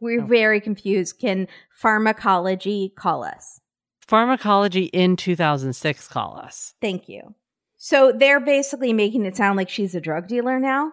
we're 0.00 0.22
Oh. 0.22 0.26
very 0.26 0.60
confused 0.60 1.18
can 1.18 1.48
pharmacology 1.70 2.92
call 2.96 3.24
us 3.24 3.60
Pharmacology 4.06 4.84
in 4.86 5.16
2006 5.16 6.08
call 6.08 6.36
us. 6.38 6.74
thank 6.80 7.08
you 7.08 7.34
so 7.78 8.12
they're 8.12 8.40
basically 8.40 8.92
making 8.92 9.24
it 9.24 9.36
sound 9.36 9.56
like 9.56 9.68
she's 9.70 9.94
a 9.94 10.00
drug 10.00 10.26
dealer 10.28 10.58
now 10.60 10.92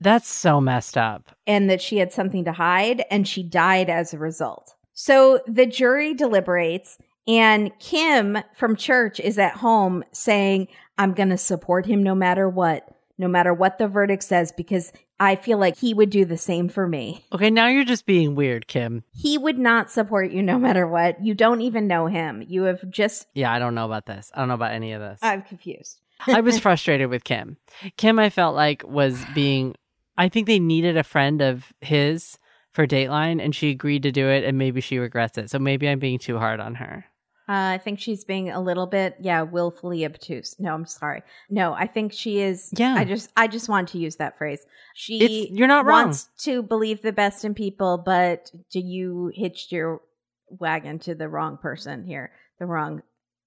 That's 0.00 0.28
so 0.28 0.60
messed 0.60 0.96
up. 0.96 1.34
and 1.46 1.68
that 1.68 1.82
she 1.82 1.98
had 1.98 2.12
something 2.12 2.44
to 2.44 2.52
hide 2.52 3.04
and 3.10 3.26
she 3.28 3.42
died 3.42 3.88
as 3.90 4.12
a 4.14 4.18
result. 4.18 4.74
So 4.94 5.40
the 5.46 5.64
jury 5.66 6.12
deliberates 6.14 6.98
and 7.28 7.70
Kim 7.78 8.38
from 8.54 8.76
church 8.76 9.20
is 9.20 9.38
at 9.38 9.54
home 9.56 10.02
saying, 10.12 10.68
I'm 11.02 11.14
going 11.14 11.30
to 11.30 11.36
support 11.38 11.84
him 11.84 12.00
no 12.04 12.14
matter 12.14 12.48
what, 12.48 12.88
no 13.18 13.26
matter 13.26 13.52
what 13.52 13.78
the 13.78 13.88
verdict 13.88 14.22
says, 14.22 14.52
because 14.56 14.92
I 15.18 15.34
feel 15.34 15.58
like 15.58 15.76
he 15.76 15.94
would 15.94 16.10
do 16.10 16.24
the 16.24 16.36
same 16.38 16.68
for 16.68 16.86
me. 16.86 17.24
Okay, 17.32 17.50
now 17.50 17.66
you're 17.66 17.84
just 17.84 18.06
being 18.06 18.36
weird, 18.36 18.68
Kim. 18.68 19.02
He 19.10 19.36
would 19.36 19.58
not 19.58 19.90
support 19.90 20.30
you 20.30 20.44
no 20.44 20.60
matter 20.60 20.86
what. 20.86 21.20
You 21.24 21.34
don't 21.34 21.60
even 21.60 21.88
know 21.88 22.06
him. 22.06 22.44
You 22.46 22.62
have 22.64 22.88
just, 22.88 23.26
Yeah, 23.34 23.52
I 23.52 23.58
don't 23.58 23.74
know 23.74 23.84
about 23.84 24.06
this. 24.06 24.30
I 24.32 24.38
don't 24.38 24.46
know 24.48 24.54
about 24.54 24.74
any 24.74 24.92
of 24.92 25.00
this. 25.00 25.18
I'm 25.22 25.42
confused. 25.42 26.00
I 26.28 26.40
was 26.40 26.58
frustrated 26.60 27.10
with 27.10 27.24
Kim. 27.24 27.56
Kim, 27.96 28.20
I 28.20 28.30
felt 28.30 28.54
like 28.54 28.84
was 28.86 29.24
being. 29.34 29.74
I 30.16 30.28
think 30.28 30.46
they 30.46 30.60
needed 30.60 30.96
a 30.96 31.02
friend 31.02 31.42
of 31.42 31.72
his 31.80 32.38
for 32.72 32.86
Dateline, 32.86 33.42
and 33.42 33.56
she 33.56 33.70
agreed 33.70 34.04
to 34.04 34.12
do 34.12 34.28
it, 34.28 34.44
and 34.44 34.56
maybe 34.56 34.80
she 34.80 34.98
regrets 34.98 35.36
it. 35.36 35.50
So 35.50 35.58
maybe 35.58 35.88
I'm 35.88 35.98
being 35.98 36.20
too 36.20 36.38
hard 36.38 36.60
on 36.60 36.76
her. 36.76 37.06
Uh, 37.48 37.74
I 37.74 37.78
think 37.78 37.98
she's 37.98 38.24
being 38.24 38.50
a 38.50 38.60
little 38.60 38.86
bit, 38.86 39.16
yeah, 39.20 39.42
willfully 39.42 40.04
obtuse. 40.04 40.54
No, 40.58 40.72
I'm 40.74 40.86
sorry. 40.86 41.22
No, 41.50 41.72
I 41.74 41.86
think 41.86 42.12
she 42.12 42.40
is. 42.40 42.70
Yeah. 42.76 42.94
I 42.94 43.04
just, 43.04 43.30
I 43.36 43.48
just 43.48 43.68
want 43.68 43.88
to 43.88 43.98
use 43.98 44.16
that 44.16 44.38
phrase. 44.38 44.64
She, 44.94 45.18
It's 45.18 45.50
you're 45.52 45.68
not 45.68 45.84
wrong. 45.84 46.04
wants 46.04 46.28
to 46.44 46.62
believe 46.62 47.02
the 47.02 47.12
best 47.12 47.44
in 47.44 47.54
people, 47.54 47.98
but 47.98 48.50
do 48.70 48.78
you 48.80 49.32
hitched 49.34 49.72
your 49.72 50.00
wagon 50.48 50.98
to 51.00 51.14
the 51.14 51.28
wrong 51.28 51.56
person 51.56 52.04
here, 52.04 52.30
the 52.58 52.66
wrong 52.66 53.02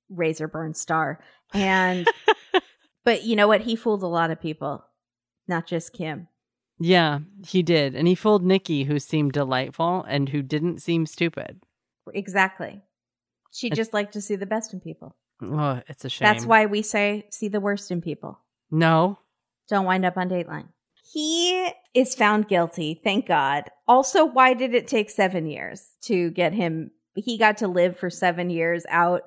razor 0.10 0.48
burn 0.48 0.74
star. 0.74 1.20
And, 1.54 2.08
but 3.06 3.24
you 3.24 3.36
know 3.36 3.48
what? 3.48 3.62
He 3.62 3.76
fooled 3.76 4.04
a 4.04 4.08
lot 4.08 4.32
of 4.32 4.42
people, 4.42 4.84
not 5.48 5.68
just 5.68 5.94
Kim. 5.94 6.28
Yeah, 6.78 7.20
he 7.48 7.64
did, 7.64 7.96
and 7.96 8.08
he 8.08 8.16
fooled 8.16 8.44
Nikki, 8.44 8.84
who 8.84 9.00
seemed 9.00 9.32
delightful 9.32 10.04
and 10.10 10.30
who 10.30 10.42
didn't 10.42 10.82
seem 10.82 11.06
stupid. 11.06 11.62
Exactly. 12.14 12.82
She 13.56 13.68
It's- 13.68 13.77
just 13.77 13.94
liked 13.94 14.14
to 14.14 14.22
see 14.22 14.36
the 14.36 14.45
best 14.45 14.73
in 14.73 14.80
people. 14.82 15.15
Oh, 15.41 15.82
it's 15.88 16.03
a 16.06 16.10
shame. 16.10 16.26
That's 16.26 16.45
why 16.45 16.65
we 16.65 16.82
say 16.82 17.27
see 17.32 17.48
the 17.48 17.60
worst 17.60 17.90
in 17.91 18.02
people. 18.02 18.40
No, 18.72 19.19
Don't 19.69 19.86
wind 19.86 20.06
up 20.06 20.18
on 20.18 20.30
Dateline. 20.30 20.68
He 21.11 21.69
is 21.94 22.14
found 22.15 22.48
guilty, 22.48 22.99
thank 23.03 23.27
God. 23.27 23.64
Also, 23.88 24.26
why 24.26 24.53
did 24.53 24.73
it 24.76 24.88
take 24.88 25.10
seven 25.10 25.45
years 25.48 25.90
to 26.03 26.30
get 26.32 26.53
him? 26.53 26.91
He 27.15 27.38
got 27.38 27.57
to 27.60 27.68
live 27.68 27.98
for 27.98 28.10
seven 28.10 28.49
years 28.49 28.86
out. 28.90 29.22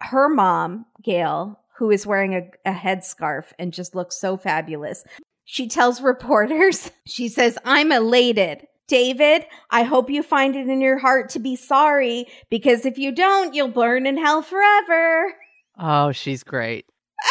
Her 0.00 0.28
mom, 0.28 0.86
Gail, 1.02 1.58
who 1.78 1.90
is 1.90 2.06
wearing 2.06 2.34
a, 2.34 2.70
a 2.70 2.72
headscarf 2.72 3.46
and 3.58 3.72
just 3.72 3.94
looks 3.94 4.18
so 4.20 4.36
fabulous, 4.36 5.02
she 5.44 5.68
tells 5.68 6.00
reporters, 6.00 6.90
she 7.06 7.28
says, 7.28 7.58
I'm 7.64 7.90
elated. 7.92 8.66
David, 8.88 9.46
I 9.70 9.82
hope 9.82 10.10
you 10.10 10.22
find 10.22 10.54
it 10.56 10.68
in 10.68 10.80
your 10.80 10.98
heart 10.98 11.30
to 11.30 11.38
be 11.38 11.56
sorry 11.56 12.26
because 12.50 12.84
if 12.84 12.98
you 12.98 13.12
don't, 13.12 13.54
you'll 13.54 13.68
burn 13.68 14.06
in 14.06 14.16
hell 14.18 14.42
forever. 14.42 15.32
oh, 15.78 16.12
she's 16.12 16.42
great. 16.44 16.86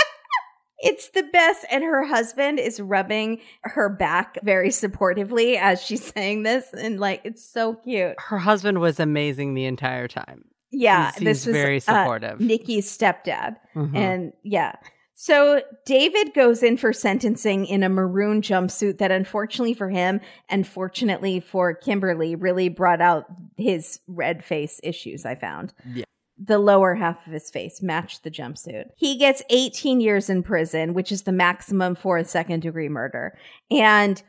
It's 0.85 1.11
the 1.11 1.23
best. 1.23 1.65
And 1.71 1.81
her 1.81 2.03
husband 2.05 2.59
is 2.59 2.81
rubbing 2.81 3.39
her 3.61 3.88
back 3.88 4.38
very 4.43 4.67
supportively 4.67 5.55
as 5.57 5.81
she's 5.81 6.03
saying 6.13 6.43
this. 6.43 6.65
And 6.73 6.99
like, 6.99 7.21
it's 7.23 7.41
so 7.45 7.75
cute. 7.75 8.15
Her 8.19 8.38
husband 8.38 8.80
was 8.81 8.99
amazing 8.99 9.53
the 9.53 9.63
entire 9.63 10.09
time. 10.09 10.43
Yeah. 10.71 11.13
He 11.17 11.23
this 11.23 11.45
was 11.45 11.55
very 11.55 11.77
uh, 11.77 11.80
supportive. 11.80 12.41
Nikki's 12.41 12.85
stepdad. 12.85 13.55
Mhm. 13.75 13.95
And 13.95 14.34
yeah. 14.43 14.73
So 15.15 15.61
David 15.85 16.34
goes 16.34 16.64
in 16.64 16.77
for 16.77 16.91
sentencing 16.91 17.65
in 17.65 17.84
a 17.84 17.90
maroon 17.90 18.41
jumpsuit 18.41 18.98
that 18.98 19.11
unfortunately 19.11 19.73
for 19.73 19.90
him 19.90 20.19
and 20.49 20.65
fortunately 20.68 21.40
for 21.40 21.73
Kimberly 21.73 22.35
really 22.35 22.69
brought 22.69 23.02
out 23.02 23.26
his 23.57 23.99
red 24.07 24.44
face 24.44 24.80
issues, 24.84 25.26
I 25.26 25.35
found. 25.35 25.73
Yeah. 25.94 26.06
The 26.44 26.57
lower 26.57 26.95
half 26.95 27.26
of 27.27 27.31
his 27.31 27.52
face 27.52 27.81
matched 27.81 28.23
the 28.23 28.31
jumpsuit. 28.31 28.85
He 28.98 29.18
gets 29.18 29.44
18 29.52 30.02
years 30.02 30.30
in 30.30 30.41
prison, 30.41 30.95
which 30.95 31.11
is 31.11 31.23
the 31.23 31.31
maximum 31.31 31.94
for 31.95 32.18
a 32.18 32.26
second 32.26 32.61
degree 32.61 32.90
murder. 32.90 33.38
And 33.69 34.22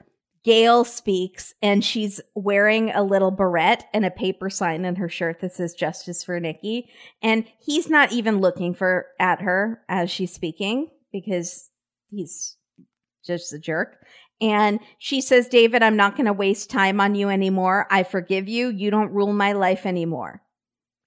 Gail 0.44 0.84
speaks 0.84 1.54
and 1.62 1.82
she's 1.82 2.20
wearing 2.34 2.90
a 2.90 3.02
little 3.02 3.30
barrette 3.30 3.88
and 3.94 4.04
a 4.04 4.10
paper 4.10 4.50
sign 4.50 4.84
in 4.84 4.96
her 4.96 5.08
shirt 5.08 5.40
that 5.40 5.54
says 5.54 5.72
justice 5.72 6.22
for 6.22 6.38
Nikki. 6.38 6.90
And 7.22 7.46
he's 7.58 7.88
not 7.88 8.12
even 8.12 8.40
looking 8.40 8.74
for 8.74 9.06
at 9.18 9.40
her 9.40 9.82
as 9.88 10.10
she's 10.10 10.34
speaking 10.34 10.90
because 11.12 11.70
he's 12.10 12.58
just 13.24 13.54
a 13.54 13.58
jerk. 13.58 13.96
And 14.40 14.80
she 14.98 15.22
says, 15.22 15.48
David, 15.48 15.82
I'm 15.82 15.96
not 15.96 16.16
going 16.16 16.26
to 16.26 16.32
waste 16.34 16.68
time 16.68 17.00
on 17.00 17.14
you 17.14 17.30
anymore. 17.30 17.86
I 17.90 18.02
forgive 18.02 18.46
you. 18.46 18.68
You 18.68 18.90
don't 18.90 19.12
rule 19.12 19.32
my 19.32 19.52
life 19.52 19.86
anymore. 19.86 20.42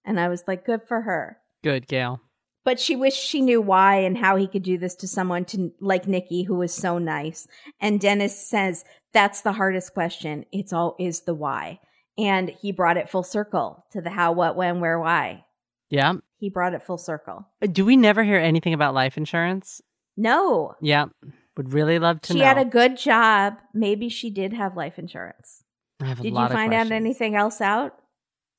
And 0.03 0.19
I 0.19 0.29
was 0.29 0.43
like, 0.47 0.65
good 0.65 0.81
for 0.87 1.01
her. 1.01 1.37
Good, 1.63 1.87
Gail. 1.87 2.21
But 2.67 2.81
she 2.81 2.97
wished 2.97 3.23
she 3.25 3.39
knew 3.39 3.61
why 3.61 3.99
and 3.99 4.17
how 4.17 4.35
he 4.35 4.45
could 4.45 4.61
do 4.61 4.77
this 4.77 4.93
to 4.95 5.07
someone 5.07 5.45
to 5.45 5.71
like 5.79 6.05
Nikki, 6.05 6.43
who 6.43 6.55
was 6.55 6.73
so 6.73 6.97
nice. 6.97 7.47
And 7.79 7.97
Dennis 7.97 8.37
says, 8.37 8.83
that's 9.13 9.39
the 9.39 9.53
hardest 9.53 9.93
question. 9.93 10.43
It's 10.51 10.73
all 10.73 10.97
is 10.99 11.21
the 11.21 11.33
why. 11.33 11.79
And 12.17 12.49
he 12.49 12.73
brought 12.73 12.97
it 12.97 13.09
full 13.09 13.23
circle 13.23 13.85
to 13.93 14.01
the 14.01 14.09
how, 14.09 14.33
what, 14.33 14.57
when, 14.57 14.81
where, 14.81 14.99
why. 14.99 15.45
Yeah. 15.89 16.15
He 16.39 16.49
brought 16.49 16.73
it 16.73 16.83
full 16.83 16.97
circle. 16.97 17.47
Do 17.71 17.85
we 17.85 17.95
never 17.95 18.21
hear 18.21 18.37
anything 18.37 18.73
about 18.73 18.93
life 18.93 19.15
insurance? 19.15 19.81
No, 20.17 20.75
Yeah. 20.81 21.05
Would 21.55 21.71
really 21.71 21.99
love 21.99 22.21
to 22.23 22.33
know. 22.33 22.37
she 22.37 22.41
know. 22.41 22.47
had 22.47 22.57
a 22.57 22.65
good 22.65 22.97
job. 22.97 23.53
Maybe 23.73 24.09
she 24.09 24.29
did 24.29 24.51
have 24.51 24.75
life 24.75 24.99
insurance. 24.99 25.63
I 26.01 26.07
have 26.07 26.19
a 26.19 26.23
Did 26.23 26.29
you 26.29 26.35
lot 26.35 26.51
of 26.51 26.57
find 26.57 26.73
out 26.73 26.91
anything 26.91 27.33
else 27.37 27.61
out? 27.61 27.93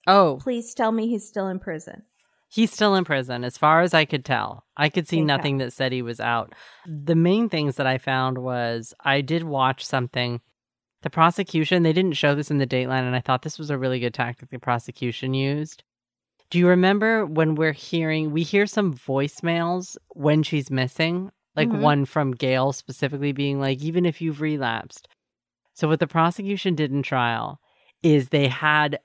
Oh, 0.06 0.38
Please 0.40 0.72
tell 0.72 0.92
me 0.92 1.08
he's 1.08 1.28
still 1.28 1.48
in 1.48 1.58
prison. 1.58 2.04
He's 2.50 2.72
still 2.72 2.94
in 2.94 3.04
prison, 3.04 3.44
as 3.44 3.58
far 3.58 3.82
as 3.82 3.92
I 3.92 4.04
could 4.06 4.24
tell. 4.24 4.64
I 4.76 4.88
could 4.88 5.06
see 5.06 5.20
nothing 5.20 5.58
that 5.58 5.72
said 5.72 5.92
he 5.92 6.00
was 6.00 6.18
out. 6.18 6.54
The 6.86 7.14
main 7.14 7.48
things 7.50 7.76
that 7.76 7.86
I 7.86 7.98
found 7.98 8.38
was 8.38 8.94
I 9.04 9.20
did 9.20 9.44
watch 9.44 9.84
something. 9.84 10.40
The 11.02 11.10
prosecution, 11.10 11.82
they 11.82 11.92
didn't 11.92 12.14
show 12.16 12.34
this 12.34 12.50
in 12.50 12.58
the 12.58 12.66
Dateline, 12.66 13.06
and 13.06 13.14
I 13.14 13.20
thought 13.20 13.42
this 13.42 13.58
was 13.58 13.70
a 13.70 13.78
really 13.78 14.00
good 14.00 14.14
tactic 14.14 14.48
the 14.50 14.58
prosecution 14.58 15.34
used. 15.34 15.84
Do 16.50 16.58
you 16.58 16.66
remember 16.68 17.26
when 17.26 17.54
we're 17.54 17.72
hearing, 17.72 18.30
we 18.32 18.42
hear 18.42 18.66
some 18.66 18.94
voicemails 18.94 19.96
when 20.14 20.42
she's 20.42 20.70
missing? 20.70 21.30
Like 21.54 21.68
Mhm. 21.68 21.80
one 21.80 22.04
from 22.06 22.32
Gail 22.32 22.72
specifically 22.72 23.32
being 23.32 23.60
like, 23.60 23.82
even 23.82 24.06
if 24.06 24.20
you've 24.22 24.40
relapsed. 24.40 25.06
So, 25.74 25.86
what 25.86 26.00
the 26.00 26.06
prosecution 26.06 26.74
did 26.74 26.90
in 26.90 27.02
trial 27.02 27.60
is 28.02 28.28
they 28.30 28.48
had 28.48 28.98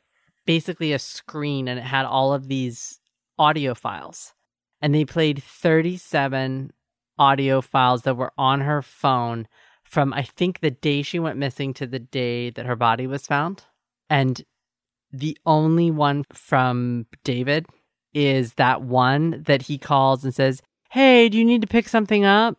basically 0.45 0.93
a 0.93 0.99
screen 0.99 1.67
and 1.67 1.79
it 1.79 1.83
had 1.85 2.05
all 2.05 2.33
of 2.33 2.47
these 2.47 2.99
audio 3.37 3.73
files. 3.73 4.33
And 4.81 4.93
they 4.93 5.05
played 5.05 5.41
37 5.41 6.71
audio 7.17 7.61
files 7.61 8.01
that 8.03 8.17
were 8.17 8.33
on 8.37 8.61
her 8.61 8.81
phone 8.81 9.47
from, 9.83 10.13
I 10.13 10.23
think, 10.23 10.59
the 10.59 10.71
day 10.71 11.01
she 11.03 11.19
went 11.19 11.37
missing 11.37 11.73
to 11.75 11.87
the 11.87 11.99
day 11.99 12.49
that 12.49 12.65
her 12.65 12.75
body 12.75 13.07
was 13.07 13.27
found. 13.27 13.63
And 14.09 14.43
the 15.11 15.37
only 15.45 15.91
one 15.91 16.23
from 16.33 17.05
David 17.23 17.67
is 18.13 18.55
that 18.55 18.81
one 18.81 19.43
that 19.43 19.63
he 19.63 19.77
calls 19.77 20.23
and 20.23 20.33
says, 20.33 20.61
Hey, 20.89 21.29
do 21.29 21.37
you 21.37 21.45
need 21.45 21.61
to 21.61 21.67
pick 21.67 21.87
something 21.87 22.25
up? 22.25 22.57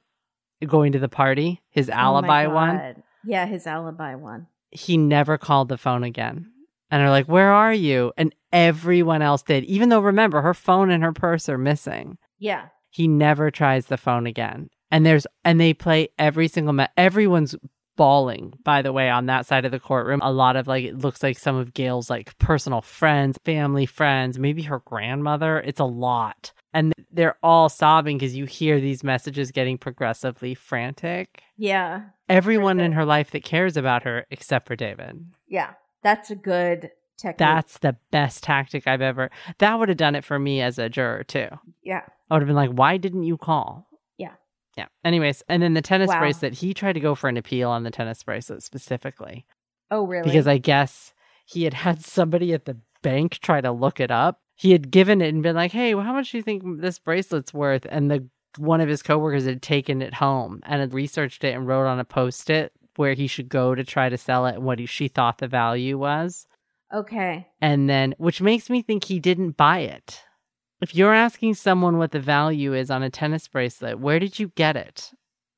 Going 0.67 0.93
to 0.93 0.99
the 0.99 1.09
party, 1.09 1.63
his 1.71 1.91
Oh 1.91 1.95
alibi 1.95 2.47
one 2.47 2.77
God. 2.77 3.03
Yeah, 3.25 3.45
his 3.47 3.67
alibi 3.67 4.15
one. 4.15 4.47
he 4.71 4.97
never 4.97 5.37
called 5.37 5.69
the 5.69 5.77
phone 5.77 6.05
again. 6.05 6.51
And 6.91 7.03
they're 7.03 7.11
like, 7.11 7.27
Where 7.27 7.53
are 7.53 7.73
you? 7.75 8.13
And 8.17 8.35
everyone 8.55 9.21
else 9.21 9.43
did. 9.43 9.65
Even 9.65 9.91
though, 9.91 10.01
remember, 10.01 10.41
her 10.41 10.55
phone 10.55 10.91
and 10.91 11.03
her 11.03 11.13
purse 11.13 11.49
are 11.51 11.59
missing. 11.59 12.17
Yeah. 12.39 12.69
He 12.89 13.09
never 13.09 13.51
tries 13.51 13.87
the 13.87 13.99
phone 13.99 14.27
again. 14.27 14.71
And 14.91 15.05
there's, 15.05 15.27
and 15.45 15.61
they 15.61 15.75
play 15.75 16.09
every 16.19 16.47
single, 16.49 16.73
me- 16.73 16.87
everyone's 16.97 17.57
bawling, 17.97 18.55
by 18.65 18.83
the 18.83 18.93
way, 18.93 19.11
on 19.11 19.27
that 19.27 19.47
side 19.47 19.65
of 19.65 19.73
the 19.73 19.81
courtroom. 19.81 20.21
A 20.23 20.33
lot 20.33 20.57
of 20.57 20.69
like, 20.69 20.85
it 20.85 20.99
looks 20.99 21.23
like 21.23 21.39
some 21.39 21.57
of 21.57 21.75
Gail's 21.75 22.09
like 22.09 22.39
personal 22.39 22.81
friends, 22.81 23.39
family 23.45 23.87
friends, 23.87 24.39
maybe 24.39 24.63
her 24.63 24.81
grandmother. 24.85 25.59
It's 25.59 25.81
a 25.81 25.85
lot. 25.85 26.53
And 26.73 26.93
they're 27.13 27.37
all 27.43 27.69
sobbing 27.69 28.19
because 28.19 28.37
you 28.37 28.47
hear 28.47 28.81
these 28.81 29.05
messages 29.05 29.53
getting 29.53 29.79
progressively 29.79 30.55
frantic. 30.55 31.43
Yeah. 31.57 32.03
Everyone 32.29 32.81
in 32.81 32.93
her 32.93 33.05
life 33.05 33.31
that 33.33 33.45
cares 33.45 33.77
about 33.77 34.05
her, 34.05 34.27
except 34.31 34.67
for 34.67 34.77
David. 34.77 35.25
Yeah. 35.49 35.75
That's 36.03 36.31
a 36.31 36.37
good 36.37 36.91
technique. 37.19 37.39
That's 37.39 37.79
the 37.79 37.97
best 38.11 38.43
tactic 38.45 38.87
I've 38.87 39.01
ever. 39.03 39.31
That 39.59 39.79
would 39.79 39.89
have 39.89 39.99
done 39.99 40.15
it 40.15 40.25
for 40.25 40.39
me 40.39 40.61
as 40.61 40.79
a 40.79 40.89
juror 40.89 41.25
too. 41.25 41.49
yeah. 41.83 42.03
I 42.31 42.35
would 42.35 42.43
have 42.43 42.47
been 42.49 42.57
like, 42.57 42.71
"Why 42.71 42.97
didn't 42.97 43.25
you 43.25 43.37
call?" 43.37 43.87
Yeah. 44.19 44.33
Yeah. 44.77 44.87
Anyways, 45.05 45.43
and 45.49 45.63
then 45.63 45.75
the 45.75 45.83
tennis 45.83 46.09
Wow. 46.09 46.21
bracelet. 46.21 46.55
He 46.55 46.73
tried 46.75 46.95
to 46.95 47.01
go 47.01 47.15
for 47.15 47.29
an 47.29 47.37
appeal 47.37 47.71
on 47.71 47.83
the 47.83 47.91
tennis 47.91 48.23
bracelet 48.23 48.63
specifically 48.63 49.45
Oh, 49.91 50.07
really? 50.07 50.25
because 50.25 50.47
I 50.47 50.59
guess 50.59 51.13
he 51.45 51.65
had 51.65 51.75
had 51.75 52.03
somebody 52.03 52.53
at 52.55 52.65
the 52.65 52.79
bank 53.03 53.39
try 53.41 53.61
to 53.61 53.71
look 53.71 54.01
it 54.01 54.11
up. 54.11 54.41
He 54.57 54.73
had 54.73 54.91
given 54.91 55.21
it 55.21 55.35
and 55.35 55.43
been 55.43 55.55
like, 55.57 55.73
"Hey, 55.73 55.95
well, 55.95 56.05
how 56.05 56.13
much 56.15 56.31
do 56.33 56.39
you 56.39 56.43
think 56.43 56.81
this 56.81 56.99
bracelet's 56.99 57.53
worth?" 57.53 57.87
And 57.91 58.11
the 58.11 58.27
one 58.57 58.81
of 58.81 58.89
his 58.89 59.03
coworkers 59.03 59.45
had 59.47 59.61
taken 59.63 60.01
it 60.01 60.15
home 60.15 60.61
and 60.65 60.81
had 60.81 60.95
researched 60.95 61.43
it 61.45 61.55
and 61.55 61.67
wrote 61.67 61.87
on 61.87 61.99
a 61.99 62.05
post-it 62.05 62.73
where 62.97 63.15
he 63.15 63.27
should 63.27 63.49
go 63.49 63.75
to 63.75 63.83
try 63.85 64.09
to 64.09 64.17
sell 64.17 64.47
it 64.47 64.55
and 64.55 64.65
what 64.65 64.79
he, 64.79 64.87
she 64.87 65.09
thought 65.09 65.39
the 65.39 65.49
value 65.49 65.99
was. 65.99 66.47
Okay. 66.93 67.49
and 67.61 67.89
then 67.89 68.15
which 68.19 68.41
makes 68.41 68.69
me 68.69 68.83
think 68.83 69.05
he 69.05 69.19
didn't 69.19 69.57
buy 69.57 69.81
it. 69.81 70.21
If 70.81 70.95
you're 70.95 71.15
asking 71.15 71.55
someone 71.55 71.99
what 71.99 72.11
the 72.11 72.21
value 72.21 72.75
is 72.75 72.91
on 72.91 73.03
a 73.03 73.11
tennis 73.11 73.49
bracelet, 73.49 73.99
where 73.99 74.19
did 74.19 74.39
you 74.39 74.49
get 74.49 74.77
it? 74.77 75.13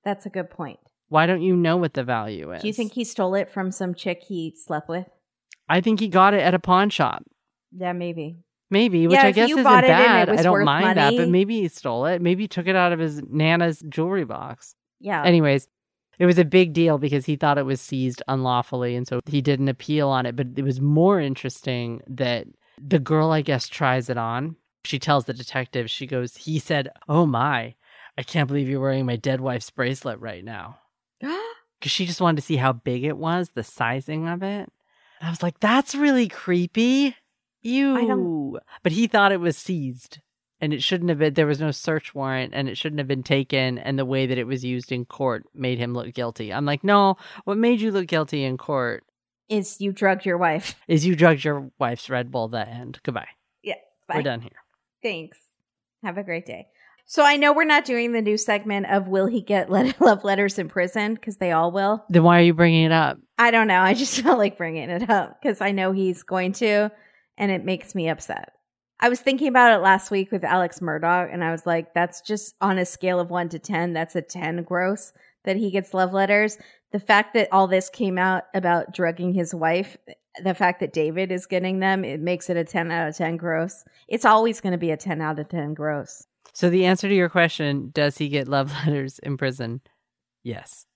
That's 0.04 0.26
a 0.26 0.30
good 0.30 0.50
point. 0.50 0.78
Why 1.08 1.26
don't 1.26 1.42
you 1.42 1.56
know 1.56 1.76
what 1.76 1.94
the 1.94 2.04
value 2.04 2.52
is? 2.52 2.62
Do 2.62 2.68
you 2.68 2.74
think 2.74 2.92
he 2.92 3.04
stole 3.04 3.34
it 3.34 3.50
from 3.50 3.70
some 3.70 3.94
chick 3.94 4.22
he 4.26 4.54
slept 4.56 4.88
with? 4.88 5.06
I 5.68 5.80
think 5.80 6.00
he 6.00 6.08
got 6.08 6.34
it 6.34 6.40
at 6.40 6.54
a 6.54 6.58
pawn 6.58 6.90
shop. 6.90 7.24
Yeah, 7.72 7.92
maybe. 7.92 8.38
Maybe, 8.70 9.06
which 9.06 9.14
Yeah, 9.14 9.26
I 9.26 9.32
guess 9.32 9.50
isn't 9.50 9.62
bought 9.62 9.84
it 9.84 9.90
and 9.90 10.28
it 10.30 10.32
bad. 10.32 10.40
I 10.40 10.42
don't 10.42 10.64
mind 10.64 10.96
that, 10.98 11.16
but 11.16 11.28
maybe 11.28 11.60
he 11.60 11.68
stole 11.68 12.06
it. 12.06 12.20
Maybe 12.20 12.44
he 12.44 12.48
took 12.48 12.66
it 12.66 12.74
out 12.74 12.92
of 12.92 12.98
his 12.98 13.22
nana's 13.28 13.82
jewelry 13.88 14.24
box. 14.24 14.74
Yeah. 15.00 15.24
Anyways, 15.24 15.68
it 16.18 16.26
was 16.26 16.38
a 16.38 16.44
big 16.44 16.72
deal 16.72 16.98
because 16.98 17.26
he 17.26 17.36
thought 17.36 17.59
it 17.59 17.66
was 17.66 17.80
seized 17.80 18.22
unlawfully, 18.28 18.97
and 18.97 19.06
so 19.06 19.20
he 19.26 19.40
did 19.40 19.60
an 19.60 19.68
appeal 19.68 20.09
on 20.09 20.26
it. 20.26 20.36
But 20.36 20.48
it 20.56 20.62
was 20.62 20.80
more 20.80 21.20
interesting 21.20 22.01
that 22.09 22.47
the 22.80 22.98
girl, 22.98 23.30
I 23.30 23.43
guess, 23.43 23.68
tries 23.68 24.09
it 24.09 24.16
on. 24.16 24.56
She 24.84 24.98
tells 24.98 25.24
the 25.24 25.34
detective, 25.34 25.90
she 25.90 26.06
goes, 26.06 26.36
he 26.36 26.59
said, 26.59 26.88
Oh 27.09 27.26
my, 27.26 27.74
I 28.16 28.22
can't 28.22 28.48
believe 28.48 28.68
you're 28.68 28.80
wearing 28.80 29.06
my 29.06 29.16
dead 29.16 29.40
wife's 29.40 29.70
bracelet 29.70 30.20
right 30.20 30.44
now. 30.44 30.78
Because 31.78 31.93
she 31.93 32.06
just 32.06 32.22
wanted 32.22 32.36
to 32.36 32.47
see 32.47 32.56
how 32.56 32.72
big 32.72 33.05
it 33.05 33.18
was, 33.18 33.51
the 33.51 33.62
sizing 33.62 34.26
of 34.26 34.43
it. 34.43 34.72
And 35.20 35.20
I 35.20 35.28
was 35.28 35.43
like, 35.43 35.60
That's 35.60 35.94
really 35.94 36.26
creepy. 36.26 37.14
Ew. 37.60 38.59
But 38.82 38.93
he 38.93 39.06
thought 39.06 39.32
it 39.32 39.40
was 39.40 39.59
seized 39.59 40.20
and 40.60 40.72
it 40.72 40.82
shouldn't 40.82 41.10
have 41.10 41.18
been 41.18 41.34
there 41.34 41.46
was 41.46 41.60
no 41.60 41.70
search 41.70 42.14
warrant 42.14 42.52
and 42.54 42.68
it 42.68 42.76
shouldn't 42.78 42.98
have 42.98 43.08
been 43.08 43.22
taken 43.22 43.78
and 43.78 43.98
the 43.98 44.04
way 44.04 44.26
that 44.26 44.38
it 44.38 44.46
was 44.46 44.64
used 44.64 44.90
in 44.92 45.04
court 45.04 45.44
made 45.54 45.78
him 45.78 45.92
look 45.94 46.12
guilty 46.14 46.52
i'm 46.52 46.64
like 46.66 46.82
no 46.84 47.16
what 47.44 47.56
made 47.58 47.80
you 47.80 47.90
look 47.90 48.06
guilty 48.06 48.44
in 48.44 48.56
court 48.56 49.04
Is 49.48 49.80
you 49.80 49.92
drugged 49.92 50.24
your 50.24 50.38
wife. 50.38 50.74
is 50.88 51.04
you 51.06 51.14
drugged 51.16 51.44
your 51.44 51.70
wife's 51.78 52.08
red 52.10 52.30
bull 52.30 52.48
that 52.48 52.68
end 52.68 52.98
goodbye 53.02 53.28
Yeah. 53.62 53.74
Bye. 54.08 54.16
we're 54.16 54.22
done 54.22 54.40
here 54.40 54.52
Thanks. 55.02 55.38
Have 56.02 56.18
a 56.18 56.24
great 56.24 56.46
day. 56.46 56.66
So 57.04 57.22
I 57.22 57.36
know 57.36 57.52
we're 57.52 57.64
not 57.64 57.84
doing 57.84 58.10
the 58.10 58.20
new 58.22 58.36
segment 58.36 58.86
of 58.86 59.06
will 59.06 59.26
he 59.26 59.40
get 59.40 59.70
let- 59.70 60.00
love 60.00 60.24
letters 60.24 60.58
in 60.58 60.68
prison 60.68 61.14
because 61.14 61.36
they 61.36 61.52
all 61.52 61.70
will. 61.70 62.04
then 62.08 62.24
why 62.24 62.40
are 62.40 62.42
you 62.42 62.54
bringing 62.54 62.84
it 62.86 62.92
up 62.92 63.18
I 63.38 63.50
don't 63.52 63.68
know. 63.68 63.80
I 63.80 63.94
just 63.94 64.20
felt 64.22 64.38
like 64.38 64.56
bringing 64.56 64.90
it 64.90 65.08
up 65.08 65.38
because 65.40 65.60
I 65.60 65.70
know 65.70 65.92
he's 65.92 66.22
going 66.24 66.54
to, 66.54 66.90
and 67.36 67.50
it 67.52 67.64
makes 67.64 67.94
me 67.94 68.08
upset. 68.08 68.48
I 69.01 69.09
was 69.09 69.20
thinking 69.20 69.48
about 69.48 69.73
it 69.78 69.82
last 69.82 70.10
week 70.10 70.32
with 70.32 70.44
Alex 70.44 70.81
Murdaugh, 70.81 71.32
and 71.32 71.44
I 71.44 71.52
was 71.52 71.66
like, 71.66 71.93
that's 71.94 72.20
just 72.23 72.55
on 72.60 72.78
a 72.78 72.86
scale 72.86 73.20
of 73.20 73.31
one 73.31 73.48
to 73.51 73.59
10, 73.59 73.93
that's 73.93 74.16
a 74.16 74.23
10 74.23 74.62
gross 74.62 75.12
that 75.44 75.56
he 75.56 75.70
gets 75.70 75.93
love 75.94 76.12
letters. 76.12 76.59
The 76.93 77.01
fact 77.01 77.35
that 77.35 77.48
all 77.52 77.66
this 77.66 77.90
came 77.90 78.16
out 78.18 78.44
about 78.55 78.94
drugging 78.94 79.35
his 79.35 79.55
wife, 79.55 79.97
the 80.43 80.55
fact 80.55 80.81
that 80.81 80.93
David 80.93 81.31
is 81.31 81.47
getting 81.47 81.81
them, 81.81 82.05
it 82.05 82.20
makes 82.20 82.48
it 82.48 82.56
a 82.56 82.64
10 82.64 82.90
out 82.90 83.09
of 83.09 83.16
10 83.16 83.36
gross. 83.36 83.85
It's 84.09 84.24
always 84.24 84.60
going 84.60 84.73
to 84.73 84.78
be 84.78 84.90
a 84.90 84.97
10 84.97 85.20
out 85.20 85.39
of 85.39 85.48
10 85.48 85.74
gross. 85.74 86.27
so 86.52 86.70
the 86.70 86.86
answer 86.86 87.09
to 87.09 87.14
your 87.14 87.28
question 87.28 87.90
does 87.93 88.16
he 88.18 88.28
get 88.28 88.48
love 88.48 88.73
letters 88.86 89.18
in 89.20 89.36
prison 89.36 89.81
yes 90.43 90.86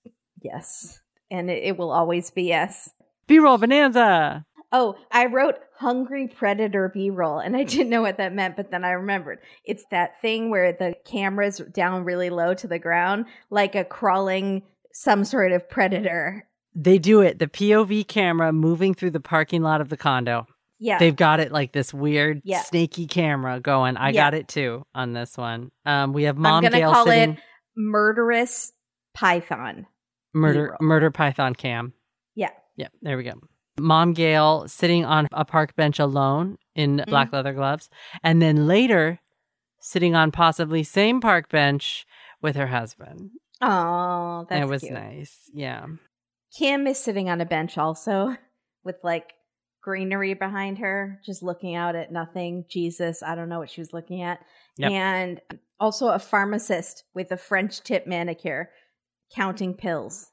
Yes. 0.42 1.00
And 1.30 1.50
it, 1.50 1.62
it 1.62 1.76
will 1.76 1.90
always 1.90 2.30
be 2.30 2.44
yes. 2.44 2.90
b-roll 3.26 3.58
bonanza 3.58 4.44
Oh, 4.72 4.96
I 5.10 5.26
wrote 5.26 5.56
hungry 5.76 6.28
predator 6.28 6.90
B 6.92 7.10
roll 7.10 7.38
and 7.40 7.56
I 7.56 7.64
didn't 7.64 7.88
know 7.90 8.02
what 8.02 8.18
that 8.18 8.32
meant, 8.32 8.56
but 8.56 8.70
then 8.70 8.84
I 8.84 8.90
remembered. 8.92 9.40
It's 9.64 9.84
that 9.90 10.20
thing 10.20 10.50
where 10.50 10.72
the 10.72 10.94
camera's 11.04 11.58
down 11.74 12.04
really 12.04 12.30
low 12.30 12.54
to 12.54 12.68
the 12.68 12.78
ground, 12.78 13.26
like 13.50 13.74
a 13.74 13.84
crawling 13.84 14.62
some 14.92 15.24
sort 15.24 15.52
of 15.52 15.68
predator. 15.70 16.46
they 16.74 16.98
do 16.98 17.20
it 17.20 17.38
the 17.40 17.46
pov 17.48 18.06
camera 18.08 18.52
moving 18.52 18.94
through 18.94 19.10
the 19.10 19.18
parking 19.20 19.60
lot 19.62 19.80
of 19.80 19.88
the 19.88 19.96
condo 19.96 20.46
Yeah. 20.78 20.98
They've 20.98 21.14
got 21.16 21.40
it 21.40 21.50
like 21.52 21.72
this 21.72 21.92
weird 21.92 22.42
Yeah. 22.44 22.62
snaky 22.62 23.06
camera 23.06 23.58
going. 23.60 23.96
I 23.96 24.10
Yeah. 24.10 24.22
got 24.30 24.34
it 24.34 24.46
too 24.48 24.84
on 24.94 25.12
this 25.12 25.36
one. 25.36 25.70
Um, 25.84 26.12
we 26.12 26.24
have 26.24 26.36
Mom 26.38 26.64
I'm 26.64 26.70
gonna 26.70 26.84
call 26.84 27.06
sitting 27.06 27.34
it 27.34 27.38
murderous 27.76 28.72
python. 29.14 29.86
murder 30.32 30.64
B-roll. 30.66 30.78
murder 30.80 31.10
python 31.10 31.54
cam. 31.54 31.92
Yeah. 32.34 32.50
Yeah, 32.76 32.88
there 33.02 33.16
we 33.16 33.24
go. 33.24 33.32
Mom 33.80 34.12
Gail 34.12 34.66
sitting 34.68 35.04
on 35.04 35.26
a 35.32 35.44
park 35.44 35.74
bench 35.76 35.98
alone 35.98 36.58
in 36.74 36.98
Mm-hmm. 36.98 37.10
black 37.10 37.32
leather 37.32 37.52
gloves, 37.52 37.88
and 38.22 38.40
then 38.40 38.66
later 38.66 39.18
sitting 39.80 40.14
on 40.14 40.30
possibly 40.30 40.82
same 40.84 41.20
park 41.20 41.48
bench 41.50 42.06
with 42.42 42.56
her 42.56 42.66
husband. 42.68 43.30
Oh, 43.60 44.46
that 44.48 44.68
was 44.68 44.82
cute. 44.82 44.92
nice. 44.92 45.50
Yeah. 45.52 45.86
Kim 46.56 46.86
is 46.86 46.98
sitting 46.98 47.28
on 47.28 47.40
a 47.40 47.46
bench 47.46 47.76
also 47.78 48.36
with 48.84 48.96
like 49.02 49.32
greenery 49.82 50.34
behind 50.34 50.78
her, 50.78 51.20
just 51.24 51.42
looking 51.42 51.74
out 51.74 51.94
at 51.96 52.12
nothing. 52.12 52.64
Jesus, 52.70 53.22
I 53.22 53.34
don't 53.34 53.48
know 53.48 53.58
what 53.58 53.70
she 53.70 53.80
was 53.80 53.92
looking 53.92 54.22
at. 54.22 54.38
Yep. 54.78 54.90
And 54.92 55.40
also 55.78 56.08
a 56.08 56.18
pharmacist 56.18 57.04
with 57.14 57.30
a 57.32 57.36
French 57.36 57.80
tip 57.82 58.06
manicure 58.06 58.70
counting 59.34 59.74
pills. 59.74 60.26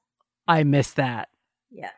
I 0.47 0.63
miss 0.63 0.91
that. 0.93 1.29
Yeah. 1.71 1.91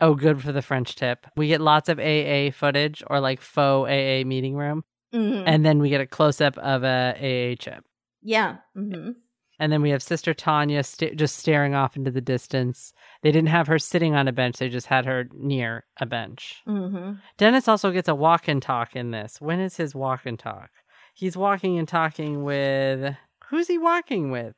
Oh, 0.00 0.14
good 0.14 0.42
for 0.42 0.52
the 0.52 0.62
French 0.62 0.94
tip. 0.94 1.26
We 1.36 1.48
get 1.48 1.60
lots 1.60 1.88
of 1.88 1.98
AA 1.98 2.50
footage 2.52 3.02
or 3.06 3.18
like 3.20 3.40
faux 3.40 3.88
AA 3.90 4.24
meeting 4.24 4.56
room. 4.56 4.84
Mhm. 5.14 5.44
and 5.46 5.64
then 5.64 5.78
we 5.78 5.88
get 5.88 6.00
a 6.00 6.06
close 6.06 6.40
up 6.40 6.58
of 6.58 6.82
a 6.82 7.14
AA 7.16 7.54
chip. 7.56 7.84
yeah. 8.22 8.56
hmm 8.74 9.10
And 9.58 9.72
then 9.72 9.80
we 9.80 9.90
have 9.90 10.02
Sister 10.02 10.34
Tanya 10.34 10.82
st- 10.82 11.16
just 11.16 11.36
staring 11.36 11.74
off 11.74 11.96
into 11.96 12.10
the 12.10 12.20
distance. 12.20 12.92
They 13.22 13.30
didn't 13.30 13.48
have 13.48 13.68
her 13.68 13.78
sitting 13.78 14.14
on 14.14 14.28
a 14.28 14.32
bench, 14.32 14.56
they 14.58 14.68
just 14.68 14.88
had 14.88 15.06
her 15.06 15.28
near 15.32 15.84
a 15.98 16.04
bench. 16.06 16.60
Mm-hmm. 16.68 17.12
Dennis 17.38 17.68
also 17.68 17.92
gets 17.92 18.08
a 18.08 18.14
walk 18.14 18.48
and 18.48 18.60
talk 18.60 18.94
in 18.96 19.12
this. 19.12 19.40
When 19.40 19.60
is 19.60 19.76
his 19.76 19.94
walk 19.94 20.26
and 20.26 20.38
talk? 20.38 20.70
He's 21.14 21.36
walking 21.36 21.78
and 21.78 21.88
talking 21.88 22.42
with. 22.42 23.16
Who's 23.48 23.68
he 23.68 23.78
walking 23.78 24.30
with? 24.32 24.54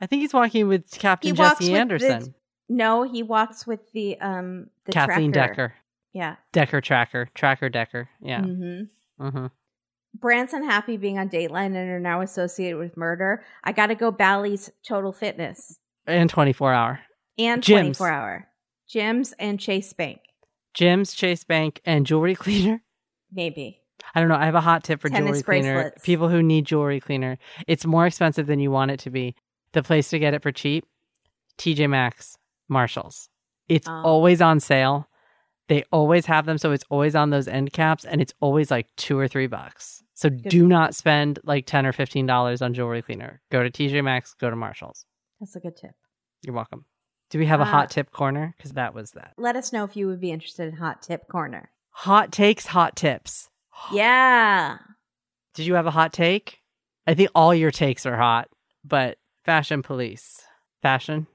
I 0.00 0.06
think 0.06 0.22
he's 0.22 0.32
walking 0.34 0.66
with 0.66 0.90
Captain 0.90 1.30
He 1.30 1.36
Jesse 1.36 1.74
Anderson. 1.74 2.34
No, 2.72 3.02
he 3.02 3.22
walks 3.22 3.66
with 3.66 3.92
the 3.92 4.18
um 4.20 4.68
the 4.86 4.92
Kathleen 4.92 5.32
tracker. 5.32 5.52
Decker. 5.52 5.74
Yeah. 6.12 6.36
Decker 6.52 6.80
Tracker. 6.80 7.28
Tracker 7.34 7.68
Decker. 7.68 8.08
Yeah. 8.20 8.40
Mm-hmm. 8.40 9.28
hmm 9.28 9.46
Brands 10.14 10.52
unhappy 10.52 10.96
being 10.98 11.18
on 11.18 11.28
Dateline 11.30 11.66
and 11.74 11.76
are 11.76 11.98
now 12.00 12.20
associated 12.20 12.78
with 12.78 12.96
murder. 12.98 13.44
I 13.64 13.72
got 13.72 13.86
to 13.86 13.94
go 13.94 14.10
Bally's 14.10 14.70
Total 14.86 15.10
Fitness 15.12 15.78
And 16.06 16.28
24 16.28 16.72
hour. 16.72 17.00
and 17.38 17.62
Gyms. 17.62 17.96
24 17.96 18.08
hour 18.10 18.48
gyms 18.94 19.32
and 19.38 19.58
Chase 19.58 19.92
Bank. 19.94 20.20
Gyms, 20.74 21.16
Chase 21.16 21.44
Bank, 21.44 21.80
and 21.86 22.04
jewelry 22.06 22.34
cleaner. 22.44 22.82
Maybe. 23.32 23.80
I 24.14 24.20
don't 24.20 24.28
know. 24.28 24.36
I 24.36 24.44
have 24.44 24.54
a 24.54 24.60
hot 24.60 24.84
tip 24.84 25.00
for 25.00 25.08
Tennis 25.08 25.26
jewelry 25.28 25.42
cleaner. 25.42 25.74
bracelets. 25.74 26.04
People 26.04 26.28
who 26.28 26.42
need 26.42 26.66
jewelry 26.66 27.00
cleaner. 27.00 27.38
It's 27.66 27.86
more 27.86 28.04
expensive 28.06 28.46
than 28.46 28.60
you 28.60 28.70
want 28.70 28.90
it 28.90 29.00
to 29.00 29.10
be. 29.10 29.34
The 29.72 29.82
place 29.82 30.10
to 30.10 30.18
get 30.18 30.34
it 30.34 30.42
for 30.42 30.52
cheap, 30.52 30.84
TJ 31.56 31.88
Maxx, 31.88 32.36
Marshalls. 32.72 33.28
It's 33.68 33.86
Oh. 33.88 34.02
always 34.02 34.40
on 34.42 34.58
sale. 34.60 35.08
They 35.68 35.84
always 35.92 36.26
have 36.26 36.44
them, 36.46 36.58
so 36.58 36.72
it's 36.72 36.84
always 36.90 37.14
on 37.14 37.30
those 37.30 37.46
end 37.46 37.72
caps, 37.72 38.04
and 38.04 38.20
it's 38.20 38.34
always 38.40 38.70
like 38.70 38.88
two 38.96 39.16
or 39.18 39.28
three 39.28 39.46
bucks. 39.46 40.02
So 40.14 40.28
do 40.28 40.66
not 40.66 40.94
spend 40.94 41.38
like 41.44 41.66
ten 41.66 41.86
or 41.86 41.92
fifteen 41.92 42.26
dollars 42.26 42.60
on 42.62 42.74
jewelry 42.74 43.02
cleaner. 43.02 43.40
Go 43.50 43.62
to 43.62 43.70
TJ 43.70 44.02
Maxx, 44.02 44.34
go 44.34 44.50
to 44.50 44.56
Marshalls. 44.56 45.06
That's 45.40 45.54
a 45.56 45.60
good 45.60 45.76
tip. 45.76 45.92
You're 46.42 46.54
welcome. 46.54 46.84
Do 47.30 47.38
we 47.38 47.46
have 47.46 47.60
a 47.60 47.64
Uh, 47.64 47.66
hot 47.66 47.90
tip 47.90 48.10
corner? 48.10 48.54
Because 48.56 48.72
that 48.72 48.92
was 48.94 49.12
that. 49.12 49.32
Let 49.38 49.56
us 49.56 49.72
know 49.72 49.84
if 49.84 49.96
you 49.96 50.06
would 50.08 50.20
be 50.20 50.30
interested 50.32 50.68
in 50.68 50.76
Hot 50.76 51.00
Tip 51.02 51.26
Corner. 51.28 51.70
Hot 51.92 52.30
takes, 52.32 52.66
hot 52.66 52.96
tips. 52.96 53.48
Yeah. 53.92 54.78
Did 55.54 55.66
you 55.66 55.74
have 55.74 55.86
a 55.86 55.90
hot 55.92 56.12
take? 56.12 56.60
I 57.06 57.14
think 57.14 57.30
all 57.34 57.54
your 57.54 57.70
takes 57.70 58.04
are 58.06 58.16
hot, 58.16 58.48
but 58.84 59.18
fashion 59.44 59.82
police. 59.82 60.42
Fashion? 60.82 61.26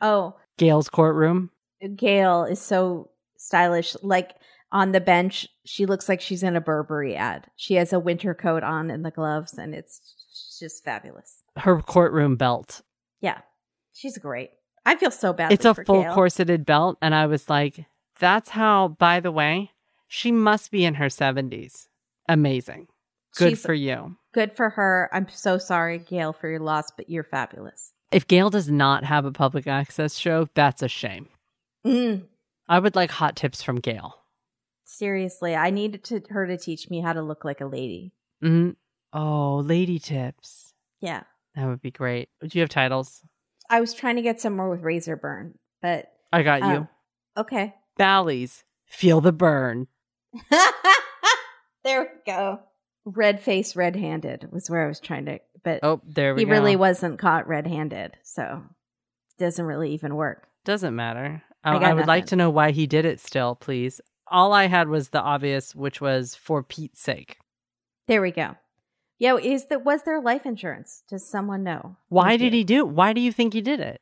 Oh, 0.00 0.36
Gail's 0.60 0.90
courtroom? 0.90 1.50
Gail 1.96 2.44
is 2.44 2.60
so 2.60 3.08
stylish. 3.38 3.96
Like 4.02 4.34
on 4.70 4.92
the 4.92 5.00
bench, 5.00 5.48
she 5.64 5.86
looks 5.86 6.06
like 6.06 6.20
she's 6.20 6.42
in 6.42 6.54
a 6.54 6.60
Burberry 6.60 7.16
ad. 7.16 7.46
She 7.56 7.74
has 7.76 7.94
a 7.94 7.98
winter 7.98 8.34
coat 8.34 8.62
on 8.62 8.90
and 8.90 9.02
the 9.02 9.10
gloves, 9.10 9.54
and 9.54 9.74
it's 9.74 10.58
just 10.60 10.84
fabulous. 10.84 11.42
Her 11.56 11.80
courtroom 11.80 12.36
belt. 12.36 12.82
Yeah, 13.22 13.38
she's 13.94 14.18
great. 14.18 14.50
I 14.84 14.96
feel 14.96 15.10
so 15.10 15.32
bad. 15.32 15.50
It's 15.50 15.64
a 15.64 15.74
full 15.74 16.02
Gail. 16.02 16.14
corseted 16.14 16.66
belt. 16.66 16.98
And 17.00 17.14
I 17.14 17.24
was 17.24 17.48
like, 17.48 17.86
that's 18.18 18.50
how, 18.50 18.88
by 18.88 19.20
the 19.20 19.32
way, 19.32 19.70
she 20.08 20.30
must 20.30 20.70
be 20.70 20.84
in 20.84 20.94
her 20.94 21.06
70s. 21.06 21.86
Amazing. 22.28 22.88
Good 23.34 23.50
She's 23.50 23.62
for 23.62 23.72
you. 23.72 24.16
Good 24.34 24.54
for 24.54 24.68
her. 24.68 25.08
I'm 25.12 25.28
so 25.28 25.56
sorry, 25.56 26.00
Gail, 26.00 26.34
for 26.34 26.50
your 26.50 26.60
loss, 26.60 26.90
but 26.94 27.08
you're 27.08 27.24
fabulous. 27.24 27.92
If 28.12 28.26
Gail 28.26 28.50
does 28.50 28.68
not 28.70 29.04
have 29.04 29.24
a 29.24 29.30
public 29.32 29.66
access 29.66 30.16
show, 30.16 30.48
that's 30.54 30.82
a 30.82 30.88
shame. 30.88 31.28
Mm, 31.86 32.24
I 32.68 32.78
would 32.78 32.96
like 32.96 33.10
hot 33.10 33.36
tips 33.36 33.62
from 33.62 33.76
Gail. 33.76 34.16
seriously, 34.84 35.54
I 35.54 35.70
needed 35.70 36.02
to, 36.04 36.20
her 36.30 36.46
to 36.46 36.56
teach 36.58 36.90
me 36.90 37.00
how 37.00 37.12
to 37.12 37.22
look 37.22 37.44
like 37.44 37.60
a 37.60 37.66
lady. 37.66 38.12
hmm 38.42 38.70
Oh, 39.12 39.56
lady 39.64 39.98
tips. 39.98 40.72
Yeah. 41.00 41.22
That 41.54 41.66
would 41.66 41.80
be 41.80 41.90
great. 41.90 42.28
Do 42.40 42.48
you 42.52 42.60
have 42.60 42.68
titles? 42.68 43.22
I 43.68 43.80
was 43.80 43.94
trying 43.94 44.16
to 44.16 44.22
get 44.22 44.40
somewhere 44.40 44.68
with 44.68 44.82
razor 44.82 45.16
burn, 45.16 45.58
but 45.82 46.12
I 46.32 46.42
got 46.42 46.60
you. 46.62 46.66
um, 46.66 46.88
okay. 47.36 47.74
Bally's. 47.96 48.64
Feel 48.86 49.20
the 49.20 49.32
burn. 49.32 49.86
there 51.84 52.02
we 52.02 52.06
go. 52.26 52.60
Red 53.04 53.40
face, 53.40 53.74
red 53.74 53.96
handed 53.96 54.48
was 54.52 54.68
where 54.68 54.84
I 54.84 54.88
was 54.88 55.00
trying 55.00 55.26
to, 55.26 55.38
but 55.62 55.80
Oh, 55.82 56.00
there 56.06 56.34
we 56.34 56.42
he 56.42 56.44
go. 56.44 56.50
really 56.52 56.76
wasn't 56.76 57.18
caught 57.18 57.48
red 57.48 57.66
handed. 57.66 58.16
So 58.22 58.62
it 59.38 59.42
doesn't 59.42 59.64
really 59.64 59.92
even 59.92 60.16
work. 60.16 60.48
Doesn't 60.64 60.94
matter. 60.96 61.42
I 61.64 61.74
oh, 61.74 61.78
I, 61.78 61.90
I 61.90 61.94
would 61.94 62.06
like 62.06 62.26
to 62.26 62.36
know 62.36 62.50
why 62.50 62.70
he 62.70 62.86
did 62.86 63.04
it 63.04 63.20
still, 63.20 63.54
please. 63.54 64.00
All 64.26 64.52
I 64.52 64.66
had 64.66 64.88
was 64.88 65.08
the 65.10 65.20
obvious, 65.20 65.74
which 65.74 66.00
was 66.00 66.34
for 66.34 66.62
Pete's 66.62 67.00
sake. 67.00 67.38
There 68.06 68.22
we 68.22 68.30
go. 68.30 68.56
Yeah, 69.18 69.36
is 69.36 69.66
that 69.66 69.84
was 69.84 70.04
there 70.04 70.20
life 70.20 70.46
insurance? 70.46 71.02
Does 71.08 71.26
someone 71.26 71.62
know? 71.62 71.96
Why 72.08 72.36
did 72.36 72.52
he 72.54 72.64
do 72.64 72.78
it? 72.80 72.88
Why 72.88 73.12
do 73.12 73.20
you 73.20 73.32
think 73.32 73.52
he 73.52 73.60
did 73.60 73.78
it? 73.80 74.00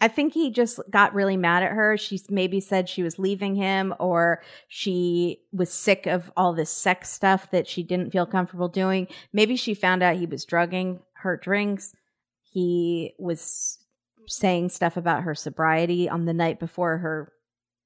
I 0.00 0.08
think 0.08 0.32
he 0.32 0.50
just 0.50 0.80
got 0.90 1.14
really 1.14 1.36
mad 1.36 1.62
at 1.62 1.72
her. 1.72 1.96
She 1.96 2.20
maybe 2.30 2.60
said 2.60 2.88
she 2.88 3.02
was 3.02 3.18
leaving 3.18 3.54
him 3.54 3.94
or 3.98 4.42
she 4.68 5.42
was 5.52 5.70
sick 5.70 6.06
of 6.06 6.32
all 6.36 6.54
this 6.54 6.70
sex 6.70 7.10
stuff 7.10 7.50
that 7.50 7.68
she 7.68 7.82
didn't 7.82 8.10
feel 8.10 8.24
comfortable 8.26 8.68
doing. 8.68 9.08
Maybe 9.32 9.56
she 9.56 9.74
found 9.74 10.02
out 10.02 10.16
he 10.16 10.26
was 10.26 10.44
drugging 10.46 11.00
her 11.14 11.36
drinks. 11.36 11.94
He 12.42 13.14
was 13.18 13.78
saying 14.26 14.70
stuff 14.70 14.96
about 14.96 15.22
her 15.24 15.34
sobriety 15.34 16.08
on 16.08 16.24
the 16.24 16.32
night 16.32 16.58
before 16.58 16.98
her 16.98 17.32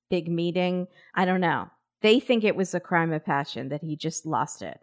big 0.08 0.28
meeting. 0.28 0.86
I 1.14 1.24
don't 1.24 1.40
know. 1.40 1.68
They 2.00 2.20
think 2.20 2.44
it 2.44 2.54
was 2.54 2.74
a 2.74 2.80
crime 2.80 3.12
of 3.12 3.24
passion 3.24 3.70
that 3.70 3.82
he 3.82 3.96
just 3.96 4.24
lost 4.24 4.62
it. 4.62 4.78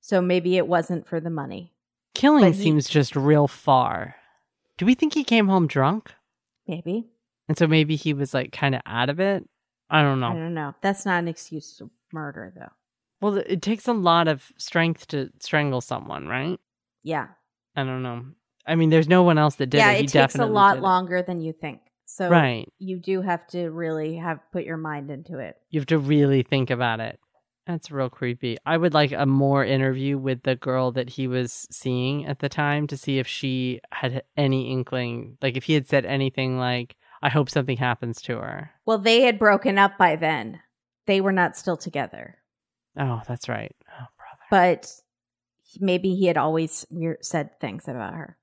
So 0.00 0.20
maybe 0.20 0.56
it 0.58 0.66
wasn't 0.66 1.06
for 1.06 1.18
the 1.20 1.30
money. 1.30 1.72
Killing 2.14 2.44
But 2.44 2.54
he- 2.56 2.62
seems 2.62 2.88
just 2.88 3.16
real 3.16 3.48
far. 3.48 4.16
Do 4.76 4.84
we 4.84 4.94
think 4.94 5.14
he 5.14 5.24
came 5.24 5.46
home 5.48 5.66
drunk? 5.66 6.12
Maybe. 6.66 7.06
And 7.48 7.58
so 7.58 7.66
maybe 7.66 7.96
he 7.96 8.14
was 8.14 8.32
like 8.32 8.52
kind 8.52 8.74
of 8.74 8.80
out 8.86 9.10
of 9.10 9.20
it? 9.20 9.48
I 9.90 10.02
don't 10.02 10.20
know. 10.20 10.30
I 10.30 10.34
don't 10.34 10.54
know. 10.54 10.74
That's 10.80 11.04
not 11.04 11.18
an 11.18 11.28
excuse 11.28 11.76
to 11.76 11.90
murder, 12.12 12.52
though. 12.56 12.72
Well, 13.20 13.36
it 13.38 13.62
takes 13.62 13.86
a 13.86 13.92
lot 13.92 14.28
of 14.28 14.52
strength 14.56 15.06
to 15.08 15.30
strangle 15.40 15.80
someone, 15.80 16.26
right? 16.26 16.58
Yeah. 17.02 17.28
I 17.76 17.84
don't 17.84 18.02
know. 18.02 18.24
I 18.66 18.76
mean, 18.76 18.90
there's 18.90 19.08
no 19.08 19.22
one 19.22 19.38
else 19.38 19.56
that 19.56 19.66
did 19.66 19.78
yeah, 19.78 19.92
it. 19.92 19.98
He 19.98 20.04
it 20.04 20.08
takes 20.08 20.36
a 20.36 20.46
lot 20.46 20.80
longer 20.80 21.22
than 21.22 21.40
you 21.40 21.52
think. 21.52 21.80
So 22.06 22.28
Right. 22.28 22.70
you 22.78 22.98
do 22.98 23.22
have 23.22 23.46
to 23.48 23.68
really 23.70 24.16
have 24.16 24.40
put 24.52 24.64
your 24.64 24.76
mind 24.76 25.10
into 25.10 25.38
it. 25.38 25.56
You 25.70 25.80
have 25.80 25.86
to 25.86 25.98
really 25.98 26.42
think 26.42 26.70
about 26.70 27.00
it. 27.00 27.18
That's 27.66 27.90
real 27.90 28.10
creepy. 28.10 28.58
I 28.66 28.76
would 28.76 28.92
like 28.92 29.12
a 29.12 29.24
more 29.24 29.64
interview 29.64 30.18
with 30.18 30.42
the 30.42 30.54
girl 30.56 30.92
that 30.92 31.10
he 31.10 31.26
was 31.26 31.66
seeing 31.70 32.26
at 32.26 32.40
the 32.40 32.48
time 32.50 32.86
to 32.88 32.96
see 32.96 33.18
if 33.18 33.26
she 33.26 33.80
had 33.90 34.22
any 34.36 34.70
inkling, 34.70 35.38
like 35.40 35.56
if 35.56 35.64
he 35.64 35.72
had 35.74 35.88
said 35.88 36.04
anything 36.04 36.58
like, 36.58 36.96
I 37.22 37.30
hope 37.30 37.48
something 37.48 37.78
happens 37.78 38.20
to 38.22 38.36
her. 38.36 38.70
Well, 38.84 38.98
they 38.98 39.22
had 39.22 39.38
broken 39.38 39.78
up 39.78 39.96
by 39.96 40.16
then. 40.16 40.60
They 41.06 41.22
were 41.22 41.32
not 41.32 41.56
still 41.56 41.78
together. 41.78 42.36
Oh, 42.98 43.22
that's 43.26 43.48
right. 43.48 43.74
Oh, 43.88 44.06
brother. 44.18 44.42
But 44.50 44.92
maybe 45.80 46.14
he 46.14 46.26
had 46.26 46.36
always 46.36 46.86
said 47.22 47.58
things 47.60 47.88
about 47.88 48.12
her. 48.14 48.36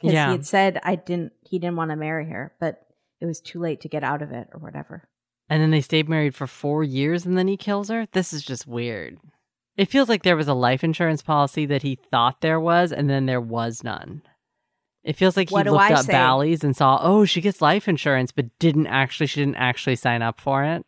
Because 0.00 0.14
Yeah. 0.14 0.26
he 0.26 0.32
had 0.32 0.46
said 0.46 0.80
I 0.82 0.96
didn't 0.96 1.32
he 1.42 1.60
didn't 1.60 1.76
want 1.76 1.90
to 1.92 1.96
marry 1.96 2.28
her, 2.28 2.54
but 2.58 2.80
it 3.20 3.26
was 3.26 3.40
too 3.40 3.60
late 3.60 3.80
to 3.82 3.88
get 3.88 4.02
out 4.02 4.20
of 4.20 4.32
it 4.32 4.48
or 4.52 4.58
whatever. 4.58 5.08
And 5.54 5.62
then 5.62 5.70
they 5.70 5.82
stayed 5.82 6.08
married 6.08 6.34
for 6.34 6.48
four 6.48 6.82
years 6.82 7.24
and 7.24 7.38
then 7.38 7.46
he 7.46 7.56
kills 7.56 7.88
her? 7.88 8.08
This 8.10 8.32
is 8.32 8.42
just 8.44 8.66
weird. 8.66 9.18
It 9.76 9.88
feels 9.88 10.08
like 10.08 10.24
there 10.24 10.36
was 10.36 10.48
a 10.48 10.52
life 10.54 10.82
insurance 10.82 11.22
policy 11.22 11.64
that 11.66 11.82
he 11.82 11.94
thought 11.94 12.40
there 12.40 12.58
was 12.58 12.90
and 12.90 13.08
then 13.08 13.26
there 13.26 13.40
was 13.40 13.84
none. 13.84 14.22
It 15.04 15.14
feels 15.14 15.36
like 15.36 15.50
he 15.50 15.52
What 15.52 15.66
looked 15.66 15.92
up 15.92 16.06
say? 16.06 16.12
Bally's 16.12 16.64
and 16.64 16.76
saw, 16.76 16.98
oh, 17.00 17.24
she 17.24 17.40
gets 17.40 17.62
life 17.62 17.86
insurance, 17.86 18.32
but 18.32 18.46
didn't 18.58 18.88
actually, 18.88 19.28
she 19.28 19.42
didn't 19.42 19.54
actually 19.54 19.94
sign 19.94 20.22
up 20.22 20.40
for 20.40 20.64
it. 20.64 20.84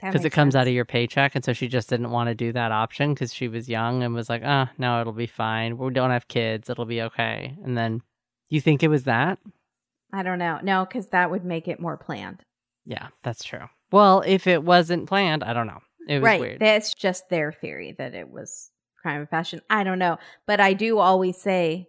Because 0.00 0.24
it 0.24 0.30
comes 0.30 0.56
out 0.56 0.66
of 0.66 0.72
your 0.72 0.84
paycheck 0.84 1.36
and 1.36 1.44
so 1.44 1.52
she 1.52 1.68
just 1.68 1.88
didn't 1.88 2.10
want 2.10 2.28
to 2.28 2.34
do 2.34 2.52
that 2.52 2.72
option 2.72 3.14
because 3.14 3.32
she 3.32 3.46
was 3.46 3.68
young 3.68 4.02
and 4.02 4.14
was 4.14 4.28
like 4.28 4.42
ah 4.44 4.70
no 4.78 5.00
it'll 5.00 5.12
be 5.12 5.26
fine 5.26 5.76
we 5.76 5.90
don't 5.92 6.12
have 6.12 6.28
kids 6.28 6.70
it'll 6.70 6.84
be 6.84 7.02
okay 7.02 7.56
and 7.64 7.76
then 7.76 8.00
you 8.48 8.60
think 8.60 8.84
it 8.84 8.88
was 8.88 9.04
that 9.04 9.40
I 10.12 10.22
don't 10.22 10.38
know. 10.38 10.60
No, 10.62 10.84
because 10.84 11.08
that 11.08 11.30
would 11.32 11.44
make 11.44 11.66
it 11.66 11.80
more 11.80 11.96
planned. 11.96 12.42
yeah 12.86 13.08
that's 13.24 13.42
true 13.42 13.68
well 13.90 14.22
if 14.26 14.46
it 14.46 14.62
wasn't 14.62 15.06
planned 15.08 15.42
i 15.44 15.52
don't 15.52 15.66
know 15.66 15.80
it 16.08 16.14
was 16.20 16.24
right. 16.24 16.40
weird 16.40 16.60
That's 16.60 16.94
just 16.94 17.28
their 17.28 17.52
theory 17.52 17.94
that 17.98 18.14
it 18.14 18.30
was 18.30 18.70
crime 19.02 19.20
of 19.20 19.30
passion. 19.30 19.60
I 19.68 19.84
don't 19.84 19.98
know. 19.98 20.16
But 20.46 20.58
I 20.58 20.72
do 20.72 20.98
always 20.98 21.36
say 21.36 21.86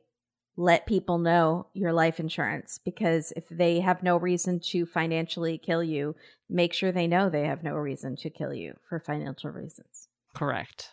let 0.57 0.85
people 0.85 1.17
know 1.19 1.67
your 1.73 1.93
life 1.93 2.19
insurance 2.19 2.79
because 2.83 3.31
if 3.37 3.45
they 3.49 3.79
have 3.79 4.03
no 4.03 4.17
reason 4.17 4.59
to 4.71 4.85
financially 4.85 5.57
kill 5.57 5.81
you, 5.81 6.15
make 6.49 6.73
sure 6.73 6.91
they 6.91 7.07
know 7.07 7.29
they 7.29 7.45
have 7.45 7.63
no 7.63 7.75
reason 7.75 8.17
to 8.17 8.29
kill 8.29 8.53
you 8.53 8.73
for 8.89 8.99
financial 8.99 9.51
reasons. 9.51 10.09
correct 10.35 10.89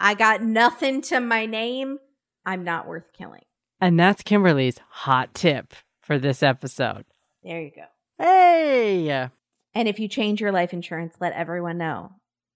I 0.00 0.14
got 0.14 0.42
nothing 0.42 1.00
to 1.02 1.20
my 1.20 1.46
name. 1.46 1.98
I'm 2.44 2.64
not 2.64 2.88
worth 2.88 3.12
killing. 3.16 3.44
and 3.80 3.98
that's 3.98 4.22
kimberly's 4.22 4.78
hot 4.88 5.34
tip 5.34 5.72
for 6.00 6.18
this 6.18 6.42
episode 6.42 7.04
There 7.44 7.62
you 7.62 7.70
go. 7.76 7.84
hey 8.18 9.30
And 9.76 9.86
if 9.88 9.98
you 10.00 10.08
change 10.08 10.40
your 10.40 10.52
life 10.52 10.72
insurance, 10.72 11.16
let 11.20 11.34
everyone 11.34 11.76
know. 11.76 12.12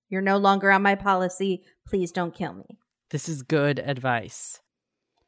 You're 0.09 0.23
no 0.23 0.39
longer 0.39 0.71
on 0.73 0.83
my 0.83 0.95
policy. 0.95 1.63
Please 1.87 2.13
don't 2.13 2.35
kill 2.35 2.55
me. 2.55 2.79
this 3.11 3.29
is 3.29 3.43
good 3.43 3.79
advice 3.79 4.61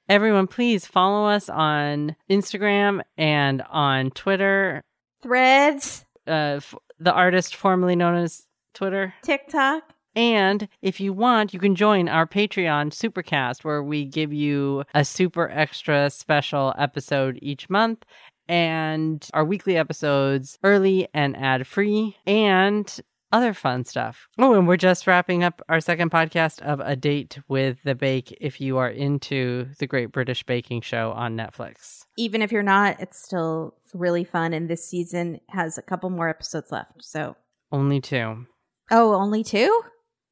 Everyone, 0.08 0.46
please 0.48 0.84
follow 0.86 1.28
us 1.28 1.48
on 1.48 2.16
Instagram 2.30 3.02
and 3.16 3.62
on 3.70 4.10
Twitter. 4.10 4.82
Threads, 5.22 6.04
Uh, 6.26 6.58
f- 6.58 6.74
the 6.98 7.12
artist 7.12 7.54
formerly 7.54 7.94
known 7.96 8.16
as 8.16 8.46
Twitter. 8.74 9.14
TikTok. 9.22 9.82
And 10.14 10.68
if 10.82 11.00
you 11.00 11.12
want, 11.12 11.54
you 11.54 11.60
can 11.60 11.74
join 11.76 12.08
our 12.08 12.26
Patreon 12.26 12.90
Supercast, 12.92 13.64
where 13.64 13.82
we 13.82 14.04
give 14.04 14.32
you 14.32 14.84
a 14.94 15.04
super 15.04 15.48
extra 15.50 16.10
special 16.10 16.74
episode 16.76 17.38
each 17.40 17.70
month 17.70 18.04
and 18.52 19.26
our 19.32 19.44
weekly 19.46 19.78
episodes 19.78 20.58
early 20.62 21.08
and 21.14 21.34
ad 21.38 21.66
free 21.66 22.16
and 22.26 23.00
other 23.32 23.54
fun 23.54 23.82
stuff. 23.82 24.28
Oh, 24.38 24.52
and 24.54 24.68
we're 24.68 24.76
just 24.76 25.06
wrapping 25.06 25.42
up 25.42 25.62
our 25.70 25.80
second 25.80 26.10
podcast 26.10 26.60
of 26.60 26.80
A 26.80 26.94
Date 26.94 27.38
with 27.48 27.78
the 27.82 27.94
Bake 27.94 28.36
if 28.42 28.60
you 28.60 28.76
are 28.76 28.90
into 28.90 29.68
the 29.78 29.86
Great 29.86 30.12
British 30.12 30.42
Baking 30.44 30.82
Show 30.82 31.12
on 31.12 31.34
Netflix. 31.34 32.02
Even 32.18 32.42
if 32.42 32.52
you're 32.52 32.62
not, 32.62 33.00
it's 33.00 33.18
still 33.22 33.72
really 33.94 34.22
fun. 34.24 34.52
And 34.52 34.68
this 34.68 34.86
season 34.86 35.40
has 35.48 35.78
a 35.78 35.82
couple 35.82 36.10
more 36.10 36.28
episodes 36.28 36.70
left. 36.70 37.02
So, 37.02 37.36
Only 37.72 38.02
two. 38.02 38.46
oh, 38.90 39.14
only 39.14 39.42
two? 39.42 39.80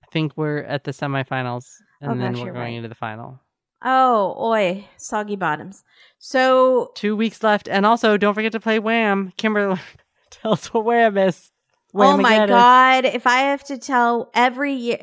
I 0.04 0.06
think 0.12 0.36
we're 0.36 0.58
at 0.64 0.84
the 0.84 0.90
semifinals 0.90 1.64
and 2.02 2.10
Oh, 2.12 2.14
then 2.22 2.34
gosh, 2.34 2.42
we're 2.42 2.52
going 2.52 2.64
right. 2.64 2.74
into 2.74 2.90
the 2.90 2.94
final. 2.94 3.40
Oh, 3.82 4.36
oi, 4.38 4.86
soggy 4.96 5.36
bottoms. 5.36 5.84
So, 6.18 6.92
Two 6.94 7.16
weeks 7.16 7.42
left. 7.42 7.68
And 7.68 7.86
also, 7.86 8.16
don't 8.16 8.34
forget 8.34 8.52
to 8.52 8.60
play 8.60 8.78
Wham. 8.78 9.32
Kimberly, 9.36 9.80
tell 10.30 10.52
us 10.52 10.72
what 10.72 10.84
Wham 10.84 11.16
is. 11.16 11.50
oh 11.94 12.16
my 12.18 12.46
God, 12.46 13.04
if 13.06 13.26
I 13.26 13.38
have 13.38 13.64
to 13.64 13.78
tell 13.78 14.30
every 14.34 14.74
year, 14.74 14.98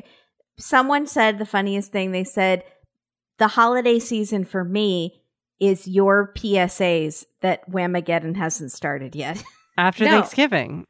someone 0.58 1.06
said 1.06 1.38
the 1.38 1.46
funniest 1.46 1.90
thing. 1.92 2.12
They 2.12 2.24
said, 2.24 2.62
the 3.38 3.48
holiday 3.48 3.98
season 3.98 4.44
for 4.44 4.64
me 4.64 5.22
is 5.60 5.88
your 5.88 6.32
PSAs 6.36 7.24
that 7.40 7.68
Whamageddon 7.70 8.36
hasn't 8.36 8.72
started 8.72 9.14
yet. 9.16 9.42
After 9.76 10.04
No. 10.04 10.10
Thanksgiving. 10.10 10.84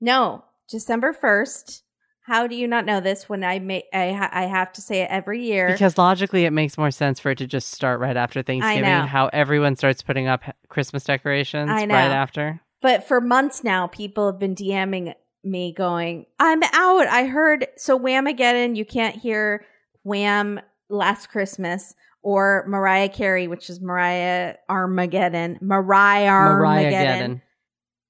no, 0.00 0.44
December 0.68 1.12
1st. 1.12 1.82
How 2.22 2.46
do 2.46 2.54
you 2.54 2.68
not 2.68 2.84
know 2.84 3.00
this 3.00 3.28
when 3.28 3.42
I 3.42 3.58
make 3.58 3.86
I, 3.92 4.12
ha- 4.12 4.30
I 4.32 4.42
have 4.42 4.72
to 4.74 4.80
say 4.80 5.02
it 5.02 5.10
every 5.10 5.42
year? 5.42 5.68
Because 5.72 5.98
logically, 5.98 6.44
it 6.44 6.52
makes 6.52 6.76
more 6.76 6.90
sense 6.90 7.18
for 7.18 7.30
it 7.30 7.38
to 7.38 7.46
just 7.46 7.70
start 7.70 7.98
right 7.98 8.16
after 8.16 8.42
Thanksgiving. 8.42 8.82
know. 8.82 9.06
How 9.06 9.28
everyone 9.32 9.76
starts 9.76 10.02
putting 10.02 10.28
up 10.28 10.42
Christmas 10.68 11.04
decorations 11.04 11.70
I 11.70 11.86
know. 11.86 11.94
right 11.94 12.10
after. 12.10 12.60
But 12.82 13.06
for 13.06 13.20
months 13.20 13.64
now, 13.64 13.86
people 13.86 14.26
have 14.26 14.38
been 14.38 14.54
DMing 14.54 15.14
me 15.42 15.72
going, 15.72 16.26
I'm 16.38 16.62
out. 16.62 17.06
I 17.06 17.24
heard, 17.24 17.66
so 17.76 17.98
Whamageddon, 17.98 18.76
you 18.76 18.84
can't 18.84 19.16
hear 19.16 19.64
Wham 20.02 20.60
Last 20.88 21.30
Christmas 21.30 21.94
or 22.22 22.64
Mariah 22.68 23.08
Carey, 23.08 23.48
which 23.48 23.70
is 23.70 23.80
Mariah 23.80 24.56
Armageddon, 24.68 25.58
Mariah 25.60 26.30
Mariah 26.30 26.30
Armageddon. 26.30 27.34
Geddon. 27.36 27.42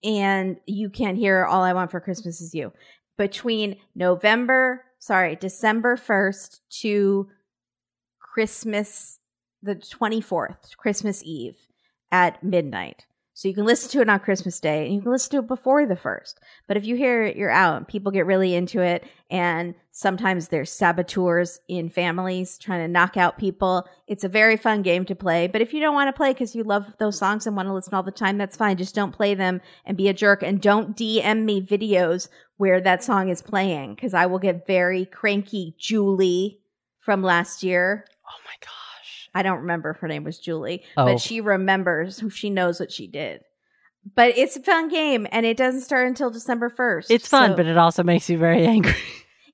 And 0.02 0.56
you 0.66 0.88
can't 0.88 1.18
hear 1.18 1.44
All 1.44 1.62
I 1.62 1.74
Want 1.74 1.90
for 1.90 2.00
Christmas 2.00 2.40
Is 2.40 2.54
You. 2.54 2.72
Between 3.20 3.76
November, 3.94 4.82
sorry, 4.98 5.36
December 5.36 5.98
1st 5.98 6.60
to 6.80 7.28
Christmas, 8.18 9.18
the 9.62 9.74
24th, 9.74 10.74
Christmas 10.78 11.22
Eve 11.22 11.59
at 12.10 12.42
midnight. 12.42 13.05
So 13.34 13.48
you 13.48 13.55
can 13.55 13.64
listen 13.64 13.90
to 13.90 14.01
it 14.01 14.09
on 14.09 14.20
Christmas 14.20 14.59
Day 14.59 14.84
and 14.84 14.94
you 14.94 15.02
can 15.02 15.12
listen 15.12 15.30
to 15.32 15.38
it 15.38 15.48
before 15.48 15.86
the 15.86 15.97
first. 15.97 16.40
But 16.66 16.76
if 16.76 16.84
you 16.84 16.97
hear 16.97 17.22
it, 17.22 17.36
you're 17.36 17.51
out. 17.51 17.88
People 17.88 18.12
get 18.12 18.26
really 18.26 18.55
into 18.55 18.80
it. 18.80 19.05
And 19.30 19.74
sometimes 19.92 20.48
there's 20.48 20.70
saboteurs 20.70 21.59
in 21.68 21.88
families 21.88 22.59
trying 22.59 22.80
to 22.80 22.88
knock 22.88 23.16
out 23.16 23.38
people. 23.38 23.86
It's 24.06 24.24
a 24.24 24.28
very 24.28 24.56
fun 24.56 24.82
game 24.82 25.05
to 25.06 25.14
play. 25.14 25.47
But 25.47 25.62
if 25.62 25.72
you 25.72 25.80
don't 25.80 25.94
want 25.94 26.09
to 26.09 26.16
play 26.16 26.32
because 26.32 26.55
you 26.55 26.64
love 26.64 26.86
those 26.98 27.18
songs 27.18 27.47
and 27.47 27.56
want 27.56 27.68
to 27.68 27.72
listen 27.72 27.94
all 27.94 28.02
the 28.02 28.10
time, 28.10 28.36
that's 28.36 28.56
fine. 28.56 28.76
Just 28.76 28.94
don't 28.94 29.12
play 29.12 29.34
them 29.34 29.60
and 29.86 29.97
be 29.97 30.09
a 30.09 30.14
jerk. 30.14 30.42
And 30.42 30.60
don't 30.60 30.97
DM 30.97 31.44
me 31.44 31.62
videos 31.62 32.28
where 32.60 32.78
that 32.78 33.02
song 33.02 33.30
is 33.30 33.40
playing 33.40 33.94
because 33.94 34.12
I 34.12 34.26
will 34.26 34.38
get 34.38 34.66
very 34.66 35.06
cranky. 35.06 35.74
Julie 35.78 36.60
from 36.98 37.22
last 37.22 37.62
year. 37.62 38.04
Oh 38.28 38.38
my 38.44 38.52
gosh. 38.60 39.30
I 39.34 39.42
don't 39.42 39.60
remember 39.60 39.88
if 39.90 39.96
her 40.00 40.08
name 40.08 40.24
was 40.24 40.38
Julie, 40.38 40.82
Oh. 40.94 41.06
but 41.06 41.20
she 41.20 41.40
remembers 41.40 42.18
who 42.18 42.28
she 42.28 42.50
knows 42.50 42.78
what 42.78 42.92
she 42.92 43.06
did. 43.06 43.40
But 44.14 44.36
it's 44.36 44.56
a 44.56 44.60
fun 44.60 44.88
game 44.88 45.26
and 45.32 45.46
it 45.46 45.56
doesn't 45.56 45.80
start 45.80 46.06
until 46.06 46.28
December 46.30 46.68
1st. 46.68 47.06
It's 47.08 47.26
fun, 47.26 47.52
So 47.52 47.56
but 47.56 47.64
it 47.66 47.78
also 47.78 48.02
makes 48.02 48.28
you 48.28 48.36
very 48.36 48.66
angry. 48.76 48.94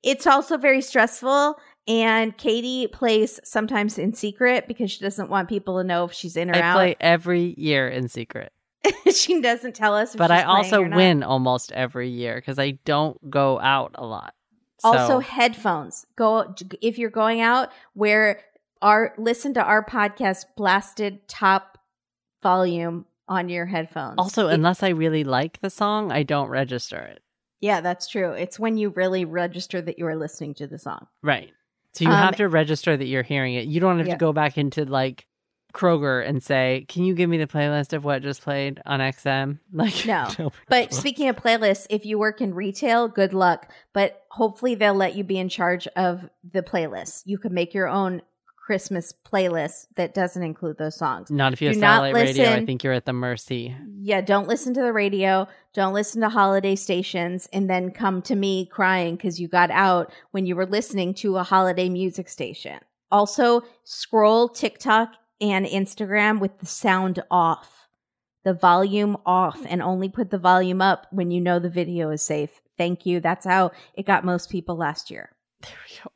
it's 0.03 0.27
also 0.27 0.57
very 0.57 0.81
stressful. 0.81 1.55
And 1.87 2.37
Katie 2.37 2.89
plays 2.89 3.39
sometimes 3.45 3.99
in 3.99 4.15
secret 4.15 4.67
because 4.67 4.91
she 4.91 4.99
doesn't 5.01 5.31
want 5.31 5.49
people 5.49 5.79
to 5.79 5.85
know 5.85 6.05
if 6.07 6.13
she's 6.13 6.37
in 6.37 6.51
or 6.51 6.57
I 6.57 6.61
out. 6.61 6.75
play 6.75 6.97
every 6.99 7.55
year 7.57 7.89
in 7.89 8.09
secret. 8.09 8.53
she 9.15 9.41
doesn't 9.41 9.75
tell 9.75 9.95
us. 9.95 10.15
If 10.15 10.19
But 10.19 10.31
I 10.31 10.43
also 10.43 10.83
win 10.83 11.23
almost 11.23 11.73
every 11.73 12.09
year 12.09 12.37
because 12.37 12.59
I 12.59 12.73
don't 12.85 13.31
go 13.31 13.59
out 13.61 13.93
a 13.97 14.05
lot. 14.07 14.35
Also, 14.85 15.19
headphones. 15.21 16.07
Go 16.17 16.55
if 16.81 16.99
you're 16.99 17.11
going 17.11 17.41
out. 17.41 17.71
Where 17.95 18.41
our 18.83 19.15
listen 19.19 19.55
to 19.55 19.63
our 19.63 19.85
podcast 19.85 20.45
blasted 20.57 21.27
top 21.29 21.79
volume 22.43 23.07
on 23.29 23.49
your 23.49 23.67
headphones. 23.67 24.15
also, 24.19 24.49
It- 24.49 24.55
unless 24.55 24.83
I 24.83 24.91
really 24.91 25.25
like 25.25 25.61
the 25.61 25.71
song, 25.71 26.13
I 26.13 26.23
don't 26.23 26.49
register 26.49 26.99
it. 26.99 27.23
Yeah, 27.61 27.81
that's 27.81 28.07
true. 28.07 28.33
It's 28.33 28.59
when 28.59 28.77
you 28.77 28.91
really 28.91 29.25
register 29.25 29.81
that 29.83 29.99
you 29.99 30.07
are 30.07 30.15
listening 30.15 30.55
to 30.55 30.67
the 30.67 30.79
song. 30.79 31.07
Right. 31.23 31.51
So 31.95 32.05
you 32.05 32.11
Um, 32.11 32.17
have 32.19 32.37
to 32.37 32.49
register 32.49 32.97
that 32.97 33.07
you're 33.07 33.23
hearing 33.23 33.55
it. 33.55 33.67
You 33.67 33.81
don't 33.81 33.97
have 33.99 34.07
Yeah. 34.07 34.15
to 34.15 34.19
go 34.19 34.33
back 34.33 34.59
into 34.59 34.85
like 34.85 35.27
Kroger 35.77 36.27
and 36.27 36.43
say, 36.43 36.87
"Can 36.89 37.05
you 37.05 37.15
give 37.15 37.29
me 37.29 37.39
the 37.39 37.47
playlist 37.47 37.93
of 37.93 38.05
what 38.05 38.23
just 38.23 38.43
played 38.43 38.81
on 38.87 39.01
XM?" 39.01 39.59
Like, 39.73 40.07
No. 40.07 40.53
But 40.69 40.95
speaking 40.95 41.29
of 41.29 41.37
playlists, 41.37 41.87
if 41.91 42.07
you 42.07 42.19
work 42.19 42.41
in 42.41 42.55
retail, 42.55 43.09
good 43.09 43.35
luck. 43.35 43.71
But 43.93 44.25
hopefully 44.31 44.75
they'll 44.75 44.95
let 44.95 45.15
you 45.15 45.25
be 45.25 45.39
in 45.39 45.49
charge 45.49 45.87
of 45.89 46.29
the 46.51 46.63
playlist. 46.63 47.23
You 47.27 47.39
can 47.39 47.53
make 47.53 47.75
your 47.75 47.89
own 47.89 48.23
Christmas 48.67 49.13
playlist 49.13 49.87
that 49.95 50.13
doesn't 50.13 50.43
include 50.43 50.77
those 50.77 50.97
songs. 50.97 51.31
not 51.31 51.53
if 51.53 51.63
you 51.63 51.69
have 51.69 51.77
do 51.77 51.81
satellite 51.81 52.15
radio, 52.15 52.51
I 52.51 52.67
think 52.67 52.83
you're 52.83 52.93
at 52.93 53.05
the 53.05 53.13
mercy. 53.13 53.77
Yeah, 54.01 54.23
don't 54.23 54.49
listen 54.49 54.75
to 54.75 54.81
the 54.81 54.93
radio. 54.93 55.47
Don't 55.73 55.95
listen 55.95 56.21
to 56.23 56.29
holiday 56.29 56.75
stations 56.75 57.49
and 57.53 57.71
then 57.71 57.93
come 57.93 58.23
to 58.23 58.35
me 58.35 58.67
crying 58.67 59.15
because 59.15 59.41
you 59.41 59.47
got 59.47 59.71
out 59.71 60.13
when 60.33 60.47
you 60.47 60.57
were 60.57 60.67
listening 60.67 61.15
to 61.15 61.37
a 61.37 61.45
holiday 61.45 61.89
music 61.89 62.29
station. 62.29 62.81
Also, 63.13 63.63
scroll 63.85 64.49
TikTok 64.49 65.11
and 65.41 65.67
Instagram 65.67 66.41
with 66.41 66.59
the 66.59 66.67
sound 66.67 67.23
off, 67.31 67.89
the 68.45 68.55
volume 68.55 69.17
off, 69.27 69.59
and 69.67 69.83
only 69.83 70.09
put 70.09 70.31
the 70.31 70.39
volume 70.39 70.81
up 70.81 71.07
when 71.11 71.31
you 71.31 71.41
know 71.41 71.59
the 71.59 71.71
video 71.71 72.11
is 72.11 72.23
safe. 72.23 72.61
Thank 72.79 73.07
you. 73.07 73.21
That's 73.21 73.47
how 73.47 73.73
it 73.95 74.07
got 74.07 74.25
most 74.25 74.51
people 74.51 74.77
last 74.77 75.11
year. 75.11 75.31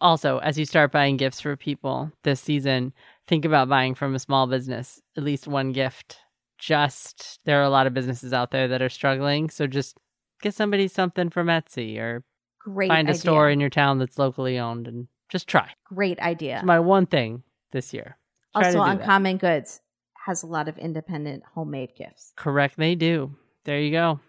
Also, 0.00 0.38
as 0.38 0.58
you 0.58 0.64
start 0.64 0.92
buying 0.92 1.16
gifts 1.16 1.40
for 1.40 1.56
people 1.56 2.12
this 2.22 2.40
season, 2.40 2.92
think 3.26 3.44
about 3.44 3.68
buying 3.68 3.94
from 3.94 4.14
a 4.14 4.18
small 4.18 4.46
business, 4.46 5.00
at 5.16 5.22
least 5.22 5.48
one 5.48 5.72
gift. 5.72 6.18
Just 6.58 7.40
there 7.46 7.58
are 7.60 7.64
a 7.64 7.70
lot 7.70 7.86
of 7.86 7.94
businesses 7.94 8.32
out 8.32 8.50
there 8.50 8.68
that 8.68 8.82
are 8.82 8.90
struggling, 8.90 9.48
so 9.48 9.66
just 9.66 9.96
get 10.42 10.54
somebody 10.54 10.88
something 10.88 11.30
from 11.30 11.46
Etsy 11.46 11.98
or 11.98 12.22
Great 12.60 12.88
find 12.88 13.08
a 13.08 13.12
idea. 13.12 13.20
store 13.20 13.48
in 13.48 13.60
your 13.60 13.70
town 13.70 13.98
that's 13.98 14.18
locally 14.18 14.58
owned 14.58 14.86
and 14.86 15.08
just 15.30 15.48
try. 15.48 15.70
Great 15.86 16.20
idea. 16.20 16.56
It's 16.56 16.64
my 16.64 16.78
one 16.78 17.06
thing 17.06 17.42
this 17.72 17.94
year. 17.94 18.18
Try 18.54 18.66
Also, 18.66 18.70
to 18.70 18.72
do 18.72 18.78
that. 18.84 19.00
Uncommon 19.00 19.36
Goods 19.38 19.80
has 20.26 20.42
a 20.42 20.46
lot 20.46 20.68
of 20.68 20.76
independent 20.78 21.42
homemade 21.54 21.90
gifts. 21.96 22.32
Correct, 22.36 22.76
they 22.76 22.94
do. 22.94 23.34
There 23.64 23.80
you 23.80 23.90
go. 23.90 24.20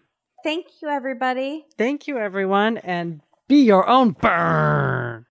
Thank 0.42 0.66
you, 0.80 0.88
everybody. 0.88 1.66
Thank 1.78 2.06
you, 2.06 2.18
everyone, 2.18 2.78
and 2.78 3.20
be 3.48 3.62
your 3.62 3.88
own 3.88 4.12
burn. 4.12 5.26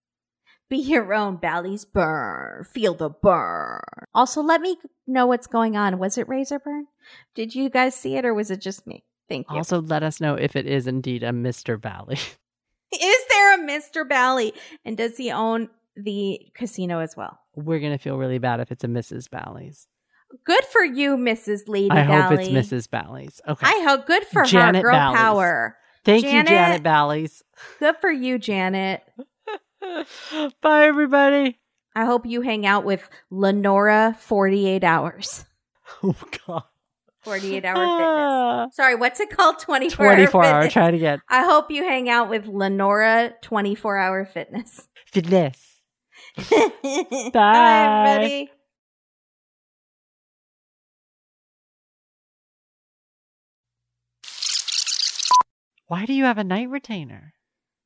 Be 0.68 0.78
your 0.78 1.12
own 1.12 1.36
Bally's 1.36 1.84
burn. 1.84 2.64
Feel 2.64 2.94
the 2.94 3.10
burn. 3.10 3.80
Also, 4.14 4.40
let 4.40 4.62
me 4.62 4.78
know 5.06 5.26
what's 5.26 5.46
going 5.46 5.76
on. 5.76 5.98
Was 5.98 6.16
it 6.16 6.28
Razor 6.28 6.58
Burn? 6.60 6.86
Did 7.34 7.54
you 7.54 7.68
guys 7.68 7.94
see 7.94 8.16
it 8.16 8.24
or 8.24 8.32
was 8.32 8.50
it 8.50 8.62
just 8.62 8.86
me? 8.86 9.04
Thank 9.28 9.50
you. 9.50 9.56
Also, 9.58 9.82
let 9.82 10.02
us 10.02 10.18
know 10.18 10.34
if 10.34 10.56
it 10.56 10.66
is 10.66 10.86
indeed 10.86 11.22
a 11.22 11.30
Mr. 11.30 11.78
Bally. 11.78 12.16
Is 12.92 13.24
there 13.30 13.54
a 13.54 13.58
Mr. 13.66 14.06
Bally? 14.08 14.52
And 14.84 14.96
does 14.96 15.16
he 15.16 15.30
own 15.30 15.68
the 15.96 16.40
casino 16.54 17.00
as 17.00 17.16
well? 17.16 17.38
We're 17.54 17.80
gonna 17.80 17.98
feel 17.98 18.16
really 18.18 18.38
bad 18.38 18.60
if 18.60 18.70
it's 18.72 18.84
a 18.84 18.88
Mrs. 18.88 19.28
Bally's. 19.30 19.86
Good 20.44 20.64
for 20.64 20.82
you, 20.82 21.16
Mrs. 21.16 21.68
Lady 21.68 21.90
I 21.90 22.02
hope 22.04 22.32
it's 22.38 22.48
Mrs. 22.48 22.88
Bally's. 22.88 23.40
Okay. 23.46 23.66
I 23.66 23.82
hope 23.86 24.06
good 24.06 24.24
for 24.24 24.44
Janet 24.44 24.76
her. 24.82 24.90
Girl 24.90 24.92
Bally's. 24.98 25.18
power. 25.18 25.76
Thank 26.04 26.24
Janet- 26.24 26.50
you, 26.50 26.56
Janet 26.56 26.82
Bally's. 26.82 27.42
Good 27.78 27.96
for 28.00 28.10
you, 28.10 28.38
Janet. 28.38 29.02
Bye, 30.62 30.86
everybody. 30.86 31.58
I 31.94 32.04
hope 32.06 32.24
you 32.24 32.40
hang 32.40 32.64
out 32.64 32.84
with 32.84 33.08
Lenora 33.30 34.16
48 34.20 34.84
hours. 34.84 35.44
Oh 36.02 36.16
God. 36.46 36.62
48 37.20 37.64
hour 37.66 37.74
fitness. 37.74 38.06
Ah. 38.08 38.66
Sorry, 38.72 38.94
what's 38.94 39.20
it 39.20 39.28
called? 39.30 39.58
24 39.58 40.06
hour 40.06 40.14
24 40.14 40.44
hour. 40.44 40.52
fitness. 40.62 40.72
Try 40.72 40.88
it 40.88 40.94
again. 40.94 41.20
I 41.28 41.44
hope 41.44 41.70
you 41.70 41.84
hang 41.84 42.08
out 42.08 42.30
with 42.30 42.46
Lenora 42.46 43.34
24 43.42 43.98
hour 43.98 44.24
fitness. 44.24 44.88
Fitness. 45.06 45.71
Bye. 46.50 47.30
Bye, 47.32 48.08
everybody. 48.12 48.50
Why 55.86 56.06
do 56.06 56.14
you 56.14 56.24
have 56.24 56.38
a 56.38 56.44
night 56.44 56.70
retainer? 56.70 57.34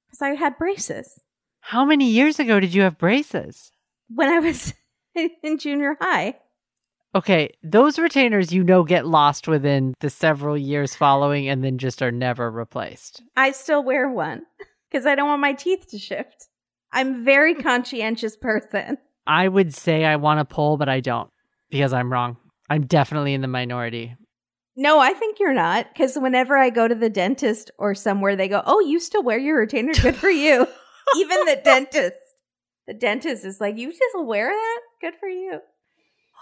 Because 0.06 0.22
I 0.22 0.34
had 0.34 0.58
braces. 0.58 1.20
How 1.60 1.84
many 1.84 2.08
years 2.08 2.38
ago 2.38 2.60
did 2.60 2.72
you 2.72 2.82
have 2.82 2.98
braces? 2.98 3.72
When 4.08 4.28
I 4.28 4.38
was 4.38 4.72
in 5.42 5.58
junior 5.58 5.96
high. 6.00 6.36
Okay, 7.16 7.50
those 7.62 7.98
retainers 7.98 8.52
you 8.52 8.62
know 8.62 8.84
get 8.84 9.06
lost 9.06 9.48
within 9.48 9.94
the 10.00 10.10
several 10.10 10.56
years 10.56 10.94
following 10.94 11.48
and 11.48 11.64
then 11.64 11.78
just 11.78 12.02
are 12.02 12.12
never 12.12 12.50
replaced. 12.50 13.22
I 13.36 13.52
still 13.52 13.82
wear 13.82 14.08
one 14.08 14.42
because 14.88 15.06
I 15.06 15.14
don't 15.14 15.28
want 15.28 15.40
my 15.40 15.54
teeth 15.54 15.88
to 15.90 15.98
shift. 15.98 16.46
I'm 16.96 17.20
a 17.20 17.24
very 17.24 17.54
conscientious 17.54 18.38
person. 18.38 18.96
I 19.26 19.48
would 19.48 19.74
say 19.74 20.06
I 20.06 20.16
want 20.16 20.40
to 20.40 20.54
pull, 20.54 20.78
but 20.78 20.88
I 20.88 21.00
don't 21.00 21.30
because 21.68 21.92
I'm 21.92 22.10
wrong. 22.10 22.38
I'm 22.70 22.86
definitely 22.86 23.34
in 23.34 23.42
the 23.42 23.48
minority. 23.48 24.16
No, 24.76 24.98
I 24.98 25.12
think 25.12 25.38
you're 25.38 25.52
not 25.52 25.92
because 25.92 26.16
whenever 26.16 26.56
I 26.56 26.70
go 26.70 26.88
to 26.88 26.94
the 26.94 27.10
dentist 27.10 27.70
or 27.78 27.94
somewhere, 27.94 28.34
they 28.34 28.48
go, 28.48 28.62
"Oh, 28.64 28.80
you 28.80 28.98
still 28.98 29.22
wear 29.22 29.38
your 29.38 29.58
retainer? 29.58 29.92
Good 29.92 30.16
for 30.16 30.30
you." 30.30 30.66
Even 31.16 31.44
the 31.44 31.60
dentist, 31.62 32.16
the 32.86 32.94
dentist 32.94 33.44
is 33.44 33.60
like, 33.60 33.76
"You 33.76 33.92
still 33.92 34.24
wear 34.24 34.48
that? 34.48 34.80
Good 35.02 35.14
for 35.20 35.28
you." 35.28 35.60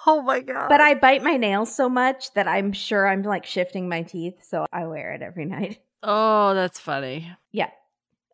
Oh 0.07 0.23
my 0.23 0.39
god. 0.39 0.69
But 0.69 0.81
I 0.81 0.95
bite 0.95 1.25
my 1.25 1.37
nails 1.37 1.75
so 1.75 1.89
much 1.89 2.33
that 2.35 2.47
I'm 2.47 2.73
sure 2.73 3.09
I'm 3.09 3.25
like 3.25 3.45
shifting 3.45 3.89
my 3.89 4.03
teeth, 4.03 4.37
so 4.43 4.67
I 4.73 4.87
wear 4.87 5.15
it 5.15 5.23
every 5.23 5.47
night. 5.47 5.81
Oh, 6.03 6.55
that's 6.55 6.79
funny. 6.79 7.33
Yeah. 7.51 7.71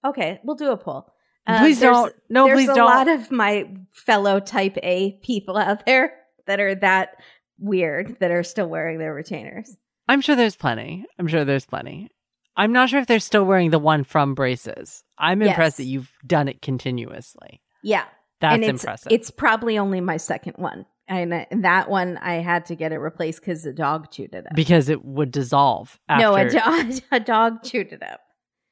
Okay, 0.05 0.41
we'll 0.45 0.57
do 0.57 0.71
a 0.71 0.77
poll. 0.77 1.13
Uh, 1.47 1.59
please 1.61 1.81
don't. 1.81 2.15
No, 2.29 2.47
please 2.47 2.67
don't. 2.67 2.77
There's 2.77 2.79
a 2.79 2.85
lot 2.85 3.09
of 3.09 3.31
my 3.31 3.69
fellow 3.93 4.41
type 4.41 4.77
A 4.83 5.13
people 5.23 5.57
out 5.57 5.87
there 5.87 6.13
that 6.47 6.61
are 6.61 6.75
that 6.77 7.17
weird 7.59 8.17
that 8.21 8.31
are 8.31 8.43
still 8.43 8.69
wearing 8.69 8.99
their 8.99 9.15
retainers. 9.15 9.77
I'm 10.09 10.21
sure 10.21 10.37
there's 10.37 10.57
plenty. 10.57 11.05
I'm 11.19 11.27
sure 11.29 11.45
there's 11.45 11.67
plenty. 11.67 12.09
I'm 12.57 12.73
not 12.73 12.89
sure 12.91 13.01
if 13.01 13.07
they're 13.07 13.21
still 13.21 13.45
wearing 13.45 13.71
the 13.71 13.79
one 13.79 14.05
from 14.05 14.35
braces. 14.35 15.05
I'm 15.19 15.41
impressed 15.41 15.75
Yes. 15.75 15.77
that 15.79 15.85
you've 15.85 16.13
done 16.27 16.49
it 16.49 16.61
continuously. 16.63 17.63
Yeah. 17.83 18.05
That's 18.41 18.55
and 18.55 18.65
it's, 18.65 18.83
impressive. 18.83 19.13
It's 19.13 19.31
probably 19.31 19.79
only 19.79 20.01
my 20.01 20.17
second 20.17 20.55
one. 20.57 20.87
And 21.07 21.47
that 21.65 21.91
one 21.91 22.19
I 22.19 22.35
had 22.35 22.67
to 22.67 22.77
get 22.77 22.93
it 22.93 22.99
replaced 22.99 23.41
because 23.41 23.63
the 23.65 23.73
dog 23.73 24.11
chewed 24.13 24.33
it 24.35 24.47
up. 24.47 24.55
because 24.55 24.89
it 24.89 25.05
would 25.05 25.33
dissolve 25.33 25.99
after. 26.09 26.23
No, 26.23 26.35
a, 26.37 26.49
do- 26.49 27.01
a 27.13 27.21
dog 27.21 27.63
chewed 27.65 27.93
it 27.93 28.03
up. 28.03 28.21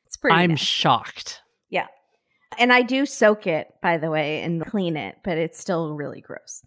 It's 0.06 0.16
pretty. 0.16 0.36
I'm 0.36 0.50
nasty. 0.50 0.64
shocked. 0.64 1.42
And 2.56 2.72
I 2.72 2.82
do 2.82 3.04
soak 3.04 3.46
it, 3.46 3.74
by 3.82 3.98
the 3.98 4.10
way, 4.10 4.42
and 4.42 4.64
clean 4.64 4.96
it, 4.96 5.18
but 5.22 5.38
it's 5.38 5.58
still 5.58 5.94
really 5.94 6.20
gross. 6.20 6.64